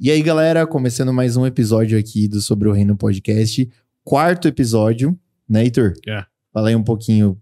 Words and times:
E 0.00 0.10
aí, 0.10 0.22
galera, 0.22 0.66
começando 0.66 1.12
mais 1.12 1.36
um 1.36 1.44
episódio 1.46 1.98
aqui 1.98 2.26
do 2.26 2.40
Sobre 2.40 2.68
o 2.68 2.72
Reino 2.72 2.96
Podcast. 2.96 3.68
Quarto 4.02 4.48
episódio, 4.48 5.18
né, 5.48 5.62
Heitor? 5.64 5.92
É. 6.08 6.24
Fala 6.52 6.70
aí 6.70 6.76
um 6.76 6.82
pouquinho 6.82 7.38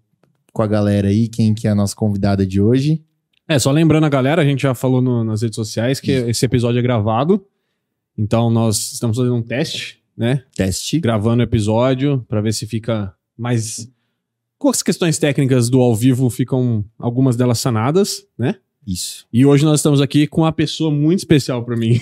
com 0.52 0.60
a 0.62 0.66
galera 0.66 1.08
aí, 1.08 1.28
quem 1.28 1.54
que 1.54 1.68
é 1.68 1.70
a 1.70 1.74
nossa 1.74 1.94
convidada 1.94 2.44
de 2.44 2.60
hoje. 2.60 3.00
É, 3.46 3.58
só 3.58 3.70
lembrando 3.70 4.04
a 4.04 4.08
galera, 4.08 4.42
a 4.42 4.44
gente 4.44 4.62
já 4.62 4.74
falou 4.74 5.00
no- 5.00 5.22
nas 5.22 5.40
redes 5.42 5.54
sociais 5.54 6.00
que 6.00 6.10
esse 6.10 6.44
episódio 6.44 6.78
é 6.80 6.82
gravado. 6.82 7.46
Então 8.16 8.50
nós 8.50 8.92
estamos 8.92 9.16
fazendo 9.16 9.36
um 9.36 9.42
teste, 9.42 10.02
né? 10.16 10.42
Teste. 10.56 10.98
Gravando 10.98 11.40
o 11.40 11.44
episódio 11.44 12.24
pra 12.28 12.40
ver 12.40 12.52
se 12.52 12.66
fica 12.66 13.14
mais. 13.36 13.88
Com 14.58 14.68
as 14.68 14.82
questões 14.82 15.16
técnicas 15.16 15.70
do 15.70 15.80
ao 15.80 15.94
vivo 15.94 16.28
ficam 16.28 16.84
algumas 16.98 17.36
delas 17.36 17.60
sanadas, 17.60 18.26
né? 18.36 18.56
Isso. 18.84 19.26
E 19.32 19.46
hoje 19.46 19.64
nós 19.64 19.78
estamos 19.78 20.00
aqui 20.00 20.26
com 20.26 20.40
uma 20.40 20.52
pessoa 20.52 20.90
muito 20.90 21.20
especial 21.20 21.64
pra 21.64 21.76
mim. 21.76 22.00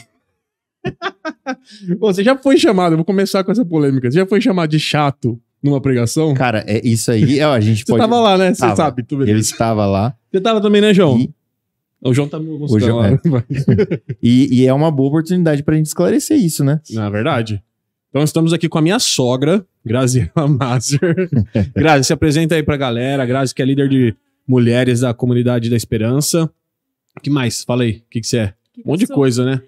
Você 2.01 2.23
já 2.25 2.37
foi 2.37 2.57
chamado, 2.59 2.93
eu 2.93 2.97
vou 2.99 3.05
começar 3.05 3.43
com 3.45 3.53
essa 3.53 3.65
polêmica. 3.65 4.11
Você 4.11 4.19
já 4.19 4.27
foi 4.27 4.41
chamado 4.41 4.71
de 4.71 4.79
chato 4.79 5.41
numa 5.63 5.81
pregação? 5.81 6.33
Cara, 6.35 6.65
é 6.67 6.81
isso 6.87 7.11
aí. 7.11 7.41
ó, 7.43 7.53
a 7.53 7.61
gente 7.61 7.81
Você 7.81 7.87
pode. 7.93 8.01
tava 8.01 8.21
lá, 8.21 8.39
né? 8.39 8.55
Você 8.55 8.61
Tava. 8.61 8.77
sabe, 8.77 9.03
tu 9.03 9.23
Eu 9.23 9.37
estava 9.39 9.87
lá. 9.87 10.15
Você 10.31 10.41
tava 10.41 10.61
também, 10.61 10.81
né, 10.81 10.93
João? 10.95 11.19
E, 11.19 11.31
O 12.03 12.13
João 12.15 12.29
tá 12.29 12.39
me 12.39 12.49
O 12.51 12.79
João- 12.79 12.99
lá. 12.99 13.45
e, 14.23 14.61
e 14.63 14.67
é 14.67 14.73
uma 14.73 14.91
boa 14.91 15.09
oportunidade 15.09 15.63
pra 15.63 15.75
gente 15.77 15.87
esclarecer 15.87 16.37
isso, 16.39 16.63
né? 16.65 16.81
Na 16.91 17.09
verdade. 17.11 17.63
Então 18.11 18.23
estamos 18.23 18.53
aqui 18.53 18.69
com 18.69 18.79
a 18.79 18.83
minha 18.83 18.99
sogra, 18.99 19.65
Graziela 19.85 20.31
Mazer. 20.49 21.29
Grazi, 21.75 22.05
se 22.07 22.13
apresenta 22.13 22.55
aí 22.55 22.63
pra 22.63 22.77
galera. 22.77 23.25
Grazi, 23.27 23.55
que 23.55 23.61
é 23.61 23.65
líder 23.65 23.89
de 23.89 24.15
mulheres 24.47 25.01
da 25.01 25.13
comunidade 25.13 25.69
da 25.69 25.77
Esperança. 25.77 26.49
O 27.17 27.21
que 27.21 27.29
mais? 27.31 27.65
Fala 27.65 27.83
aí, 27.83 28.03
o 28.07 28.11
que, 28.11 28.21
que 28.21 28.27
você 28.27 28.39
é? 28.39 28.55
Que 28.73 28.83
Um 28.83 28.91
monte 28.91 29.01
de 29.01 29.07
coisa, 29.09 29.45
né? 29.45 29.61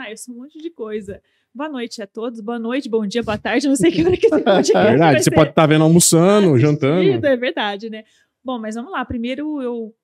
Ah, 0.00 0.10
eu 0.10 0.16
sou 0.16 0.34
um 0.34 0.38
monte 0.38 0.58
de 0.58 0.70
coisa. 0.70 1.22
Boa 1.54 1.68
noite 1.68 2.02
a 2.02 2.06
todos, 2.06 2.40
boa 2.40 2.58
noite, 2.58 2.88
bom 2.88 3.06
dia, 3.06 3.22
boa 3.22 3.38
tarde, 3.38 3.68
não 3.68 3.76
sei 3.76 3.92
que 3.92 4.02
hora 4.02 4.16
que 4.16 4.26
esse 4.26 4.42
podcast 4.42 4.76
É 4.76 4.90
verdade, 4.90 5.18
você 5.18 5.30
ser 5.30 5.36
pode 5.36 5.50
estar 5.50 5.66
vendo 5.66 5.84
almoçando, 5.84 6.58
jantando. 6.58 7.24
É 7.24 7.36
verdade, 7.36 7.88
né? 7.88 8.04
Bom, 8.42 8.58
mas 8.58 8.74
vamos 8.74 8.90
lá. 8.90 9.04
Primeiro, 9.04 9.62
eu, 9.62 9.94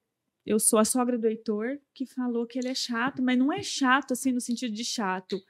eu 0.47 0.61
sou 0.61 0.79
a 0.79 0.84
sogra 0.84 1.19
do 1.19 1.27
Heitor, 1.27 1.79
que 1.92 2.06
falou 2.06 2.47
que 2.47 2.59
ele 2.59 2.69
é 2.69 2.75
chato, 2.75 3.20
mas 3.20 3.37
não 3.37 3.53
é 3.53 3.62
chato, 3.64 4.12
assim, 4.12 4.31
no 4.31 4.41
sentido 4.41 4.73
de 4.73 4.84
chato. 4.84 5.41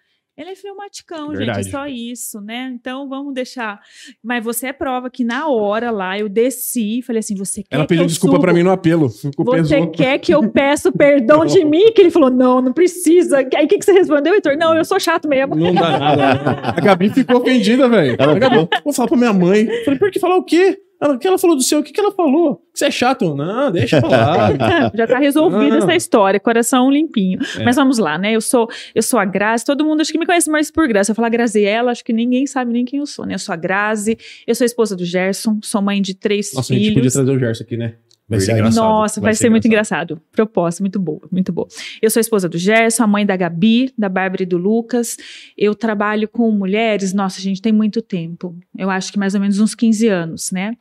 Ele 0.40 0.52
é 0.52 0.56
fleumaticão, 0.56 1.28
gente, 1.32 1.44
Verdade. 1.44 1.68
é 1.68 1.70
só 1.70 1.86
isso, 1.86 2.40
né? 2.40 2.72
Então, 2.74 3.06
vamos 3.06 3.34
deixar. 3.34 3.78
Mas 4.24 4.42
você 4.42 4.68
é 4.68 4.72
prova 4.72 5.10
que 5.10 5.22
na 5.22 5.48
hora 5.48 5.90
lá, 5.90 6.18
eu 6.18 6.30
desci 6.30 7.00
e 7.00 7.02
falei 7.02 7.20
assim, 7.20 7.34
você 7.34 7.62
quer 7.62 7.76
Ela 7.76 7.84
que 7.84 7.88
pediu 7.88 8.04
eu 8.04 8.08
desculpa 8.08 8.40
pra 8.40 8.54
mim 8.54 8.62
no 8.62 8.70
apelo. 8.70 9.10
Ficou 9.20 9.44
Você 9.44 9.86
quer 9.88 10.18
que 10.18 10.32
eu 10.32 10.48
peça 10.48 10.90
perdão 10.90 11.44
de 11.44 11.62
mim? 11.62 11.92
Que 11.92 12.00
ele 12.00 12.10
falou, 12.10 12.30
não, 12.30 12.62
não 12.62 12.72
precisa. 12.72 13.46
Aí 13.54 13.66
o 13.66 13.68
que, 13.68 13.78
que 13.78 13.84
você 13.84 13.92
respondeu, 13.92 14.32
Heitor? 14.32 14.56
Não, 14.56 14.74
eu 14.74 14.82
sou 14.82 14.98
chato 14.98 15.28
mesmo. 15.28 15.54
Não 15.54 15.74
dá 15.74 15.98
nada. 15.98 16.32
A 16.74 16.80
Gabi 16.80 17.10
ficou 17.10 17.42
ofendida, 17.42 17.86
velho. 17.86 18.16
Ela 18.18 18.32
A 18.32 18.38
Gabi, 18.38 18.68
vou 18.82 18.94
falar 18.94 19.08
pra 19.08 19.18
minha 19.18 19.34
mãe. 19.34 19.68
Falei, 19.84 19.98
por 19.98 20.10
que 20.10 20.18
falar 20.18 20.36
o 20.36 20.42
quê? 20.42 20.78
Ela, 21.00 21.14
o 21.14 21.18
que 21.18 21.26
ela 21.26 21.38
falou 21.38 21.56
do 21.56 21.62
seu? 21.62 21.80
O 21.80 21.82
que, 21.82 21.92
que 21.92 22.00
ela 22.00 22.12
falou? 22.12 22.62
Você 22.74 22.86
é 22.86 22.90
chato? 22.90 23.34
Não, 23.34 23.72
deixa 23.72 23.96
eu 23.96 24.00
falar. 24.02 24.52
Já 24.94 25.06
tá 25.06 25.18
resolvida 25.18 25.78
essa 25.78 25.94
história, 25.94 26.38
coração 26.38 26.90
limpinho. 26.90 27.38
É. 27.58 27.64
Mas 27.64 27.76
vamos 27.76 27.96
lá, 27.98 28.18
né? 28.18 28.32
Eu 28.32 28.40
sou, 28.42 28.68
eu 28.94 29.02
sou 29.02 29.18
a 29.18 29.24
Grazi, 29.24 29.64
todo 29.64 29.84
mundo 29.84 30.02
acho 30.02 30.12
que 30.12 30.18
me 30.18 30.26
conhece 30.26 30.50
mais 30.50 30.70
por 30.70 30.86
Grazi. 30.86 31.10
Eu 31.10 31.14
falar 31.14 31.30
Graziella, 31.30 31.90
acho 31.90 32.04
que 32.04 32.12
ninguém 32.12 32.46
sabe 32.46 32.70
nem 32.72 32.84
quem 32.84 32.98
eu 32.98 33.06
sou, 33.06 33.24
né? 33.24 33.34
Eu 33.34 33.38
sou 33.38 33.52
a 33.54 33.56
Grazi, 33.56 34.18
eu 34.46 34.54
sou 34.54 34.64
a 34.64 34.66
esposa 34.66 34.94
do 34.94 35.04
Gerson, 35.04 35.58
sou 35.62 35.80
mãe 35.80 36.02
de 36.02 36.14
três 36.14 36.52
Nossa, 36.52 36.72
a 36.72 36.76
gente 36.76 36.88
filhos. 36.88 36.94
podia 36.94 37.10
trazer 37.10 37.32
o 37.32 37.38
Gerson 37.38 37.64
aqui, 37.64 37.76
né? 37.78 37.94
Vai 38.30 38.38
ser 38.38 38.52
engraçado. 38.52 38.84
Nossa, 38.84 39.20
vai, 39.20 39.34
ser, 39.34 39.50
muito 39.50 39.66
engraçado. 39.66 40.22
Proposta, 40.30 40.80
muito 40.80 41.00
boa, 41.00 41.20
muito 41.32 41.52
boa. 41.52 41.66
Eu 42.00 42.08
sou 42.08 42.20
a 42.20 42.22
esposa 42.22 42.48
do 42.48 42.56
Gerson, 42.56 43.02
a 43.02 43.06
mãe 43.08 43.26
da 43.26 43.36
Gabi, 43.36 43.92
da 43.98 44.08
Bárbara 44.08 44.44
e 44.44 44.46
do 44.46 44.56
Lucas. 44.56 45.16
Eu 45.58 45.74
trabalho 45.74 46.28
com 46.28 46.48
mulheres, 46.52 47.12
nossa, 47.12 47.40
gente, 47.40 47.60
tem 47.60 47.72
muito 47.72 48.00
tempo. 48.00 48.56
Eu 48.78 48.88
acho 48.88 49.12
que 49.12 49.18
mais 49.18 49.34
ou 49.34 49.40
menos 49.40 49.58
uns 49.58 49.74
15 49.74 50.06
anos, 50.06 50.52
né? 50.52 50.76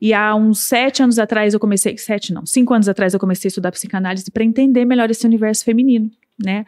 E 0.00 0.14
há 0.14 0.34
uns 0.34 0.60
sete 0.60 1.02
anos 1.02 1.18
atrás 1.18 1.52
eu 1.52 1.60
comecei, 1.60 1.98
sete 1.98 2.32
não, 2.32 2.46
cinco 2.46 2.72
anos 2.72 2.88
atrás 2.88 3.12
eu 3.12 3.20
comecei 3.20 3.48
a 3.48 3.50
estudar 3.50 3.72
psicanálise 3.72 4.30
para 4.30 4.42
entender 4.42 4.86
melhor 4.86 5.10
esse 5.10 5.26
universo 5.26 5.66
feminino, 5.66 6.10
né? 6.42 6.64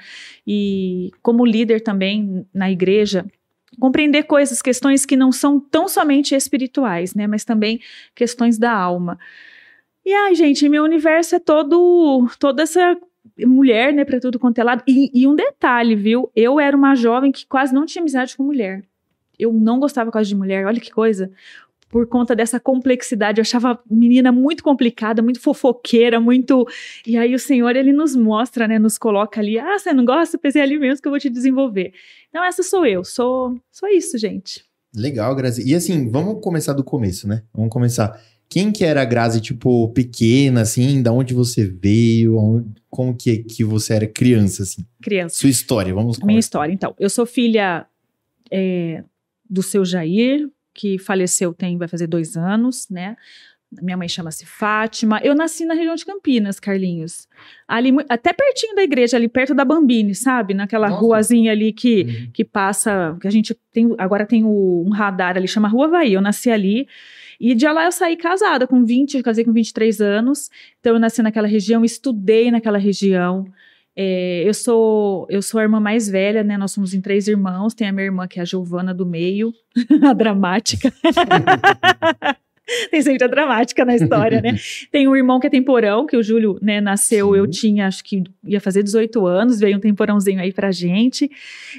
E 0.47 1.10
como 1.22 1.47
líder 1.47 1.81
também 1.81 2.47
na 2.53 2.71
igreja, 2.71 3.25
compreender 3.81 4.25
coisas, 4.25 4.60
questões 4.60 5.06
que 5.06 5.16
não 5.16 5.33
são 5.33 5.59
tão 5.59 5.89
somente 5.89 6.34
espirituais, 6.34 7.15
né? 7.15 7.27
Mas 7.27 7.47
também 7.47 7.81
questões 8.15 8.59
da 8.59 8.72
alma. 8.72 9.19
E 10.09 10.15
ai, 10.15 10.35
gente, 10.35 10.67
meu 10.71 10.85
universo 10.85 11.35
é 11.35 11.39
todo 11.39 12.27
toda 12.39 12.63
essa 12.63 12.97
mulher, 13.41 13.93
né, 13.93 14.07
para 14.07 14.19
tudo 14.19 14.39
quanto 14.39 14.59
é 14.59 14.65
lado. 14.65 14.83
E, 14.89 15.11
e 15.13 15.29
um 15.29 15.37
detalhe, 15.37 15.95
viu? 15.95 16.33
Eu 16.35 16.59
era 16.59 16.75
uma 16.75 16.95
jovem 16.95 17.31
que 17.31 17.47
quase 17.47 17.75
não 17.75 17.85
tinha 17.85 18.01
amizade 18.01 18.35
com 18.35 18.43
mulher. 18.43 18.83
Eu 19.39 19.53
não 19.53 19.79
gostava 19.79 20.11
quase 20.11 20.31
de 20.31 20.35
mulher. 20.35 20.65
Olha 20.65 20.81
que 20.81 20.91
coisa. 20.91 21.31
Por 21.91 22.07
conta 22.07 22.35
dessa 22.35 22.59
complexidade, 22.59 23.39
eu 23.39 23.43
achava 23.43 23.73
a 23.73 23.79
menina 23.91 24.33
muito 24.33 24.65
complicada, 24.65 25.21
muito 25.21 25.41
fofoqueira, 25.41 26.19
muito. 26.19 26.67
E 27.07 27.19
aí 27.19 27.35
o 27.35 27.39
Senhor 27.39 27.77
ele 27.77 27.93
nos 27.93 28.17
mostra, 28.17 28.67
né, 28.67 28.79
nos 28.79 28.97
coloca 28.97 29.39
ali. 29.39 29.59
Ah, 29.59 29.79
você 29.79 29.93
não 29.93 30.07
gosta? 30.07 30.39
Pensei 30.39 30.63
ali 30.63 30.79
mesmo 30.79 31.03
que 31.03 31.07
eu 31.07 31.13
vou 31.13 31.21
te 31.21 31.29
desenvolver. 31.29 31.93
Então 32.31 32.43
essa 32.43 32.63
sou 32.63 32.87
eu. 32.87 33.05
Sou, 33.05 33.61
sou 33.71 33.87
isso, 33.91 34.17
gente. 34.17 34.65
Legal, 34.97 35.35
Grazi. 35.35 35.71
E 35.71 35.75
assim, 35.75 36.09
vamos 36.09 36.43
começar 36.43 36.73
do 36.73 36.83
começo, 36.83 37.29
né? 37.29 37.43
Vamos 37.53 37.71
começar. 37.71 38.19
Quem 38.48 38.72
que 38.72 38.82
era 38.84 39.03
a 39.03 39.04
Grazi, 39.04 39.41
tipo, 39.41 39.88
pequena, 39.91 40.62
assim? 40.62 41.03
Da 41.03 41.12
onde 41.12 41.34
você 41.34 41.66
veio? 41.66 42.38
Aonde- 42.38 42.70
como 42.88 43.14
que, 43.14 43.38
que 43.38 43.62
você 43.62 43.92
era 43.94 44.06
criança, 44.06 44.62
assim? 44.62 44.86
Criança. 45.03 45.36
Sua 45.36 45.50
história, 45.50 45.92
vamos 45.92 46.19
Minha 46.20 46.38
história, 46.38 46.72
então. 46.72 46.94
Eu 46.98 47.10
sou 47.10 47.26
filha 47.26 47.86
é, 48.50 49.04
do 49.48 49.62
seu 49.62 49.84
Jair, 49.84 50.48
que 50.75 50.98
faleceu 50.98 51.53
tem, 51.53 51.76
vai 51.76 51.88
fazer 51.88 52.06
dois 52.06 52.36
anos, 52.36 52.88
né? 52.91 53.16
Minha 53.82 53.98
mãe 53.98 54.09
chama-se 54.09 54.47
Fátima. 54.47 55.20
Eu 55.22 55.34
nasci 55.34 55.66
na 55.66 55.75
região 55.75 55.94
de 55.94 56.06
Campinas, 56.06 56.59
Carlinhos. 56.59 57.28
Ali, 57.66 57.91
até 58.09 58.32
pertinho 58.32 58.75
da 58.75 58.82
igreja, 58.82 59.19
ali 59.19 59.28
perto 59.28 59.54
da 59.54 59.62
Bambini, 59.62 60.15
sabe? 60.15 60.54
Naquela 60.54 60.88
Nossa. 60.88 61.03
ruazinha 61.03 61.53
ali 61.53 61.70
que, 61.75 62.03
Uhum. 62.04 62.30
que 62.32 62.44
passa, 62.47 63.15
que 63.20 63.28
a 63.28 63.30
gente 63.30 63.54
tem, 63.70 63.94
agora 63.98 64.25
tem 64.25 64.42
o- 64.42 64.84
um 64.86 64.91
radar 64.91 65.36
ali, 65.36 65.47
chama 65.47 65.69
Rua 65.69 65.84
Havaí. 65.88 66.15
Eu 66.15 66.22
nasci 66.22 66.48
ali. 66.50 66.88
E 67.41 67.54
de 67.54 67.66
lá 67.69 67.84
eu 67.84 67.93
saí 67.93 68.16
casada 68.16 68.66
com 68.66 68.84
20, 68.84 69.16
eu 69.16 69.22
casei 69.22 69.44
com 69.44 69.53
23 69.53 70.00
anos. 70.00 70.50
Então 70.81 70.94
eu 70.94 71.00
nasci 71.00 71.22
naquela 71.22 71.47
região, 71.47 71.84
estudei 71.84 72.50
naquela 72.50 72.78
região. 72.78 73.47
É, 73.94 74.43
eu 74.47 74.54
sou 74.54 75.26
eu 75.28 75.43
sou 75.43 75.60
a 75.60 75.62
irmã 75.65 75.81
mais 75.81 76.09
velha, 76.09 76.44
né? 76.44 76.56
Nós 76.56 76.72
somos 76.72 76.94
em 76.94 77.00
três 77.00 77.28
irmãos. 77.28 77.75
Tem 77.75 77.88
a 77.88 77.93
minha 77.93 78.06
irmã 78.06 78.27
que 78.28 78.38
é 78.38 78.43
a 78.43 78.44
Giovana 78.44 78.94
do 78.94 79.06
meio, 79.06 79.53
a 80.03 80.12
dramática. 80.12 80.93
Tem 82.91 83.01
sempre 83.03 83.25
a 83.25 83.29
dramática 83.29 83.84
na 83.84 83.97
história, 83.97 84.41
né? 84.41 84.56
Tem 84.93 85.09
um 85.09 85.17
irmão 85.17 85.41
que 85.41 85.47
é 85.47 85.51
temporão, 85.51 86.06
que 86.06 86.17
o 86.17 86.23
Júlio, 86.23 86.59
né, 86.61 86.81
nasceu, 86.81 87.33
Sim. 87.33 87.39
eu 87.39 87.47
tinha, 87.47 87.87
acho 87.87 88.05
que 88.05 88.23
ia 88.45 88.61
fazer 88.61 88.83
18 88.83 89.27
anos, 89.27 89.59
veio 89.59 89.77
um 89.79 89.81
temporãozinho 89.81 90.41
aí 90.41 90.53
pra 90.53 90.71
gente. 90.71 91.31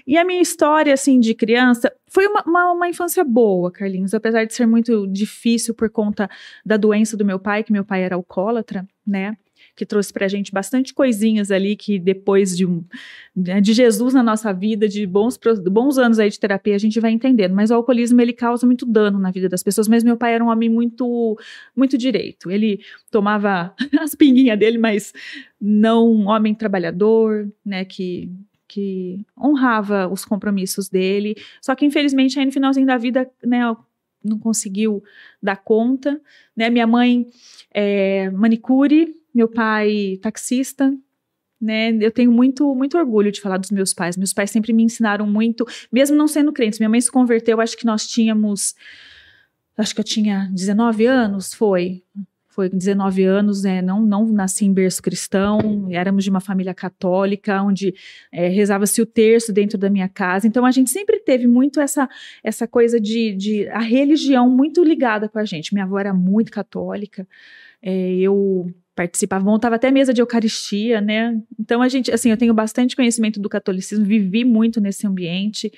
E 0.06 0.18
a 0.18 0.26
minha 0.26 0.42
história, 0.42 0.94
assim, 0.94 1.20
de 1.20 1.34
criança, 1.34 1.92
foi 2.08 2.28
uma, 2.28 2.44
uma, 2.46 2.72
uma 2.74 2.90
infância 2.90 3.24
boa, 3.24 3.72
Carlinhos, 3.72 4.14
apesar 4.14 4.46
de 4.46 4.54
ser 4.54 4.66
muito 4.66 5.08
difícil 5.08 5.74
por 5.74 5.90
conta 5.90 6.30
da 6.66 6.78
doença 6.78 7.16
do 7.16 7.26
meu 7.26 7.40
pai, 7.40 7.64
que 7.64 7.72
meu 7.72 7.86
pai 7.86 8.04
era 8.04 8.16
alcoólatra, 8.16 8.86
né? 9.06 9.38
Que 9.80 9.86
trouxe 9.86 10.12
pra 10.12 10.28
gente 10.28 10.52
bastante 10.52 10.94
coisinhas 10.94 11.52
ali 11.52 11.78
que 11.78 11.98
depois 11.98 12.58
de 12.58 12.68
né, 13.34 13.62
de 13.62 13.72
Jesus 13.72 14.14
na 14.14 14.22
nossa 14.22 14.52
vida, 14.52 14.90
de 14.90 15.08
bons, 15.08 15.40
bons 15.72 15.98
anos 15.98 16.20
aí 16.20 16.30
de 16.30 16.38
terapia, 16.38 16.76
a 16.76 16.78
gente 16.78 17.00
vai 17.00 17.12
entendendo. 17.12 17.56
Mas 17.56 17.72
o 17.72 17.76
alcoolismo 17.76 18.20
ele 18.20 18.34
causa 18.34 18.66
muito 18.66 18.86
dano 18.86 19.18
na 19.18 19.32
vida 19.32 19.48
das 19.48 19.64
pessoas. 19.64 19.88
Mas 19.88 20.04
meu 20.04 20.18
pai 20.18 20.34
era 20.34 20.44
um 20.44 20.50
homem 20.50 20.68
muito, 20.68 21.40
muito 21.74 21.98
direito. 21.98 22.52
Ele 22.52 22.82
tomava 23.10 23.74
as 24.02 24.16
pinguinhas 24.16 24.60
dele, 24.60 24.78
mas 24.78 25.14
não 25.62 26.12
um 26.12 26.28
homem 26.28 26.54
trabalhador, 26.54 27.50
né? 27.66 27.86
Que 27.86 28.30
que 28.68 29.26
honrava 29.36 30.08
os 30.08 30.24
compromissos 30.24 30.90
dele. 30.90 31.36
Só 31.60 31.74
que 31.74 31.86
infelizmente 31.86 32.38
aí 32.38 32.46
no 32.46 32.52
finalzinho 32.52 32.86
da 32.86 32.98
vida, 32.98 33.30
né? 33.44 33.62
Não 34.22 34.38
conseguiu 34.38 35.02
dar 35.42 35.56
conta, 35.56 36.22
né? 36.56 36.70
Minha 36.70 36.86
mãe 36.86 37.25
é 37.74 38.30
manicure, 38.30 39.16
meu 39.39 39.47
pai 39.47 40.19
taxista, 40.21 40.94
né? 41.62 41.91
Eu 42.01 42.12
tenho 42.12 42.30
muito, 42.30 42.75
muito 42.75 42.97
orgulho 42.97 43.31
de 43.31 43.39
falar 43.39 43.57
dos 43.57 43.71
meus 43.71 43.94
pais. 43.94 44.18
Meus 44.18 44.33
pais 44.33 44.51
sempre 44.51 44.74
me 44.74 44.83
ensinaram 44.83 45.25
muito, 45.25 45.65
mesmo 45.89 46.15
não 46.18 46.27
sendo 46.27 46.51
crentes. 46.51 46.77
Minha 46.77 46.89
mãe 46.89 47.00
se 47.00 47.09
converteu, 47.09 47.62
acho 47.62 47.77
que 47.77 47.86
nós 47.86 48.06
tínhamos, 48.06 48.75
acho 49.77 49.95
que 49.95 50.01
eu 50.01 50.03
tinha 50.03 50.50
19 50.53 51.06
anos, 51.06 51.53
foi. 51.53 52.03
Foi 52.50 52.68
19 52.68 53.24
anos, 53.24 53.63
né? 53.63 53.81
Não, 53.81 54.01
não 54.01 54.25
nasci 54.25 54.65
em 54.65 54.74
berço 54.74 55.01
cristão, 55.01 55.88
éramos 55.89 56.25
de 56.25 56.30
uma 56.30 56.41
família 56.41 56.74
católica, 56.74 57.62
onde 57.63 57.94
é, 58.30 58.50
rezava-se 58.50 59.01
o 59.01 59.06
terço 59.06 59.53
dentro 59.53 59.77
da 59.77 59.89
minha 59.89 60.09
casa. 60.09 60.47
Então 60.47 60.65
a 60.65 60.71
gente 60.71 60.89
sempre 60.89 61.19
teve 61.19 61.47
muito 61.47 61.80
essa, 61.80 62.09
essa 62.44 62.68
coisa 62.68 63.00
de, 63.00 63.33
de 63.33 63.69
a 63.69 63.80
religião 63.80 64.50
muito 64.50 64.83
ligada 64.83 65.30
com 65.30 65.39
a 65.39 65.45
gente. 65.45 65.74
Minha 65.74 65.86
avó 65.86 65.97
era 65.97 66.13
muito 66.13 66.51
católica. 66.51 67.25
É, 67.81 68.15
eu 68.18 68.69
participava, 69.00 69.46
montava 69.46 69.75
até 69.75 69.90
mesa 69.92 70.13
de 70.13 70.22
Eucaristia, 70.22 71.00
né? 71.00 71.42
Então 71.57 71.81
a 71.81 71.88
gente, 71.88 72.12
assim, 72.12 72.31
eu 72.31 72.38
tenho 72.38 72.54
bastante 72.54 72.98
conhecimento 72.98 73.40
do 73.40 73.48
catolicismo, 73.48 74.04
vivi 74.04 74.44
muito 74.44 74.81
nesse 74.81 75.07
ambiente 75.07 75.72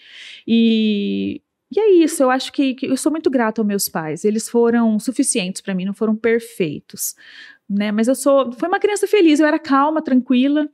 e 0.47 1.39
e 1.73 1.79
é 1.79 2.03
isso, 2.03 2.21
eu 2.21 2.29
acho 2.29 2.51
que, 2.51 2.73
que 2.73 2.85
eu 2.85 2.97
sou 2.97 3.09
muito 3.09 3.29
grata 3.29 3.61
aos 3.61 3.67
meus 3.67 3.87
pais. 3.87 4.25
Eles 4.25 4.49
foram 4.49 4.99
suficientes 4.99 5.61
para 5.61 5.73
mim, 5.73 5.85
não 5.85 5.93
foram 5.93 6.13
perfeitos, 6.17 7.15
né? 7.71 7.91
Mas 7.91 8.07
eu 8.07 8.15
sou, 8.15 8.51
foi 8.51 8.67
uma 8.67 8.79
criança 8.79 9.07
feliz, 9.07 9.39
eu 9.39 9.45
era 9.45 9.57
calma, 9.57 10.01
tranquila. 10.01 10.67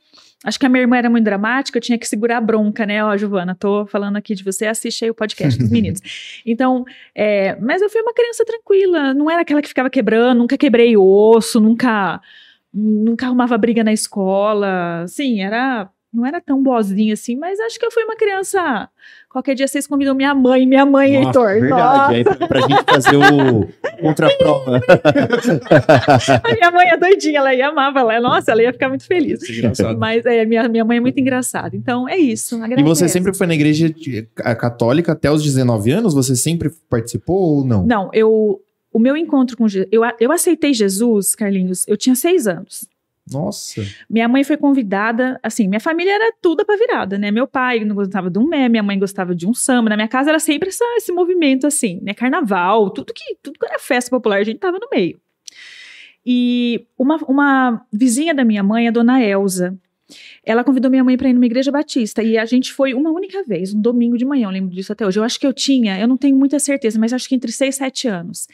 Acho 0.43 0.59
que 0.59 0.65
a 0.65 0.69
minha 0.69 0.81
irmã 0.81 0.97
era 0.97 1.09
muito 1.09 1.23
dramática, 1.23 1.77
eu 1.77 1.81
tinha 1.81 1.97
que 1.97 2.07
segurar 2.07 2.37
a 2.37 2.41
bronca, 2.41 2.85
né? 2.85 3.03
Ó, 3.03 3.15
Giovana, 3.15 3.55
tô 3.55 3.85
falando 3.85 4.17
aqui 4.17 4.33
de 4.33 4.43
você, 4.43 4.65
assiste 4.65 5.05
aí 5.05 5.11
o 5.11 5.15
podcast 5.15 5.59
dos 5.59 5.69
meninos. 5.71 5.99
Então, 6.45 6.85
é, 7.15 7.55
mas 7.59 7.81
eu 7.81 7.89
fui 7.89 8.01
uma 8.01 8.13
criança 8.13 8.43
tranquila, 8.43 9.13
não 9.13 9.29
era 9.29 9.41
aquela 9.41 9.61
que 9.61 9.67
ficava 9.67 9.89
quebrando, 9.89 10.39
nunca 10.39 10.57
quebrei 10.57 10.97
osso, 10.97 11.59
nunca 11.59 12.19
nunca 12.73 13.25
arrumava 13.25 13.57
briga 13.57 13.83
na 13.83 13.93
escola. 13.93 15.05
Sim, 15.07 15.41
era 15.41 15.89
não 16.13 16.25
era 16.25 16.41
tão 16.41 16.63
boazinha 16.63 17.13
assim, 17.13 17.35
mas 17.35 17.59
acho 17.59 17.77
que 17.79 17.85
eu 17.85 17.91
fui 17.91 18.03
uma 18.03 18.15
criança. 18.15 18.89
Qualquer 19.37 19.53
dia 19.53 19.67
vocês 19.67 19.85
convidam 19.85 20.15
minha 20.15 20.33
mãe, 20.33 20.65
minha 20.65 20.83
mãe, 20.83 21.13
Nossa, 21.13 21.27
Heitor. 21.27 21.61
Verdade, 21.61 22.15
aí 22.15 22.23
pra, 22.23 22.47
pra 22.47 22.61
gente 22.61 22.83
fazer 22.85 23.17
o 23.17 23.67
contraprova. 24.01 24.81
a 26.43 26.53
minha 26.55 26.71
mãe 26.71 26.87
é 26.87 26.97
doidinha, 26.97 27.37
ela 27.37 27.53
ia 27.53 27.67
amava, 27.67 27.99
ela, 27.99 28.19
nossa, 28.19 28.51
ela 28.51 28.63
ia 28.63 28.73
ficar 28.73 28.89
muito 28.89 29.05
feliz. 29.05 29.39
Mas 29.99 30.25
é, 30.25 30.43
minha, 30.43 30.67
minha 30.67 30.83
mãe 30.83 30.97
é 30.97 30.99
muito 30.99 31.19
engraçada. 31.19 31.75
Então 31.75 32.09
é 32.09 32.17
isso. 32.17 32.59
E 32.75 32.81
você 32.81 33.07
sempre 33.07 33.31
foi 33.31 33.45
na 33.45 33.53
igreja 33.53 33.93
católica 34.57 35.11
até 35.11 35.29
os 35.29 35.43
19 35.43 35.91
anos? 35.91 36.15
Você 36.15 36.35
sempre 36.35 36.71
participou 36.89 37.57
ou 37.57 37.63
não? 37.63 37.85
Não, 37.85 38.09
eu. 38.13 38.59
O 38.91 38.97
meu 38.97 39.15
encontro 39.15 39.55
com 39.55 39.67
Jesus. 39.67 39.87
Eu, 39.91 40.01
eu 40.19 40.31
aceitei 40.31 40.73
Jesus, 40.73 41.35
Carlinhos, 41.35 41.87
eu 41.87 41.95
tinha 41.95 42.15
seis 42.15 42.47
anos. 42.47 42.87
Nossa. 43.31 43.85
Minha 44.09 44.27
mãe 44.27 44.43
foi 44.43 44.57
convidada, 44.57 45.39
assim, 45.43 45.67
minha 45.67 45.79
família 45.79 46.13
era 46.13 46.33
tudo 46.41 46.65
pra 46.65 46.75
virada, 46.77 47.17
né? 47.17 47.31
Meu 47.31 47.47
pai 47.47 47.83
não 47.83 47.95
gostava 47.95 48.29
de 48.29 48.39
um 48.39 48.47
mé, 48.47 48.69
minha 48.69 48.83
mãe 48.83 48.97
gostava 48.97 49.35
de 49.35 49.47
um 49.47 49.53
samba. 49.53 49.89
Na 49.89 49.95
minha 49.95 50.07
casa 50.07 50.29
era 50.29 50.39
sempre 50.39 50.69
essa, 50.69 50.85
esse 50.95 51.11
movimento, 51.11 51.67
assim, 51.67 51.99
né? 52.01 52.13
Carnaval, 52.13 52.89
tudo 52.89 53.13
que, 53.13 53.37
tudo 53.41 53.59
que 53.59 53.65
era 53.65 53.79
festa 53.79 54.09
popular, 54.09 54.39
a 54.39 54.43
gente 54.43 54.59
tava 54.59 54.79
no 54.79 54.87
meio. 54.91 55.19
E 56.25 56.85
uma, 56.97 57.17
uma 57.27 57.85
vizinha 57.91 58.33
da 58.33 58.43
minha 58.43 58.61
mãe, 58.61 58.87
a 58.87 58.91
dona 58.91 59.23
Elza, 59.23 59.77
ela 60.43 60.63
convidou 60.63 60.89
minha 60.89 61.03
mãe 61.03 61.17
para 61.17 61.29
ir 61.29 61.33
numa 61.33 61.45
igreja 61.45 61.71
batista 61.71 62.23
e 62.23 62.37
a 62.37 62.45
gente 62.45 62.71
foi 62.71 62.93
uma 62.93 63.11
única 63.11 63.43
vez, 63.43 63.73
um 63.73 63.81
domingo 63.81 64.17
de 64.17 64.25
manhã, 64.25 64.47
eu 64.47 64.51
lembro 64.51 64.73
disso 64.73 64.91
até 64.91 65.05
hoje. 65.05 65.19
Eu 65.19 65.23
acho 65.23 65.39
que 65.39 65.45
eu 65.45 65.53
tinha, 65.53 65.99
eu 65.99 66.07
não 66.07 66.17
tenho 66.17 66.35
muita 66.35 66.59
certeza, 66.59 66.99
mas 66.99 67.11
acho 67.11 67.27
que 67.27 67.35
entre 67.35 67.51
6 67.51 67.75
e 67.75 67.77
7 67.77 68.07
anos. 68.07 68.47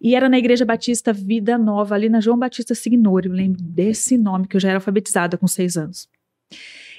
E 0.00 0.14
era 0.14 0.28
na 0.28 0.38
igreja 0.38 0.64
batista 0.64 1.12
Vida 1.12 1.58
Nova, 1.58 1.94
ali 1.94 2.08
na 2.08 2.20
João 2.20 2.38
Batista 2.38 2.74
Signori, 2.74 3.28
eu 3.28 3.34
lembro 3.34 3.60
desse 3.62 4.16
nome, 4.16 4.46
que 4.46 4.56
eu 4.56 4.60
já 4.60 4.68
era 4.68 4.78
alfabetizada 4.78 5.36
com 5.36 5.46
6 5.46 5.76
anos. 5.76 6.08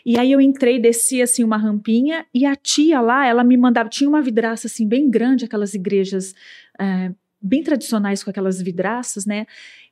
E 0.05 0.19
aí 0.19 0.31
eu 0.31 0.41
entrei, 0.41 0.79
desci 0.79 1.21
assim 1.21 1.43
uma 1.43 1.55
rampinha 1.55 2.25
e 2.33 2.45
a 2.45 2.55
tia 2.55 2.99
lá, 2.99 3.25
ela 3.25 3.43
me 3.43 3.55
mandava, 3.55 3.87
tinha 3.87 4.09
uma 4.09 4.21
vidraça 4.21 4.67
assim 4.67 4.85
bem 4.85 5.09
grande, 5.09 5.45
aquelas 5.45 5.73
igrejas 5.73 6.35
é, 6.77 7.11
bem 7.41 7.63
tradicionais 7.63 8.21
com 8.21 8.29
aquelas 8.29 8.61
vidraças, 8.61 9.25
né? 9.25 9.45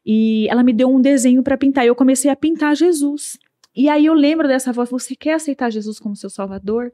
E 0.05 0.47
ela 0.49 0.63
me 0.63 0.73
deu 0.73 0.89
um 0.93 0.99
desenho 0.99 1.41
para 1.41 1.57
pintar 1.57 1.85
e 1.85 1.87
eu 1.87 1.95
comecei 1.95 2.29
a 2.29 2.35
pintar 2.35 2.75
Jesus. 2.75 3.39
E 3.75 3.87
aí 3.89 4.05
eu 4.05 4.13
lembro 4.13 4.47
dessa 4.47 4.71
voz, 4.73 4.89
você 4.89 5.15
quer 5.15 5.33
aceitar 5.33 5.71
Jesus 5.71 5.99
como 5.99 6.15
seu 6.15 6.29
salvador? 6.29 6.91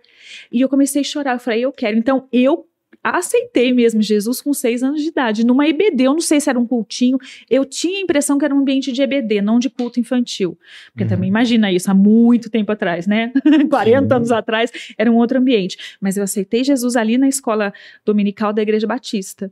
E 0.51 0.61
eu 0.61 0.69
comecei 0.69 1.01
a 1.01 1.03
chorar, 1.03 1.33
eu 1.33 1.39
falei, 1.39 1.61
eu 1.61 1.71
quero. 1.71 1.97
Então 1.97 2.27
eu 2.31 2.67
aceitei 3.03 3.71
mesmo 3.71 4.01
Jesus 4.01 4.41
com 4.41 4.53
seis 4.53 4.83
anos 4.83 5.01
de 5.01 5.09
idade, 5.09 5.45
numa 5.45 5.67
EBD, 5.67 6.03
eu 6.03 6.13
não 6.13 6.19
sei 6.19 6.39
se 6.39 6.49
era 6.49 6.59
um 6.59 6.65
cultinho, 6.65 7.17
eu 7.49 7.63
tinha 7.63 7.99
a 7.99 8.01
impressão 8.01 8.37
que 8.37 8.45
era 8.45 8.53
um 8.53 8.59
ambiente 8.59 8.91
de 8.91 9.01
EBD, 9.01 9.41
não 9.41 9.59
de 9.59 9.69
culto 9.69 9.99
infantil, 9.99 10.57
porque 10.91 11.03
uhum. 11.03 11.09
também 11.09 11.29
imagina 11.29 11.71
isso, 11.71 11.89
há 11.89 11.93
muito 11.93 12.49
tempo 12.49 12.71
atrás, 12.71 13.07
né, 13.07 13.31
40 13.69 14.07
Sim. 14.07 14.13
anos 14.13 14.31
atrás, 14.31 14.71
era 14.97 15.11
um 15.11 15.15
outro 15.15 15.37
ambiente, 15.37 15.77
mas 16.01 16.17
eu 16.17 16.23
aceitei 16.23 16.63
Jesus 16.63 16.95
ali 16.95 17.17
na 17.17 17.27
escola 17.27 17.73
dominical 18.05 18.51
da 18.51 18.61
Igreja 18.61 18.87
Batista. 18.87 19.51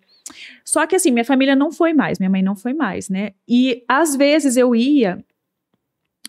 Só 0.64 0.86
que 0.88 0.96
assim, 0.96 1.12
minha 1.12 1.26
família 1.26 1.56
não 1.56 1.72
foi 1.72 1.94
mais, 1.94 2.20
minha 2.20 2.30
mãe 2.30 2.42
não 2.42 2.56
foi 2.56 2.74
mais, 2.74 3.10
né, 3.10 3.32
e 3.48 3.84
às 3.88 4.16
vezes 4.16 4.58
eu 4.58 4.76
ia 4.76 5.24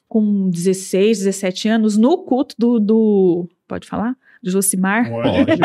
com 0.09 0.49
16, 0.51 1.19
17 1.19 1.69
anos 1.69 1.97
no 1.97 2.19
culto 2.19 2.55
do, 2.59 2.79
do 2.79 3.49
pode 3.67 3.87
falar? 3.87 4.17
Do 4.43 4.51
Josimar. 4.51 5.11
Pode, 5.11 5.29
pode, 5.47 5.61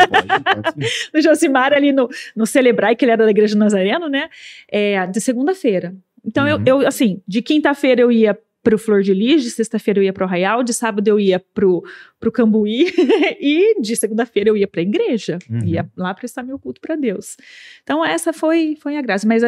pode 0.74 1.12
do 1.12 1.20
Josimar 1.22 1.72
ali 1.72 1.92
no, 1.92 2.08
no 2.34 2.46
Celebrai, 2.46 2.96
que 2.96 3.04
ele 3.04 3.12
era 3.12 3.24
da 3.24 3.30
Igreja 3.30 3.56
Nazareno, 3.56 4.08
né? 4.08 4.28
É, 4.70 5.06
de 5.06 5.20
segunda-feira. 5.20 5.94
Então, 6.24 6.44
uhum. 6.44 6.62
eu, 6.66 6.82
eu, 6.82 6.88
assim, 6.88 7.22
de 7.26 7.42
quinta-feira 7.42 8.00
eu 8.00 8.10
ia 8.10 8.38
pro 8.62 8.78
Flor 8.78 9.02
de 9.02 9.12
Lis, 9.12 9.42
de 9.42 9.50
sexta-feira 9.50 9.98
eu 9.98 10.04
ia 10.04 10.12
pro 10.12 10.24
Arraial, 10.24 10.62
de 10.62 10.72
sábado 10.72 11.06
eu 11.08 11.18
ia 11.18 11.40
pro, 11.40 11.84
pro 12.20 12.30
Cambuí 12.30 12.86
e 13.40 13.80
de 13.80 13.96
segunda-feira 13.96 14.50
eu 14.50 14.56
ia 14.56 14.68
pra 14.68 14.80
igreja, 14.80 15.38
uhum. 15.50 15.64
ia 15.64 15.90
lá 15.96 16.14
prestar 16.14 16.44
meu 16.44 16.58
culto 16.58 16.80
para 16.80 16.94
Deus. 16.94 17.36
Então 17.82 18.04
essa 18.04 18.32
foi 18.32 18.76
foi 18.80 18.96
a 18.96 19.02
graça, 19.02 19.26
mas 19.26 19.42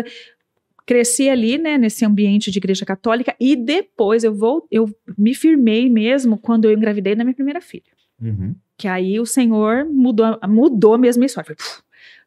cresci 0.86 1.28
ali, 1.28 1.58
né, 1.58 1.78
nesse 1.78 2.04
ambiente 2.04 2.50
de 2.50 2.58
igreja 2.58 2.84
católica 2.84 3.34
e 3.40 3.56
depois 3.56 4.22
eu 4.24 4.34
vou, 4.34 4.66
eu 4.70 4.88
me 5.16 5.34
firmei 5.34 5.88
mesmo 5.88 6.36
quando 6.36 6.66
eu 6.66 6.72
engravidei 6.72 7.14
da 7.14 7.24
minha 7.24 7.34
primeira 7.34 7.60
filha. 7.60 7.92
Uhum. 8.20 8.54
Que 8.76 8.88
aí 8.88 9.18
o 9.18 9.26
Senhor 9.26 9.84
mudou, 9.86 10.38
mudou 10.48 10.98
mesmo 10.98 11.22
a 11.22 11.26
história. 11.26 11.54
Foi, 11.56 11.56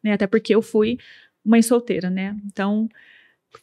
né, 0.02 0.12
até 0.12 0.26
porque 0.26 0.54
eu 0.54 0.62
fui 0.62 0.98
mãe 1.44 1.62
solteira, 1.62 2.10
né? 2.10 2.36
Então, 2.46 2.88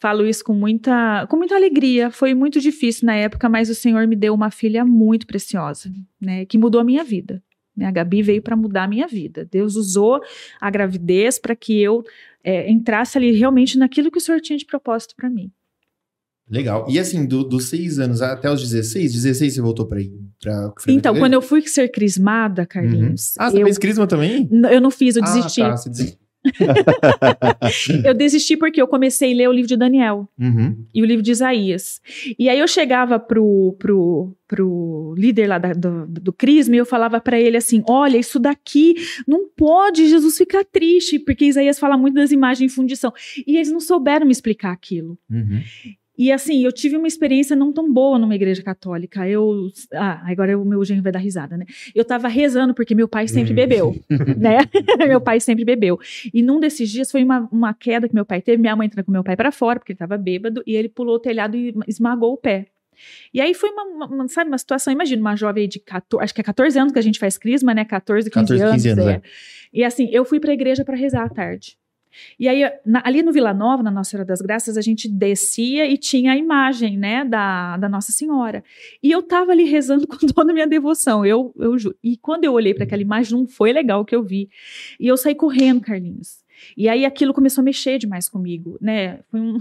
falo 0.00 0.26
isso 0.26 0.44
com 0.44 0.52
muita, 0.52 1.26
com 1.28 1.36
muita 1.36 1.54
alegria. 1.54 2.10
Foi 2.10 2.34
muito 2.34 2.60
difícil 2.60 3.06
na 3.06 3.14
época, 3.14 3.48
mas 3.48 3.70
o 3.70 3.74
Senhor 3.74 4.06
me 4.06 4.16
deu 4.16 4.34
uma 4.34 4.50
filha 4.50 4.84
muito 4.84 5.26
preciosa, 5.26 5.92
né, 6.20 6.44
que 6.46 6.58
mudou 6.58 6.80
a 6.80 6.84
minha 6.84 7.04
vida. 7.04 7.42
Né? 7.76 7.86
A 7.86 7.90
Gabi 7.90 8.22
veio 8.22 8.42
para 8.42 8.56
mudar 8.56 8.84
a 8.84 8.88
minha 8.88 9.06
vida. 9.06 9.44
Deus 9.44 9.76
usou 9.76 10.20
a 10.60 10.70
gravidez 10.70 11.38
para 11.38 11.54
que 11.54 11.80
eu 11.80 12.02
é, 12.42 12.70
entrasse 12.70 13.18
ali 13.18 13.32
realmente 13.32 13.78
naquilo 13.78 14.10
que 14.10 14.18
o 14.18 14.20
senhor 14.20 14.40
tinha 14.40 14.58
de 14.58 14.64
propósito 14.64 15.14
para 15.16 15.28
mim. 15.28 15.50
Legal. 16.48 16.86
E 16.88 16.98
assim, 16.98 17.26
do, 17.26 17.42
dos 17.42 17.68
seis 17.68 17.98
anos 17.98 18.22
até 18.22 18.50
os 18.50 18.62
16, 18.62 19.12
16 19.12 19.54
você 19.54 19.60
voltou 19.60 19.86
para 19.86 20.00
ir? 20.00 20.12
Pra, 20.40 20.72
então, 20.86 21.16
quando 21.16 21.32
eu 21.32 21.42
fui 21.42 21.66
ser 21.66 21.88
crismada, 21.88 22.64
Carlinhos. 22.64 23.34
Uhum. 23.36 23.44
Ah, 23.44 23.50
você 23.50 23.58
eu, 23.62 23.64
fez 23.64 23.78
crisma 23.78 24.06
também? 24.06 24.48
Eu 24.70 24.80
não 24.80 24.90
fiz, 24.90 25.16
eu 25.16 25.24
ah, 25.24 25.26
desisti. 25.26 25.60
Tá, 25.60 25.76
você 25.76 25.90
desistiu. 25.90 26.25
Eu 28.04 28.14
desisti 28.14 28.56
porque 28.56 28.80
eu 28.80 28.88
comecei 28.88 29.32
a 29.32 29.36
ler 29.36 29.48
o 29.48 29.52
livro 29.52 29.68
de 29.68 29.76
Daniel 29.76 30.28
uhum. 30.38 30.84
e 30.94 31.02
o 31.02 31.04
livro 31.04 31.22
de 31.22 31.30
Isaías. 31.30 32.00
E 32.38 32.48
aí 32.48 32.58
eu 32.58 32.68
chegava 32.68 33.18
pro, 33.18 33.76
pro, 33.78 34.34
pro 34.46 35.14
líder 35.16 35.46
lá 35.48 35.58
da, 35.58 35.72
do, 35.72 36.06
do 36.06 36.32
Crisma 36.32 36.76
e 36.76 36.78
eu 36.78 36.86
falava 36.86 37.20
para 37.20 37.40
ele 37.40 37.56
assim: 37.56 37.82
olha, 37.88 38.16
isso 38.18 38.38
daqui 38.38 38.94
não 39.26 39.48
pode 39.48 40.08
Jesus 40.08 40.36
ficar 40.36 40.64
triste, 40.64 41.18
porque 41.18 41.46
Isaías 41.46 41.78
fala 41.78 41.96
muito 41.96 42.14
das 42.14 42.32
imagens 42.32 42.72
em 42.72 42.74
fundição. 42.74 43.12
E 43.46 43.56
eles 43.56 43.70
não 43.70 43.80
souberam 43.80 44.26
me 44.26 44.32
explicar 44.32 44.72
aquilo. 44.72 45.18
Uhum. 45.30 45.62
E 46.18 46.32
assim, 46.32 46.64
eu 46.64 46.72
tive 46.72 46.96
uma 46.96 47.06
experiência 47.06 47.54
não 47.54 47.72
tão 47.72 47.92
boa 47.92 48.18
numa 48.18 48.34
igreja 48.34 48.62
católica. 48.62 49.28
Eu. 49.28 49.68
Ah, 49.92 50.22
agora 50.30 50.58
o 50.58 50.64
meu 50.64 50.84
genro 50.84 51.02
vai 51.02 51.12
dar 51.12 51.18
risada, 51.18 51.56
né? 51.56 51.66
Eu 51.94 52.04
tava 52.04 52.28
rezando 52.28 52.74
porque 52.74 52.94
meu 52.94 53.08
pai 53.08 53.28
sempre 53.28 53.52
hum. 53.52 53.56
bebeu, 53.56 53.96
né? 54.36 54.58
meu 55.06 55.20
pai 55.20 55.40
sempre 55.40 55.64
bebeu. 55.64 55.98
E 56.32 56.42
num 56.42 56.58
desses 56.58 56.90
dias 56.90 57.10
foi 57.10 57.22
uma, 57.22 57.48
uma 57.52 57.74
queda 57.74 58.08
que 58.08 58.14
meu 58.14 58.24
pai 58.24 58.40
teve. 58.40 58.60
Minha 58.60 58.76
mãe 58.76 58.86
entrou 58.86 59.04
com 59.04 59.12
meu 59.12 59.24
pai 59.24 59.36
para 59.36 59.52
fora, 59.52 59.78
porque 59.78 59.92
ele 59.92 59.98
tava 59.98 60.16
bêbado, 60.16 60.62
e 60.66 60.74
ele 60.74 60.88
pulou 60.88 61.16
o 61.16 61.20
telhado 61.20 61.56
e 61.56 61.74
esmagou 61.86 62.32
o 62.32 62.36
pé. 62.36 62.66
E 63.32 63.40
aí 63.40 63.54
foi 63.54 63.70
uma, 63.70 64.06
uma, 64.06 64.28
sabe, 64.28 64.50
uma 64.50 64.58
situação, 64.58 64.92
imagina, 64.92 65.20
uma 65.20 65.36
jovem 65.36 65.68
de 65.68 65.78
14, 65.78 66.24
acho 66.24 66.34
que 66.34 66.40
é 66.40 66.44
14 66.44 66.78
anos 66.78 66.92
que 66.92 66.98
a 66.98 67.02
gente 67.02 67.18
faz 67.18 67.36
crisma, 67.36 67.74
né? 67.74 67.84
14, 67.84 68.30
15 68.30 68.32
14, 68.32 68.72
15 68.74 68.88
anos. 68.88 69.04
anos 69.04 69.12
é. 69.12 69.16
É. 69.16 69.22
E 69.72 69.84
assim, 69.84 70.08
eu 70.10 70.24
fui 70.24 70.40
pra 70.40 70.52
igreja 70.52 70.84
para 70.84 70.96
rezar 70.96 71.24
à 71.24 71.28
tarde. 71.28 71.76
E 72.38 72.48
aí, 72.48 72.62
na, 72.84 73.02
ali 73.04 73.22
no 73.22 73.32
Vila 73.32 73.52
Nova, 73.54 73.82
na 73.82 73.90
Nossa 73.90 74.10
Senhora 74.10 74.26
das 74.26 74.40
Graças, 74.40 74.76
a 74.76 74.80
gente 74.80 75.08
descia 75.08 75.86
e 75.86 75.96
tinha 75.96 76.32
a 76.32 76.36
imagem, 76.36 76.96
né, 76.96 77.24
da, 77.24 77.76
da 77.76 77.88
Nossa 77.88 78.12
Senhora. 78.12 78.62
E 79.02 79.10
eu 79.10 79.22
tava 79.22 79.52
ali 79.52 79.64
rezando 79.64 80.06
com 80.08 80.26
toda 80.26 80.52
a 80.52 80.54
minha 80.54 80.66
devoção, 80.66 81.24
eu, 81.24 81.52
eu 81.58 81.78
juro. 81.78 81.96
E 82.02 82.16
quando 82.16 82.44
eu 82.44 82.52
olhei 82.52 82.74
para 82.74 82.84
aquela 82.84 83.02
imagem, 83.02 83.38
não 83.38 83.46
foi 83.46 83.72
legal 83.72 84.00
o 84.00 84.04
que 84.04 84.14
eu 84.14 84.22
vi. 84.22 84.48
E 84.98 85.06
eu 85.06 85.16
saí 85.16 85.34
correndo, 85.34 85.80
Carlinhos. 85.80 86.44
E 86.76 86.88
aí 86.88 87.04
aquilo 87.04 87.34
começou 87.34 87.62
a 87.62 87.64
mexer 87.64 87.98
demais 87.98 88.28
comigo, 88.28 88.78
né? 88.80 89.20
Foi 89.30 89.40
um, 89.40 89.60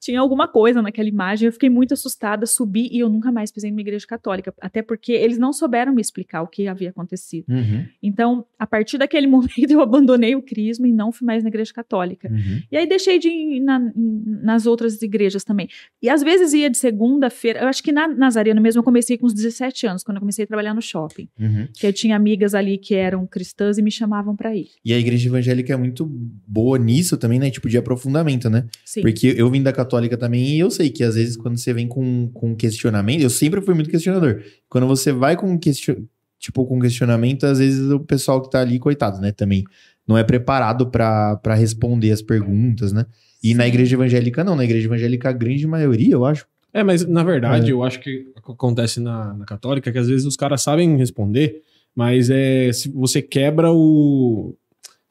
tinha 0.00 0.20
alguma 0.20 0.48
coisa 0.48 0.82
naquela 0.82 1.08
imagem. 1.08 1.46
Eu 1.46 1.52
fiquei 1.52 1.70
muito 1.70 1.94
assustada, 1.94 2.46
subi 2.46 2.88
e 2.90 3.00
eu 3.00 3.08
nunca 3.08 3.30
mais 3.30 3.50
pisei 3.50 3.70
numa 3.70 3.80
igreja 3.80 4.06
católica, 4.06 4.52
até 4.60 4.82
porque 4.82 5.12
eles 5.12 5.38
não 5.38 5.52
souberam 5.52 5.94
me 5.94 6.00
explicar 6.00 6.42
o 6.42 6.46
que 6.46 6.66
havia 6.66 6.90
acontecido. 6.90 7.46
Uhum. 7.48 7.86
Então, 8.02 8.44
a 8.58 8.66
partir 8.66 8.98
daquele 8.98 9.26
momento, 9.28 9.70
eu 9.70 9.80
abandonei 9.80 10.34
o 10.34 10.42
crisma 10.42 10.88
e 10.88 10.92
não 10.92 11.12
fui 11.12 11.26
mais 11.26 11.42
na 11.42 11.48
igreja 11.48 11.72
católica. 11.72 12.28
Uhum. 12.30 12.62
E 12.70 12.76
aí 12.76 12.86
deixei 12.86 13.18
de 13.18 13.28
ir 13.28 13.60
na, 13.60 13.80
nas 13.94 14.66
outras 14.66 15.00
igrejas 15.02 15.44
também. 15.44 15.68
E 16.02 16.08
às 16.08 16.22
vezes 16.22 16.52
ia 16.52 16.68
de 16.68 16.78
segunda-feira. 16.78 17.60
Eu 17.60 17.68
acho 17.68 17.82
que 17.82 17.92
na 17.92 18.08
Nazareno 18.08 18.60
mesmo 18.60 18.80
eu 18.80 18.84
comecei 18.84 19.16
com 19.16 19.26
uns 19.26 19.34
17 19.34 19.86
anos, 19.86 20.02
quando 20.02 20.16
eu 20.16 20.20
comecei 20.20 20.44
a 20.44 20.46
trabalhar 20.46 20.74
no 20.74 20.82
shopping. 20.82 21.28
Uhum. 21.38 21.68
Que 21.72 21.86
eu 21.86 21.92
tinha 21.92 22.16
amigas 22.16 22.54
ali 22.54 22.78
que 22.78 22.94
eram 22.94 23.26
cristãs 23.26 23.78
e 23.78 23.82
me 23.82 23.90
chamavam 23.90 24.34
para 24.36 24.54
ir. 24.54 24.68
E 24.84 24.92
a 24.92 24.98
igreja 24.98 25.28
evangélica 25.28 25.72
é 25.72 25.76
muito 25.76 26.04
boa 26.04 26.78
nisso 26.78 27.16
também, 27.16 27.38
né? 27.38 27.50
Tipo 27.50 27.68
de 27.68 27.78
aprofundamento, 27.78 28.50
né? 28.50 28.66
Sim. 28.84 29.02
Porque 29.02 29.34
eu 29.36 29.51
vim 29.52 29.62
da 29.62 29.72
católica 29.72 30.16
também 30.16 30.44
e 30.56 30.58
eu 30.58 30.70
sei 30.70 30.90
que 30.90 31.04
às 31.04 31.14
vezes 31.14 31.36
quando 31.36 31.56
você 31.58 31.72
vem 31.72 31.86
com, 31.86 32.28
com 32.34 32.56
questionamento, 32.56 33.20
eu 33.22 33.30
sempre 33.30 33.60
fui 33.60 33.74
muito 33.74 33.88
questionador. 33.90 34.42
Quando 34.68 34.86
você 34.88 35.12
vai 35.12 35.36
com 35.36 35.56
question, 35.58 35.96
tipo 36.40 36.66
com 36.66 36.80
questionamento, 36.80 37.44
às 37.46 37.58
vezes 37.58 37.88
o 37.90 38.00
pessoal 38.00 38.42
que 38.42 38.50
tá 38.50 38.60
ali, 38.60 38.78
coitado, 38.80 39.20
né, 39.20 39.30
também 39.30 39.62
não 40.08 40.18
é 40.18 40.24
preparado 40.24 40.90
para 40.90 41.54
responder 41.54 42.10
as 42.10 42.20
perguntas, 42.20 42.92
né? 42.92 43.06
E 43.44 43.54
na 43.54 43.66
igreja 43.68 43.94
evangélica 43.94 44.42
não, 44.42 44.56
na 44.56 44.64
igreja 44.64 44.86
evangélica 44.88 45.28
a 45.28 45.32
grande 45.32 45.66
maioria, 45.66 46.12
eu 46.12 46.24
acho. 46.24 46.46
É, 46.74 46.82
mas 46.82 47.06
na 47.06 47.22
verdade, 47.22 47.68
É. 47.70 47.72
eu 47.72 47.82
acho 47.82 48.00
que 48.00 48.26
o 48.36 48.42
que 48.42 48.52
acontece 48.52 48.98
na, 48.98 49.34
na 49.34 49.44
católica 49.44 49.90
é 49.90 49.92
que 49.92 49.98
às 49.98 50.08
vezes 50.08 50.24
os 50.26 50.36
caras 50.36 50.62
sabem 50.62 50.96
responder, 50.96 51.60
mas 51.94 52.30
é 52.30 52.72
se 52.72 52.88
você 52.90 53.20
quebra 53.20 53.70
o. 53.72 54.56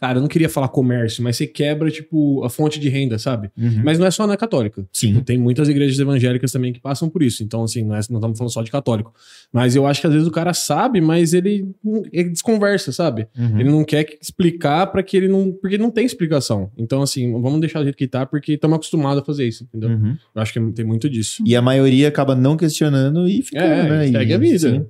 Cara, 0.02 0.18
eu 0.18 0.22
não 0.22 0.28
queria 0.28 0.50
falar 0.50 0.68
comércio, 0.68 1.24
mas 1.24 1.38
você 1.38 1.46
quebra, 1.46 1.92
tipo, 1.92 2.44
a 2.44 2.50
fonte 2.50 2.80
de 2.80 2.90
renda, 2.90 3.20
sabe? 3.20 3.52
Uhum. 3.56 3.84
Mas 3.86 4.00
não 4.00 4.08
é 4.08 4.10
só 4.10 4.26
na 4.26 4.36
católica. 4.36 4.84
Sim. 4.92 5.22
Tem 5.22 5.38
muitas 5.38 5.70
igrejas 5.70 6.00
evangélicas 6.00 6.52
também 6.52 6.74
que 6.74 6.80
passam 6.80 7.08
por 7.08 7.22
isso. 7.22 7.44
Então, 7.44 7.64
assim, 7.64 7.84
não, 7.84 7.94
é- 7.96 8.02
não 8.10 8.18
estamos 8.18 8.36
falando 8.40 8.52
só 8.52 8.64
de 8.64 8.72
católico. 8.72 9.14
Mas 9.54 9.76
eu 9.76 9.86
acho 9.86 10.02
que 10.02 10.08
às 10.08 10.14
vezes 10.14 10.28
o 10.28 10.32
cara 10.32 10.56
sabe, 10.56 11.00
mas 11.00 11.34
ele, 11.36 11.70
ele 12.12 12.30
desconversa, 12.32 12.92
sabe? 12.92 13.28
Uhum. 13.38 13.60
Ele 13.60 13.70
não 13.70 13.84
quer 13.86 14.08
explicar 14.20 14.88
para 14.88 15.04
que 15.04 15.16
ele 15.16 15.28
não. 15.28 15.52
Porque 15.52 15.78
não 15.78 15.92
tem 15.92 16.04
explicação. 16.04 16.72
Então, 16.76 17.04
assim, 17.04 17.32
vamos 17.40 17.60
deixar 17.60 17.78
do 17.78 17.84
jeito 17.84 17.96
que 17.98 18.08
tá, 18.08 18.26
porque 18.26 18.54
estamos 18.54 18.78
acostumados 18.78 19.22
a 19.22 19.26
fazer 19.26 19.48
isso, 19.48 19.66
entendeu? 19.66 19.90
Uhum. 19.92 20.18
Eu 20.34 20.42
acho 20.42 20.52
que 20.52 20.60
tem 20.72 20.84
muito 20.84 21.08
disso. 21.08 21.44
E 21.46 21.56
a 21.56 21.62
maioria 21.62 22.08
acaba 22.08 22.34
não 22.36 22.58
questionando 22.58 23.28
e 23.28 23.44
ficando, 23.44 23.66
É, 23.66 23.88
né? 23.90 24.08
E- 24.08 24.12
segue 24.12 24.34
a 24.34 24.38
vida. 24.40 24.58
Sim. 24.72 24.86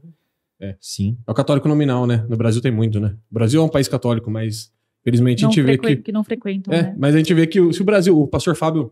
É. 0.62 0.76
Sim. 0.80 1.18
É 1.28 1.32
o 1.32 1.34
católico 1.34 1.68
nominal, 1.68 2.08
né? 2.08 2.24
No 2.30 2.38
Brasil 2.38 2.62
tem 2.62 2.72
muito, 2.72 2.98
né? 3.00 3.14
O 3.30 3.34
Brasil 3.34 3.60
é 3.62 3.66
um 3.66 3.68
país 3.68 3.90
católico, 3.90 4.32
mas 4.32 4.72
felizmente 5.04 5.44
a 5.44 5.48
Não 5.48 5.52
gente 5.54 5.64
vê 5.64 5.78
que. 5.78 5.96
que 5.98 6.12
não 6.12 6.24
frequentam, 6.24 6.74
É, 6.74 6.84
né? 6.84 6.96
mas 6.98 7.16
a 7.16 7.18
gente 7.18 7.34
vê 7.34 7.48
que 7.48 7.60
o- 7.60 7.72
se 7.74 7.82
o 7.82 7.86
Brasil, 7.86 8.20
o 8.20 8.28
pastor 8.28 8.56
Fábio 8.56 8.92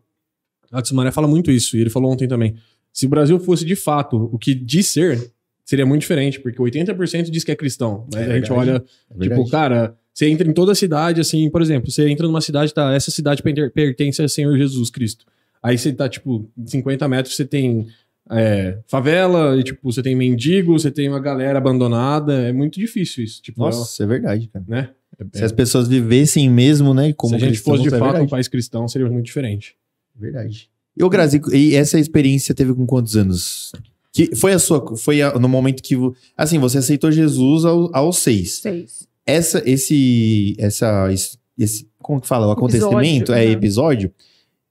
Atsumara 0.72 1.12
fala 1.12 1.28
muito 1.28 1.50
isso, 1.52 1.76
e 1.78 1.82
ele 1.82 1.90
falou 1.90 2.12
ontem 2.12 2.28
também. 2.28 2.56
Se 2.94 3.06
o 3.06 3.10
Brasil 3.10 3.40
fosse 3.40 3.66
de 3.66 3.76
fato 3.76 4.30
o 4.32 4.38
que 4.38 4.54
diz 4.54 4.88
ser, 4.88 5.32
seria 5.66 5.86
muito 5.86 6.02
diferente, 6.02 6.40
porque 6.40 6.60
80% 6.62 7.30
diz 7.32 7.44
que 7.44 7.52
é 7.52 7.56
cristão. 7.56 8.08
Mas 8.14 8.28
É 8.28 8.32
a 8.32 8.36
gente 8.36 8.52
olha, 8.52 8.84
É 9.16 9.24
tipo, 9.24 9.48
cara, 9.50 9.96
você 10.14 10.28
entra 10.28 10.48
em 10.48 10.54
toda 10.54 10.72
a 10.72 10.76
cidade, 10.76 11.22
assim, 11.22 11.50
por 11.50 11.62
exemplo, 11.62 11.90
você 11.92 12.08
entra 12.10 12.28
numa 12.28 12.42
cidade, 12.42 12.74
tá, 12.74 12.94
essa 12.94 13.10
cidade 13.12 13.42
per- 13.42 13.72
pertence 13.72 14.22
ao 14.22 14.28
Senhor 14.30 14.56
Jesus 14.58 14.90
Cristo. 14.90 15.26
Aí 15.62 15.78
você 15.78 15.92
tá, 15.94 16.08
tipo, 16.10 16.50
em 16.58 16.68
50 16.68 17.08
metros 17.08 17.36
você 17.36 17.46
tem 17.46 17.88
é, 18.32 18.78
favela, 18.88 19.58
e, 19.60 19.64
tipo, 19.64 19.80
você 19.92 20.04
tem 20.04 20.16
mendigo, 20.16 20.74
você 20.78 20.92
tem 20.92 21.10
uma 21.10 21.20
galera 21.20 21.58
abandonada, 21.58 22.34
é 22.48 22.52
muito 22.54 22.80
difícil 22.80 23.24
isso, 23.24 23.42
tipo, 23.42 23.60
Nossa, 23.60 24.04
é 24.04 24.06
verdade, 24.06 24.48
cara. 24.48 24.64
é- 24.68 24.72
né? 24.72 24.90
É- 25.34 25.38
Se 25.38 25.44
as 25.44 25.52
pessoas 25.52 25.88
vivessem 25.88 26.50
mesmo, 26.50 26.94
né? 26.94 27.14
Como 27.14 27.32
se 27.32 27.36
a 27.36 27.40
gente 27.40 27.50
cristãos, 27.56 27.78
fosse 27.80 27.90
de 27.90 27.96
é 27.96 28.00
fato 28.00 28.10
um 28.10 28.12
verdade. 28.14 28.30
país 28.32 28.48
cristão, 28.48 28.88
seria 28.88 29.10
muito 29.10 29.26
diferente. 29.26 29.76
Verdade. 30.16 30.70
E 30.98 31.04
o 31.04 31.10
Grazi, 31.10 31.42
e 31.54 31.76
essa 31.76 32.00
experiência 32.00 32.54
teve 32.56 32.74
com 32.74 32.86
quantos 32.86 33.16
anos? 33.16 33.72
Que 34.12 34.36
foi 34.36 34.54
a 34.54 34.60
sua, 34.60 34.98
foi 34.98 35.22
a- 35.22 35.38
no 35.40 35.48
momento 35.48 35.82
que, 35.84 35.96
assim, 36.36 36.58
você 36.60 36.78
aceitou 36.80 37.12
Jesus 37.12 37.64
ao- 37.66 37.96
aos 37.96 38.18
seis. 38.18 38.56
Seis. 38.60 39.08
Essa, 39.26 39.62
esse, 39.66 40.56
essa, 40.58 41.12
esse, 41.14 41.38
esse- 41.58 41.88
como 42.00 42.20
que 42.20 42.28
fala, 42.28 42.48
o 42.48 42.52
acontecimento, 42.52 43.32
Episódio, 43.32 43.36
é 43.36 43.46
uhum. 43.46 43.52
episódio, 43.52 44.12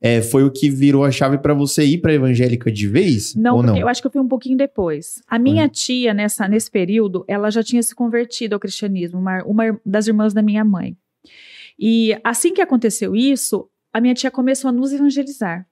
é, 0.00 0.22
foi 0.22 0.44
o 0.44 0.50
que 0.50 0.70
virou 0.70 1.04
a 1.04 1.10
chave 1.10 1.38
pra 1.38 1.52
você 1.52 1.84
ir 1.84 1.98
pra 1.98 2.14
evangélica 2.14 2.70
de 2.70 2.86
vez? 2.86 3.34
Não, 3.34 3.62
não? 3.62 3.76
eu 3.76 3.88
acho 3.88 4.00
que 4.00 4.06
eu 4.06 4.10
fui 4.12 4.20
um 4.20 4.28
pouquinho 4.28 4.56
depois. 4.56 5.20
A 5.26 5.38
minha 5.38 5.68
tia, 5.68 6.14
nessa, 6.14 6.46
nesse 6.46 6.70
período, 6.70 7.24
ela 7.26 7.50
já 7.50 7.62
tinha 7.62 7.82
se 7.82 7.94
convertido 7.94 8.54
ao 8.54 8.60
cristianismo, 8.60 9.18
uma, 9.18 9.42
uma 9.42 9.80
das 9.84 10.06
irmãs 10.06 10.32
da 10.32 10.40
minha 10.40 10.64
mãe. 10.64 10.96
E 11.78 12.16
assim 12.22 12.52
que 12.52 12.60
aconteceu 12.60 13.16
isso, 13.16 13.68
a 13.92 14.00
minha 14.00 14.14
tia 14.14 14.30
começou 14.30 14.68
a 14.68 14.72
nos 14.72 14.92
evangelizar. 14.92 15.66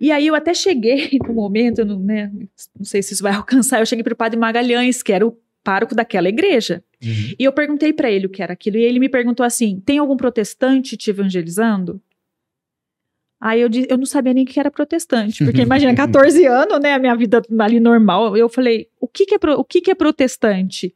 E 0.00 0.10
aí 0.10 0.26
eu 0.26 0.34
até 0.34 0.52
cheguei 0.52 1.18
no 1.26 1.32
momento, 1.32 1.84
não, 1.84 1.98
né, 1.98 2.30
não 2.76 2.84
sei 2.84 3.02
se 3.02 3.14
isso 3.14 3.22
vai 3.22 3.32
alcançar, 3.34 3.80
eu 3.80 3.86
cheguei 3.86 4.02
para 4.02 4.14
o 4.14 4.16
padre 4.16 4.38
Magalhães, 4.38 5.02
que 5.02 5.12
era 5.12 5.26
o 5.26 5.38
pároco 5.62 5.94
daquela 5.94 6.28
igreja. 6.28 6.82
Uhum. 7.02 7.34
E 7.38 7.44
eu 7.44 7.52
perguntei 7.52 7.92
para 7.92 8.10
ele 8.10 8.26
o 8.26 8.30
que 8.30 8.42
era 8.42 8.52
aquilo, 8.52 8.76
e 8.78 8.82
ele 8.82 8.98
me 8.98 9.08
perguntou 9.08 9.44
assim: 9.44 9.80
tem 9.84 9.98
algum 9.98 10.16
protestante 10.16 10.96
te 10.96 11.10
evangelizando? 11.10 12.00
Aí 13.40 13.60
eu, 13.60 13.68
eu 13.88 13.98
não 13.98 14.06
sabia 14.06 14.32
nem 14.32 14.44
o 14.44 14.46
que 14.46 14.58
era 14.58 14.70
protestante, 14.70 15.44
porque 15.44 15.60
imagina, 15.62 15.94
14 15.94 16.46
anos, 16.46 16.80
né, 16.80 16.94
a 16.94 16.98
minha 16.98 17.14
vida 17.14 17.42
ali 17.60 17.78
normal. 17.78 18.36
Eu 18.36 18.48
falei: 18.48 18.88
o 19.00 19.06
que, 19.06 19.26
que, 19.26 19.34
é, 19.34 19.38
o 19.56 19.64
que, 19.64 19.80
que 19.80 19.90
é 19.90 19.94
protestante? 19.94 20.94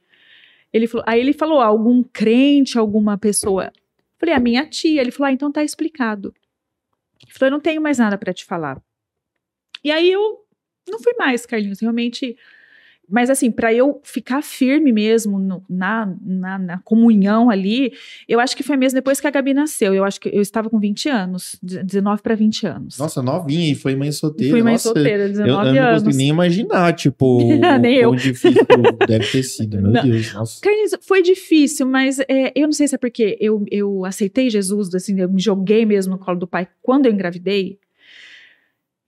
Ele 0.72 0.86
falou, 0.86 1.04
aí 1.06 1.20
ele 1.20 1.32
falou: 1.32 1.60
algum 1.60 2.02
crente, 2.02 2.78
alguma 2.78 3.18
pessoa. 3.18 3.72
Falei: 4.18 4.34
a 4.34 4.40
minha 4.40 4.66
tia. 4.66 5.00
Ele 5.00 5.10
falou: 5.10 5.28
ah, 5.28 5.32
então 5.32 5.52
tá 5.52 5.62
explicado. 5.62 6.34
Ele 7.22 7.32
falou: 7.32 7.48
eu 7.48 7.52
não 7.52 7.60
tenho 7.60 7.82
mais 7.82 7.98
nada 7.98 8.16
para 8.16 8.32
te 8.32 8.44
falar. 8.44 8.80
E 9.84 9.90
aí 9.90 10.10
eu 10.10 10.44
não 10.88 10.98
fui 10.98 11.12
mais, 11.18 11.44
Carlinhos, 11.46 11.80
realmente. 11.80 12.36
Mas 13.10 13.28
assim, 13.30 13.50
para 13.50 13.72
eu 13.74 14.00
ficar 14.04 14.42
firme 14.42 14.92
mesmo 14.92 15.38
no- 15.38 15.62
na, 15.68 16.14
na, 16.22 16.58
na 16.58 16.78
comunhão 16.78 17.50
ali, 17.50 17.92
eu 18.28 18.38
acho 18.40 18.56
que 18.56 18.62
foi 18.62 18.76
mesmo 18.76 18.94
depois 18.96 19.20
que 19.20 19.26
a 19.26 19.30
Gabi 19.30 19.52
nasceu. 19.52 19.92
Eu 19.94 20.04
acho 20.04 20.20
que 20.20 20.28
eu 20.28 20.40
estava 20.40 20.70
com 20.70 20.78
20 20.78 21.08
anos, 21.08 21.58
de- 21.62 21.82
19 21.82 22.22
para 22.22 22.34
20 22.34 22.66
anos. 22.66 22.98
Nossa, 22.98 23.22
novinha 23.22 23.72
e 23.72 23.74
foi 23.74 23.96
mãe 23.96 24.12
solteira. 24.12 24.52
Fui 24.52 24.62
mãe 24.62 24.74
Nossa, 24.74 24.84
solteira, 24.84 25.24
Eu, 25.24 25.28
19 25.28 25.68
eu 25.68 25.74
não 25.74 25.82
anos. 25.88 26.02
consigo 26.04 26.16
nem 26.18 26.28
imaginar, 26.28 26.92
tipo, 26.94 27.38
o 27.42 27.48
Nem 27.48 27.60
quão 27.60 27.84
eu. 28.12 28.14
difícil 28.14 28.64
deve 29.08 29.26
ter 29.26 29.42
sido. 29.42 29.80
Meu 29.80 29.90
Não. 29.90 30.02
Deus, 30.02 30.32
nossa. 30.32 30.60
Carlinhos, 30.60 30.92
foi 31.02 31.22
difícil, 31.22 31.86
mas 31.86 32.18
é, 32.20 32.52
eu 32.54 32.66
não 32.66 32.72
sei 32.72 32.86
se 32.86 32.94
é 32.94 32.98
porque 32.98 33.36
eu, 33.40 33.64
eu 33.70 34.04
aceitei 34.04 34.48
Jesus, 34.50 34.94
assim, 34.94 35.18
eu 35.20 35.28
me 35.30 35.40
joguei 35.40 35.84
mesmo 35.84 36.12
no 36.12 36.18
colo 36.18 36.38
do 36.38 36.46
pai 36.46 36.68
quando 36.82 37.06
eu 37.06 37.12
engravidei. 37.12 37.78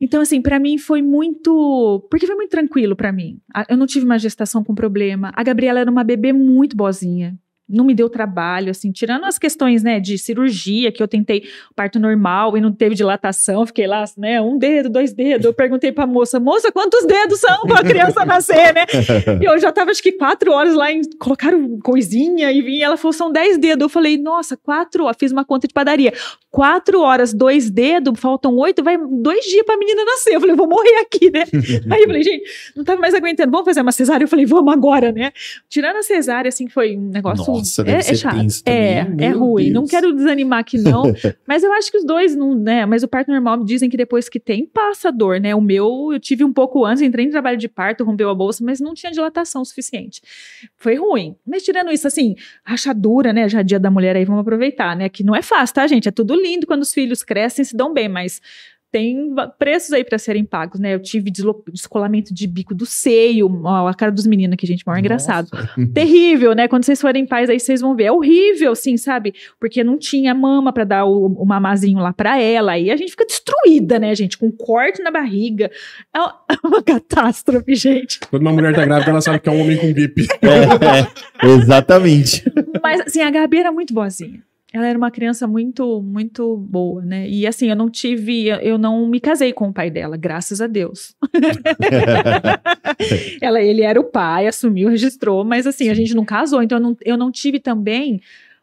Então, 0.03 0.21
assim, 0.21 0.43
pra 0.43 0.59
mim 0.59 0.79
foi 0.79 1.01
muito. 1.01 2.05
Porque 2.11 2.27
foi 2.27 2.35
muito 2.35 2.51
tranquilo 2.51 2.97
pra 2.97 3.13
mim. 3.13 3.41
Eu 3.69 3.77
não 3.77 3.87
tive 3.87 4.05
uma 4.05 4.19
gestação 4.19 4.65
com 4.65 4.75
problema. 4.75 5.31
A 5.33 5.45
Gabriela 5.45 5.79
era 5.79 5.89
uma 5.89 6.03
bebê 6.03 6.33
muito 6.33 6.77
boazinha. 6.77 7.39
Não 7.69 7.85
me 7.85 7.95
deu 7.95 8.09
trabalho, 8.11 8.71
assim, 8.71 8.91
tirando 8.93 9.25
as 9.25 9.39
questões, 9.39 9.83
né, 9.83 9.99
de 10.01 10.19
cirurgia, 10.19 10.93
que 10.93 11.03
eu 11.03 11.09
tentei 11.09 11.45
parto 11.75 11.99
normal 11.99 12.57
e 12.57 12.61
não 12.61 12.73
teve 12.73 12.95
dilatação, 12.95 13.67
fiquei 13.67 13.87
lá, 13.87 14.05
né, 14.17 14.41
um 14.41 14.59
dedo, 14.59 14.91
dois 14.91 15.13
dedos. 15.13 15.47
Eu 15.47 15.55
perguntei 15.55 15.93
pra 15.93 16.07
moça, 16.07 16.39
moça, 16.39 16.71
quantos 16.71 17.07
dedos 17.07 17.41
são 17.41 17.63
pra 17.63 17.83
criança 17.83 18.25
nascer, 18.27 18.75
né? 18.75 18.85
E 19.41 19.45
eu 19.45 19.59
já 19.59 19.73
tava, 19.73 19.91
acho 19.91 20.03
que 20.03 20.13
quatro 20.13 20.53
horas 20.53 20.75
lá, 20.75 20.91
em, 20.93 21.03
colocaram 21.19 21.79
coisinha 21.81 22.51
e 22.53 22.63
vinha. 22.63 22.87
Ela 22.87 22.97
falou, 22.97 23.13
são 23.13 23.31
dez 23.33 23.59
dedos. 23.59 23.83
Eu 23.83 23.89
falei, 23.89 24.19
nossa, 24.19 24.57
quatro 24.57 25.05
horas. 25.05 25.17
Fiz 25.19 25.33
uma 25.33 25.45
conta 25.45 25.67
de 25.67 25.75
padaria. 25.75 26.13
Quatro 26.51 27.01
horas, 27.01 27.33
dois 27.33 27.71
dedos, 27.71 28.19
faltam 28.21 28.57
oito, 28.57 28.83
vai 28.83 28.99
dois 28.99 29.45
dias 29.47 29.65
pra 29.65 29.77
menina 29.77 30.05
nascer. 30.05 30.35
Eu 30.35 30.41
falei, 30.41 30.55
vou 30.55 30.69
morrer 30.69 30.99
aqui, 31.01 31.31
né? 31.31 31.45
Aí 31.91 32.03
eu 32.03 32.07
falei, 32.07 32.23
gente, 32.23 32.45
não 32.77 32.85
tava 32.85 33.01
mais 33.01 33.15
aguentando. 33.15 33.51
Vamos 33.51 33.65
fazer 33.65 33.81
uma 33.81 33.93
cesárea? 33.93 34.25
Eu 34.25 34.29
falei, 34.29 34.45
vamos 34.45 34.73
agora, 34.73 35.13
né? 35.13 35.33
Tirando 35.69 35.97
a 35.97 36.03
cesárea, 36.03 36.49
assim, 36.49 36.69
foi 36.69 36.97
um 36.97 37.09
negócio. 37.09 37.45
Nossa, 37.59 37.85
deve 37.85 37.99
é, 37.99 38.03
ser 38.03 38.13
é 38.13 38.17
chato. 38.17 38.37
É, 38.67 39.05
também. 39.05 39.27
é 39.27 39.31
Meu 39.31 39.39
ruim. 39.39 39.71
Não 39.71 39.83
Deus. 39.83 39.91
quero 39.91 40.13
desanimar 40.13 40.61
aqui, 40.61 40.79
não. 40.79 41.03
mas 41.47 41.63
eu 41.63 41.73
acho 41.73 41.91
que 41.91 41.99
os 41.99 42.05
dois 42.05 42.35
não, 42.35 42.55
né? 42.55 42.87
Mas 42.87 43.03
o 43.03 43.09
parto 43.09 43.31
normal 43.31 43.63
dizem 43.65 43.89
que 43.89 43.97
depois 43.97 44.29
que 44.29 44.41
tem, 44.41 44.67
passa 44.67 45.09
a 45.09 45.11
dor, 45.11 45.41
né? 45.41 45.55
O 45.55 45.61
meu, 45.61 46.11
eu 46.13 46.21
tive 46.21 46.45
um 46.45 46.53
pouco 46.53 46.85
antes, 46.85 47.03
entrei 47.03 47.27
em 47.27 47.31
trabalho 47.31 47.57
de 47.57 47.69
parto, 47.69 48.05
rompeu 48.05 48.31
a 48.31 48.35
bolsa, 48.35 48.65
mas 48.65 48.81
não 48.81 48.95
tinha 48.95 49.13
dilatação 49.13 49.65
suficiente. 49.65 50.21
Foi 50.77 50.97
ruim. 50.97 51.37
Mas 51.47 51.63
tirando 51.63 51.91
isso, 51.91 52.07
assim, 52.07 52.35
rachadura, 52.65 53.33
né? 53.33 53.49
Já 53.49 53.61
é 53.61 53.63
dia 53.63 53.79
da 53.81 53.91
mulher 53.91 54.17
aí, 54.17 54.25
vamos 54.25 54.43
aproveitar, 54.43 54.97
né? 54.97 55.09
Que 55.09 55.23
não 55.23 55.35
é 55.35 55.43
fácil, 55.43 55.75
tá, 55.75 55.87
gente? 55.87 56.09
É 56.09 56.13
tudo 56.13 56.35
lindo 56.35 56.67
quando 56.67 56.83
os 56.83 56.93
filhos 56.93 57.23
crescem, 57.23 57.65
se 57.65 57.77
dão 57.77 57.93
bem, 57.93 58.09
mas 58.09 58.41
tem 58.93 59.35
preços 59.59 59.91
aí 59.95 60.05
para 60.05 60.19
serem 60.19 60.45
pagos, 60.45 60.79
né? 60.79 60.95
Eu 60.95 61.01
tive 61.01 61.33
descolamento 61.73 62.33
de 62.35 62.47
bico 62.47 62.75
do 62.75 62.85
seio, 62.85 63.51
ó, 63.65 63.89
a 63.89 63.95
cara 63.95 64.13
dos 64.13 64.27
meninos 64.27 64.53
aqui, 64.53 64.67
gente, 64.67 64.87
mal 64.87 64.99
engraçado. 64.99 65.49
Terrível, 65.95 66.55
né? 66.55 66.69
Quando 66.69 66.85
vocês 66.85 67.01
forem 67.01 67.25
pais, 67.25 67.49
aí 67.49 67.59
vocês 67.59 67.81
vão 67.81 67.97
ver. 67.97 68.05
É 68.05 68.13
horrível, 68.13 68.73
assim, 68.73 68.99
sabe? 68.99 69.35
Porque 69.59 69.83
não 69.83 69.97
tinha 69.97 70.35
mama 70.35 70.75
pra 70.75 70.85
dar 70.85 71.07
o, 71.07 71.27
o 71.27 71.47
mamazinho 71.47 72.01
lá 72.01 72.13
pra 72.13 72.39
ela. 72.39 72.73
Aí 72.73 72.91
a 72.91 72.97
gente 72.97 73.13
fica 73.13 73.25
destruída, 73.25 73.99
né, 73.99 74.15
gente? 74.15 74.37
Com 74.37 74.53
corte 74.53 75.03
na 75.03 75.11
barriga. 75.11 75.71
É 76.15 76.19
uma, 76.21 76.41
é 76.53 76.67
uma 76.67 76.83
catástrofe, 76.83 77.75
gente. 77.75 78.21
Quando 78.29 78.43
uma 78.43 78.53
mulher 78.53 78.75
tá 78.75 78.85
grávida, 78.85 79.11
ela 79.11 79.23
sabe 79.23 79.41
que 79.41 79.49
é 79.49 79.53
um 79.53 79.61
homem 79.63 79.79
com 79.79 79.91
bip. 79.91 80.27
É, 80.43 81.47
é, 81.47 81.51
exatamente. 81.51 82.45
Mas, 82.83 83.01
assim, 83.01 83.23
a 83.23 83.31
Gabi 83.31 83.59
era 83.59 83.73
muito 83.73 83.95
boazinha. 83.95 84.43
Ela 84.73 84.87
era 84.87 84.97
uma 84.97 85.11
criança 85.11 85.47
muito, 85.47 86.01
muito 86.03 86.57
boa, 86.57 87.03
né? 87.05 87.29
E 87.29 87.47
assim, 87.47 87.69
eu 87.69 87.77
não 87.77 87.91
tive, 87.91 88.47
eu 88.49 88.79
não 88.79 89.07
me 89.07 89.21
casei 89.21 89.53
com 89.53 89.69
o 89.69 89.73
pai 89.73 89.91
dela, 89.91 90.17
graças 90.17 90.61
a 90.61 90.67
Deus. 90.67 91.15
Ela, 93.41 93.61
ele 93.61 93.83
era 93.83 94.01
o 94.01 94.05
pai, 94.05 94.47
assumiu, 94.47 94.89
registrou, 94.89 95.45
mas 95.45 95.67
assim, 95.67 95.89
a 95.89 95.95
gente 95.95 96.15
não 96.15 96.25
casou, 96.25 96.63
então 96.63 96.79
eu 96.79 96.83
não, 96.83 96.97
eu 97.05 97.17
não 97.17 97.31
tive 97.31 97.61
também 97.61 98.21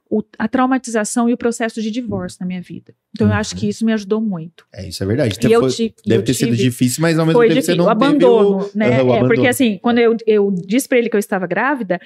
o- 0.09 0.23
a 0.39 0.47
traumatização 0.47 1.29
e 1.29 1.33
o 1.33 1.37
processo 1.37 1.81
de 1.81 1.91
divórcio 1.91 2.39
na 2.41 2.47
minha 2.47 2.61
vida. 2.61 2.93
Então 3.13 3.27
eu 3.27 3.33
acho 3.33 3.55
que 3.55 3.67
isso 3.69 3.85
me 3.85 3.93
ajudou 3.93 4.19
muito. 4.19 4.65
É, 4.73 4.87
isso 4.87 5.03
é 5.03 5.05
verdade. 5.05 5.37
E 5.47 5.51
eu 5.51 5.61
Foi- 5.61 5.69
ti- 5.69 5.93
deve 6.05 6.21
eu 6.21 6.25
ter 6.25 6.33
sido 6.33 6.49
tive- 6.49 6.63
difícil, 6.63 7.01
mas 7.01 7.19
ao 7.19 7.25
mesmo 7.27 7.39
tempo 7.41 7.53
difícil, 7.53 7.73
você 7.73 7.77
não 7.77 7.85
o 7.85 7.89
abandono, 7.89 8.57
o, 8.73 8.77
né? 8.77 8.87
O 9.03 9.13
É, 9.13 9.19
porque 9.19 9.25
abandono. 9.25 9.47
assim, 9.49 9.77
quando 9.81 9.99
eu, 9.99 10.17
eu 10.25 10.51
disse 10.65 10.87
pra 10.87 10.97
ele 10.97 11.09
que 11.09 11.15
eu 11.15 11.19
estava 11.19 11.45
grávida, 11.45 11.99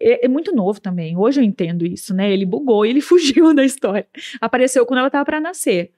é, 0.00 0.24
é 0.24 0.28
muito 0.28 0.54
novo 0.54 0.80
também. 0.80 1.16
Hoje 1.16 1.40
eu 1.40 1.44
entendo 1.44 1.84
isso, 1.86 2.14
né? 2.14 2.32
Ele 2.32 2.46
bugou 2.46 2.84
e 2.86 2.90
ele 2.90 3.00
fugiu 3.02 3.52
da 3.54 3.64
história. 3.64 4.06
Apareceu 4.40 4.84
quando 4.86 5.00
ela 5.00 5.10
tava 5.10 5.24
para 5.24 5.40
nascer. 5.40 5.92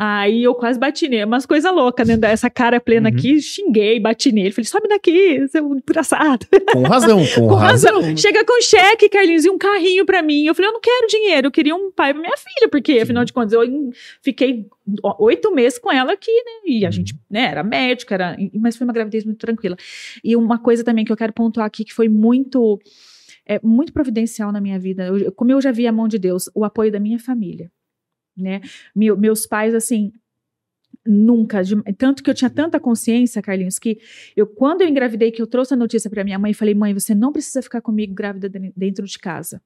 Aí 0.00 0.44
eu 0.44 0.54
quase 0.54 0.78
bati 0.78 1.08
nele, 1.08 1.24
umas 1.24 1.44
coisas 1.44 1.72
loucas, 1.74 2.06
né? 2.06 2.16
Essa 2.30 2.48
cara 2.48 2.78
plena 2.80 3.08
Uhum. 3.10 3.16
aqui, 3.16 3.40
xinguei, 3.40 3.98
bati 3.98 4.30
nele. 4.30 4.52
Falei, 4.52 4.64
sobe 4.66 4.86
daqui, 4.86 5.44
seu 5.48 5.74
engraçado. 5.74 6.46
Com 6.72 6.82
razão, 6.82 7.18
com, 7.34 7.48
Com 7.48 7.54
razão. 7.54 8.00
razão. 8.00 8.16
Chega 8.16 8.44
com 8.44 8.60
cheque, 8.62 9.08
Carlinhos, 9.08 9.44
e 9.44 9.50
um 9.50 9.58
carrinho 9.58 10.06
pra 10.06 10.22
mim. 10.22 10.44
Eu 10.44 10.54
falei, 10.54 10.68
eu 10.68 10.74
não 10.74 10.80
quero 10.80 11.08
dinheiro, 11.08 11.48
eu 11.48 11.50
queria 11.50 11.74
um 11.74 11.90
pai 11.90 12.12
pra 12.12 12.22
minha 12.22 12.36
filha, 12.36 12.68
porque 12.70 13.00
afinal 13.00 13.24
de 13.24 13.32
contas 13.32 13.52
eu 13.54 13.62
fiquei 14.22 14.66
oito 15.18 15.52
meses 15.52 15.78
com 15.80 15.90
ela 15.92 16.12
aqui, 16.12 16.30
né? 16.30 16.52
E 16.66 16.84
a 16.84 16.88
Uhum. 16.88 16.92
gente, 16.92 17.14
né, 17.28 17.46
era 17.50 17.64
médica, 17.64 18.14
era, 18.14 18.36
mas 18.54 18.76
foi 18.76 18.86
uma 18.86 18.92
gravidez 18.92 19.24
muito 19.24 19.38
tranquila. 19.38 19.76
E 20.22 20.36
uma 20.36 20.58
coisa 20.58 20.84
também 20.84 21.04
que 21.04 21.10
eu 21.10 21.16
quero 21.16 21.32
pontuar 21.32 21.66
aqui, 21.66 21.84
que 21.84 21.92
foi 21.92 22.08
muito, 22.08 22.78
é, 23.48 23.58
muito 23.64 23.92
providencial 23.92 24.52
na 24.52 24.60
minha 24.60 24.78
vida, 24.78 25.06
eu- 25.08 25.32
como 25.32 25.50
eu 25.50 25.60
já 25.60 25.72
vi 25.72 25.86
a 25.86 25.92
mão 25.92 26.06
de 26.06 26.18
Deus, 26.18 26.50
o 26.54 26.64
apoio 26.64 26.92
da 26.92 27.00
minha 27.00 27.18
família, 27.18 27.70
né? 28.36 28.60
Meu- 28.94 29.16
meus 29.16 29.46
pais, 29.46 29.74
assim, 29.74 30.12
nunca, 31.06 31.62
de- 31.62 31.82
tanto 31.96 32.22
que 32.22 32.30
eu 32.30 32.34
tinha 32.34 32.50
tanta 32.50 32.78
consciência, 32.78 33.40
Carlinhos, 33.42 33.78
que 33.78 33.98
eu, 34.36 34.46
quando 34.46 34.82
eu 34.82 34.88
engravidei, 34.88 35.30
que 35.30 35.40
eu 35.40 35.46
trouxe 35.46 35.74
a 35.74 35.76
notícia 35.76 36.10
para 36.10 36.24
minha 36.24 36.38
mãe, 36.38 36.52
falei, 36.52 36.74
mãe, 36.74 36.92
você 36.92 37.14
não 37.14 37.32
precisa 37.32 37.62
ficar 37.62 37.80
comigo 37.80 38.14
grávida 38.14 38.48
de- 38.48 38.72
dentro 38.76 39.06
de 39.06 39.18
casa. 39.18 39.62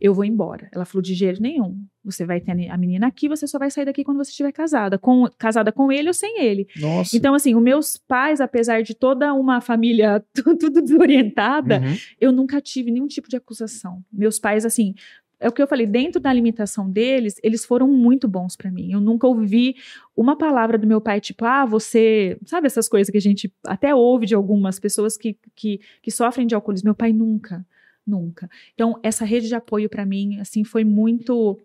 Eu 0.00 0.12
vou 0.12 0.24
embora. 0.24 0.68
Ela 0.72 0.84
falou, 0.84 1.02
de 1.02 1.14
jeito 1.14 1.40
nenhum. 1.40 1.82
Você 2.04 2.26
vai 2.26 2.40
ter 2.40 2.50
a 2.52 2.54
ni- 2.54 2.68
a 2.68 2.76
menina 2.76 3.06
aqui, 3.06 3.28
você 3.28 3.46
só 3.46 3.58
vai 3.58 3.70
sair 3.70 3.84
daqui 3.84 4.04
quando 4.04 4.18
você 4.18 4.30
estiver 4.30 4.52
casada. 4.52 4.98
Com, 4.98 5.26
casada 5.38 5.70
com 5.72 5.90
ele 5.90 6.08
ou 6.08 6.14
sem 6.14 6.40
ele. 6.42 6.66
Nossa. 6.78 7.16
Então, 7.16 7.34
assim, 7.34 7.54
os 7.54 7.62
meus 7.62 7.96
pais, 7.96 8.40
apesar 8.40 8.82
de 8.82 8.94
toda 8.94 9.32
uma 9.32 9.60
família 9.60 10.22
tu- 10.34 10.56
tudo 10.56 10.82
desorientada, 10.82 11.80
Uhum. 11.80 11.96
eu 12.20 12.32
nunca 12.32 12.60
tive 12.60 12.90
nenhum 12.90 13.06
tipo 13.06 13.28
de 13.28 13.36
acusação. 13.36 14.02
Meus 14.12 14.38
pais, 14.38 14.64
assim, 14.66 14.94
é 15.40 15.48
o 15.48 15.52
que 15.52 15.60
eu 15.62 15.66
falei, 15.66 15.86
dentro 15.86 16.20
da 16.20 16.30
alimentação 16.30 16.88
deles, 16.90 17.34
eles 17.42 17.64
foram 17.64 17.88
muito 17.88 18.28
bons 18.28 18.54
pra 18.56 18.70
mim. 18.70 18.92
Eu 18.92 19.00
nunca 19.00 19.26
ouvi 19.26 19.74
uma 20.16 20.36
palavra 20.36 20.76
do 20.78 20.86
meu 20.86 21.00
pai, 21.00 21.20
tipo, 21.20 21.44
ah, 21.44 21.64
você. 21.64 22.38
Sabe 22.46 22.66
essas 22.66 22.88
coisas 22.88 23.10
que 23.10 23.16
a 23.18 23.20
gente 23.20 23.52
até 23.66 23.94
ouve 23.94 24.26
de 24.26 24.34
algumas 24.34 24.78
pessoas 24.78 25.16
que, 25.16 25.36
que, 25.56 25.80
que 26.02 26.10
sofrem 26.10 26.46
de 26.46 26.54
alcoolismo? 26.54 26.88
Meu 26.88 26.94
pai 26.94 27.12
nunca, 27.12 27.66
nunca. 28.06 28.48
Então, 28.74 28.98
essa 29.02 29.24
rede 29.24 29.48
de 29.48 29.54
apoio 29.54 29.88
pra 29.88 30.06
mim, 30.06 30.38
assim, 30.40 30.64
foi 30.64 30.84
muito. 30.84 31.60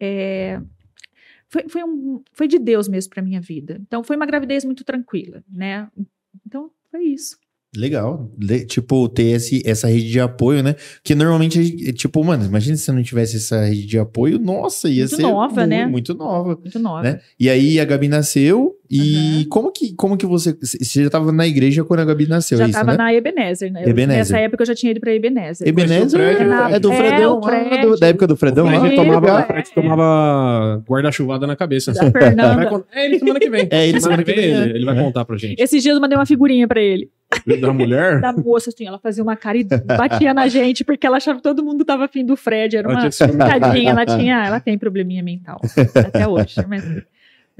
é, 0.00 0.60
foi, 1.48 1.68
foi, 1.68 1.84
um, 1.84 2.22
foi 2.32 2.48
de 2.48 2.58
Deus 2.58 2.88
mesmo 2.88 3.10
pra 3.10 3.22
minha 3.22 3.40
vida. 3.40 3.78
Então, 3.82 4.04
foi 4.04 4.16
uma 4.16 4.26
gravidez 4.26 4.64
muito 4.64 4.84
tranquila, 4.84 5.42
né? 5.48 5.90
Então, 6.46 6.70
foi 6.90 7.04
isso. 7.04 7.36
Legal. 7.76 8.28
Le- 8.36 8.64
tipo, 8.66 9.08
ter 9.08 9.26
esse, 9.36 9.62
essa 9.64 9.86
rede 9.86 10.10
de 10.10 10.18
apoio, 10.18 10.60
né? 10.60 10.74
Porque 10.96 11.14
normalmente, 11.14 11.56
a 11.58 11.62
gente- 11.62 11.92
tipo, 11.92 12.24
mano, 12.24 12.44
imagina 12.44 12.76
se 12.76 12.90
não 12.90 13.00
tivesse 13.00 13.36
essa 13.36 13.64
rede 13.64 13.86
de 13.86 13.96
apoio, 13.96 14.40
nossa, 14.40 14.88
ia 14.88 15.02
Muito 15.04 15.14
ser 15.16 15.22
nova, 15.22 15.60
mu- 15.60 15.66
né? 15.68 15.86
muito 15.86 16.12
nova, 16.12 16.56
Muito 16.60 16.78
nova. 16.80 17.02
né? 17.02 17.20
E 17.38 17.48
aí 17.48 17.78
a 17.78 17.84
Gabi 17.84 18.08
nasceu 18.08 18.74
e 18.90 19.42
Uhum. 19.44 19.48
como 19.48 19.70
que 19.72 19.94
como 19.94 20.16
que 20.16 20.26
você 20.26 20.52
você 20.60 21.04
já 21.04 21.10
tava 21.10 21.30
na 21.30 21.46
igreja 21.46 21.84
quando 21.84 22.00
a 22.00 22.04
Gabi 22.04 22.26
nasceu, 22.26 22.58
já 22.58 22.64
é 22.64 22.66
isso, 22.70 22.76
estava 22.76 22.90
né? 22.90 22.98
na 22.98 23.14
Ebenezer, 23.14 23.70
né? 23.72 23.82
Ebenezer. 23.88 24.18
Nessa 24.18 24.38
época 24.38 24.62
eu 24.64 24.66
já 24.66 24.74
tinha 24.74 24.90
ido 24.90 24.98
para 25.00 25.14
Ebenezer. 25.14 25.68
Ebenezer 25.68 26.20
é 26.20 26.80
do 26.80 26.90
é, 26.92 26.96
Fredão, 26.96 27.40
prédio. 27.40 27.90
do- 27.90 28.00
da 28.00 28.06
época 28.08 28.26
do 28.26 28.36
Fredão, 28.36 28.66
O 28.66 28.70
lá. 28.72 28.80
Fred 28.80 28.96
Legal. 28.96 29.04
tomava, 29.20 29.40
É. 29.40 29.46
Fred 29.46 29.70
tomava 29.72 30.82
guarda-chuvada 30.88 31.46
na 31.46 31.54
cabeça. 31.54 31.92
Da 31.92 32.02
Vai 32.08 32.10
Fernanda. 32.10 32.66
con- 32.66 32.82
É 32.92 33.06
ele 33.06 33.18
semana 33.20 33.38
que 33.38 33.48
vem. 33.48 33.68
É, 33.70 33.88
ele 33.88 34.00
semana 34.00 34.24
que 34.24 34.32
vem, 34.32 34.44
Ele, 34.44 34.72
é. 34.72 34.76
ele 34.76 34.84
vai 34.84 34.96
contar 34.96 35.24
pra 35.24 35.36
gente. 35.36 35.60
Esses 35.62 35.80
dias 35.84 35.94
eu 35.94 36.00
mandei 36.00 36.18
uma 36.18 36.26
figurinha 36.26 36.66
pra 36.66 36.80
ele. 36.80 37.08
Da 37.60 37.72
mulher? 37.72 38.20
Da 38.20 38.32
moça, 38.32 38.70
assim, 38.70 38.86
ela 38.86 38.98
fazia 38.98 39.22
uma 39.22 39.36
cara 39.36 39.56
e 39.58 39.64
batia 39.64 40.34
na 40.34 40.48
gente, 40.48 40.84
porque 40.84 41.06
ela 41.06 41.16
achava 41.16 41.38
que 41.38 41.42
todo 41.42 41.64
mundo 41.64 41.84
tava 41.84 42.04
afim 42.04 42.24
do 42.24 42.36
Fred. 42.36 42.76
Era 42.76 42.88
uma 42.88 42.98
tinha 42.98 43.10
ciúme. 43.10 43.38
tadinha, 43.38 43.90
ela 43.90 44.06
tinha, 44.06 44.46
ela 44.46 44.60
tem 44.60 44.76
probleminha 44.76 45.22
mental. 45.22 45.60
Até 46.06 46.26
hoje. 46.26 46.56
Mas, 46.68 46.84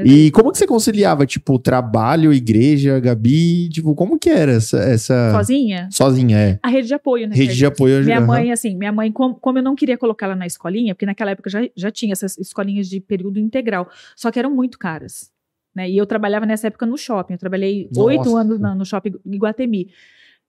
E 0.05 0.31
como 0.31 0.50
que 0.50 0.59
você 0.59 0.67
conciliava, 0.67 1.27
tipo, 1.27 1.59
trabalho, 1.59 2.33
igreja, 2.33 2.99
Gabi, 2.99 3.69
tipo, 3.69 3.95
como 3.95 4.19
que 4.19 4.31
era 4.31 4.53
essa 4.53 4.79
essa 4.79 5.33
sozinha, 5.33 5.89
sozinha, 5.91 6.39
é? 6.39 6.59
a 6.62 6.69
rede 6.69 6.89
de 6.89 6.95
apoio, 6.95 7.29
né? 7.29 7.37
Rede 7.37 7.55
de 7.55 7.67
apoio 7.67 8.03
Minha 8.03 8.19
aham. 8.19 8.27
mãe, 8.27 8.53
assim, 8.53 8.77
minha 8.77 8.93
mãe, 8.93 9.12
como, 9.12 9.35
como 9.35 9.59
eu 9.59 9.62
não 9.62 9.77
queria 9.77 9.99
colocar 9.99 10.27
ela 10.27 10.37
na 10.37 10.47
escolinha, 10.47 10.95
porque 10.95 11.07
naquela 11.07 11.33
época 11.33 11.50
já, 11.50 11.61
já 11.77 11.91
tinha 11.91 12.12
essas 12.12 12.39
escolinhas 12.39 12.89
de 12.89 12.99
período 13.00 13.39
integral, 13.39 13.88
só 14.16 14.31
que 14.31 14.38
eram 14.38 14.51
muito 14.51 14.79
caras. 14.79 15.31
Né? 15.74 15.88
E 15.90 15.96
eu 15.96 16.06
trabalhava 16.06 16.44
nessa 16.46 16.66
época 16.66 16.85
no 16.87 16.96
shopping, 16.98 17.35
eu 17.35 17.38
trabalhei 17.38 17.88
oito 17.96 18.37
anos 18.37 18.59
na- 18.59 18.74
no 18.74 18.85
shopping 18.85 19.12
Iguatemi. 19.26 19.88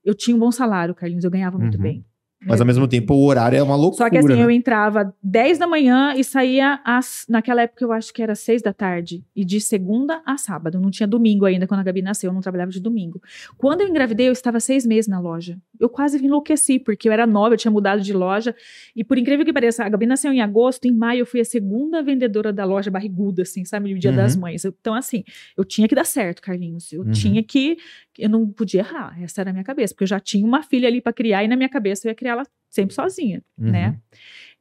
Eu 0.04 0.16
tinha 0.16 0.36
um 0.36 0.40
bom 0.40 0.52
salário, 0.52 0.96
Carlinhos, 0.96 1.24
eu 1.24 1.30
ganhava 1.32 1.60
muito 1.60 1.76
Uhum. 1.76 1.82
bem. 1.84 2.06
Mas 2.46 2.60
ao 2.60 2.66
mesmo 2.66 2.88
tempo 2.88 3.14
o 3.14 3.26
horário 3.26 3.58
é 3.58 3.62
uma 3.64 3.76
loucura. 3.76 4.06
Só 4.06 4.10
que 4.10 4.18
assim, 4.18 4.36
né? 4.36 4.44
eu 4.44 4.50
entrava 4.50 5.14
10 5.22 5.60
da 5.60 5.68
manhã 5.68 6.14
e 6.16 6.24
saía 6.24 6.80
às. 6.84 7.26
Naquela 7.30 7.62
época 7.62 7.84
eu 7.86 7.92
acho 7.92 8.12
que 8.14 8.22
era 8.22 8.34
6 8.34 8.62
da 8.62 8.74
tarde. 8.74 9.24
E 9.36 9.46
de 9.46 9.62
segunda 9.62 10.22
a 10.26 10.38
sábado. 10.38 10.80
Não 10.80 10.90
tinha 10.90 11.06
domingo 11.08 11.46
ainda 11.46 11.68
quando 11.68 11.82
a 11.82 11.84
Gabi 11.84 12.02
nasceu, 12.02 12.30
eu 12.30 12.34
não 12.34 12.42
trabalhava 12.42 12.72
de 12.72 12.80
domingo. 12.80 13.22
Quando 13.58 13.82
eu 13.82 13.88
engravidei, 13.88 14.28
eu 14.28 14.32
estava 14.32 14.60
seis 14.60 14.86
meses 14.86 15.08
na 15.08 15.20
loja. 15.20 15.60
Eu 15.80 15.88
quase 15.90 16.24
enlouqueci, 16.24 16.80
porque 16.80 17.08
eu 17.08 17.14
era 17.14 17.26
nova, 17.28 17.54
eu 17.54 17.58
tinha 17.58 17.72
mudado 17.72 18.02
de 18.02 18.14
loja. 18.14 18.56
E 18.96 19.04
por 19.04 19.18
incrível 19.18 19.46
que 19.46 19.54
pareça, 19.54 19.84
a 19.86 19.90
Gabi 19.90 20.06
nasceu 20.06 20.32
em 20.32 20.42
agosto, 20.42 20.86
em 20.86 20.92
maio 20.92 21.20
eu 21.22 21.26
fui 21.26 21.40
a 21.42 21.46
segunda 21.46 22.02
vendedora 22.02 22.52
da 22.52 22.66
loja 22.66 22.90
barriguda, 22.90 23.44
assim, 23.44 23.64
sabe? 23.66 23.94
No 23.94 24.00
Dia 24.00 24.10
Uhum. 24.12 24.16
das 24.18 24.36
Mães. 24.36 24.66
Então, 24.66 24.94
assim, 24.94 25.24
eu 25.58 25.64
tinha 25.64 25.88
que 25.88 25.96
dar 25.96 26.06
certo, 26.06 26.42
Carlinhos. 26.42 26.92
Eu 26.92 27.02
Uhum. 27.04 27.12
tinha 27.12 27.44
que. 27.44 27.78
Eu 28.18 28.30
não 28.30 28.48
podia 28.48 28.82
errar. 28.82 29.16
Essa 29.22 29.42
era 29.42 29.50
a 29.50 29.54
minha 29.54 29.64
cabeça, 29.64 29.94
porque 29.94 30.04
eu 30.04 30.08
já 30.08 30.20
tinha 30.20 30.46
uma 30.46 30.62
filha 30.64 30.88
ali 30.88 31.00
para 31.02 31.14
criar 31.14 31.44
e 31.44 31.48
na 31.48 31.56
minha 31.56 31.70
cabeça 31.70 32.08
eu 32.08 32.12
ia 32.12 32.16
criá-la 32.16 32.44
sempre 32.70 32.94
sozinha, 32.94 33.42
Uhum. 33.58 33.72
né? 33.72 33.98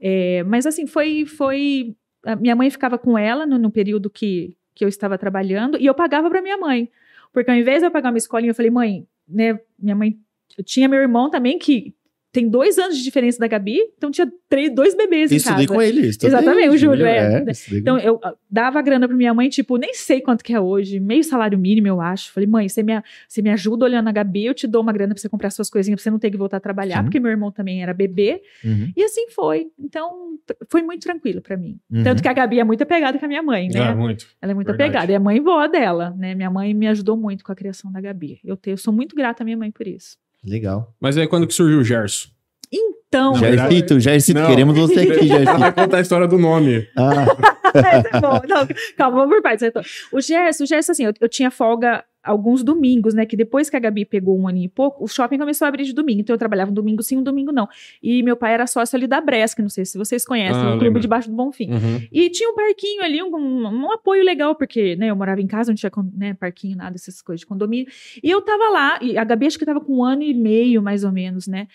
É, 0.01 0.43
mas 0.45 0.67
assim, 0.67 0.87
foi. 0.87 1.25
foi 1.27 1.95
minha 2.41 2.55
mãe 2.55 2.71
ficava 2.71 2.99
com 2.99 3.17
ela 3.17 3.47
no, 3.47 3.59
no 3.59 3.71
período 3.71 4.11
que, 4.11 4.57
que 4.75 4.85
eu 4.85 4.89
estava 4.89 5.17
trabalhando 5.19 5.79
e 5.81 5.87
eu 5.87 5.95
pagava 5.95 6.29
para 6.29 6.43
minha 6.43 6.57
mãe. 6.59 6.91
Porque 7.33 7.51
ao 7.51 7.57
invés 7.57 7.81
de 7.81 7.87
eu 7.87 7.91
pagar 7.91 8.11
uma 8.11 8.19
escolinha, 8.19 8.51
eu 8.51 8.55
falei, 8.55 8.71
mãe, 8.71 9.07
né? 9.29 9.59
Minha 9.79 9.95
mãe. 9.97 10.19
Eu 10.59 10.65
tinha 10.65 10.89
meu 10.89 10.99
irmão 11.01 11.31
também 11.31 11.59
que 11.59 11.95
tem 12.33 12.49
dois 12.49 12.79
anos 12.79 12.97
de 12.97 13.03
diferença 13.03 13.39
da 13.41 13.49
Gabi, 13.49 13.79
então 13.97 14.11
tinha 14.11 14.31
três, 14.49 14.73
dois 14.75 14.95
bebês 14.97 15.31
Eu 15.31 15.35
em 15.35 15.39
estudei 15.39 15.67
casa. 15.67 15.75
com 15.75 15.83
ele. 15.83 16.07
eu 16.07 16.11
estudei, 16.11 16.37
Exatamente, 16.37 16.69
o 16.69 16.77
Júlio, 16.77 17.05
é. 17.07 17.45
estudei 17.51 17.81
Então, 17.81 17.99
eu 17.99 18.21
ah, 18.23 18.35
dava 18.51 18.79
a 18.79 18.83
grana 18.83 19.09
pra 19.09 19.17
minha 19.17 19.35
mãe, 19.35 19.49
tipo, 19.49 19.77
nem 19.77 19.93
sei 19.95 20.21
quanto 20.21 20.45
que 20.45 20.53
é 20.53 20.61
hoje, 20.61 21.01
meio 21.01 21.25
salário 21.25 21.59
mínimo, 21.59 21.89
eu 21.89 22.01
acho. 22.01 22.33
Falei, 22.33 22.49
mãe, 22.49 22.69
você 22.69 22.83
me, 22.83 22.93
você 23.29 23.43
me 23.43 23.51
ajuda 23.51 23.85
olhando 23.85 24.09
a 24.09 24.13
Gabi, 24.13 24.47
eu 24.47 24.55
te 24.55 24.67
dou 24.67 24.81
uma 24.83 24.93
grana 24.93 25.13
pra 25.15 25.21
você 25.21 25.29
comprar 25.29 25.51
suas 25.51 25.69
coisinhas, 25.69 25.99
pra 25.99 26.05
você 26.05 26.11
não 26.11 26.19
ter 26.19 26.31
que 26.31 26.37
voltar 26.37 26.59
a 26.59 26.61
trabalhar, 26.61 26.99
Sim. 26.99 27.03
porque 27.05 27.19
meu 27.19 27.31
irmão 27.31 27.51
também 27.51 27.83
era 27.83 27.93
bebê. 27.93 28.41
Uhum, 28.65 28.93
E 28.97 29.03
assim 29.03 29.29
foi. 29.31 29.69
Então, 29.79 30.37
foi 30.69 30.83
muito 30.83 31.03
tranquilo 31.03 31.41
pra 31.41 31.57
mim. 31.57 31.79
uhum. 31.91 32.03
Tanto 32.05 32.23
que 32.23 32.29
a 32.29 32.33
Gabi 32.33 32.61
é 32.61 32.65
muito 32.65 32.83
apegada 32.83 33.19
com 33.19 33.25
a 33.25 33.29
minha 33.29 33.43
mãe, 33.43 33.69
né? 33.69 33.81
Ah, 33.81 33.95
muito. 33.97 34.27
Ela 34.41 34.53
é 34.53 34.55
muito 34.55 34.69
verdade. 34.69 34.89
apegada. 34.91 35.13
E 35.13 35.15
a 35.17 35.21
mãe 35.21 35.41
vó 35.41 35.67
dela, 35.67 36.15
né? 36.17 36.35
Minha 36.35 36.51
mãe 36.51 36.73
me 36.75 36.87
ajudou 36.87 37.17
muito 37.17 37.45
com 37.45 37.51
a 37.51 37.57
criação 37.57 37.91
da 37.91 38.01
Gabi. 38.01 38.39
Eu, 38.45 38.57
te, 38.57 38.71
eu 38.71 38.77
sou 38.77 38.93
muito 38.95 39.17
grata 39.17 39.43
à 39.43 39.45
minha 39.45 39.57
mãe 39.57 39.71
por 39.71 39.87
isso. 39.87 40.17
Legal. 40.45 40.95
Mas 41.01 41.17
aí 41.17 41.27
quando 41.27 41.47
que 41.47 41.55
surgiu 41.55 41.81
o 41.81 41.85
Gerson? 41.85 42.29
Então, 42.73 43.35
Já- 43.35 43.53
Jaircito, 43.57 43.99
Jaircito, 44.01 44.47
queremos 44.47 44.77
você 44.79 45.01
aqui, 45.01 45.11
Ela 45.13 45.27
Jaircito. 45.45 45.59
vai 45.59 45.73
contar 45.73 45.97
a 45.97 46.01
história 46.01 46.29
do 46.29 46.39
nome. 46.39 46.87
Ah, 46.97 47.27
É, 47.73 48.03
tá 48.03 48.21
bom. 48.21 48.41
Não, 48.49 48.67
calma, 48.99 49.17
vamos 49.19 49.35
por 49.37 49.43
partes. 49.43 49.63
Então, 49.63 49.81
O 50.13 50.21
Gerson, 50.21 50.65
o 50.65 50.67
Gerson, 50.67 50.91
assim, 50.93 51.05
eu, 51.05 51.13
eu 51.21 51.29
tinha 51.29 51.53
folga 51.53 52.03
alguns 52.23 52.63
domingos, 52.63 53.15
né? 53.15 53.25
Que 53.25 53.37
depois 53.37 53.71
que 53.71 53.77
a 53.77 53.79
Gabi 53.81 54.05
pegou 54.05 54.39
um 54.39 54.47
aninho 54.47 54.67
e 54.67 54.69
pouco, 54.69 55.03
o 55.03 55.09
shopping 55.09 55.39
começou 55.39 55.65
a 55.65 55.69
abrir 55.69 55.85
de 55.85 55.93
domingo. 55.93 56.21
Então 56.21 56.35
eu 56.35 56.39
trabalhava 56.39 56.71
um 56.71 56.75
domingo 56.75 57.03
sim, 57.03 57.17
um 57.17 57.23
domingo 57.23 57.51
não. 57.53 57.69
E 58.03 58.23
meu 58.23 58.37
pai 58.37 58.53
era 58.55 58.67
sócio 58.67 58.97
ali 58.97 59.07
da 59.07 59.21
Bresc, 59.21 59.61
não 59.63 59.69
sei 59.69 59.85
se 59.85 59.97
vocês 59.97 60.25
conhecem, 60.25 60.61
Ah, 60.63 60.71
eu 60.75 60.79
clube 60.79 61.01
debaixo 61.01 61.31
do 61.31 61.35
Bonfim. 61.37 61.71
Uhum. 61.73 62.07
E 62.13 62.29
tinha 62.31 62.49
um 62.51 62.55
parquinho 62.55 63.03
ali, 63.03 63.23
um, 63.23 63.35
um- 63.35 63.87
um 63.87 63.93
apoio 63.93 64.23
legal, 64.25 64.55
porque, 64.55 64.97
né, 64.97 65.07
eu 65.11 65.17
morava 65.17 65.41
em 65.41 65.47
casa, 65.47 65.71
não 65.71 65.77
tinha, 65.77 65.91
né, 66.17 66.35
parquinho, 66.35 66.77
nada, 66.77 66.95
essas 66.97 67.23
coisas 67.23 67.41
de 67.41 67.47
condomínio. 67.47 67.87
E 68.23 68.29
eu 68.31 68.41
tava 68.43 68.69
lá, 68.71 68.99
e 69.03 69.17
a 69.17 69.25
Gabi 69.25 69.47
acho 69.47 69.59
que 69.59 69.65
tava 69.65 69.81
com 69.81 69.99
um 69.99 70.05
ano 70.05 70.23
e 70.23 70.35
meio, 70.35 70.83
mais 70.83 71.05
ou 71.05 71.13
menos, 71.13 71.47
né? 71.47 71.67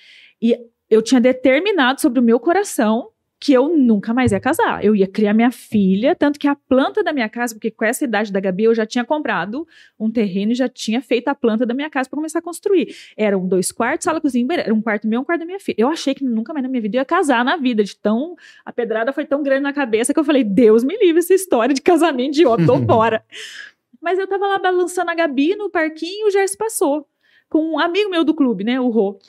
E 0.42 0.56
eu 0.90 1.02
tinha 1.02 1.20
determinado 1.20 2.00
sobre 2.00 2.20
o 2.20 2.24
meu 2.24 2.40
coração 2.40 3.10
que 3.40 3.54
eu 3.54 3.76
nunca 3.78 4.14
mais 4.14 4.32
ia 4.32 4.40
casar. 4.40 4.84
Eu 4.84 4.96
ia 4.96 5.08
criar 5.08 5.34
minha 5.34 5.52
filha, 5.52 6.16
tanto 6.16 6.40
que 6.40 6.48
a 6.48 6.56
planta 6.56 7.04
da 7.04 7.12
minha 7.12 7.30
casa, 7.30 7.54
porque 7.54 7.70
com 7.70 7.86
essa 7.86 8.04
idade 8.04 8.32
da 8.32 8.40
Gabi 8.40 8.64
eu 8.64 8.74
já 8.74 8.86
tinha 8.86 9.04
comprado 9.04 9.68
um 10.00 10.10
terreno 10.10 10.54
e 10.54 10.56
já 10.56 10.70
tinha 10.70 11.02
feito 11.02 11.28
a 11.28 11.36
planta 11.36 11.66
da 11.66 11.74
minha 11.74 11.90
casa 11.90 12.10
para 12.10 12.18
começar 12.18 12.40
a 12.40 12.42
construir. 12.42 12.96
Eram 13.18 13.48
dois 13.48 13.72
quartos, 13.72 14.06
sala, 14.06 14.22
cozinha. 14.22 14.48
Era 14.52 14.74
um 14.74 14.82
quarto 14.82 15.08
meu, 15.08 15.22
um 15.22 15.24
quarto 15.24 15.42
da 15.42 15.46
minha 15.46 15.60
filha. 15.60 15.76
Eu 15.78 15.90
achei 15.90 16.16
que 16.16 16.24
nunca 16.24 16.54
mais 16.54 16.64
na 16.64 16.70
minha 16.70 16.82
vida 16.82 16.98
eu 16.98 17.02
ia 17.02 17.06
casar 17.06 17.44
na 17.44 17.58
vida, 17.58 17.84
de 17.84 17.96
tão 17.96 18.36
a 18.66 18.72
pedrada 18.72 19.12
foi 19.14 19.26
tão 19.26 19.44
grande 19.44 19.62
na 19.62 19.74
cabeça 19.74 20.14
que 20.14 20.20
eu 20.20 20.24
falei, 20.24 20.44
Deus 20.44 20.84
me 20.84 20.98
livre 20.98 21.20
essa 21.20 21.34
história 21.34 21.74
de 21.74 21.82
casamento 21.82 22.34
de 22.34 22.46
homem, 22.46 22.66
tô 22.66 22.80
fora. 22.86 23.24
Mas 24.02 24.20
eu 24.20 24.28
tava 24.28 24.46
lá 24.46 24.60
balançando 24.60 25.10
a 25.10 25.16
Gabi 25.16 25.56
no 25.56 25.70
parquinho 25.70 26.26
e 26.26 26.30
o 26.30 26.32
Gerson 26.32 26.58
passou. 26.58 27.08
Com 27.50 27.74
um 27.74 27.80
amigo 27.80 28.10
meu 28.10 28.24
do 28.24 28.34
clube, 28.34 28.64
né? 28.64 28.80
O 28.80 28.90
Rô. 28.90 29.20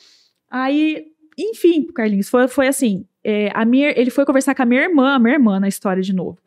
Aí, 0.51 1.07
enfim, 1.39 1.87
Carlinhos, 1.95 2.29
foi, 2.29 2.47
foi 2.47 2.69
assim. 2.69 3.07
É, 3.29 3.51
a 3.53 3.65
minha, 3.65 3.93
ele 3.99 4.09
foi 4.09 4.25
conversar 4.25 4.55
com 4.55 4.63
a 4.63 4.65
minha 4.65 4.83
irmã, 4.83 5.17
a 5.17 5.19
minha 5.19 5.35
irmã 5.35 5.59
na 5.59 5.67
história 5.67 6.01
de 6.01 6.15
novo. 6.15 6.39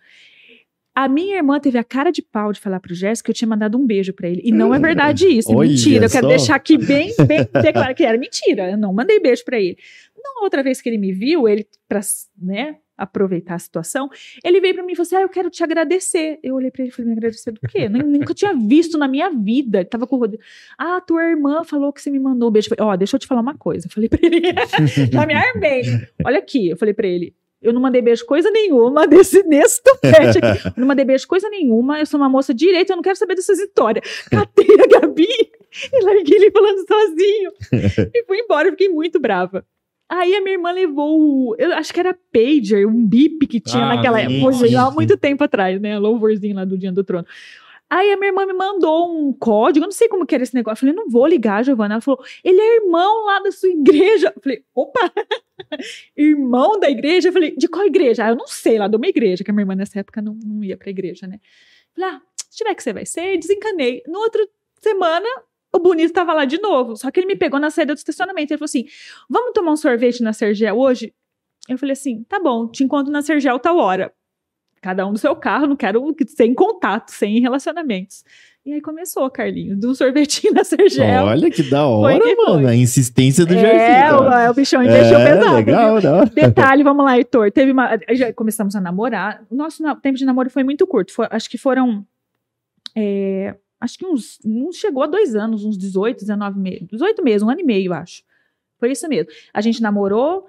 A 0.95 1.09
minha 1.09 1.35
irmã 1.35 1.59
teve 1.59 1.77
a 1.77 1.83
cara 1.83 2.09
de 2.09 2.21
pau 2.21 2.53
de 2.53 2.59
falar 2.59 2.79
pro 2.79 2.93
Jéssica 2.93 3.25
que 3.25 3.31
eu 3.31 3.35
tinha 3.35 3.47
mandado 3.47 3.77
um 3.77 3.85
beijo 3.85 4.13
pra 4.13 4.29
ele. 4.29 4.41
E 4.45 4.51
não 4.51 4.73
é 4.73 4.79
verdade 4.79 5.27
isso, 5.27 5.51
é 5.51 5.55
Olha 5.55 5.69
mentira. 5.69 6.05
Eu 6.05 6.09
quero 6.09 6.25
só. 6.25 6.29
deixar 6.29 6.55
aqui 6.55 6.77
bem, 6.77 7.13
bem 7.27 7.47
declarado 7.61 7.95
que 7.95 8.03
era 8.03 8.17
mentira. 8.17 8.71
Eu 8.71 8.77
não 8.77 8.93
mandei 8.93 9.19
beijo 9.19 9.43
pra 9.43 9.59
ele. 9.59 9.77
Não, 10.17 10.43
outra 10.43 10.63
vez 10.63 10.81
que 10.81 10.87
ele 10.87 10.97
me 10.97 11.11
viu, 11.11 11.47
ele, 11.47 11.67
pra, 11.87 11.99
né, 12.41 12.77
aproveitar 12.99 13.55
a 13.55 13.59
situação, 13.59 14.09
ele 14.43 14.59
veio 14.62 14.73
pra 14.75 14.83
mim 14.83 14.93
e 14.93 14.95
falou 14.95 15.05
assim: 15.07 15.15
Ah, 15.15 15.21
eu 15.21 15.29
quero 15.29 15.49
te 15.49 15.63
agradecer. 15.63 16.39
Eu 16.43 16.55
olhei 16.55 16.69
pra 16.71 16.83
ele 16.83 16.91
e 16.91 16.93
falei: 16.93 17.12
Me 17.12 17.17
agradecer 17.17 17.51
do 17.51 17.59
quê? 17.62 17.88
Nem- 17.89 18.03
nunca 18.03 18.33
tinha 18.33 18.53
visto 18.53 18.97
na 18.97 19.07
minha 19.07 19.29
vida. 19.29 19.79
Ele 19.79 19.85
tava 19.89 20.05
com 20.05 20.15
o 20.15 20.19
Rodrigo. 20.19 20.43
Ah, 20.77 21.01
tua 21.01 21.23
irmã 21.23 21.63
falou 21.63 21.91
que 21.93 22.01
você 22.01 22.09
me 22.12 22.19
mandou 22.19 22.49
um 22.49 22.51
beijo. 22.51 22.69
Eu 22.77 22.85
Ó, 22.85 22.95
deixa 22.95 23.15
eu 23.15 23.19
te 23.19 23.27
falar 23.27 23.41
uma 23.41 23.57
coisa. 23.57 23.88
Eu 23.88 23.91
falei 23.91 24.09
pra 24.09 24.19
ele: 24.21 24.41
Já 25.12 25.25
me 25.25 25.33
armei. 25.33 25.81
Olha 26.25 26.39
aqui, 26.39 26.69
eu 26.69 26.77
falei 26.77 26.93
pra 26.93 27.07
ele. 27.07 27.33
Eu 27.62 27.73
não 27.73 27.81
mandei 27.81 28.01
beijo 28.01 28.25
coisa 28.25 28.49
nenhuma 28.49 29.05
desse, 29.05 29.43
nesse 29.43 29.83
topete 29.83 30.38
aqui. 30.38 30.67
Eu 30.67 30.73
não 30.77 30.88
mandei 30.88 31.03
beijo 31.03 31.27
coisa 31.27 31.49
nenhuma. 31.49 31.99
Eu 31.99 32.05
sou 32.05 32.17
uma 32.17 32.29
moça 32.29 32.53
direita, 32.53 32.93
eu 32.93 32.95
não 32.95 33.03
quero 33.03 33.17
saber 33.17 33.35
dessas 33.35 33.59
histórias. 33.59 34.05
Catei 34.31 34.65
a 34.81 34.99
Gabi 34.99 35.27
e 35.93 36.03
larguei 36.05 36.38
ele 36.38 36.51
falando 36.51 36.85
sozinho. 36.88 37.51
e 38.15 38.23
fui 38.25 38.38
embora, 38.39 38.67
eu 38.69 38.71
fiquei 38.71 38.88
muito 38.88 39.19
brava. 39.19 39.65
Aí 40.09 40.33
a 40.35 40.41
minha 40.41 40.55
irmã 40.55 40.71
levou, 40.71 41.19
o- 41.51 41.55
eu 41.59 41.71
acho 41.75 41.93
que 41.93 41.99
era 41.99 42.17
pager, 42.33 42.87
um 42.87 43.05
bip 43.05 43.45
que 43.45 43.59
tinha 43.59 43.83
Ah, 43.85 43.95
naquela 43.95 44.19
época, 44.19 44.35
há 44.75 44.91
muito 44.91 45.15
tempo 45.17 45.43
atrás, 45.43 45.79
né? 45.79 45.99
Louvorzinho 45.99 46.55
lá 46.55 46.65
do 46.65 46.77
Dia 46.77 46.91
do 46.91 47.03
Trono. 47.03 47.27
Aí 47.87 48.11
a 48.13 48.17
minha 48.17 48.29
irmã 48.29 48.45
me 48.45 48.53
mandou 48.53 49.11
um 49.11 49.33
código, 49.33 49.83
eu 49.83 49.87
não 49.87 49.91
sei 49.91 50.07
como 50.07 50.25
que 50.25 50.33
era 50.35 50.43
esse 50.43 50.53
negócio. 50.53 50.85
Eu 50.85 50.91
falei, 50.91 50.95
não 50.95 51.09
vou 51.09 51.25
ligar, 51.27 51.63
Giovana. 51.63 51.95
Ela 51.95 52.01
falou, 52.01 52.23
ele 52.43 52.59
é 52.59 52.75
irmão 52.83 53.25
lá 53.25 53.39
da 53.39 53.51
sua 53.51 53.69
igreja. 53.69 54.31
Eu 54.35 54.41
falei, 54.41 54.63
opa, 54.75 55.11
irmão 56.15 56.79
da 56.79 56.89
igreja? 56.89 57.29
Eu 57.29 57.33
falei, 57.33 57.55
de 57.55 57.67
qual 57.67 57.85
igreja? 57.85 58.25
Ah, 58.25 58.29
eu 58.29 58.35
não 58.35 58.47
sei, 58.47 58.77
lá 58.77 58.87
de 58.87 58.95
uma 58.95 59.07
igreja, 59.07 59.43
que 59.43 59.51
a 59.51 59.53
minha 59.53 59.63
irmã 59.63 59.75
nessa 59.75 59.99
época 59.99 60.21
não, 60.21 60.37
não 60.45 60.63
ia 60.63 60.77
pra 60.77 60.89
igreja, 60.89 61.27
né? 61.27 61.35
Eu 61.97 62.01
Falei, 62.03 62.15
ah, 62.17 62.21
se 62.35 62.57
tiver 62.57 62.75
que 62.75 62.83
você 62.83 62.93
vai 62.93 63.05
ser, 63.05 63.37
desencanei. 63.37 64.03
No 64.07 64.19
outro 64.19 64.47
semana, 64.81 65.27
o 65.73 65.79
bonito 65.79 66.13
tava 66.13 66.34
lá 66.34 66.45
de 66.45 66.60
novo. 66.60 66.95
Só 66.95 67.10
que 67.12 67.19
ele 67.19 67.27
me 67.27 67.36
pegou 67.36 67.60
na 67.60 67.69
saída 67.69 67.93
do 67.93 67.97
estacionamento. 67.97 68.51
Ele 68.53 68.58
falou 68.58 68.65
assim: 68.65 68.86
vamos 69.29 69.51
tomar 69.53 69.71
um 69.71 69.77
sorvete 69.77 70.21
na 70.21 70.34
Sergel 70.34 70.77
hoje? 70.77 71.13
Eu 71.67 71.77
falei 71.77 71.93
assim: 71.93 72.23
tá 72.27 72.39
bom, 72.39 72.67
te 72.67 72.84
encontro 72.84 73.12
na 73.12 73.21
Sergel 73.21 73.60
tal 73.60 73.77
hora. 73.77 74.12
Cada 74.82 75.05
um 75.05 75.12
no 75.12 75.17
seu 75.17 75.36
carro, 75.36 75.67
não 75.67 75.75
quero 75.75 76.15
sem 76.27 76.53
contato, 76.53 77.10
sem 77.10 77.41
relacionamentos. 77.41 78.23
E 78.65 78.73
aí 78.73 78.82
começou, 78.82 79.29
Carlinhos, 79.29 79.84
um 79.84 79.93
sorvetinho 79.93 80.53
na 80.53 80.63
Sergel. 80.63 81.25
Olha 81.25 81.49
que 81.51 81.63
da 81.63 81.86
hora, 81.86 82.17
Foi 82.17 82.29
que 82.29 82.36
foi. 82.36 82.53
mano. 82.53 82.67
A 82.67 82.75
insistência 82.75 83.45
do 83.45 83.53
é, 83.55 83.60
Jardim. 83.60 84.23
o, 84.23 84.32
é, 84.32 84.49
o 84.49 84.53
bichão 84.53 84.82
investiu 84.84 85.17
é, 85.17 85.34
pesado. 85.34 85.55
legal, 85.55 86.01
não. 86.01 86.25
Detalhe, 86.25 86.84
vamos 86.84 87.03
lá, 87.03 87.17
Heitor. 87.17 87.51
Teve 87.51 87.71
uma. 87.71 87.97
Já 88.12 88.32
começamos 88.34 88.73
a 88.75 88.79
namorar. 88.82 89.43
O 89.49 89.55
nosso 89.55 89.84
tempo 90.01 90.17
de 90.17 90.23
namoro 90.25 90.49
foi 90.49 90.63
muito 90.63 90.88
curto. 90.88 91.12
foi- 91.13 91.27
acho 91.29 91.49
que 91.49 91.58
foram. 91.58 92.05
é, 92.95 93.55
acho 93.79 93.97
que 93.97 94.05
uns. 94.05 94.39
Não 94.43 94.71
chegou 94.71 95.03
a 95.03 95.07
dois 95.07 95.35
anos, 95.35 95.63
uns 95.63 95.77
18, 95.77 96.19
19 96.21 96.59
meses. 96.59 96.87
18 96.87 97.23
meses, 97.23 97.41
um 97.43 97.49
ano 97.49 97.61
e 97.61 97.63
meio, 97.63 97.93
acho. 97.93 98.23
Foi 98.77 98.91
isso 98.91 99.07
mesmo. 99.07 99.31
A 99.53 99.61
gente 99.61 99.81
namorou, 99.81 100.47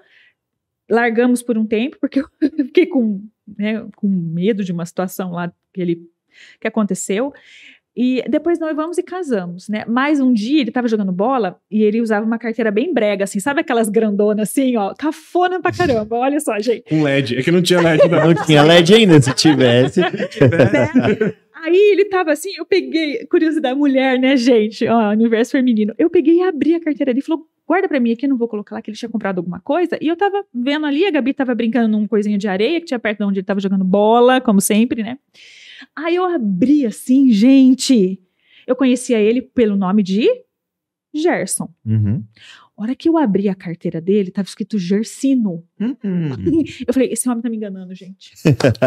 largamos 0.89 1.41
por 1.41 1.57
um 1.57 1.65
tempo, 1.65 1.97
porque 1.99 2.21
eu 2.21 2.29
fiquei 2.65 2.85
com, 2.85 3.23
né, 3.57 3.87
com 3.95 4.07
medo 4.07 4.63
de 4.63 4.71
uma 4.71 4.85
situação 4.85 5.31
lá 5.31 5.51
que 5.73 5.81
ele 5.81 6.09
que 6.59 6.67
aconteceu. 6.67 7.33
E 7.95 8.23
depois 8.29 8.57
noivamos 8.57 8.97
e 8.97 9.03
casamos, 9.03 9.67
né? 9.67 9.83
Mas 9.87 10.19
um 10.21 10.31
dia 10.31 10.61
ele 10.61 10.71
tava 10.71 10.87
jogando 10.87 11.11
bola 11.11 11.59
e 11.69 11.83
ele 11.83 11.99
usava 11.99 12.25
uma 12.25 12.37
carteira 12.37 12.71
bem 12.71 12.93
brega, 12.93 13.25
assim, 13.25 13.39
sabe 13.39 13.61
aquelas 13.61 13.89
grandonas 13.89 14.49
assim, 14.49 14.77
ó, 14.77 14.93
cafona 14.93 15.61
pra 15.61 15.73
caramba. 15.73 16.15
Olha 16.15 16.39
só, 16.39 16.57
gente. 16.59 16.83
Com 16.87 17.03
LED. 17.03 17.37
É 17.37 17.43
que 17.43 17.51
não 17.51 17.61
tinha 17.61 17.81
LED, 17.81 18.07
não. 18.07 18.27
Não 18.27 18.45
tinha 18.45 18.63
LED 18.63 18.93
ainda, 18.93 19.21
se 19.21 19.33
tivesse. 19.33 19.99
né? 19.99 20.09
Aí 21.63 21.91
ele 21.91 22.05
tava 22.05 22.31
assim, 22.31 22.49
eu 22.57 22.65
peguei, 22.65 23.25
curiosidade, 23.27 23.77
mulher, 23.77 24.17
né, 24.17 24.35
gente? 24.35 24.87
Ó, 24.87 25.11
universo 25.11 25.51
feminino. 25.51 25.93
Eu 25.97 26.09
peguei 26.09 26.37
e 26.37 26.41
abri 26.41 26.73
a 26.73 26.79
carteira 26.79 27.13
dele 27.13 27.19
e 27.19 27.25
falou: 27.25 27.45
guarda 27.67 27.87
pra 27.87 27.99
mim 27.99 28.11
aqui, 28.11 28.25
eu 28.25 28.29
não 28.29 28.37
vou 28.37 28.47
colocar 28.47 28.75
lá 28.75 28.81
que 28.81 28.89
ele 28.89 28.97
tinha 28.97 29.09
comprado 29.09 29.37
alguma 29.37 29.59
coisa. 29.59 29.97
E 30.01 30.07
eu 30.07 30.15
tava 30.17 30.43
vendo 30.53 30.85
ali, 30.85 31.05
a 31.05 31.11
Gabi 31.11 31.33
tava 31.33 31.53
brincando 31.53 31.87
num 31.87 32.07
coisinha 32.07 32.37
de 32.37 32.47
areia 32.47 32.79
que 32.79 32.87
tinha 32.87 32.99
perto 32.99 33.19
de 33.19 33.23
onde 33.25 33.39
ele 33.39 33.45
tava 33.45 33.59
jogando 33.59 33.83
bola, 33.83 34.41
como 34.41 34.59
sempre, 34.59 35.03
né? 35.03 35.17
Aí 35.95 36.15
eu 36.15 36.25
abri 36.25 36.85
assim, 36.85 37.31
gente. 37.31 38.21
Eu 38.65 38.75
conhecia 38.75 39.19
ele 39.19 39.41
pelo 39.41 39.75
nome 39.75 40.03
de 40.03 40.27
Gerson. 41.13 41.69
Uhum. 41.85 42.23
A 42.77 42.83
hora 42.83 42.95
que 42.95 43.07
eu 43.07 43.17
abri 43.17 43.47
a 43.47 43.53
carteira 43.53 44.01
dele, 44.01 44.31
tava 44.31 44.47
escrito 44.47 44.79
Gersino. 44.79 45.63
Uhum. 45.79 46.63
Eu 46.87 46.93
falei, 46.93 47.09
esse 47.11 47.29
homem 47.29 47.41
tá 47.41 47.49
me 47.49 47.57
enganando, 47.57 47.93
gente. 47.93 48.33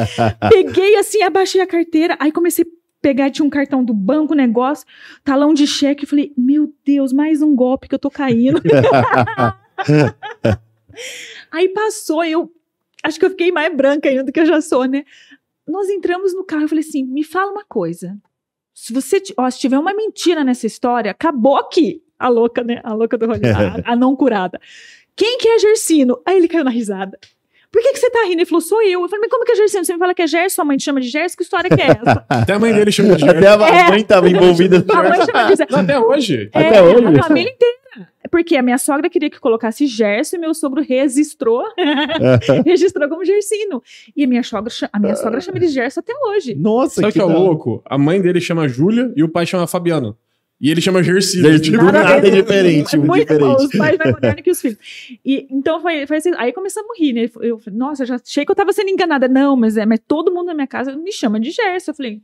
Peguei 0.51 0.97
assim, 0.97 1.23
abaixei 1.23 1.61
a 1.61 1.67
carteira, 1.67 2.17
aí 2.19 2.33
comecei 2.33 2.65
a 2.65 2.69
pegar, 3.01 3.31
tinha 3.31 3.47
um 3.47 3.51
cartão 3.51 3.85
do 3.85 3.95
banco, 3.95 4.35
negócio, 4.35 4.85
talão 5.23 5.55
de 5.55 5.67
cheque, 5.67 6.05
eu 6.05 6.09
falei, 6.09 6.33
meu 6.37 6.75
Deus, 6.85 7.13
mais 7.13 7.41
um 7.41 7.55
golpe 7.55 7.87
que 7.87 7.95
eu 7.95 7.99
tô 7.99 8.11
caindo. 8.11 8.61
aí 11.53 11.69
passou, 11.69 12.25
eu 12.25 12.51
acho 13.03 13.19
que 13.19 13.27
eu 13.27 13.31
fiquei 13.31 13.53
mais 13.53 13.77
branca 13.77 14.09
ainda 14.09 14.25
do 14.25 14.33
que 14.33 14.41
eu 14.41 14.47
já 14.47 14.61
sou, 14.61 14.87
né? 14.87 15.05
Nós 15.67 15.89
entramos 15.89 16.35
no 16.35 16.45
carro, 16.45 16.63
eu 16.63 16.69
falei 16.69 16.85
assim, 16.87 17.05
me 17.05 17.25
fala 17.25 17.51
uma 17.53 17.65
coisa. 17.65 18.17
Se 18.75 18.93
você, 18.93 19.23
ó, 19.37 19.49
se 19.51 19.59
tiver 19.61 19.79
uma 19.79 19.95
mentira 19.95 20.43
nessa 20.45 20.67
história, 20.67 21.11
acabou 21.11 21.57
aqui. 21.57 22.03
A 22.19 22.29
louca, 22.29 22.63
né? 22.63 22.81
A 22.85 22.93
louca 22.95 23.17
do 23.19 23.27
rolê, 23.27 23.41
a, 23.85 23.93
a 23.93 23.97
não 23.97 24.15
curada. 24.17 24.61
Quem 25.17 25.39
que 25.39 25.49
é 25.49 25.59
Gersino? 25.59 26.21
Aí 26.27 26.37
ele 26.37 26.49
caiu 26.49 26.65
na 26.65 26.71
risada. 26.71 27.19
Por 27.71 27.83
que, 27.83 27.93
que 27.93 27.99
você 27.99 28.09
tá 28.09 28.23
rindo? 28.25 28.37
Ele 28.37 28.45
falou, 28.47 28.61
sou 28.61 28.81
eu. 28.83 29.03
Eu 29.03 29.09
falei, 29.09 29.23
mas 29.23 29.31
como 29.31 29.45
que 29.45 29.51
é 29.53 29.57
Gersino? 29.57 29.85
Você 29.85 29.93
me 29.93 29.99
fala 29.99 30.15
que 30.15 30.23
é 30.23 30.27
Gerson, 30.29 30.55
sua 30.55 30.65
mãe 30.65 30.77
te 30.77 30.85
chama 30.85 31.01
de 31.01 31.09
Gerson? 31.09 31.37
Que 31.37 31.43
história 31.43 31.69
que 31.69 31.83
é 31.83 31.87
essa? 31.87 32.25
Até 32.31 32.53
a 32.53 32.59
mãe 32.59 32.73
dele 32.73 32.93
chama 32.93 33.17
de 33.17 33.25
Até 33.29 33.41
Gerson. 33.41 33.65
a 33.65 33.89
mãe 33.91 34.05
tava 34.05 34.29
envolvida. 34.29 34.85
a 34.89 35.03
mãe 35.03 35.27
chama 35.27 35.43
de 35.51 35.57
Gerson. 35.57 35.77
Até 35.81 35.99
hoje. 35.99 36.51
É, 36.53 36.69
Até 36.69 36.83
hoje? 36.83 37.19
A 37.19 37.23
família 37.25 37.51
inteira. 37.51 37.77
Porque 38.35 38.57
a 38.57 38.63
minha 38.63 38.79
sogra 38.79 39.09
queria 39.09 39.31
que 39.31 39.39
colocasse 39.39 39.87
Gerson 39.87 40.35
e 40.35 40.39
meu 40.41 40.53
sogro 40.53 40.83
registrou, 40.83 41.63
registrou 42.67 43.09
como 43.09 43.25
Gersino. 43.25 43.81
E 44.17 44.25
a 44.25 44.27
minha 44.27 44.43
sogra, 44.43 44.73
a 44.93 44.99
minha 44.99 45.15
sogra 45.15 45.41
chama 45.41 45.59
ele 45.59 45.69
de 45.69 45.73
Gerson 45.73 46.01
até 46.01 46.13
hoje. 46.27 46.53
Nossa, 46.57 46.97
Sabe 47.01 47.11
o 47.11 47.13
que 47.13 47.21
é 47.21 47.25
louco? 47.25 47.81
A 47.87 47.97
mãe 47.97 48.21
dele 48.21 48.41
chama 48.41 48.67
Júlia 48.67 49.13
e 49.15 49.23
o 49.23 49.29
pai 49.29 49.47
chama 49.47 49.69
Fabiano. 49.69 50.19
E 50.61 50.69
ele 50.69 50.81
chama 50.81 51.01
Gersino. 51.01 51.61
Tipo, 51.61 51.85
nada 51.85 52.27
é 52.27 52.31
diferente, 52.31 52.97
É 52.97 52.99
muito 52.99 53.09
bom, 53.39 53.55
diferente. 53.55 53.67
os 53.67 53.79
pais 53.79 53.99
mais 53.99 54.11
modernos 54.13 54.43
que 54.43 54.51
os 54.51 54.61
filhos. 54.61 54.79
E, 55.25 55.47
então 55.49 55.81
foi, 55.81 56.05
foi 56.05 56.17
assim, 56.17 56.33
aí 56.37 56.53
começamos 56.53 56.91
a 56.91 57.01
rir, 57.01 57.13
né? 57.13 57.31
Eu 57.41 57.61
falei, 57.61 57.79
nossa, 57.79 58.05
já 58.05 58.17
achei 58.17 58.45
que 58.45 58.51
eu 58.51 58.57
tava 58.57 58.73
sendo 58.73 58.91
enganada. 58.91 59.29
Não, 59.29 59.55
mas 59.55 59.77
é, 59.77 59.87
mas 59.87 60.01
todo 60.09 60.35
mundo 60.35 60.47
na 60.47 60.55
minha 60.55 60.67
casa 60.67 60.97
me 60.97 61.13
chama 61.13 61.39
de 61.39 61.53
Gerson. 61.53 61.93
Eu 61.93 61.95
falei, 61.95 62.21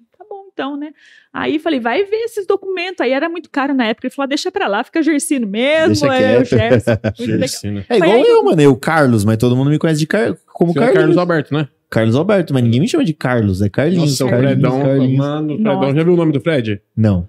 então, 0.60 0.76
né? 0.76 0.90
Aí 1.32 1.58
falei, 1.58 1.80
vai 1.80 2.04
ver 2.04 2.16
esses 2.24 2.46
documentos. 2.46 3.00
Aí 3.00 3.12
era 3.12 3.28
muito 3.28 3.48
caro 3.50 3.72
na 3.72 3.86
época. 3.86 4.06
Ele 4.06 4.14
falou, 4.14 4.24
ah, 4.24 4.28
deixa 4.28 4.50
pra 4.52 4.66
lá, 4.68 4.84
fica 4.84 5.02
Gersino 5.02 5.46
mesmo, 5.46 5.88
Deixa 5.88 6.06
é 6.14 6.38
o. 6.38 6.44
Gerson. 6.44 6.90
Gersino. 7.18 7.84
É 7.88 7.96
igual 7.96 8.12
aí- 8.12 8.22
eu, 8.28 8.44
mano. 8.44 8.60
Eu, 8.60 8.76
Carlos, 8.76 9.24
mas 9.24 9.38
todo 9.38 9.56
mundo 9.56 9.70
me 9.70 9.78
conhece 9.78 10.00
de 10.00 10.06
Car... 10.06 10.36
como 10.52 10.72
é 10.72 10.74
Carlos. 10.74 10.92
Carlos 10.94 10.94
Carlos. 10.94 11.16
Alberto, 11.16 11.54
né? 11.54 11.68
Alberto, 12.16 12.52
mas 12.54 12.62
ninguém 12.62 12.80
me 12.80 12.88
chama 12.88 13.04
de 13.04 13.12
Carlos. 13.14 13.62
É 13.62 13.68
Carlinhos. 13.68 14.20
Nossa, 14.20 14.30
Carlinhos, 14.30 14.52
Fredão. 14.52 14.82
Carlinhos. 14.82 15.16
Mano, 15.18 15.54
Fredão. 15.54 15.74
Nossa. 15.80 15.94
Já 15.96 16.02
viu 16.04 16.12
o 16.12 16.16
nome 16.16 16.32
do 16.32 16.40
Fred? 16.40 16.80
Não. 16.96 17.28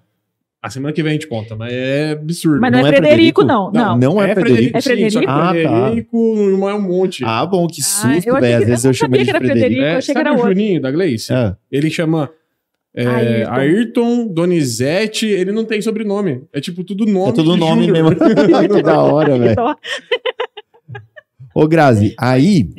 A 0.63 0.69
semana 0.69 0.93
que 0.93 1.01
vem 1.01 1.09
a 1.09 1.13
gente 1.13 1.25
conta, 1.25 1.55
mas 1.55 1.73
é 1.73 2.11
absurdo. 2.11 2.61
Mas 2.61 2.71
não, 2.71 2.81
Não 2.81 2.85
é, 2.85 2.89
é 2.91 2.93
Frederico, 2.95 3.43
não. 3.43 3.71
Não. 3.71 3.97
Não 3.97 4.21
é 4.21 4.35
Frederico? 4.35 4.77
É 4.77 4.81
Frederico? 4.81 5.19
Sim, 5.19 5.25
Ah, 5.27 5.45
tá. 5.47 5.51
Frederico 5.81 6.35
não 6.35 6.69
é 6.69 6.75
um 6.75 6.81
monte. 6.81 7.23
Ah, 7.25 7.43
bom, 7.47 7.65
que 7.65 7.81
Ah, 7.81 7.83
susto, 7.83 8.27
eu 8.29 8.35
achei 8.35 8.41
velho. 8.41 8.57
Às 8.57 8.63
que- 8.63 8.69
vezes 8.69 8.85
eu 8.85 8.89
eu 8.89 8.91
não 8.91 8.93
chamo 8.93 9.09
sabia 9.09 9.17
ele 9.17 9.25
de 9.25 9.31
que 9.31 9.35
era 9.37 9.39
Frederico. 9.39 9.65
Frederico. 9.65 9.91
eu 9.93 9.97
achei 9.97 10.13
que 10.13 10.21
era 10.21 10.29
o 10.31 10.35
outro. 10.35 10.49
Juninho 10.49 10.81
da 10.81 10.91
Gleice? 10.91 11.33
Ah, 11.33 11.57
Ele 11.71 11.89
chama 11.89 12.29
é, 12.93 13.05
Ayrton. 13.05 13.53
Ayrton. 13.53 14.27
Donizete, 14.27 15.25
ele 15.25 15.51
não 15.51 15.65
tem 15.65 15.81
sobrenome. 15.81 16.43
É 16.51 16.59
tipo 16.59 16.83
tudo 16.83 17.05
nome. 17.05 17.29
é 17.29 17.31
tudo 17.31 17.55
nome 17.55 17.85
Júnior. 17.87 18.15
mesmo. 18.15 18.69
que 18.75 18.83
da 18.83 19.01
hora, 19.01 19.37
velho. 19.37 19.55
Ô, 21.53 21.67
Grazi, 21.67 22.15
aí, 22.17 22.69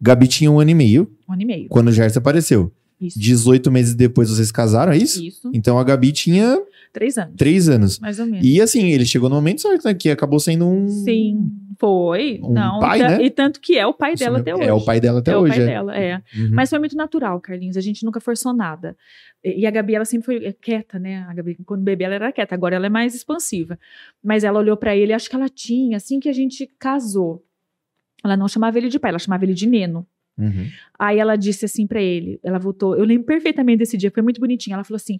Gabi 0.00 0.28
tinha 0.28 0.50
um 0.50 0.60
ano 0.60 0.70
e 0.70 0.74
meio 0.74 1.10
um 1.28 1.32
ano 1.32 1.42
e 1.42 1.44
meio. 1.44 1.68
quando 1.68 1.88
o 1.88 1.92
Gerson 1.92 2.18
apareceu. 2.18 2.72
Isso. 3.00 3.18
18 3.18 3.70
meses 3.70 3.94
depois 3.94 4.28
vocês 4.28 4.52
casaram, 4.52 4.92
é 4.92 4.96
isso? 4.98 5.24
Isso. 5.24 5.50
Então 5.54 5.78
a 5.78 5.84
Gabi 5.84 6.12
tinha 6.12 6.58
Três 6.92 7.16
anos. 7.16 7.34
3 7.36 7.68
anos. 7.68 7.98
Mais 8.00 8.18
ou 8.18 8.26
menos. 8.26 8.44
E 8.44 8.60
assim, 8.60 8.90
ele 8.90 9.06
chegou 9.06 9.28
no 9.28 9.36
momento 9.36 9.60
certo, 9.60 9.84
né? 9.84 9.94
Que 9.94 10.10
acabou 10.10 10.40
sendo 10.40 10.66
um. 10.66 10.88
Sim, 10.88 11.48
foi. 11.78 12.40
Um 12.42 12.52
não, 12.52 12.80
pai, 12.80 12.98
e, 12.98 13.02
né? 13.02 13.22
e 13.22 13.30
tanto 13.30 13.60
que 13.60 13.78
é 13.78 13.86
o 13.86 13.94
pai 13.94 14.16
dela 14.16 14.40
até 14.40 14.54
hoje. 14.54 14.64
É 14.64 14.72
o 14.72 14.84
pai 14.84 15.00
dela 15.00 15.20
até 15.20 15.30
é 15.30 15.36
hoje. 15.36 15.52
o 15.52 15.54
pai 15.54 15.62
é. 15.62 15.66
dela, 15.66 15.96
é. 15.96 16.16
Uhum. 16.36 16.50
Mas 16.52 16.68
foi 16.68 16.80
muito 16.80 16.96
natural, 16.96 17.40
Carlinhos. 17.40 17.76
A 17.76 17.80
gente 17.80 18.04
nunca 18.04 18.20
forçou 18.20 18.52
nada. 18.52 18.96
E 19.42 19.66
a 19.66 19.70
Gabi, 19.70 19.94
ela 19.94 20.04
sempre 20.04 20.26
foi 20.26 20.52
quieta, 20.52 20.98
né? 20.98 21.24
A 21.28 21.32
Gabi, 21.32 21.56
quando 21.64 21.82
bebê, 21.82 22.04
ela 22.04 22.14
era 22.14 22.32
quieta. 22.32 22.54
Agora 22.54 22.76
ela 22.76 22.86
é 22.86 22.90
mais 22.90 23.14
expansiva. 23.14 23.78
Mas 24.22 24.44
ela 24.44 24.58
olhou 24.58 24.76
pra 24.76 24.94
ele, 24.94 25.12
acho 25.12 25.30
que 25.30 25.36
ela 25.36 25.48
tinha, 25.48 25.96
assim 25.96 26.20
que 26.20 26.28
a 26.28 26.32
gente 26.32 26.66
casou. 26.78 27.44
Ela 28.22 28.36
não 28.36 28.48
chamava 28.48 28.76
ele 28.76 28.88
de 28.88 28.98
pai, 28.98 29.10
ela 29.10 29.18
chamava 29.18 29.44
ele 29.44 29.54
de 29.54 29.66
Neno. 29.66 30.06
Uhum. 30.38 30.68
Aí 30.98 31.18
ela 31.18 31.36
disse 31.36 31.64
assim 31.64 31.86
pra 31.86 32.00
ele, 32.00 32.38
ela 32.42 32.58
voltou, 32.58 32.96
eu 32.96 33.04
lembro 33.04 33.26
perfeitamente 33.26 33.78
desse 33.78 33.96
dia, 33.96 34.10
foi 34.10 34.22
muito 34.22 34.40
bonitinho. 34.40 34.74
Ela 34.74 34.84
falou 34.84 34.96
assim: 34.96 35.18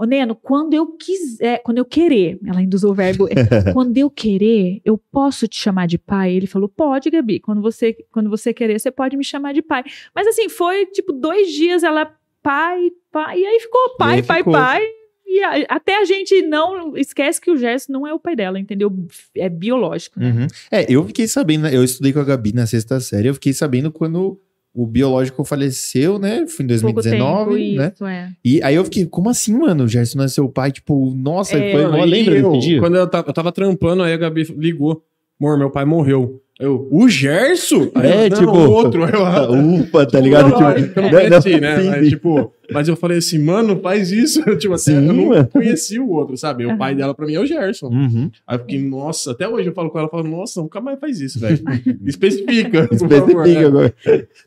Ô 0.00 0.04
Neno, 0.04 0.34
quando 0.34 0.74
eu 0.74 0.86
quiser, 0.96 1.62
quando 1.62 1.78
eu 1.78 1.84
querer, 1.84 2.38
ela 2.46 2.60
ainda 2.60 2.74
usou 2.74 2.92
o 2.92 2.94
verbo, 2.94 3.28
é, 3.28 3.34
quando 3.74 3.96
eu 3.98 4.08
querer, 4.10 4.80
eu 4.84 4.96
posso 4.96 5.46
te 5.46 5.56
chamar 5.56 5.86
de 5.86 5.98
pai? 5.98 6.32
Ele 6.32 6.46
falou: 6.46 6.68
Pode, 6.68 7.10
Gabi, 7.10 7.38
quando 7.38 7.60
você, 7.60 7.92
quando 8.10 8.30
você 8.30 8.54
querer, 8.54 8.78
você 8.78 8.90
pode 8.90 9.16
me 9.16 9.22
chamar 9.22 9.52
de 9.52 9.60
pai. 9.60 9.84
Mas 10.14 10.26
assim, 10.26 10.48
foi 10.48 10.86
tipo 10.86 11.12
dois 11.12 11.52
dias 11.52 11.82
ela 11.82 12.10
pai, 12.42 12.90
pai. 13.12 13.40
E 13.40 13.46
aí 13.46 13.60
ficou 13.60 13.96
pai, 13.98 14.16
aí 14.16 14.22
pai, 14.22 14.38
ficou. 14.38 14.52
pai. 14.52 14.82
E 15.26 15.42
a- 15.44 15.66
até 15.68 15.96
a 16.00 16.04
gente 16.04 16.42
não 16.42 16.96
esquece 16.96 17.40
que 17.40 17.50
o 17.50 17.56
Gerson 17.56 17.92
não 17.92 18.06
é 18.06 18.12
o 18.12 18.18
pai 18.18 18.34
dela, 18.34 18.58
entendeu? 18.58 18.90
É 19.36 19.48
biológico, 19.48 20.18
né? 20.18 20.30
Uhum. 20.32 20.46
É, 20.72 20.86
eu 20.92 21.06
fiquei 21.06 21.28
sabendo, 21.28 21.62
né, 21.62 21.74
eu 21.76 21.84
estudei 21.84 22.12
com 22.12 22.18
a 22.18 22.24
Gabi 22.24 22.52
na 22.52 22.66
sexta 22.66 22.98
série, 22.98 23.28
eu 23.28 23.34
fiquei 23.34 23.52
sabendo 23.52 23.92
quando 23.92 24.40
o 24.74 24.86
biológico 24.86 25.44
faleceu, 25.44 26.18
né? 26.18 26.46
Foi 26.48 26.64
em 26.64 26.68
Pouco 26.68 26.94
2019, 27.02 27.50
tempo, 27.54 27.76
né? 27.78 27.92
isso, 27.94 28.06
é. 28.06 28.32
E 28.44 28.62
aí 28.62 28.74
eu 28.74 28.84
fiquei, 28.84 29.06
como 29.06 29.28
assim, 29.30 29.56
mano? 29.56 29.84
O 29.84 29.88
Gerson 29.88 30.18
não 30.18 30.24
é 30.24 30.28
seu 30.28 30.48
pai? 30.48 30.72
Tipo, 30.72 31.12
nossa, 31.16 31.56
É. 31.58 31.72
foi, 31.72 31.82
Mano, 31.84 31.98
mó 31.98 32.04
lembra 32.04 32.36
eu, 32.36 32.50
desse 32.52 32.66
dia? 32.68 32.80
Quando 32.80 32.96
eu 32.96 33.06
tava, 33.08 33.28
eu 33.28 33.32
tava 33.32 33.52
trampando, 33.52 34.02
aí 34.02 34.12
a 34.12 34.16
Gabi 34.16 34.42
ligou. 34.56 35.04
Amor, 35.40 35.56
meu 35.58 35.70
pai 35.70 35.84
morreu. 35.84 36.40
Eu, 36.60 36.86
o 36.90 37.08
Gerson? 37.08 37.90
Aí 37.94 38.10
É, 38.10 38.28
não, 38.28 38.38
tipo, 38.38 38.50
o 38.50 38.70
outro. 38.70 39.04
Eu, 39.04 39.22
Ufa, 39.80 40.06
tá 40.06 40.20
ligado? 40.20 40.50
Não, 40.50 40.74
Tipo, 40.74 41.00
eu 41.00 41.02
não 41.02 41.10
não, 41.10 41.18
não, 41.22 41.28
conheci, 41.42 41.60
né? 41.60 41.82
Mas, 41.84 42.08
tipo, 42.10 42.52
mas 42.72 42.88
eu 42.88 42.96
falei 42.96 43.18
assim, 43.18 43.38
mano, 43.38 43.80
faz 43.80 44.10
isso. 44.10 44.42
tipo, 44.56 44.74
até 44.74 44.82
Sim, 44.82 45.06
eu 45.06 45.12
não 45.12 45.26
mano. 45.26 45.48
conheci 45.48 45.98
o 45.98 46.08
outro, 46.08 46.36
sabe? 46.36 46.66
O 46.66 46.76
pai 46.76 46.94
dela 46.94 47.14
pra 47.14 47.26
mim 47.26 47.34
é 47.34 47.40
o 47.40 47.46
Gerson. 47.46 47.88
Uhum. 47.88 48.30
Aí 48.46 48.56
eu 48.56 48.60
fiquei, 48.60 48.82
nossa, 48.82 49.32
até 49.32 49.48
hoje 49.48 49.68
eu 49.68 49.74
falo 49.74 49.90
com 49.90 49.98
ela, 49.98 50.06
eu 50.06 50.10
falo, 50.10 50.24
nossa, 50.24 50.60
nunca 50.60 50.80
mais 50.80 50.98
faz 50.98 51.20
isso, 51.20 51.40
velho. 51.40 51.58
Especifica, 52.04 52.88
favor. 52.88 52.94
Especifica 52.94 53.44
né? 53.44 53.64
agora. 53.64 53.94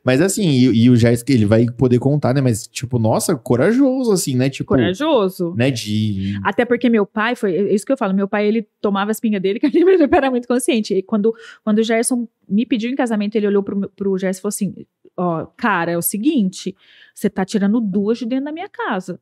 Mas 0.04 0.22
assim, 0.22 0.50
e, 0.50 0.84
e 0.84 0.90
o 0.90 0.96
Gerson, 0.96 1.24
ele 1.30 1.46
vai 1.46 1.66
poder 1.66 2.00
contar, 2.00 2.34
né? 2.34 2.42
Mas, 2.42 2.68
tipo, 2.68 3.00
nossa, 3.00 3.36
corajoso, 3.36 4.12
assim, 4.12 4.36
né? 4.36 4.50
Tipo, 4.50 4.70
Corajoso. 4.70 5.54
né? 5.56 5.72
De. 5.72 6.40
Até 6.44 6.66
porque 6.66 6.90
meu 6.90 7.06
pai 7.06 7.36
foi, 7.36 7.56
é 7.56 7.74
isso 7.74 7.86
que 7.86 7.92
eu 7.92 7.98
falo, 7.98 8.14
meu 8.14 8.28
pai 8.28 8.48
ele 8.48 8.68
tomava 8.82 9.12
as 9.12 9.20
pingas 9.20 9.42
dele, 9.42 9.60
que 9.60 9.66
ele 9.66 10.08
era 10.12 10.32
muito 10.32 10.48
consciente. 10.48 10.94
E 10.94 11.02
quando, 11.02 11.34
quando 11.64 11.80
o 11.80 11.84
Gerson 11.84 12.28
me 12.48 12.66
pediu 12.66 12.90
em 12.90 12.96
casamento, 12.96 13.36
ele 13.36 13.48
olhou 13.48 13.64
pro, 13.64 13.90
pro 13.90 14.18
Gerson 14.18 14.40
e 14.40 14.42
falou 14.42 14.50
assim: 14.50 14.74
Ó, 15.16 15.46
cara, 15.58 15.92
é 15.92 15.98
o 15.98 16.02
seguinte, 16.02 16.76
você 17.14 17.30
tá 17.30 17.46
tirando 17.46 17.80
duas 17.80 18.18
de 18.18 18.26
dentro 18.26 18.46
da 18.46 18.52
minha 18.52 18.70
casa. 18.70 19.20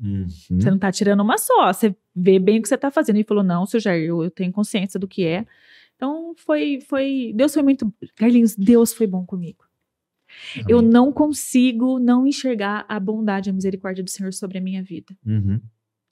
Uhum. 0.00 0.26
Você 0.28 0.70
não 0.70 0.78
tá 0.78 0.90
tirando 0.90 1.20
uma 1.20 1.38
só. 1.38 1.72
Você 1.72 1.94
vê 2.14 2.38
bem 2.38 2.58
o 2.58 2.62
que 2.62 2.68
você 2.68 2.76
tá 2.76 2.90
fazendo. 2.90 3.16
Ele 3.16 3.24
falou: 3.24 3.44
não, 3.44 3.64
seu 3.64 3.80
Jair, 3.80 4.08
eu, 4.08 4.24
eu 4.24 4.30
tenho 4.30 4.52
consciência 4.52 4.98
do 4.98 5.08
que 5.08 5.24
é. 5.24 5.46
Então 5.96 6.34
foi, 6.36 6.80
foi. 6.80 7.32
Deus 7.34 7.54
foi 7.54 7.62
muito. 7.62 7.92
Carlinhos, 8.16 8.54
Deus 8.56 8.92
foi 8.92 9.06
bom 9.06 9.24
comigo. 9.24 9.64
Eu 10.68 10.80
Amém. 10.80 10.90
não 10.90 11.12
consigo 11.12 11.98
não 11.98 12.26
enxergar 12.26 12.84
a 12.88 12.98
bondade 12.98 13.48
e 13.48 13.50
a 13.50 13.54
misericórdia 13.54 14.02
do 14.02 14.10
Senhor 14.10 14.32
sobre 14.32 14.58
a 14.58 14.60
minha 14.60 14.82
vida. 14.82 15.16
Uhum. 15.24 15.60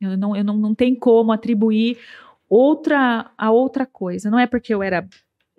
Eu 0.00 0.16
não, 0.16 0.36
eu 0.36 0.44
não, 0.44 0.56
não 0.56 0.74
tem 0.74 0.94
como 0.94 1.32
atribuir 1.32 1.98
outra 2.48 3.32
a 3.36 3.50
outra 3.50 3.84
coisa. 3.84 4.30
Não 4.30 4.38
é 4.38 4.46
porque 4.46 4.72
eu 4.72 4.82
era 4.82 5.08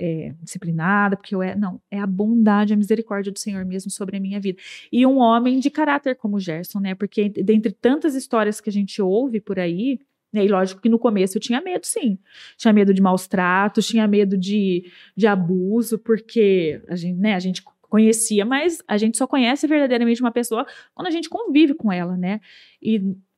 é, 0.03 0.35
disciplinada, 0.41 1.15
porque 1.15 1.33
eu 1.33 1.41
é. 1.41 1.55
Não, 1.55 1.81
é 1.89 1.97
a 1.97 2.05
bondade, 2.05 2.73
a 2.73 2.75
misericórdia 2.75 3.31
do 3.31 3.39
Senhor 3.39 3.63
mesmo 3.63 3.89
sobre 3.89 4.17
a 4.17 4.19
minha 4.19 4.37
vida. 4.37 4.61
E 4.91 5.05
um 5.05 5.17
homem 5.17 5.59
de 5.59 5.69
caráter 5.69 6.17
como 6.17 6.35
o 6.35 6.39
Gerson, 6.41 6.81
né? 6.81 6.93
Porque 6.93 7.29
dentre 7.29 7.71
tantas 7.71 8.13
histórias 8.13 8.59
que 8.59 8.69
a 8.69 8.73
gente 8.73 9.01
ouve 9.01 9.39
por 9.39 9.57
aí. 9.57 9.99
né, 10.33 10.43
E 10.43 10.49
lógico 10.49 10.81
que 10.81 10.89
no 10.89 10.99
começo 10.99 11.37
eu 11.37 11.41
tinha 11.41 11.61
medo, 11.61 11.85
sim. 11.85 12.19
Tinha 12.57 12.73
medo 12.73 12.93
de 12.93 13.01
maus 13.01 13.27
tratos, 13.27 13.87
tinha 13.87 14.05
medo 14.05 14.37
de, 14.37 14.91
de 15.15 15.25
abuso, 15.25 15.97
porque 15.97 16.81
a 16.89 16.97
gente, 16.97 17.17
né, 17.17 17.35
a 17.35 17.39
gente 17.39 17.63
conhecia, 17.83 18.43
mas 18.43 18.83
a 18.85 18.97
gente 18.97 19.17
só 19.17 19.25
conhece 19.25 19.67
verdadeiramente 19.67 20.19
uma 20.21 20.31
pessoa 20.31 20.65
quando 20.93 21.07
a 21.07 21.11
gente 21.11 21.29
convive 21.29 21.75
com 21.75 21.89
ela, 21.91 22.17
né? 22.17 22.41
E 22.81 22.97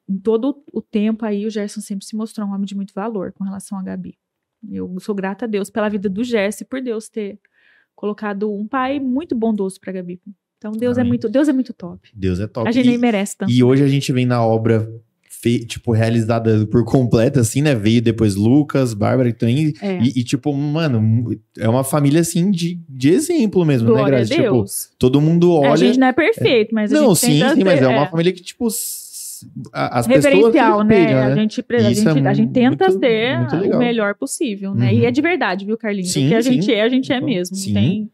em 0.09 0.17
todo 0.17 0.63
o 0.73 0.81
tempo 0.81 1.25
aí, 1.25 1.45
o 1.45 1.49
Gerson 1.51 1.81
sempre 1.81 2.05
se 2.05 2.15
mostrou 2.15 2.47
um 2.47 2.51
homem 2.53 2.65
de 2.65 2.75
muito 2.75 2.93
valor 2.93 3.31
com 3.33 3.43
relação 3.43 3.77
a 3.77 3.83
Gabi. 3.83 4.17
Eu 4.71 4.93
sou 4.99 5.13
grata 5.15 5.45
a 5.45 5.47
Deus 5.47 5.69
pela 5.69 5.89
vida 5.89 6.09
do 6.09 6.23
Gerson 6.23 6.63
e 6.63 6.67
por 6.67 6.81
Deus 6.81 7.07
ter 7.09 7.39
colocado 7.95 8.51
um 8.53 8.67
pai 8.67 8.99
muito 8.99 9.35
bondoso 9.35 9.79
para 9.79 9.93
Gabi. 9.93 10.19
Então 10.57 10.71
Deus 10.71 10.97
é 10.97 11.01
Amém. 11.01 11.11
muito, 11.11 11.29
Deus 11.29 11.47
é 11.47 11.53
muito 11.53 11.73
top. 11.73 12.09
Deus 12.13 12.39
é 12.39 12.47
top. 12.47 12.67
A 12.67 12.71
gente 12.71 12.85
E- 12.85 12.89
nem 12.89 12.97
merece 12.97 13.37
tanto. 13.37 13.51
E 13.51 13.63
hoje 13.63 13.83
a 13.83 13.87
gente 13.87 14.11
vem 14.11 14.25
na 14.25 14.43
obra, 14.45 14.89
fe- 15.29 15.63
tipo, 15.65 15.91
realizada 15.91 16.65
por 16.67 16.83
completo, 16.83 17.39
assim, 17.39 17.61
né? 17.61 17.75
Veio 17.75 18.01
depois 18.01 18.35
Lucas, 18.35 18.93
Bárbara 18.93 19.31
também. 19.33 19.73
É. 19.81 19.99
E, 20.01 20.19
e, 20.19 20.23
tipo, 20.23 20.51
mano, 20.53 21.37
é 21.57 21.69
uma 21.69 21.83
família, 21.83 22.21
assim, 22.21 22.49
de, 22.51 22.79
de 22.89 23.09
exemplo 23.09 23.63
mesmo, 23.63 23.87
né, 23.89 23.93
Glória 23.93 24.17
a 24.17 24.25
Grazi? 24.25 24.33
Tipo, 24.35 24.65
todo 24.97 25.21
mundo 25.21 25.51
olha... 25.53 25.71
a 25.73 25.75
gente 25.75 25.99
não 25.99 26.07
é 26.07 26.13
perfeito, 26.13 26.73
mas 26.73 26.91
a 26.91 26.95
não, 26.99 27.09
gente 27.09 27.19
sim, 27.19 27.39
tenta 27.39 27.55
sim, 27.55 27.63
mas 27.63 27.79
ser- 27.79 27.85
é 27.85 27.87
uma 27.89 28.07
família 28.07 28.33
que, 28.33 28.41
tipo, 28.41 28.67
as 29.73 30.07
pessoas 30.07 30.25
referencial, 30.25 30.83
né? 30.83 30.95
respeitam, 30.95 31.23
A 31.23 31.35
gente, 31.35 31.59
a 31.69 31.91
Isso 31.91 32.09
é 32.09 32.13
gente, 32.13 32.27
a 32.27 32.33
gente 32.33 32.51
tenta 32.53 32.87
muito- 32.89 32.99
ser 32.99 33.39
muito 33.39 33.75
o 33.75 33.79
melhor 33.79 34.15
possível, 34.15 34.73
né? 34.75 34.93
E 34.93 34.99
Uhum. 35.01 35.05
é 35.05 35.11
de 35.11 35.21
verdade, 35.21 35.65
viu, 35.65 35.77
Carlinhos? 35.77 36.11
Sim, 36.11 36.25
o 36.25 36.29
que 36.29 36.35
a 36.35 36.41
sim. 36.41 36.53
gente 36.53 36.73
é, 36.73 36.81
a 36.81 36.89
gente 36.89 37.11
é 37.13 37.19
mesmo. 37.21 37.55
Sim. 37.55 37.73
Tem 37.73 38.11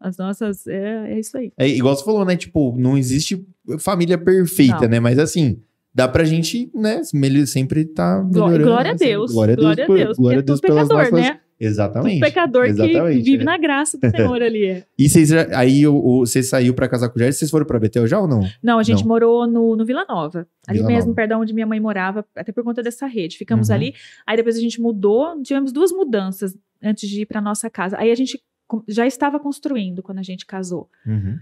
as 0.00 0.16
nossas. 0.16 0.66
É, 0.66 1.12
é 1.14 1.18
isso 1.20 1.36
aí. 1.36 1.52
É 1.58 1.66
igual 1.68 1.94
você 1.96 2.04
falou, 2.04 2.24
né? 2.24 2.36
Tipo, 2.36 2.74
não 2.78 2.96
existe 2.96 3.44
família 3.78 4.16
perfeita, 4.18 4.82
Não. 4.82 4.88
né? 4.88 5.00
Mas 5.00 5.18
assim, 5.18 5.60
dá 5.94 6.06
pra 6.06 6.24
gente, 6.24 6.70
né? 6.74 7.02
sempre 7.46 7.84
tá 7.84 8.22
melhorando. 8.24 8.64
Glória 8.64 8.90
a 8.92 8.94
assim. 8.94 9.04
Deus. 9.04 9.32
Glória 9.32 9.54
a 9.54 9.56
Deus. 9.56 9.66
Glória 9.66 9.84
a 9.84 9.86
por- 9.86 9.96
Deus. 9.98 10.16
Glória 10.18 10.38
a 10.38 10.40
é 10.40 10.42
Deus 10.42 10.60
pelas 10.60 10.88
pecador, 10.88 11.10
nossas... 11.12 11.28
né? 11.28 11.40
Exatamente. 11.60 12.14
Tudo 12.20 12.24
pecador 12.28 12.64
que 12.64 12.70
Exatamente, 12.70 13.22
vive 13.24 13.42
é. 13.42 13.44
na 13.44 13.58
graça 13.58 13.98
do 13.98 14.10
Senhor 14.10 14.40
ali. 14.42 14.64
é. 14.64 14.84
E 14.98 15.08
vocês 15.08 15.32
aí 15.32 15.84
você 15.86 16.42
saiu 16.42 16.72
pra 16.74 16.88
casar 16.88 17.08
com 17.08 17.16
o 17.16 17.18
Jair, 17.18 17.32
vocês 17.32 17.50
foram 17.50 17.66
pra 17.66 17.78
Betel 17.80 18.06
já 18.06 18.20
ou 18.20 18.28
não? 18.28 18.40
Não, 18.62 18.78
a 18.78 18.82
gente 18.82 19.00
Não. 19.00 19.08
morou 19.08 19.46
no, 19.46 19.74
no 19.76 19.84
Vila 19.84 20.04
Nova. 20.08 20.46
Ali 20.66 20.78
Vila 20.78 20.88
mesmo, 20.88 21.08
Nova. 21.08 21.16
perto 21.16 21.28
de 21.30 21.34
onde 21.36 21.54
minha 21.54 21.66
mãe 21.66 21.80
morava, 21.80 22.24
até 22.36 22.52
por 22.52 22.62
conta 22.62 22.82
dessa 22.82 23.06
rede. 23.06 23.36
Ficamos 23.36 23.68
Uhum. 23.70 23.74
ali. 23.74 23.94
Aí 24.26 24.36
depois 24.36 24.56
a 24.56 24.60
gente 24.60 24.80
mudou. 24.80 25.40
Tivemos 25.42 25.72
duas 25.72 25.90
mudanças 25.90 26.56
antes 26.82 27.08
de 27.08 27.22
ir 27.22 27.26
pra 27.26 27.40
nossa 27.40 27.68
casa. 27.68 27.96
Aí 27.98 28.10
a 28.10 28.14
gente 28.14 28.40
já 28.86 29.06
estava 29.06 29.40
construindo 29.40 30.02
quando 30.02 30.18
a 30.18 30.22
gente 30.22 30.46
casou. 30.46 30.88
Uhum. 31.06 31.38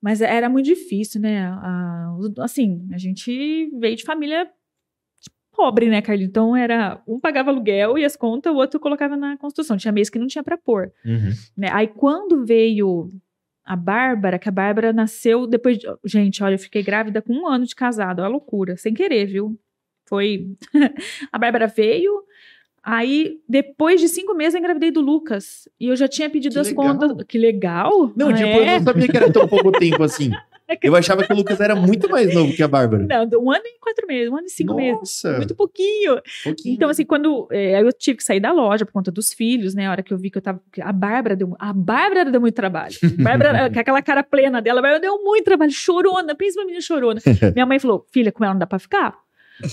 Mas 0.00 0.20
era 0.20 0.48
muito 0.48 0.66
difícil, 0.66 1.20
né? 1.20 1.46
A- 1.48 2.14
os- 2.18 2.38
assim, 2.38 2.86
a 2.92 2.98
gente 2.98 3.68
veio 3.80 3.96
de 3.96 4.04
família 4.04 4.46
pobre, 5.58 5.88
né, 5.88 6.00
Carlinhos? 6.00 6.30
Então 6.30 6.54
era 6.56 7.02
um 7.06 7.18
pagava 7.18 7.50
aluguel 7.50 7.98
e 7.98 8.04
as 8.04 8.14
contas, 8.16 8.52
o 8.52 8.56
outro 8.56 8.78
colocava 8.78 9.16
na 9.16 9.36
construção. 9.36 9.76
Tinha 9.76 9.90
mês 9.90 10.08
que 10.08 10.18
não 10.18 10.28
tinha 10.28 10.44
para 10.44 10.56
pôr. 10.56 10.92
Uhum. 11.04 11.30
né? 11.56 11.68
Aí 11.72 11.88
quando 11.88 12.44
veio 12.46 13.10
a 13.64 13.74
Bárbara, 13.74 14.38
que 14.38 14.48
a 14.48 14.52
Bárbara 14.52 14.92
nasceu 14.92 15.46
depois 15.46 15.76
de... 15.76 15.86
Gente, 16.04 16.42
olha, 16.44 16.54
eu 16.54 16.58
fiquei 16.58 16.82
grávida 16.82 17.20
com 17.20 17.32
um 17.34 17.46
ano 17.48 17.66
de 17.66 17.74
casado, 17.74 18.20
uma 18.22 18.28
loucura, 18.28 18.76
sem 18.76 18.94
querer, 18.94 19.26
viu? 19.26 19.58
Foi. 20.08 20.46
a 21.32 21.38
Bárbara 21.38 21.66
veio, 21.66 22.22
aí 22.82 23.40
depois 23.48 24.00
de 24.00 24.08
cinco 24.08 24.32
meses 24.34 24.54
eu 24.54 24.60
engravidei 24.60 24.90
do 24.90 25.00
Lucas. 25.02 25.68
E 25.78 25.88
eu 25.88 25.96
já 25.96 26.08
tinha 26.08 26.30
pedido 26.30 26.52
Que 26.54 26.58
as 26.60 26.68
legal. 26.68 26.84
contas. 26.98 27.26
Que 27.26 27.36
legal! 27.36 28.12
Não, 28.16 28.28
Ah, 28.30 28.32
tipo, 28.32 28.48
é? 28.48 28.60
eu 28.76 28.78
não 28.78 28.84
sabia 28.84 29.08
que 29.08 29.16
era 29.16 29.30
tão 29.32 29.46
pouco 29.48 29.70
tempo 29.72 30.02
assim. 30.02 30.30
Eu 30.82 30.94
achava 30.94 31.24
que 31.24 31.32
o 31.32 31.36
Lucas 31.36 31.60
era 31.60 31.74
muito 31.74 32.08
mais 32.10 32.34
novo 32.34 32.52
que 32.54 32.62
a 32.62 32.68
Bárbara. 32.68 33.06
Não, 33.06 33.40
um 33.40 33.50
ano 33.50 33.62
e 33.64 33.78
quatro 33.80 34.06
meses, 34.06 34.30
um 34.30 34.36
ano 34.36 34.46
e 34.46 34.50
cinco 34.50 34.74
meses. 34.74 34.98
Nossa! 34.98 35.36
Muito 35.36 35.54
pouquinho. 35.54 36.20
pouquinho. 36.44 36.74
Então, 36.74 36.90
assim, 36.90 37.04
quando 37.04 37.48
é, 37.50 37.80
eu 37.80 37.92
tive 37.92 38.18
que 38.18 38.24
sair 38.24 38.40
da 38.40 38.52
loja 38.52 38.84
por 38.84 38.92
conta 38.92 39.10
dos 39.10 39.32
filhos, 39.32 39.74
né? 39.74 39.86
A 39.86 39.90
hora 39.90 40.02
que 40.02 40.12
eu 40.12 40.18
vi 40.18 40.30
que 40.30 40.38
eu 40.38 40.42
tava. 40.42 40.60
A 40.80 40.92
Bárbara 40.92 41.34
deu. 41.34 41.56
A 41.58 41.72
Bárbara 41.72 42.30
deu 42.30 42.40
muito 42.40 42.54
trabalho. 42.54 42.94
Bárbara, 43.18 43.70
com 43.70 43.80
aquela 43.80 44.02
cara 44.02 44.22
plena 44.22 44.60
dela, 44.60 44.80
a 44.80 44.82
Bárbara 44.82 45.00
deu 45.00 45.22
muito 45.22 45.44
trabalho, 45.44 45.72
chorona, 45.72 46.34
pensa 46.34 46.60
uma 46.60 46.66
menina 46.66 46.82
chorona. 46.82 47.20
Minha 47.54 47.66
mãe 47.66 47.78
falou: 47.78 48.06
filha, 48.12 48.30
com 48.30 48.44
ela 48.44 48.54
não 48.54 48.60
dá 48.60 48.66
pra 48.66 48.78
ficar? 48.78 49.16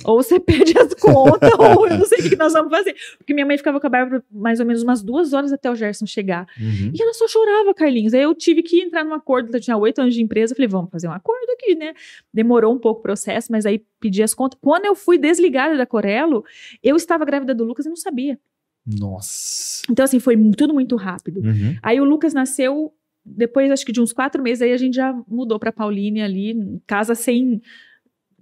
Ou 0.04 0.21
você 0.21 0.39
pede 0.39 0.78
as 0.78 0.93
contas, 0.93 1.52
ou 1.58 1.88
eu 1.88 1.98
não 1.98 2.06
sei 2.06 2.19
o 2.19 2.30
que 2.30 2.36
nós 2.36 2.54
vamos 2.54 2.71
fazer. 2.71 2.95
Porque 3.17 3.34
minha 3.34 3.45
mãe 3.45 3.58
ficava 3.58 3.80
com 3.80 3.88
a 3.88 3.89
Bárbara 3.89 4.24
mais 4.32 4.60
ou 4.60 4.65
menos 4.65 4.84
umas 4.84 5.02
duas 5.02 5.34
horas 5.34 5.52
até 5.52 5.69
o 5.69 5.76
Gerson 5.76 6.06
chegar. 6.06 6.48
Uhum. 6.60 6.91
E 6.93 7.02
ela 7.02 7.13
só 7.13 7.28
chorava, 7.28 7.74
Carlinhos. 7.74 8.13
Aí 8.13 8.21
eu 8.21 8.34
tive 8.34 8.63
que 8.63 8.82
entrar 8.82 9.04
num 9.04 9.13
acordo. 9.13 9.56
Eu 9.56 9.62
tinha 9.62 9.78
oito 9.78 10.00
anos 10.00 10.13
de 10.13 10.21
empresa. 10.21 10.56
Falei, 10.56 10.67
vamos 10.67 10.89
fazer 10.89 11.08
um 11.08 11.12
acordo 11.12 11.52
aqui, 11.54 11.76
né? 11.76 11.93
Demorou 12.34 12.74
um 12.74 12.80
pouco 12.80 13.00
o 13.00 13.04
processo, 13.04 13.52
mas 13.52 13.65
aí 13.65 13.84
pedi 14.00 14.24
as 14.24 14.34
contas. 14.34 14.58
Quando 14.62 14.86
eu 14.86 14.95
fui 14.95 15.17
desligada 15.17 15.78
da 15.78 15.86
Corelo, 15.86 16.43
eu 16.84 16.95
estava 16.95 17.26
grávida 17.26 17.54
do 17.54 17.63
Lucas 17.63 17.86
e 17.86 17.89
não 17.89 17.95
sabia. 17.95 18.39
Nossa. 18.86 19.84
Então, 19.89 20.04
assim, 20.04 20.19
foi 20.19 20.38
tudo 20.54 20.74
muito 20.74 20.95
rápido. 20.95 21.41
Uhum. 21.41 21.76
Aí 21.82 22.00
o 22.00 22.04
Lucas 22.04 22.34
nasceu 22.34 22.93
depois, 23.26 23.71
acho 23.71 23.86
que 23.86 23.91
de 23.91 24.00
uns 24.00 24.13
quatro 24.13 24.41
meses, 24.43 24.62
aí 24.62 24.71
a 24.71 24.78
gente 24.78 24.95
já 24.95 25.12
mudou 25.28 25.58
para 25.58 25.71
Pauline 25.71 26.21
ali, 26.21 26.80
casa 26.86 27.15
sem. 27.15 27.62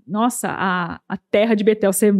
Nossa, 0.07 0.49
a, 0.49 0.99
a 1.07 1.17
terra 1.17 1.55
de 1.55 1.63
Betel, 1.63 1.91
você 1.93 2.11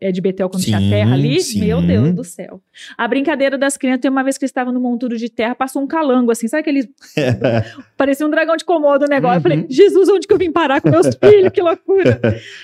é 0.00 0.10
de 0.10 0.20
Betel 0.20 0.48
quando 0.48 0.62
tinha 0.62 0.78
terra 0.78 1.14
ali? 1.14 1.40
sim. 1.40 1.60
Meu 1.60 1.82
Deus 1.82 2.12
do 2.14 2.24
céu. 2.24 2.60
A 2.96 3.06
brincadeira 3.06 3.58
das 3.58 3.76
crianças, 3.76 4.00
tem 4.00 4.10
uma 4.10 4.22
vez 4.24 4.38
que 4.38 4.44
eles 4.44 4.50
estavam 4.50 4.72
no 4.72 4.80
monturo 4.80 5.16
de 5.16 5.28
terra, 5.28 5.54
passou 5.54 5.82
um 5.82 5.86
calango, 5.86 6.30
assim, 6.30 6.48
sabe 6.48 6.60
aquele. 6.62 6.88
parecia 7.96 8.26
um 8.26 8.30
dragão 8.30 8.56
de 8.56 8.64
comodo 8.64 9.04
o 9.04 9.08
negócio. 9.08 9.38
Eu 9.38 9.42
falei, 9.42 9.58
Uhum. 9.58 9.66
Jesus, 9.68 10.08
onde 10.08 10.26
que 10.26 10.32
eu 10.32 10.38
vim 10.38 10.50
parar 10.50 10.80
com 10.80 10.88
meus 10.90 11.06
filhos? 11.22 11.50
Que 11.52 11.60
loucura. 11.60 12.20